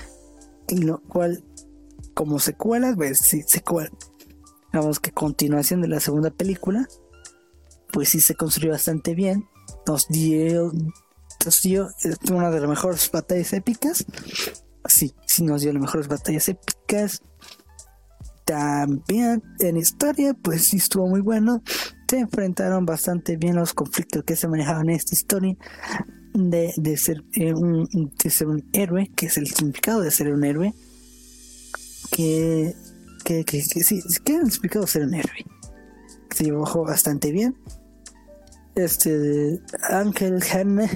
Y 0.68 0.78
lo 0.78 1.02
cual, 1.02 1.44
como 2.14 2.38
secuela, 2.38 2.94
pues 2.96 3.18
sí, 3.18 3.42
secuela. 3.46 3.90
Digamos 4.72 5.00
que 5.00 5.10
continuación 5.10 5.82
de 5.82 5.88
la 5.88 6.00
segunda 6.00 6.30
película, 6.30 6.88
pues 7.92 8.10
sí 8.10 8.20
se 8.20 8.36
construyó 8.36 8.70
bastante 8.70 9.14
bien 9.14 9.49
nos 9.86 10.08
dio, 10.08 10.72
nos 11.44 11.62
dio 11.62 11.88
una 12.30 12.50
de 12.50 12.60
las 12.60 12.68
mejores 12.68 13.10
batallas 13.10 13.52
épicas. 13.52 14.04
Sí, 14.86 15.14
sí 15.26 15.44
nos 15.44 15.62
dio 15.62 15.72
las 15.72 15.82
mejores 15.82 16.08
batallas 16.08 16.48
épicas. 16.48 17.22
también 18.44 19.42
en 19.60 19.76
historia, 19.76 20.34
pues 20.34 20.66
sí 20.66 20.78
estuvo 20.78 21.06
muy 21.06 21.20
bueno. 21.20 21.62
Se 22.08 22.18
enfrentaron 22.18 22.84
bastante 22.86 23.36
bien 23.36 23.56
los 23.56 23.72
conflictos 23.72 24.24
que 24.24 24.34
se 24.34 24.48
manejaban 24.48 24.88
en 24.88 24.96
esta 24.96 25.14
historia 25.14 25.56
de, 26.34 26.72
de 26.76 26.96
ser, 26.96 27.22
eh, 27.34 27.54
un, 27.54 27.88
de 28.22 28.30
ser 28.30 28.48
un 28.48 28.68
héroe, 28.72 29.10
que 29.14 29.26
es 29.26 29.36
el 29.36 29.46
significado 29.46 30.00
de 30.00 30.10
ser 30.10 30.32
un 30.32 30.44
héroe. 30.44 30.74
Que, 32.10 32.74
que, 33.24 33.44
que, 33.44 33.62
que 33.62 33.84
sí, 33.84 34.02
que 34.24 34.34
es 34.34 34.40
el 34.40 34.50
significado 34.50 34.84
de 34.84 34.90
ser 34.90 35.02
un 35.04 35.14
héroe. 35.14 35.46
Se 36.34 36.44
dibujó 36.44 36.84
bastante 36.84 37.30
bien. 37.30 37.56
Este 38.84 39.60
Ángel 39.90 40.40
Hanna, 40.42 40.88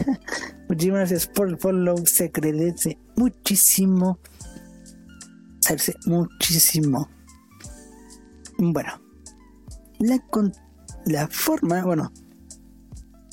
muchísimas 0.69 1.01
gracias 1.01 1.27
por 1.27 1.49
el 1.49 1.59
follow. 1.59 1.97
Se 2.07 2.25
agradece 2.25 2.99
muchísimo. 3.17 4.19
Se 5.61 5.95
muchísimo. 6.07 7.09
Bueno, 8.59 8.93
la, 9.99 10.25
la 11.05 11.29
forma, 11.29 11.85
bueno, 11.85 12.11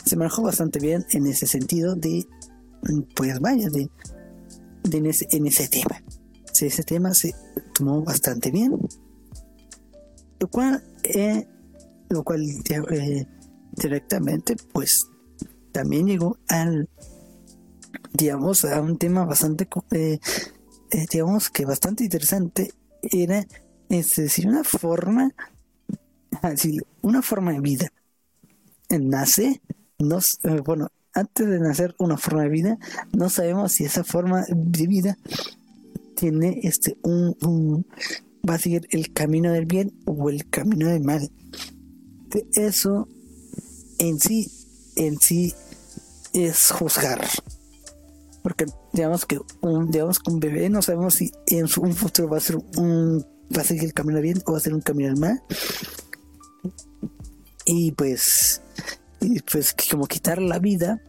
se 0.06 0.15
manejó 0.18 0.41
bastante 0.44 0.80
bien 0.80 1.06
en 1.11 1.28
ese 1.28 1.48
sentido 1.48 1.95
de, 1.95 2.28
pues 3.15 3.40
vaya, 3.40 3.69
de, 3.69 3.90
en, 4.91 5.06
ese, 5.06 5.28
en 5.32 5.48
ese 5.48 5.68
tema. 5.69 6.03
ese 6.60 6.84
tema 6.84 7.14
se 7.14 7.34
tomó 7.73 8.03
bastante 8.03 8.52
bien, 8.52 8.78
lo 10.40 10.48
cual, 10.49 10.84
eh, 11.03 11.48
lo 12.10 12.23
cual 12.23 12.41
eh, 12.41 13.28
directamente, 13.72 14.56
pues 14.72 15.07
también 15.72 16.07
llegó 16.07 16.38
al, 16.48 16.89
digamos, 18.14 18.65
a 18.65 18.81
un 18.81 18.98
tema 18.98 19.26
bastante, 19.26 19.68
eh, 19.91 20.19
digamos 21.11 21.49
que 21.49 21.65
bastante 21.65 22.03
interesante, 22.03 22.73
era 23.02 23.45
es 23.89 24.15
decir, 24.15 24.48
una 24.48 24.64
forma, 24.64 25.34
así, 26.41 26.80
una 27.02 27.22
forma 27.22 27.52
de 27.52 27.60
vida. 27.60 27.91
Nace, 28.89 29.61
no, 29.99 30.19
eh, 30.19 30.61
bueno, 30.65 30.89
antes 31.14 31.48
de 31.48 31.60
nacer 31.60 31.95
una 31.99 32.18
forma 32.18 32.43
de 32.43 32.49
vida, 32.49 32.77
no 33.14 33.30
sabemos 33.30 33.73
si 33.73 33.85
esa 33.85 34.03
forma 34.03 34.45
de 34.49 34.88
vida 34.88 35.18
tiene 36.15 36.60
este 36.64 36.98
un, 37.03 37.85
va 38.48 38.56
a 38.56 38.60
seguir 38.60 38.88
el 38.91 39.11
camino 39.14 39.52
del 39.52 39.65
bien 39.65 39.93
o 40.06 40.30
el 40.30 40.49
camino 40.49 40.88
del 40.88 41.03
mal. 41.03 41.30
Eso 42.53 43.07
en 44.02 44.19
sí, 44.19 44.52
en 44.95 45.19
sí 45.19 45.53
es 46.34 46.72
juzgar. 46.72 47.23
Porque 48.41 48.65
digamos 48.94 49.28
que 49.28 49.40
un, 49.61 49.91
digamos 49.91 50.18
que 50.18 50.32
un 50.32 50.40
bebé 50.40 50.69
no 50.69 50.82
sabemos 50.82 51.14
si 51.14 51.32
en 51.48 51.68
su, 51.68 51.86
futuro 51.94 52.28
va 52.28 52.38
a 52.38 52.41
ser 52.41 52.57
un 52.78 53.23
va 53.56 53.61
a 53.61 53.65
seguir 53.65 53.84
el 53.84 53.94
camino 53.94 54.19
bien 54.19 54.41
o 54.45 54.53
va 54.53 54.57
a 54.57 54.61
ser 54.61 54.73
un 54.73 54.82
camino 54.82 55.15
mal. 55.18 55.44
Y 57.65 57.91
pues, 57.91 58.61
y 59.19 59.40
pues 59.41 59.76
como 59.91 60.07
quitar 60.07 60.41
la 60.41 60.57
vida, 60.57 60.99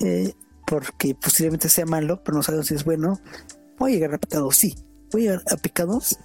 eh, 0.00 0.34
porque 0.66 1.14
posiblemente 1.14 1.70
sea 1.70 1.86
malo, 1.86 2.22
pero 2.22 2.36
no 2.36 2.42
sabemos 2.42 2.66
si 2.66 2.74
es 2.74 2.84
bueno, 2.84 3.18
voy 3.78 3.92
a 3.92 3.94
llegar 3.94 4.14
a 4.14 4.18
pecados, 4.18 4.54
sí, 4.54 4.74
voy 5.10 5.22
a 5.22 5.30
llegar 5.30 5.44
a 5.50 5.56
pecados, 5.56 6.18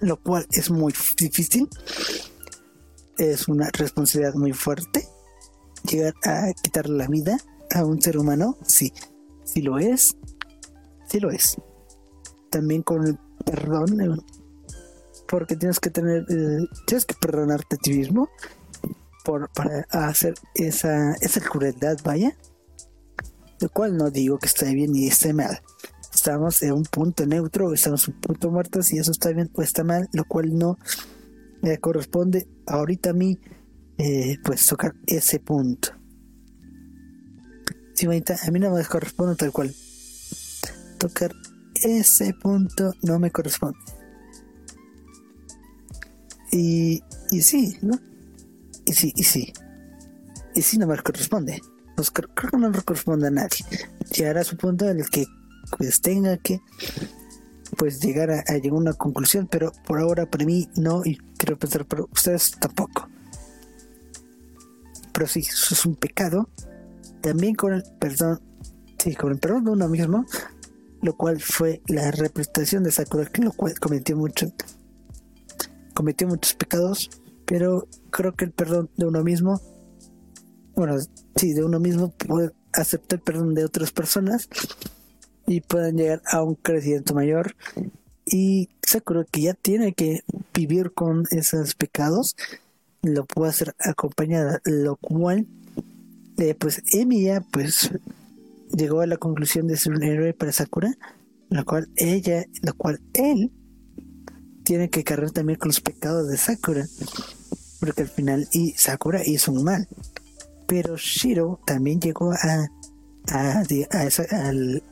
lo 0.00 0.20
cual 0.20 0.44
es 0.50 0.70
muy 0.70 0.92
difícil, 1.16 1.68
es 3.18 3.48
una 3.48 3.70
responsabilidad 3.72 4.34
muy 4.34 4.52
fuerte, 4.52 5.06
llegar 5.88 6.14
a 6.24 6.52
quitar 6.52 6.88
la 6.88 7.06
vida 7.06 7.38
a 7.74 7.84
un 7.84 8.00
ser 8.00 8.18
humano, 8.18 8.56
sí, 8.64 8.92
sí 9.44 9.62
lo 9.62 9.78
es, 9.78 10.16
sí 11.08 11.20
lo 11.20 11.30
es. 11.30 11.56
También 12.50 12.82
con 12.82 13.06
el 13.06 13.18
perdón, 13.44 14.24
porque 15.28 15.56
tienes 15.56 15.80
que 15.80 15.90
tener, 15.90 16.24
eh, 16.28 16.66
tienes 16.86 17.04
que 17.04 17.14
perdonarte 17.14 17.76
a 17.76 17.78
ti 17.78 17.92
mismo 17.92 18.28
por, 19.24 19.50
para 19.50 19.86
hacer 19.90 20.34
esa, 20.54 21.14
esa 21.20 21.40
crueldad, 21.40 21.98
vaya. 22.04 22.36
Lo 23.60 23.68
cual 23.70 23.96
no 23.96 24.10
digo 24.10 24.38
que 24.38 24.46
esté 24.46 24.72
bien 24.74 24.92
ni 24.92 25.06
esté 25.06 25.32
mal. 25.32 25.60
Estamos 26.14 26.62
en 26.62 26.72
un 26.72 26.84
punto 26.84 27.26
neutro, 27.26 27.72
estamos 27.72 28.06
en 28.06 28.14
un 28.14 28.20
punto 28.20 28.50
muerto, 28.50 28.82
si 28.82 28.98
eso 28.98 29.10
está 29.10 29.30
bien 29.30 29.50
o 29.54 29.62
está 29.62 29.82
mal, 29.82 30.08
lo 30.12 30.24
cual 30.24 30.56
no 30.56 30.78
me 31.64 31.78
corresponde 31.78 32.46
ahorita 32.66 33.10
a 33.10 33.14
mí, 33.14 33.40
eh, 33.96 34.36
pues 34.44 34.66
tocar 34.66 34.94
ese 35.06 35.40
punto. 35.40 35.88
Sí, 37.94 38.06
a 38.06 38.50
mí 38.50 38.60
no 38.60 38.70
me 38.70 38.84
corresponde 38.84 39.34
tal 39.36 39.50
cual. 39.50 39.74
Tocar 40.98 41.32
ese 41.74 42.34
punto 42.34 42.92
no 43.02 43.18
me 43.18 43.30
corresponde. 43.30 43.78
Y, 46.52 47.02
y 47.30 47.40
sí, 47.40 47.78
¿no? 47.80 47.98
Y 48.84 48.92
sí, 48.92 49.12
y 49.16 49.22
sí. 49.24 49.52
Y 50.54 50.60
sí 50.60 50.76
no 50.76 50.86
me 50.86 50.98
corresponde. 50.98 51.60
Pues 51.96 52.10
creo, 52.10 52.28
que 52.34 52.56
no 52.58 52.68
le 52.68 52.82
corresponde 52.82 53.28
a 53.28 53.30
nadie. 53.30 53.64
Llegar 54.14 54.36
a 54.36 54.44
su 54.44 54.56
punto 54.56 54.88
en 54.88 55.00
el 55.00 55.08
que 55.08 55.24
pues 55.78 56.02
tenga 56.02 56.36
que 56.36 56.60
pues 57.74 58.00
llegar 58.00 58.30
a, 58.30 58.42
llegar 58.44 58.72
a 58.72 58.80
una 58.80 58.92
conclusión, 58.94 59.48
pero 59.50 59.72
por 59.86 60.00
ahora 60.00 60.26
para 60.26 60.44
mí 60.44 60.68
no, 60.76 61.02
y 61.04 61.16
quiero 61.36 61.58
pensar 61.58 61.84
para 61.84 62.04
ustedes 62.04 62.52
tampoco. 62.52 63.08
Pero 65.12 65.26
sí, 65.26 65.40
eso 65.40 65.74
es 65.74 65.86
un 65.86 65.94
pecado. 65.94 66.48
También 67.20 67.54
con 67.54 67.72
el 67.72 67.84
perdón, 67.98 68.40
sí, 68.98 69.14
con 69.14 69.32
el 69.32 69.38
perdón 69.38 69.64
de 69.64 69.70
uno 69.70 69.88
mismo, 69.88 70.26
lo 71.02 71.16
cual 71.16 71.40
fue 71.40 71.82
la 71.86 72.10
representación 72.10 72.82
de 72.82 72.90
Sakura, 72.90 73.26
que 73.26 73.42
lo 73.42 73.52
cual 73.52 73.78
cometió 73.78 74.16
mucho, 74.16 74.52
cometió 75.94 76.26
muchos 76.26 76.54
pecados, 76.54 77.10
pero 77.46 77.86
creo 78.10 78.34
que 78.34 78.46
el 78.46 78.52
perdón 78.52 78.90
de 78.96 79.06
uno 79.06 79.22
mismo, 79.22 79.60
bueno, 80.74 80.96
sí, 81.36 81.52
de 81.52 81.64
uno 81.64 81.78
mismo 81.78 82.10
puede 82.10 82.52
aceptar 82.72 83.18
el 83.18 83.22
perdón 83.22 83.54
de 83.54 83.64
otras 83.64 83.92
personas 83.92 84.48
y 85.46 85.60
puedan 85.60 85.96
llegar 85.96 86.22
a 86.26 86.42
un 86.42 86.54
crecimiento 86.54 87.14
mayor. 87.14 87.54
Y 88.26 88.70
Sakura 88.82 89.24
que 89.30 89.42
ya 89.42 89.54
tiene 89.54 89.92
que 89.92 90.20
vivir 90.54 90.92
con 90.92 91.24
esos 91.30 91.74
pecados, 91.74 92.36
lo 93.02 93.26
puede 93.26 93.50
hacer 93.50 93.74
acompañada, 93.78 94.60
lo 94.64 94.96
cual, 94.96 95.46
eh, 96.38 96.54
pues 96.54 96.82
Emilia, 96.92 97.44
pues 97.52 97.90
llegó 98.72 99.00
a 99.00 99.06
la 99.06 99.18
conclusión 99.18 99.66
de 99.66 99.76
ser 99.76 99.92
un 99.92 100.02
héroe 100.02 100.32
para 100.32 100.52
Sakura, 100.52 100.94
la 101.50 101.64
cual 101.64 101.88
ella, 101.96 102.44
la 102.62 102.72
cual 102.72 103.00
él 103.12 103.52
tiene 104.64 104.88
que 104.88 105.04
cargar 105.04 105.30
también 105.30 105.58
con 105.58 105.68
los 105.68 105.80
pecados 105.80 106.28
de 106.28 106.38
Sakura, 106.38 106.86
porque 107.80 108.02
al 108.02 108.08
final 108.08 108.48
y 108.52 108.72
Sakura 108.72 109.20
hizo 109.24 109.52
un 109.52 109.64
mal, 109.64 109.86
pero 110.66 110.96
Shiro 110.96 111.60
también 111.66 112.00
llegó 112.00 112.32
a, 112.32 112.68
a, 113.30 113.62
al, 113.90 114.82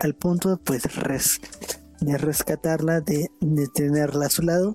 al, 0.00 0.14
punto 0.14 0.58
pues 0.64 0.82
de 0.82 2.18
rescatarla, 2.18 3.00
de, 3.00 3.30
de, 3.40 3.68
tenerla 3.68 4.26
a 4.26 4.30
su 4.30 4.42
lado, 4.42 4.74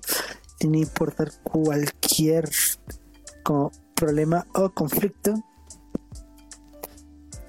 sin 0.60 0.74
importar 0.74 1.32
cualquier 1.42 2.48
problema 3.94 4.46
o 4.54 4.70
conflicto 4.70 5.34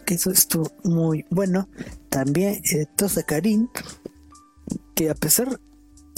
que 0.05 0.13
eso 0.13 0.31
estuvo 0.31 0.69
muy 0.83 1.25
bueno. 1.29 1.67
También 2.09 2.61
eh, 2.71 2.85
Tosa 2.95 3.23
Karin, 3.23 3.69
que 4.95 5.09
a 5.09 5.15
pesar 5.15 5.59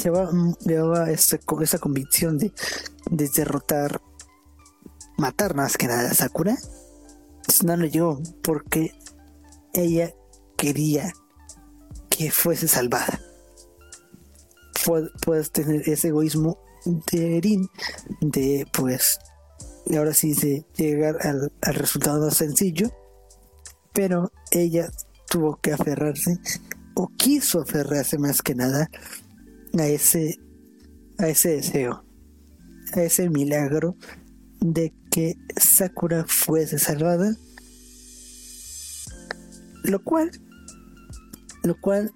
llevaba, 0.04 0.32
llevaba 0.66 1.10
esa, 1.10 1.40
esa 1.62 1.80
convicción 1.80 2.38
de, 2.38 2.52
de 3.10 3.30
derrotar, 3.30 4.02
matar 5.18 5.56
más 5.56 5.78
que 5.78 5.88
nada 5.88 6.12
a 6.12 6.14
Sakura, 6.14 6.58
pues 7.46 7.64
no 7.64 7.76
lo 7.78 7.86
llegó 7.86 8.22
porque 8.44 8.92
ella 9.74 10.14
quería 10.58 11.14
que 12.18 12.32
fuese 12.32 12.68
salvada. 12.68 13.22
Puedes 15.22 15.52
tener 15.52 15.88
ese 15.88 16.10
egoísmo 16.10 16.60
de 17.12 17.68
de 18.22 18.66
pues 18.72 19.20
ahora 19.96 20.14
sí 20.14 20.34
de 20.34 20.66
llegar 20.78 21.18
al, 21.22 21.52
al 21.62 21.74
resultado 21.76 22.26
más 22.26 22.38
sencillo 22.38 22.90
pero 23.94 24.32
ella 24.52 24.90
tuvo 25.30 25.60
que 25.60 25.74
aferrarse 25.74 26.40
o 26.96 27.10
quiso 27.18 27.62
aferrarse 27.62 28.18
más 28.18 28.42
que 28.42 28.56
nada 28.56 28.90
a 29.78 29.88
ese 29.88 30.40
a 31.18 31.28
ese 31.28 31.58
deseo 31.58 32.06
a 32.94 33.02
ese 33.02 33.30
milagro 33.30 33.98
de 34.62 34.94
que 35.12 35.36
Sakura 35.58 36.26
fuese 36.28 36.80
salvada 36.80 37.36
lo 39.84 40.04
cual 40.04 40.32
lo 41.68 41.80
cual 41.80 42.12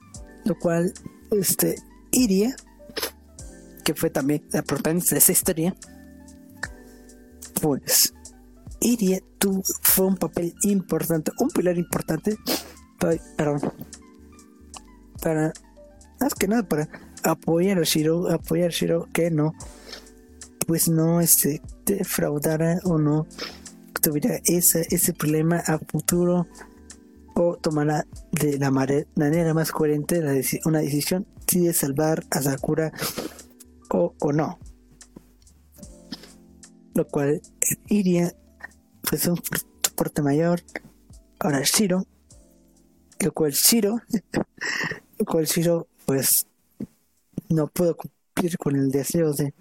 lo 0.46 0.58
cual 0.58 0.94
este 1.32 1.76
Iria 2.12 2.56
que 3.84 3.94
fue 3.94 4.10
también 4.10 4.44
la 4.52 4.64
protagonista 4.64 5.16
de 5.16 5.20
esa 5.20 5.32
historia 5.32 5.76
pues 7.62 8.14
Iria 8.82 9.20
tuvo, 9.38 9.62
fue 9.82 10.08
un 10.08 10.18
papel 10.18 10.54
importante, 10.64 11.32
un 11.40 11.50
pilar 11.50 11.78
importante 11.78 12.36
para, 12.98 13.58
más 16.20 16.36
que 16.36 16.48
nada 16.48 16.64
para 16.64 16.90
apoyar 17.24 17.80
a 17.80 17.84
Shiro, 17.84 18.30
apoyar 18.30 18.70
a 18.70 18.74
Shiro 18.74 19.08
que 19.14 19.30
no, 19.30 19.54
pues 20.68 20.90
no 20.90 21.22
este, 21.22 21.62
defraudara 21.86 22.80
o 22.84 22.98
no 22.98 23.28
tuviera 24.02 24.40
ese, 24.46 24.88
ese 24.90 25.14
problema 25.14 25.58
a 25.58 25.78
futuro 25.78 26.48
o 27.36 27.58
tomara 27.58 28.06
de 28.32 28.58
la 28.58 28.72
manera 28.72 29.54
más 29.54 29.72
coherente 29.72 30.20
una 30.66 30.80
decisión 30.80 31.26
si 31.48 31.60
de 31.66 31.74
salvar 31.74 32.24
a 32.30 32.42
Sakura 32.42 32.92
o, 33.90 34.14
o 34.20 34.32
no. 34.32 34.60
Lo 36.94 37.08
cual 37.08 37.42
iría 37.88 38.34
pues 39.02 39.26
un 39.28 39.38
soporte 39.84 40.22
mayor. 40.22 40.62
Ahora 41.40 41.62
Shiro, 41.64 42.06
lo 43.20 43.32
cual 43.34 43.52
Shiro, 43.52 44.02
lo 45.18 45.26
cual 45.26 45.46
Shiro 45.46 45.88
pues 46.06 46.48
no 47.50 47.68
puedo 47.68 47.96
cumplir 47.96 48.58
con 48.58 48.76
el 48.76 48.92
deseo 48.92 49.34
de, 49.34 49.54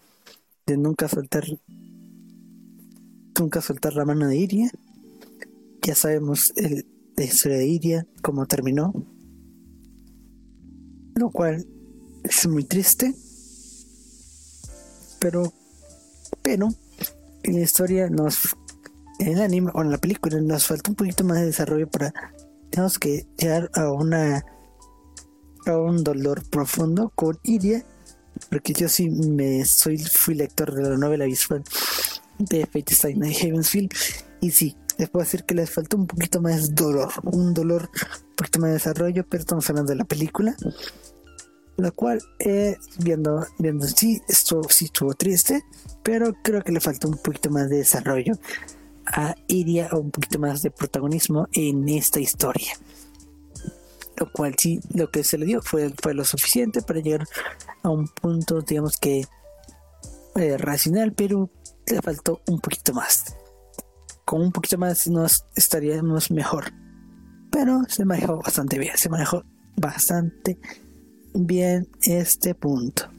de 0.66 0.76
nunca 0.76 1.08
soltar 1.08 1.44
nunca 3.38 3.62
soltar 3.62 3.94
la 3.94 4.04
mano 4.04 4.28
de 4.28 4.36
Iria. 4.36 4.70
Ya 5.82 5.94
sabemos 5.94 6.52
el, 6.56 6.84
la 6.84 6.84
historia 6.84 6.99
de 7.20 7.66
Iria, 7.66 8.06
cómo 8.22 8.46
terminó. 8.46 8.92
Lo 11.14 11.30
cual 11.30 11.66
es 12.24 12.46
muy 12.46 12.64
triste. 12.64 13.14
Pero, 15.18 15.52
pero, 16.42 16.68
en 17.42 17.54
la 17.54 17.60
historia 17.60 18.08
nos, 18.08 18.56
en 19.18 19.28
el 19.28 19.42
anime 19.42 19.70
o 19.74 19.82
en 19.82 19.90
la 19.90 19.98
película 19.98 20.40
nos 20.40 20.66
falta 20.66 20.90
un 20.90 20.96
poquito 20.96 21.24
más 21.24 21.38
de 21.38 21.46
desarrollo 21.46 21.88
para, 21.90 22.12
tenemos 22.70 22.98
que 22.98 23.26
llegar 23.36 23.70
a 23.74 23.90
una, 23.92 24.44
a 25.66 25.76
un 25.76 26.02
dolor 26.02 26.48
profundo 26.48 27.12
con 27.14 27.38
Iria. 27.42 27.84
Porque 28.48 28.72
yo 28.72 28.88
sí 28.88 29.10
me 29.10 29.64
soy, 29.66 29.98
fui 29.98 30.34
lector 30.34 30.72
de 30.72 30.82
la 30.82 30.96
novela 30.96 31.26
visual 31.26 31.62
de 32.38 32.64
Fate 32.64 32.94
Stay 32.94 33.14
Night 33.14 33.36
Heavensfield. 33.36 33.92
Y 34.40 34.50
sí, 34.50 34.76
les 35.00 35.08
puedo 35.08 35.24
decir 35.24 35.44
que 35.44 35.54
les 35.54 35.70
faltó 35.70 35.96
un 35.96 36.06
poquito 36.06 36.42
más 36.42 36.74
dolor, 36.74 37.10
un 37.24 37.54
dolor, 37.54 37.88
un 38.28 38.36
poquito 38.36 38.60
más 38.60 38.68
de 38.68 38.74
desarrollo, 38.74 39.24
pero 39.26 39.40
estamos 39.40 39.68
hablando 39.70 39.92
de 39.92 39.96
la 39.96 40.04
película. 40.04 40.54
La 41.78 41.90
cual, 41.90 42.20
eh, 42.38 42.76
viendo, 42.98 43.46
viendo, 43.58 43.86
sí, 43.86 44.20
esto 44.28 44.60
sí 44.68 44.84
estuvo 44.84 45.14
triste, 45.14 45.64
pero 46.02 46.34
creo 46.42 46.62
que 46.62 46.72
le 46.72 46.80
faltó 46.80 47.08
un 47.08 47.16
poquito 47.16 47.48
más 47.48 47.70
de 47.70 47.78
desarrollo 47.78 48.34
a 49.06 49.34
Iria 49.48 49.88
o 49.92 50.00
un 50.00 50.10
poquito 50.10 50.38
más 50.38 50.60
de 50.60 50.70
protagonismo 50.70 51.48
en 51.52 51.88
esta 51.88 52.20
historia. 52.20 52.74
Lo 54.18 54.30
cual 54.30 54.54
sí, 54.58 54.80
lo 54.92 55.10
que 55.10 55.24
se 55.24 55.38
le 55.38 55.46
dio 55.46 55.62
fue, 55.62 55.94
fue 56.02 56.12
lo 56.12 56.26
suficiente 56.26 56.82
para 56.82 57.00
llegar 57.00 57.26
a 57.82 57.88
un 57.88 58.06
punto, 58.06 58.60
digamos 58.60 58.98
que 58.98 59.24
eh, 60.36 60.58
racional, 60.58 61.14
pero 61.14 61.48
le 61.86 62.02
faltó 62.02 62.42
un 62.46 62.60
poquito 62.60 62.92
más. 62.92 63.39
Con 64.30 64.42
un 64.42 64.52
poquito 64.52 64.78
más 64.78 65.08
nos 65.08 65.44
estaríamos 65.56 66.30
mejor. 66.30 66.72
Pero 67.50 67.82
se 67.88 68.04
manejó 68.04 68.36
bastante 68.36 68.78
bien, 68.78 68.96
se 68.96 69.08
manejó 69.08 69.42
bastante 69.76 70.56
bien 71.34 71.88
este 72.02 72.54
punto. 72.54 73.10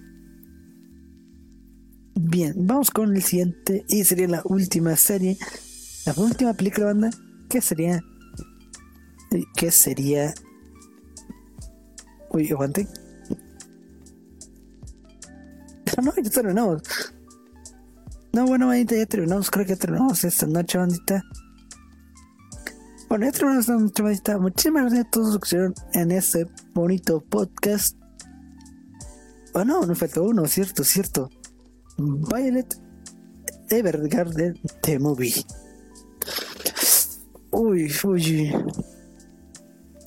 Bien, 2.15 2.53
vamos 2.55 2.91
con 2.91 3.13
el 3.13 3.21
siguiente 3.23 3.83
y 3.89 4.05
sería 4.05 4.29
la 4.29 4.41
última 4.45 4.95
serie, 4.95 5.38
la 6.05 6.13
última 6.15 6.53
película 6.53 6.85
banda, 6.85 7.09
que 7.49 7.59
sería 7.59 7.99
que 9.57 9.69
sería 9.69 10.33
Uy, 12.29 12.49
aguante. 12.51 12.88
No, 16.01 16.13
ya 16.15 16.29
terminamos. 16.29 16.81
No, 18.33 18.45
bueno, 18.45 18.67
bandita, 18.67 18.95
ya 18.95 19.05
terminamos. 19.05 19.51
Creo 19.51 19.65
que 19.65 19.75
terminamos 19.75 20.23
esta 20.23 20.47
noche, 20.47 20.77
bandita. 20.77 21.23
Bueno, 23.09 23.25
ya 23.25 23.31
terminamos 23.31 23.65
esta 23.65 23.77
noche, 23.77 24.03
bandita. 24.03 24.37
Muchísimas 24.37 24.83
gracias 24.83 25.05
a 25.05 25.09
todos 25.09 25.27
los 25.27 25.37
que 25.39 25.45
estuvieron 25.45 25.73
en 25.93 26.11
este 26.11 26.47
bonito 26.73 27.21
podcast. 27.21 27.97
Oh, 29.53 29.65
no, 29.65 29.85
nos 29.85 29.97
faltó 29.97 30.23
uno, 30.23 30.47
cierto, 30.47 30.83
cierto. 30.85 31.29
Violet 31.97 32.73
Evergarden 33.69 34.59
The 34.81 34.99
Movie. 34.99 35.45
Uy, 37.51 37.91
uy. 38.05 38.53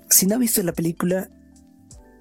Si 0.09 0.27
no 0.27 0.37
ha 0.37 0.39
visto 0.39 0.63
la 0.63 0.73
película, 0.73 1.29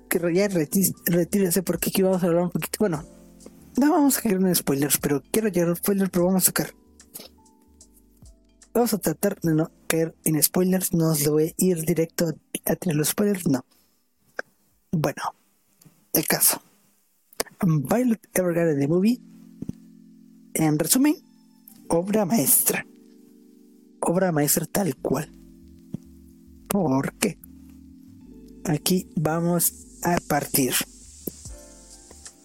que 0.09 0.19
ya 0.34 0.49
retírese 0.49 1.63
porque 1.63 1.89
aquí 1.89 2.01
vamos 2.01 2.23
a 2.23 2.27
hablar 2.27 2.43
un 2.43 2.49
poquito. 2.49 2.77
Bueno, 2.80 3.03
no 3.77 3.91
vamos 3.91 4.17
a 4.17 4.21
caer 4.21 4.35
en 4.35 4.55
spoilers, 4.55 4.97
pero 4.97 5.21
quiero 5.31 5.47
llegar 5.47 5.75
spoilers, 5.75 6.09
pero 6.09 6.25
vamos 6.25 6.43
a 6.43 6.45
sacar. 6.47 6.73
Vamos 8.73 8.93
a 8.93 8.97
tratar 8.97 9.39
de 9.41 9.53
no 9.53 9.71
caer 9.87 10.15
en 10.23 10.41
spoilers, 10.41 10.93
no 10.93 11.11
os 11.11 11.27
voy 11.27 11.49
a 11.49 11.53
ir 11.57 11.83
directo 11.83 12.33
a 12.65 12.75
tener 12.75 12.95
los 12.95 13.09
spoilers, 13.09 13.47
no. 13.47 13.65
Bueno, 14.91 15.21
el 16.13 16.25
caso. 16.27 16.61
Violet 17.61 18.27
Evergarden 18.33 18.79
the 18.79 18.87
Movie, 18.87 19.21
en 20.53 20.77
resumen, 20.77 21.15
obra 21.87 22.25
maestra. 22.25 22.85
Obra 24.01 24.31
maestra 24.31 24.65
tal 24.65 24.95
cual. 24.97 25.31
¿Por 26.67 27.13
qué? 27.13 27.37
Aquí 28.65 29.09
vamos 29.15 29.73
a 30.03 30.17
partir. 30.27 30.73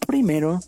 Primero, 0.06 0.60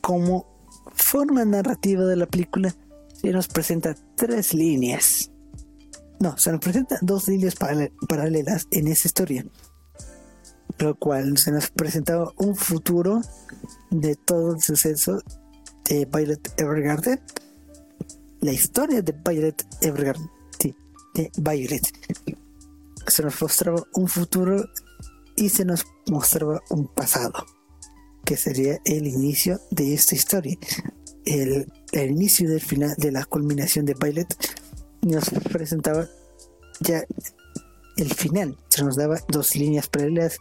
como 0.00 0.46
forma 0.94 1.44
narrativa 1.44 2.04
de 2.04 2.16
la 2.16 2.26
película, 2.26 2.74
se 3.12 3.30
nos 3.32 3.48
presenta 3.48 3.94
tres 4.16 4.54
líneas. 4.54 5.30
No, 6.18 6.36
se 6.36 6.52
nos 6.52 6.60
presenta 6.60 6.98
dos 7.00 7.28
líneas 7.28 7.54
paralelas 8.08 8.66
en 8.70 8.88
esa 8.88 9.08
historia. 9.08 9.44
Lo 10.78 10.94
cual 10.94 11.36
se 11.38 11.50
nos 11.50 11.70
presenta 11.70 12.24
un 12.36 12.56
futuro 12.56 13.20
de 13.90 14.16
todo 14.16 14.54
el 14.54 14.62
suceso 14.62 15.20
de 15.84 16.06
Violet 16.06 16.52
Evergarden. 16.58 17.20
La 18.40 18.52
historia 18.52 19.02
de 19.02 19.12
Violet 19.12 19.66
Evergarden. 19.80 20.30
De 21.14 21.30
Violet. 21.38 21.82
Se 23.06 23.22
nos 23.22 23.40
mostraba 23.42 23.82
un 23.94 24.06
futuro 24.06 24.64
y 25.36 25.48
se 25.48 25.64
nos 25.64 25.84
mostraba 26.06 26.60
un 26.70 26.86
pasado 26.86 27.44
que 28.30 28.36
sería 28.36 28.78
el 28.84 29.08
inicio 29.08 29.60
de 29.72 29.92
esta 29.92 30.14
historia. 30.14 30.56
El, 31.24 31.66
inicio 31.92 32.48
del 32.48 32.60
final, 32.60 32.94
de 32.96 33.10
la 33.10 33.24
culminación 33.24 33.84
de 33.86 33.94
Violet, 33.94 34.28
nos 35.02 35.28
presentaba 35.52 36.06
ya 36.78 37.02
el 37.96 38.14
final. 38.14 38.56
Se 38.68 38.84
nos 38.84 38.94
daba 38.94 39.18
dos 39.26 39.56
líneas 39.56 39.88
paralelas, 39.88 40.38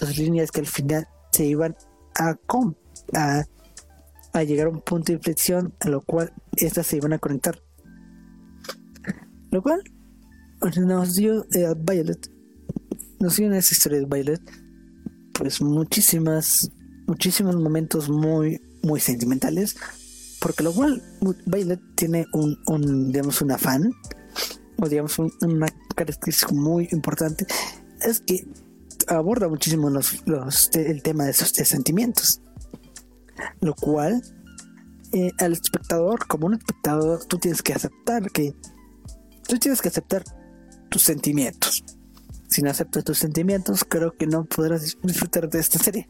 dos 0.00 0.18
líneas 0.18 0.50
que 0.50 0.62
al 0.62 0.66
final 0.66 1.06
se 1.30 1.44
iban 1.44 1.76
a, 2.18 2.36
a, 3.14 3.44
a 4.32 4.42
llegar 4.42 4.66
a 4.66 4.70
un 4.70 4.80
punto 4.80 5.12
de 5.12 5.18
inflexión, 5.18 5.72
a 5.78 5.90
lo 5.90 6.00
cual 6.00 6.32
estas 6.56 6.88
se 6.88 6.96
iban 6.96 7.12
a 7.12 7.20
conectar. 7.20 7.62
Lo 9.52 9.62
cual 9.62 9.80
nos 10.76 11.14
dio 11.14 11.46
eh, 11.54 11.72
Violet, 11.76 12.28
nos 13.20 13.36
dio 13.36 13.46
en 13.46 13.52
esa 13.52 13.74
historia 13.74 14.00
de 14.00 14.06
Violet, 14.06 14.42
pues 15.34 15.62
muchísimas 15.62 16.72
muchísimos 17.06 17.56
momentos 17.56 18.08
muy, 18.08 18.60
muy 18.82 19.00
sentimentales, 19.00 19.76
porque 20.40 20.62
lo 20.62 20.72
cual 20.72 21.02
Violet 21.46 21.80
tiene 21.94 22.26
un, 22.32 22.58
un 22.66 23.12
digamos, 23.12 23.40
un 23.42 23.52
afán, 23.52 23.92
o 24.78 24.88
digamos, 24.88 25.18
una 25.18 25.66
característica 25.94 26.52
muy 26.52 26.88
importante, 26.92 27.46
es 28.00 28.20
que 28.20 28.46
aborda 29.08 29.48
muchísimo 29.48 29.90
los, 29.90 30.26
los, 30.26 30.70
el 30.74 31.02
tema 31.02 31.24
de 31.24 31.30
esos 31.30 31.48
sentimientos, 31.48 32.40
lo 33.60 33.74
cual 33.74 34.22
eh, 35.12 35.30
al 35.38 35.52
espectador, 35.52 36.26
como 36.26 36.46
un 36.46 36.54
espectador, 36.54 37.24
tú 37.26 37.38
tienes 37.38 37.62
que 37.62 37.74
aceptar 37.74 38.30
que 38.30 38.54
tú 39.46 39.58
tienes 39.58 39.82
que 39.82 39.88
aceptar 39.88 40.24
tus 40.88 41.02
sentimientos. 41.02 41.84
Si 42.48 42.62
no 42.62 42.70
aceptas 42.70 43.04
tus 43.04 43.18
sentimientos, 43.18 43.84
creo 43.84 44.14
que 44.16 44.26
no 44.26 44.44
podrás 44.44 44.96
disfrutar 45.02 45.48
de 45.48 45.58
esta 45.58 45.78
serie. 45.78 46.08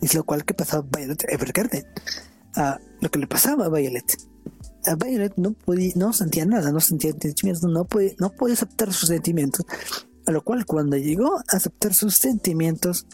Es 0.00 0.14
lo 0.14 0.24
cual 0.24 0.44
que 0.44 0.54
pasaba 0.54 0.86
Violet 0.90 1.24
Evergarden. 1.28 1.86
A 2.56 2.78
lo 3.00 3.10
que 3.10 3.18
le 3.18 3.26
pasaba 3.26 3.66
a 3.66 3.68
Violet. 3.68 4.16
A 4.86 4.94
Violet 4.94 5.34
no 5.36 5.52
podía, 5.52 5.92
no 5.96 6.12
sentía 6.12 6.46
nada, 6.46 6.72
no 6.72 6.80
sentía 6.80 7.12
sentimientos, 7.12 7.70
no 7.70 7.84
podía, 7.84 8.12
no 8.18 8.30
podía 8.30 8.54
aceptar 8.54 8.92
sus 8.92 9.08
sentimientos. 9.08 9.66
A 10.26 10.32
lo 10.32 10.42
cual 10.42 10.64
cuando 10.66 10.96
llegó 10.96 11.38
a 11.38 11.56
aceptar 11.56 11.94
sus 11.94 12.16
sentimientos, 12.16 13.06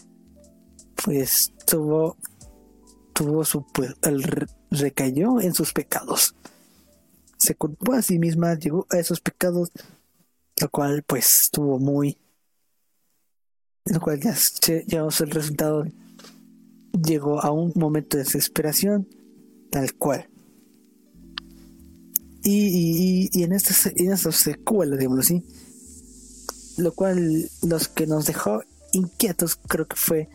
pues 1.03 1.53
tuvo, 1.65 2.17
tuvo 3.13 3.43
su, 3.43 3.65
pues, 3.73 3.95
recayó 4.71 5.41
en 5.41 5.53
sus 5.53 5.73
pecados. 5.73 6.35
Se 7.37 7.55
culpó 7.55 7.93
a 7.93 8.01
sí 8.01 8.17
misma, 8.17 8.55
llegó 8.55 8.87
a 8.89 8.97
esos 8.97 9.19
pecados, 9.19 9.71
lo 10.59 10.69
cual 10.69 11.03
pues 11.03 11.43
estuvo 11.43 11.77
muy, 11.77 12.17
lo 13.85 13.99
cual 13.99 14.19
ya 14.19 14.35
llegamos 14.87 15.21
el 15.21 15.29
resultado 15.29 15.85
llegó 17.01 17.41
a 17.41 17.51
un 17.51 17.71
momento 17.75 18.17
de 18.17 18.23
desesperación 18.23 19.07
tal 19.69 19.93
cual. 19.95 20.29
Y, 22.43 23.29
y, 23.33 23.43
en 23.43 23.51
esta 23.51 23.89
en 23.95 24.13
esta 24.13 24.31
secuela 24.31 24.95
digamos 24.95 25.19
así 25.19 25.43
lo 26.77 26.93
cual 26.93 27.49
los 27.63 27.87
que 27.89 28.07
nos 28.07 28.25
dejó 28.25 28.61
inquietos 28.93 29.57
creo 29.67 29.87
que 29.87 29.97
fue 29.97 30.29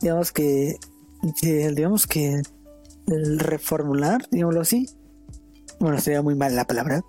digamos 0.00 0.32
que, 0.32 0.76
digamos 1.42 2.06
que 2.06 2.42
el 3.06 3.38
reformular 3.38 4.26
digámoslo 4.30 4.62
así 4.62 4.88
bueno 5.78 6.00
sería 6.00 6.22
muy 6.22 6.34
mal 6.34 6.56
la 6.56 6.66
palabra 6.66 7.04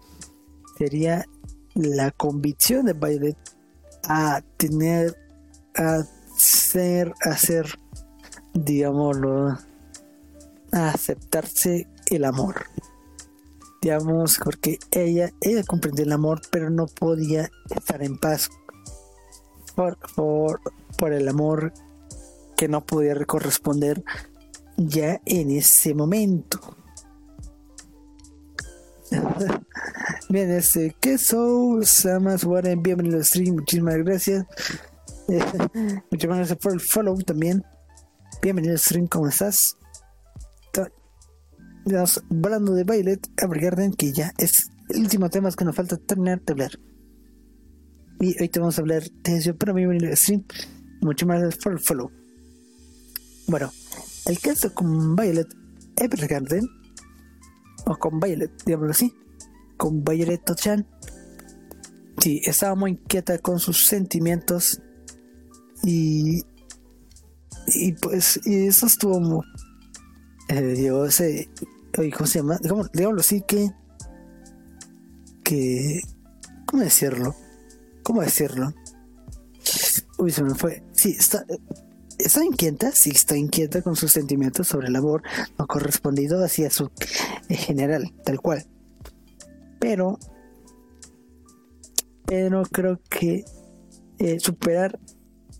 sería 0.78 1.26
la 1.74 2.12
convicción 2.12 2.86
de 2.86 2.94
Violet 2.94 3.38
a 4.04 4.44
tener 4.58 5.16
a 5.76 6.04
ser 6.38 7.14
a 7.22 7.38
ser 7.38 7.80
digámoslo 8.54 9.58
aceptarse 10.72 11.88
el 12.10 12.26
amor 12.26 12.66
digamos 13.82 14.40
porque 14.44 14.80
ella 14.92 15.32
ella 15.42 15.64
comprendió 15.64 16.06
el 16.06 16.12
amor 16.12 16.42
pero 16.52 16.70
no 16.70 16.88
podía 16.88 17.50
estar 17.70 18.02
en 18.02 18.18
paz 18.18 18.50
por, 19.76 19.98
por, 20.16 20.62
por 20.98 21.14
el 21.14 21.28
amor 21.28 21.74
que 22.56 22.68
no 22.68 22.86
podía 22.86 23.16
corresponder 23.26 24.04
ya 24.78 25.22
en 25.26 25.52
ese 25.52 25.94
momento. 25.94 26.60
Bien, 30.30 30.50
este, 30.52 30.96
¿qué 31.00 31.18
soul? 31.18 31.86
Samas 31.86 32.44
Warren, 32.44 32.82
bienvenido 32.82 33.18
al 33.18 33.26
stream, 33.26 33.56
muchísimas 33.56 33.98
gracias. 33.98 34.46
muchísimas 36.12 36.38
gracias 36.38 36.58
por 36.58 36.74
el 36.74 36.80
follow 36.80 37.18
también. 37.22 37.64
Bienvenido 38.44 38.74
al 38.74 38.80
stream, 38.80 39.08
¿cómo 39.08 39.30
estás? 39.30 39.78
Estamos 41.86 42.22
hablando 42.30 42.74
de 42.74 42.84
Violet 42.84 43.26
Evergarden, 43.42 43.94
que 43.94 44.12
ya 44.12 44.34
es 44.38 44.70
el 44.90 45.04
último 45.04 45.30
tema 45.30 45.50
que 45.54 45.64
nos 45.64 45.74
falta 45.74 45.96
terminar 45.96 46.42
de 46.42 46.52
hablar. 46.52 46.72
Y 48.20 48.36
hoy 48.42 48.50
te 48.50 48.60
vamos 48.60 48.78
a 48.78 48.82
hablar 48.82 49.04
de 49.10 49.38
eso, 49.38 49.56
pero 49.56 49.74
bienvenido 49.74 50.10
al 50.10 50.18
stream. 50.18 50.44
Muchísimas 51.00 51.40
gracias 51.40 51.64
por 51.64 51.72
el 51.72 51.80
follow. 51.80 52.12
Bueno, 53.48 53.72
el 54.26 54.38
caso 54.40 54.74
con 54.74 55.16
Violet 55.16 55.48
Evergarden, 55.96 56.68
o 57.86 57.96
con 57.96 58.20
Violet, 58.20 58.52
digámoslo 58.66 58.92
así, 58.92 59.14
con 59.78 60.04
Violet 60.04 60.44
Tochan, 60.44 60.86
sí, 62.18 62.42
estaba 62.44 62.76
muy 62.76 62.92
inquieta 62.92 63.38
con 63.38 63.62
sus 63.62 63.88
sentimientos 63.88 64.82
y, 65.82 66.44
y 67.68 67.94
pues 67.94 68.40
y 68.46 68.68
eso 68.68 68.86
estuvo 68.86 69.44
eh, 70.50 70.92
ese, 71.08 71.50
¿cómo 72.16 72.28
se 72.28 72.40
llama? 72.40 72.58
Digamos, 72.62 72.92
digámoslo 72.92 73.22
así 73.22 73.42
que, 73.42 73.72
que, 75.44 76.02
¿cómo 76.66 76.84
decirlo? 76.84 77.36
¿Cómo 78.04 78.22
decirlo? 78.22 78.74
Uy, 80.18 80.32
se 80.32 80.44
me 80.44 80.54
fue. 80.56 80.84
Sí, 80.92 81.16
está, 81.18 81.46
está 82.18 82.44
inquieta, 82.44 82.92
sí 82.92 83.12
está 83.12 83.38
inquieta 83.38 83.82
con 83.82 83.96
sus 83.96 84.12
sentimientos 84.12 84.68
sobre 84.68 84.88
el 84.88 84.96
amor 84.96 85.24
no 85.58 85.68
correspondido 85.68 86.44
hacia 86.44 86.70
su 86.70 86.92
en 87.50 87.58
general, 87.58 88.14
tal 88.24 88.40
cual. 88.42 88.66
Pero, 89.80 90.20
pero 92.26 92.64
creo 92.64 93.00
que 93.10 93.44
eh, 94.20 94.40
superar, 94.40 95.00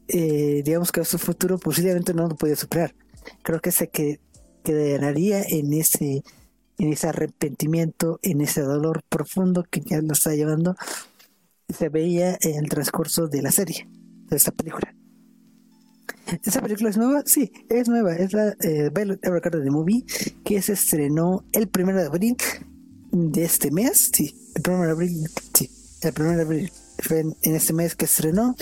eh, 0.08 0.62
digamos 0.64 0.92
que 0.92 1.04
su 1.06 1.18
futuro 1.18 1.58
posiblemente 1.58 2.14
no 2.14 2.28
lo 2.28 2.36
podía 2.36 2.56
superar. 2.56 2.96
Creo 3.42 3.62
que 3.62 3.72
se 3.72 3.90
que 3.90 4.20
quedaría 4.64 5.42
en 5.44 5.74
ese, 5.74 6.24
en 6.78 6.94
ese 6.94 7.08
arrepentimiento, 7.08 8.20
en 8.22 8.42
ese 8.42 8.62
dolor 8.62 9.04
profundo 9.10 9.64
que 9.70 9.82
ya 9.82 10.02
lo 10.02 10.14
está 10.14 10.34
llevando, 10.36 10.76
se 11.70 11.90
veía 11.90 12.38
en 12.42 12.56
el 12.56 12.70
transcurso 12.70 13.28
de 13.28 13.42
la 13.42 13.52
serie, 13.52 13.88
de 14.30 14.36
esta 14.36 14.52
película. 14.52 14.94
¿Esa 16.44 16.62
película 16.62 16.90
es 16.90 16.98
nueva? 16.98 17.24
Sí, 17.26 17.52
es 17.70 17.88
nueva. 17.88 18.16
Es 18.16 18.34
la 18.34 18.56
eh, 18.62 18.90
Violet 18.94 19.24
Evergarden 19.26 19.72
Movie 19.72 20.06
que 20.44 20.62
se 20.62 20.74
estrenó 20.74 21.46
el 21.52 21.70
1 21.74 21.94
de 21.94 22.06
abril 22.06 22.38
de 23.12 23.44
este 23.44 23.72
mes. 23.72 24.12
Sí, 24.14 24.36
el 24.56 24.64
1 24.68 24.84
de 24.84 24.92
abril. 24.92 25.30
Sí, 25.54 25.70
el 26.02 26.14
1 26.18 26.38
de 26.38 26.42
abril 26.42 26.72
fue 27.00 27.20
en, 27.20 27.36
este 27.56 27.74
mes 27.74 27.96
que 27.96 28.06
estrenó. 28.06 28.56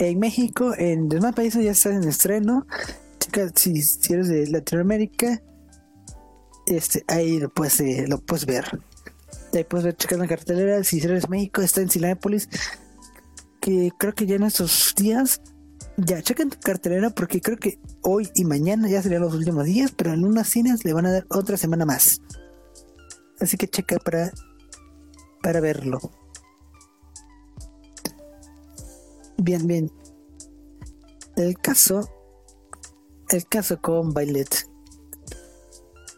En 0.00 0.18
México, 0.18 0.72
en 0.78 1.10
demás 1.10 1.34
países 1.34 1.62
ya 1.62 1.72
está 1.72 1.90
en 1.90 2.04
estreno. 2.04 2.66
Chica, 3.18 3.52
si, 3.54 3.82
eres 4.08 4.28
de 4.28 4.46
Latinoamérica, 4.46 5.42
este, 6.66 7.04
ahí 7.06 7.38
lo 7.38 7.50
puedes, 7.50 7.78
eh, 7.80 8.06
lo 8.08 8.18
puedes 8.18 8.46
ver. 8.46 8.80
Ahí 9.52 9.62
puedes 9.64 9.84
ver, 9.84 9.96
checar 9.96 10.18
la 10.18 10.26
cartelera. 10.26 10.82
Si 10.84 11.00
eres 11.00 11.24
de 11.24 11.28
México, 11.28 11.60
está 11.60 11.82
en 11.82 11.90
Silápolis. 11.90 12.48
Que 13.60 13.90
creo 13.98 14.14
que 14.14 14.24
ya 14.24 14.36
en 14.36 14.44
estos 14.44 14.94
días 14.96 15.42
ya, 15.98 16.22
chequen 16.22 16.48
tu 16.48 16.58
cartelera 16.60 17.10
porque 17.10 17.42
creo 17.42 17.58
que 17.58 17.78
hoy 18.00 18.30
y 18.34 18.46
mañana 18.46 18.88
ya 18.88 19.02
serían 19.02 19.20
los 19.20 19.34
últimos 19.34 19.66
días, 19.66 19.92
pero 19.94 20.14
en 20.14 20.24
unas 20.24 20.48
cines 20.48 20.82
le 20.86 20.94
van 20.94 21.04
a 21.04 21.12
dar 21.12 21.26
otra 21.28 21.58
semana 21.58 21.84
más. 21.84 22.22
Así 23.38 23.58
que 23.58 23.68
checa 23.68 23.98
para, 23.98 24.32
para 25.42 25.60
verlo. 25.60 26.00
Bien, 29.42 29.66
bien. 29.66 29.90
El 31.36 31.56
caso, 31.58 32.08
el 33.30 33.46
caso 33.46 33.80
con 33.80 34.12
Violet. 34.12 34.68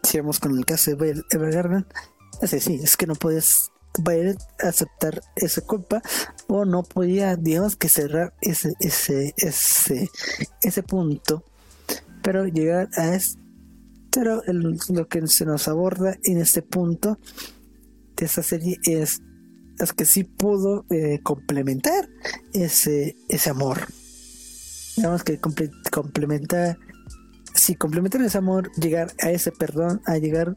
Sigamos 0.02 0.40
con 0.40 0.58
el 0.58 0.64
caso 0.64 0.90
de 0.90 0.96
Violet 0.96 1.34
Evergarden. 1.34 1.86
Ese 2.40 2.60
sí, 2.60 2.80
es 2.82 2.96
que 2.96 3.06
no 3.06 3.14
puedes 3.14 3.70
a 4.62 4.68
aceptar 4.68 5.22
esa 5.36 5.60
culpa 5.60 6.00
o 6.48 6.64
no 6.64 6.82
podía 6.82 7.36
digamos 7.36 7.76
que 7.76 7.90
cerrar 7.90 8.32
ese 8.40 8.72
ese 8.80 9.34
ese 9.36 10.08
ese 10.62 10.82
punto 10.82 11.44
pero 12.22 12.46
llegar 12.46 12.88
a 12.96 13.14
este 13.14 13.42
pero 14.10 14.42
lo 14.46 15.08
que 15.08 15.26
se 15.26 15.44
nos 15.44 15.68
aborda 15.68 16.16
en 16.22 16.38
este 16.38 16.62
punto 16.62 17.18
de 18.16 18.26
esta 18.26 18.42
serie 18.42 18.78
es, 18.84 19.22
que 19.90 20.04
sí 20.04 20.22
pudo 20.22 20.84
eh, 20.90 21.18
complementar 21.22 22.08
ese 22.52 23.16
ese 23.28 23.50
amor. 23.50 23.88
Digamos 24.96 25.24
que 25.24 25.40
complementar 25.90 26.78
si 27.54 27.74
complementar 27.74 28.22
ese 28.22 28.38
amor 28.38 28.70
llegar 28.76 29.12
a 29.20 29.30
ese 29.30 29.50
perdón 29.50 30.00
a 30.06 30.18
llegar 30.18 30.56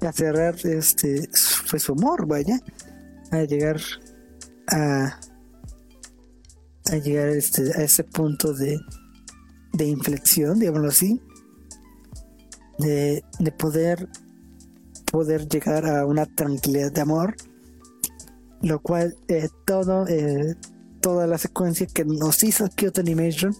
a 0.00 0.12
cerrar 0.12 0.56
este 0.64 1.28
fue 1.32 1.78
su 1.78 1.92
amor, 1.92 2.26
vaya, 2.26 2.60
a 3.30 3.44
llegar 3.44 3.80
a 4.68 5.20
a 6.90 6.96
llegar 6.96 7.28
este, 7.28 7.62
a 7.76 7.82
ese 7.82 8.04
punto 8.04 8.52
de, 8.52 8.78
de 9.72 9.84
inflexión, 9.86 10.58
digámoslo 10.58 10.88
así, 10.88 11.20
de, 12.78 13.24
de 13.38 13.52
poder 13.52 14.08
poder 15.10 15.48
llegar 15.48 15.86
a 15.86 16.04
una 16.04 16.26
tranquilidad 16.26 16.92
de 16.92 17.00
amor, 17.00 17.36
lo 18.62 18.80
cual 18.80 19.16
eh, 19.28 19.48
todo 19.64 20.06
eh, 20.08 20.56
toda 21.00 21.26
la 21.26 21.38
secuencia 21.38 21.86
que 21.86 22.04
nos 22.04 22.42
hizo 22.42 22.68
Kyoto 22.68 23.00
Animation 23.00 23.54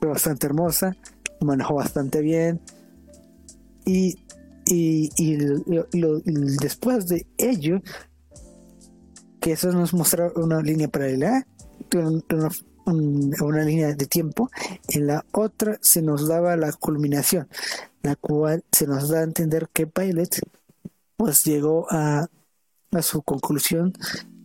fue 0.00 0.08
bastante 0.08 0.46
hermosa, 0.46 0.96
manejó 1.40 1.74
bastante 1.74 2.20
bien. 2.20 2.60
Y 3.84 4.16
y, 4.64 5.36
después 6.60 7.08
de 7.08 7.26
ello, 7.36 7.80
que 9.40 9.52
eso 9.52 9.72
nos 9.72 9.92
mostró 9.92 10.32
una 10.36 10.62
línea 10.62 10.88
paralela, 10.88 11.46
una, 11.94 12.48
una, 12.86 13.64
línea 13.64 13.94
de 13.94 14.06
tiempo, 14.06 14.50
en 14.88 15.08
la 15.08 15.24
otra 15.32 15.78
se 15.80 16.02
nos 16.02 16.28
daba 16.28 16.56
la 16.56 16.72
culminación, 16.72 17.48
la 18.02 18.16
cual 18.16 18.64
se 18.72 18.86
nos 18.86 19.08
da 19.08 19.20
a 19.20 19.24
entender 19.24 19.68
que 19.72 19.86
Pilot 19.86 20.40
pues 21.16 21.42
llegó 21.44 21.86
a, 21.90 22.28
a 22.92 23.02
su 23.02 23.22
conclusión, 23.22 23.92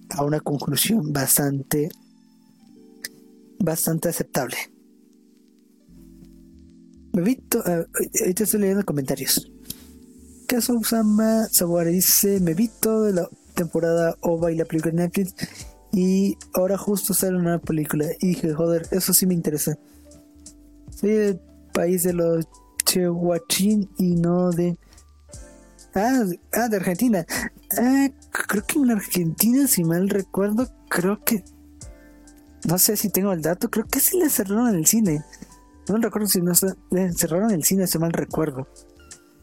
a 0.10 0.24
una 0.24 0.40
conclusión 0.40 1.14
bastante 1.14 1.90
bastante 3.60 4.10
aceptable. 4.10 4.56
Me 7.14 7.22
visto, 7.22 7.60
uh, 7.60 7.86
ahorita 8.22 8.44
estoy 8.44 8.62
leyendo 8.62 8.86
comentarios. 8.86 9.52
Caso 10.48 10.76
Usama 10.76 11.48
Sawari 11.52 11.92
dice, 11.92 12.40
me 12.40 12.54
vi 12.54 12.70
toda 12.70 13.12
la 13.12 13.30
temporada 13.56 14.16
OVA 14.22 14.52
y 14.52 14.56
la 14.56 14.66
película 14.66 14.94
de 14.94 15.02
Netflix 15.02 15.34
y 15.92 16.38
ahora 16.54 16.78
justo 16.78 17.14
sale 17.14 17.38
una 17.38 17.60
película 17.60 18.06
y 18.22 18.28
dije, 18.28 18.54
joder, 18.54 18.88
eso 18.92 19.14
sí 19.14 19.26
me 19.26 19.34
interesa. 19.34 19.78
Soy 20.96 21.12
del 21.12 21.42
país 21.74 22.04
de 22.04 22.14
los 22.14 22.46
Chehuachín 22.86 23.90
y 23.98 24.16
no 24.16 24.52
de... 24.52 24.78
Ah, 25.98 26.24
ah, 26.54 26.70
de 26.70 26.78
Argentina. 26.78 27.26
Ah, 27.76 28.08
creo 28.30 28.64
que 28.66 28.78
en 28.78 28.92
Argentina, 28.92 29.68
si 29.68 29.84
mal 29.84 30.10
recuerdo, 30.10 30.70
creo 30.90 31.24
que... 31.24 31.44
no 32.66 32.78
sé 32.78 32.96
si 32.98 33.10
tengo 33.10 33.34
el 33.34 33.42
dato, 33.42 33.70
creo 33.70 33.88
que 33.88 34.00
sí 34.00 34.20
le 34.20 34.30
cerraron 34.30 34.76
el 34.76 34.86
cine. 34.86 35.24
No 35.90 35.98
recuerdo 35.98 36.28
si 36.28 36.42
no 36.42 36.52
le 36.92 37.14
cerraron 37.14 37.50
el 37.52 37.64
cine, 37.64 37.88
si 37.88 37.98
mal 37.98 38.14
recuerdo. 38.14 38.68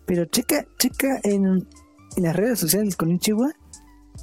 Pero 0.07 0.27
checa, 0.27 0.65
checa 0.79 1.19
en, 1.25 1.67
las 2.17 2.37
redes 2.37 2.61
sociales 2.61 2.95
con 2.95 3.11
Ichiwa 3.11 3.51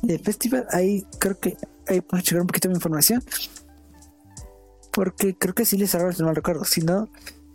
de 0.01 0.17
festival, 0.17 0.65
ahí 0.71 1.05
creo 1.19 1.37
que 1.37 1.57
ahí 1.87 1.99
puedes 1.99 2.25
checar 2.25 2.41
un 2.41 2.47
poquito 2.47 2.69
de 2.69 2.75
información. 2.75 3.21
Porque 4.93 5.35
creo 5.35 5.53
que 5.53 5.65
sí 5.65 5.77
le 5.77 5.87
cerraron, 5.87 6.13
si 6.13 6.23
no 6.23 6.33
recuerdo. 6.33 6.63
Si 6.63 6.81
no, 6.81 7.09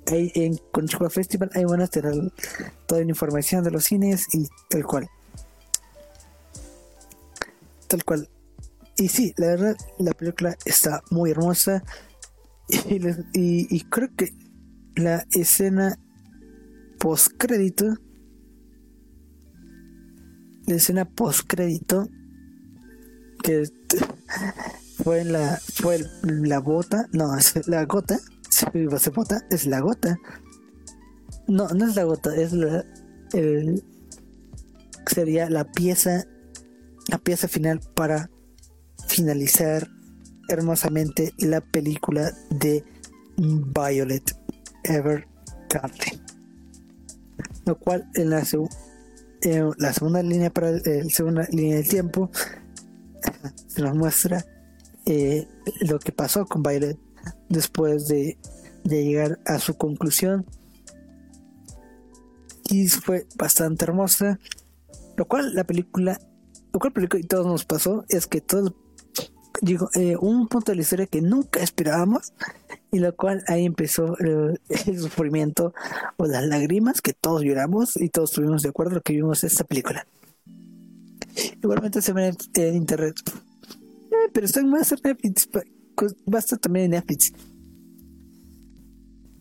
ahí 0.07 0.31
en 0.35 0.57
Konichiwa 0.73 1.11
Festival 1.11 1.51
ahí 1.55 1.65
van 1.65 1.83
a 1.83 1.87
tener 1.87 2.15
toda 2.87 3.01
la 3.01 3.09
información 3.09 3.65
de 3.65 3.71
los 3.71 3.85
cines 3.85 4.27
y 4.33 4.49
tal 4.69 4.85
cual. 4.85 5.09
Tal 7.89 8.05
cual. 8.05 8.29
Y 8.97 9.09
sí, 9.09 9.35
la 9.37 9.49
verdad, 9.49 9.77
la 9.99 10.13
película 10.13 10.57
está 10.65 11.03
muy 11.11 11.31
hermosa. 11.31 11.83
Y, 12.69 13.81
creo 13.85 14.09
que 14.17 14.35
la 14.97 15.25
escena 15.31 15.97
post 16.99 17.33
crédito 17.37 17.95
la 20.67 20.75
escena 20.75 21.05
post 21.05 21.43
crédito 21.47 22.09
que 23.45 23.65
fue 25.05 25.25
la 25.25 25.61
fue 25.75 26.01
la 26.23 26.59
bota 26.59 27.07
no 27.13 27.37
la 27.67 27.85
gota 27.85 28.19
se 28.99 29.11
bota 29.11 29.45
es 29.51 29.67
la 29.67 29.81
gota 29.81 30.19
no 31.47 31.69
no 31.69 31.87
es 31.87 31.97
la 31.97 32.05
gota 32.05 32.35
es 32.35 32.53
la 32.53 32.85
el, 33.33 33.85
sería 35.07 35.51
la 35.51 35.65
pieza 35.65 36.25
la 37.09 37.19
pieza 37.19 37.49
final 37.49 37.81
para 37.95 38.31
finalizar 39.07 39.89
hermosamente 40.49 41.33
la 41.39 41.61
película 41.61 42.33
de 42.51 42.85
Violet 43.37 44.37
Evergarden. 44.85 46.21
Lo 47.65 47.79
cual 47.79 48.09
en 48.15 48.31
la, 48.31 48.43
la 49.79 49.93
segunda 49.93 50.23
línea 50.23 50.51
para 50.51 50.71
el, 50.71 51.11
segunda 51.11 51.47
línea 51.51 51.77
del 51.77 51.89
tiempo 51.89 52.31
se 53.67 53.83
nos 53.83 53.95
muestra 53.95 54.45
eh, 55.05 55.47
lo 55.81 55.99
que 55.99 56.13
pasó 56.13 56.47
con 56.47 56.63
Violet 56.63 56.99
después 57.49 58.09
de, 58.09 58.39
de 58.85 59.05
llegar 59.05 59.39
a 59.45 59.59
su 59.59 59.77
conclusión 59.77 60.47
y 62.69 62.89
fue 62.89 63.27
bastante 63.37 63.85
hermosa 63.85 64.39
lo 65.17 65.27
cual 65.27 65.55
la 65.55 65.65
película 65.65 66.21
lo 66.73 66.81
cual 66.81 66.93
película 66.93 67.21
y 67.21 67.27
todos 67.27 67.47
nos 67.47 67.65
pasó 67.65 68.05
es 68.09 68.27
que 68.27 68.41
todos 68.41 68.75
digo, 69.63 69.89
eh, 69.95 70.17
un 70.19 70.49
punto 70.49 70.73
de 70.73 70.77
la 70.77 70.83
historia 70.83 71.07
que 71.07 71.21
nunca 71.21 71.61
esperábamos 71.61 72.33
y 72.91 72.99
lo 72.99 73.15
cual 73.15 73.45
ahí 73.49 73.65
empezó 73.65 74.17
el, 74.19 74.61
sufrimiento 74.99 75.75
o 76.17 76.27
las 76.27 76.45
lágrimas 76.47 77.01
que 77.01 77.13
todos 77.13 77.43
lloramos 77.43 77.97
y 77.97 78.09
todos 78.09 78.31
estuvimos 78.31 78.63
de 78.63 78.71
acuerdo 78.71 79.01
que 79.01 79.13
vimos 79.13 79.45
esta 79.45 79.65
película. 79.65 80.07
Igualmente 81.63 82.01
se 82.01 82.13
ve 82.13 82.33
en, 82.55 82.77
internet. 82.77 83.17
Eh, 84.11 84.31
pero 84.33 84.47
está 84.47 84.61
en 84.61 84.71
Netflix, 84.71 85.49
va 86.03 86.39
a 86.39 86.41
estar 86.41 86.59
también 86.59 86.87
en 86.87 86.91
Netflix. 86.93 87.33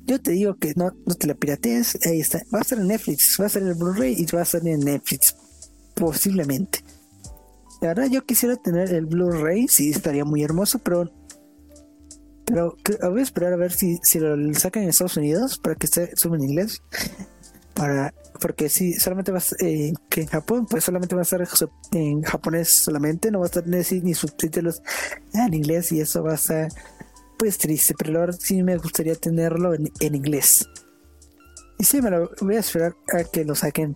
Yo 0.05 0.21
te 0.21 0.31
digo 0.31 0.55
que 0.55 0.73
no, 0.75 0.91
no 1.05 1.15
te 1.15 1.27
la 1.27 1.33
piratees, 1.33 1.97
ahí 2.05 2.19
está. 2.19 2.43
Va 2.53 2.59
a 2.59 2.61
estar 2.61 2.77
en 2.77 2.87
Netflix, 2.87 3.37
va 3.39 3.45
a 3.45 3.47
estar 3.47 3.61
en 3.61 3.69
el 3.69 3.75
Blu-ray 3.75 4.15
y 4.17 4.25
va 4.25 4.41
a 4.41 4.43
estar 4.43 4.65
en 4.65 4.79
Netflix. 4.81 5.35
Posiblemente. 5.95 6.83
La 7.81 7.89
verdad 7.89 8.07
yo 8.09 8.25
quisiera 8.25 8.55
tener 8.55 8.93
el 8.93 9.05
Blu-ray, 9.05 9.67
sí 9.67 9.89
estaría 9.89 10.23
muy 10.23 10.43
hermoso, 10.43 10.79
pero 10.79 11.11
pero 12.45 12.77
voy 13.09 13.19
a 13.21 13.23
esperar 13.23 13.53
a 13.53 13.57
ver 13.57 13.71
si, 13.71 13.97
si 14.03 14.19
lo 14.19 14.35
sacan 14.53 14.83
en 14.83 14.89
Estados 14.89 15.17
Unidos 15.17 15.57
para 15.57 15.75
que 15.75 15.87
esté 15.87 16.15
suba 16.15 16.37
en 16.37 16.43
inglés. 16.43 16.81
Para, 17.73 18.13
porque 18.39 18.69
si 18.69 18.93
solamente 18.93 19.31
va 19.31 19.39
a 19.39 19.43
eh, 19.65 19.93
que 20.09 20.21
en 20.21 20.27
Japón, 20.27 20.65
pues 20.69 20.83
solamente 20.83 21.15
va 21.15 21.21
a 21.21 21.23
estar 21.23 21.45
en 21.91 22.21
japonés 22.21 22.69
solamente, 22.69 23.31
no 23.31 23.39
va 23.39 23.45
a 23.45 23.47
estar 23.47 23.67
ni, 23.67 23.77
ni 24.01 24.13
subtítulos 24.13 24.81
en 25.33 25.53
inglés 25.53 25.91
y 25.91 26.01
eso 26.01 26.23
va 26.23 26.33
a 26.33 26.35
estar 26.35 26.69
pues 27.37 27.57
triste, 27.57 27.93
pero 27.97 28.25
la 28.25 28.33
sí 28.33 28.63
me 28.63 28.77
gustaría 28.77 29.15
tenerlo 29.15 29.73
en, 29.73 29.91
en 29.99 30.15
inglés. 30.15 30.67
Y 31.77 31.83
sí, 31.83 32.01
me 32.01 32.09
lo 32.09 32.31
voy 32.39 32.55
a 32.55 32.59
esperar 32.59 32.95
a 33.13 33.23
que 33.23 33.43
lo 33.43 33.55
saquen 33.55 33.95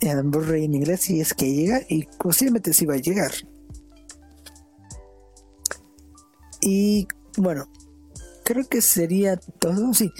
en 0.00 0.30
Blu-ray 0.30 0.64
en 0.64 0.74
inglés 0.74 1.02
si 1.02 1.20
es 1.20 1.34
que 1.34 1.52
llega 1.52 1.80
y 1.88 2.04
posiblemente 2.18 2.72
sí 2.72 2.86
va 2.86 2.94
a 2.94 2.98
llegar. 2.98 3.32
Y 6.60 7.06
bueno, 7.36 7.68
creo 8.44 8.66
que 8.68 8.82
sería 8.82 9.36
todo. 9.36 9.94
Sí, 9.94 10.10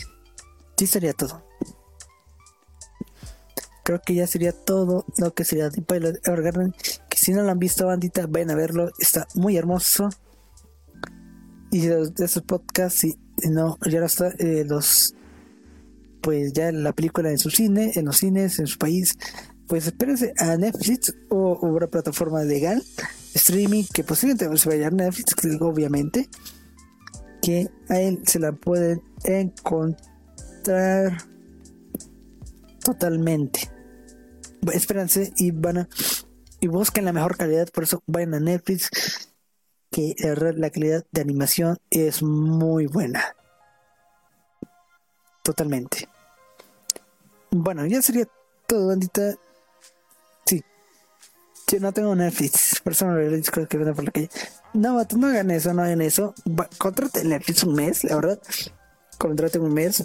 sí 0.77 0.87
sería 0.87 1.13
todo. 1.13 1.48
Creo 3.89 4.03
que 4.03 4.15
ya 4.15 4.27
sería 4.27 4.53
todo 4.53 5.07
lo 5.17 5.33
que 5.33 5.47
sería 5.47 5.71
The 5.71 5.81
Pilot 5.81 6.29
Evergarden. 6.29 6.75
Que 7.09 7.17
si 7.17 7.33
no 7.33 7.43
lo 7.43 7.51
han 7.51 7.59
visto, 7.59 7.87
bandita, 7.87 8.27
vayan 8.27 8.51
a 8.51 8.55
verlo. 8.55 8.91
Está 8.99 9.27
muy 9.35 9.57
hermoso. 9.57 10.11
Y 11.71 11.87
de, 11.87 12.13
esos 12.19 12.43
podcasts, 12.43 13.01
si 13.01 13.17
no, 13.49 13.79
ya 13.91 14.05
está, 14.05 14.29
eh, 14.41 14.67
los. 14.69 15.15
Pues 16.21 16.53
ya 16.53 16.71
la 16.71 16.93
película 16.93 17.31
en 17.31 17.39
su 17.39 17.49
cine, 17.49 17.93
en 17.95 18.05
los 18.05 18.19
cines, 18.19 18.59
en 18.59 18.67
su 18.67 18.77
país, 18.77 19.17
pues 19.67 19.87
espérense 19.87 20.35
a 20.37 20.59
Netflix 20.59 21.15
o, 21.31 21.59
una 21.63 21.87
plataforma 21.87 22.45
legal, 22.45 22.85
streaming, 23.33 23.85
que 23.85 24.05
posiblemente 24.05 24.55
se 24.59 24.69
vaya 24.69 24.89
a 24.89 24.91
Netflix, 24.91 25.33
obviamente, 25.61 26.29
que 27.41 27.71
a 27.89 27.99
él 27.99 28.21
se 28.27 28.39
la 28.39 28.53
pueden 28.53 29.01
encontrar 29.25 29.97
totalmente. 32.85 33.78
Espérense 34.73 35.33
y 35.37 35.51
van 35.51 35.79
a 35.79 35.89
y 36.61 36.67
busquen 36.67 37.05
la 37.05 37.13
mejor 37.13 37.37
calidad, 37.37 37.69
por 37.71 37.85
eso 37.85 38.03
vayan 38.07 38.35
a 38.35 38.41
Netflix, 38.41 38.91
que 39.91 40.15
la 40.57 40.71
calidad 40.71 41.07
de 41.13 41.21
animación 41.21 41.79
es 41.91 42.23
muy 42.23 42.87
buena. 42.87 43.37
Totalmente. 45.43 46.09
Bueno, 47.51 47.87
ya 47.87 48.03
sería 48.03 48.27
todo, 48.67 48.89
bandita. 48.89 49.35
Yo 51.71 51.81
no 51.81 51.93
tengo 51.93 52.15
Netflix, 52.15 52.81
creo 53.51 53.69
que 53.69 53.79
por 53.79 54.05
la 54.05 54.11
calle. 54.11 54.31
No, 54.73 55.05
no 55.17 55.27
hagan 55.27 55.51
eso, 55.51 55.75
no 55.75 55.83
hagan 55.83 56.01
eso. 56.01 56.35
Contraten 56.79 57.29
Netflix 57.29 57.63
un 57.63 57.75
mes, 57.75 58.05
la 58.05 58.17
verdad. 58.17 58.41
Contraten 59.19 59.61
un 59.61 59.75
mes. 59.75 60.05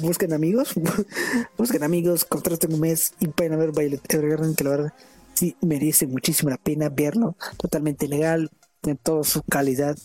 Busquen 0.00 0.32
amigos. 0.32 0.74
busquen 1.58 1.82
amigos, 1.84 2.24
contraten 2.24 2.74
un 2.74 2.80
mes 2.80 3.14
y 3.20 3.28
pueden 3.28 3.58
ver 3.58 3.72
Violet 3.72 4.12
Evergarden, 4.12 4.54
que 4.54 4.64
la 4.64 4.70
verdad 4.70 4.92
sí 5.34 5.56
merece 5.60 6.06
muchísimo 6.06 6.50
la 6.50 6.56
pena 6.56 6.88
verlo. 6.88 7.36
Totalmente 7.56 8.08
legal, 8.08 8.50
en 8.82 8.96
toda 8.96 9.24
su 9.24 9.42
calidad. 9.42 9.96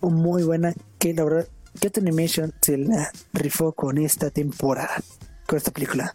Muy 0.00 0.44
buena, 0.44 0.74
que 0.98 1.14
la 1.14 1.24
verdad, 1.24 1.48
Get 1.80 1.98
Animation 1.98 2.52
se 2.60 2.78
la 2.78 3.10
rifó 3.32 3.72
con 3.72 3.98
esta 3.98 4.30
temporada, 4.30 5.02
con 5.46 5.56
esta 5.56 5.70
película. 5.70 6.14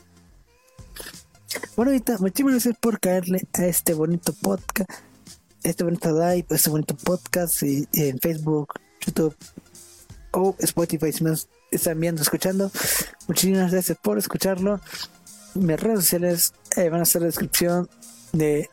Bueno, 1.76 1.92
ahorita, 1.92 2.18
muchísimas 2.20 2.54
gracias 2.54 2.78
por 2.80 3.00
caerle 3.00 3.42
a 3.54 3.66
este 3.66 3.94
bonito 3.94 4.34
podcast, 4.34 4.90
este 5.64 5.84
bonito 5.84 6.12
live, 6.12 6.46
este 6.50 6.70
bonito 6.70 6.96
podcast 6.96 7.62
en 7.64 8.20
Facebook, 8.20 8.74
YouTube 9.06 9.36
o 10.32 10.56
Spotify 10.60 11.12
si 11.12 11.24
están 11.76 12.00
viendo, 12.00 12.22
escuchando. 12.22 12.72
Muchísimas 13.28 13.72
gracias 13.72 13.98
por 14.02 14.18
escucharlo. 14.18 14.80
Mis 15.56 15.80
redes 15.80 16.02
sociales 16.02 16.54
eh, 16.76 16.90
van 16.90 17.02
a 17.02 17.04
estar 17.04 17.22
en 17.22 17.24
la 17.24 17.28
descripción 17.28 17.90
de 18.32 18.70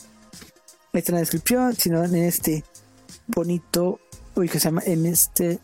está 0.93 1.13
en 1.13 1.17
la 1.17 1.21
descripción, 1.21 1.75
sino 1.75 2.05
en 2.05 2.15
este 2.17 2.65
bonito, 3.27 4.01
uy, 4.35 4.49
que 4.49 4.59
se 4.59 4.69
llama, 4.69 4.83
en 4.85 5.07
este, 5.07 5.61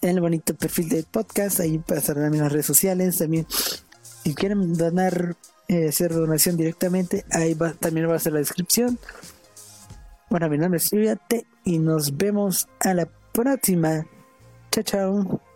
en 0.00 0.10
el 0.10 0.20
bonito 0.20 0.54
perfil 0.54 0.88
de 0.88 1.02
podcast, 1.02 1.60
ahí 1.60 1.82
estar 1.88 2.16
en 2.16 2.38
las 2.38 2.52
redes 2.52 2.66
sociales, 2.66 3.18
también 3.18 3.46
si 4.22 4.34
quieren 4.34 4.74
donar 4.74 5.36
eh, 5.68 5.88
hacer 5.88 6.12
donación 6.12 6.56
directamente, 6.56 7.24
ahí 7.30 7.54
va, 7.54 7.72
también 7.72 8.08
va 8.08 8.16
a 8.16 8.20
ser 8.20 8.34
la 8.34 8.38
descripción. 8.38 8.98
Bueno, 10.30 10.48
mi 10.48 10.58
nombre 10.58 10.78
es 10.78 10.90
y 11.64 11.78
nos 11.78 12.16
vemos 12.16 12.68
a 12.80 12.94
la 12.94 13.06
próxima. 13.32 14.06
Chao, 14.70 14.82
chao. 14.82 15.51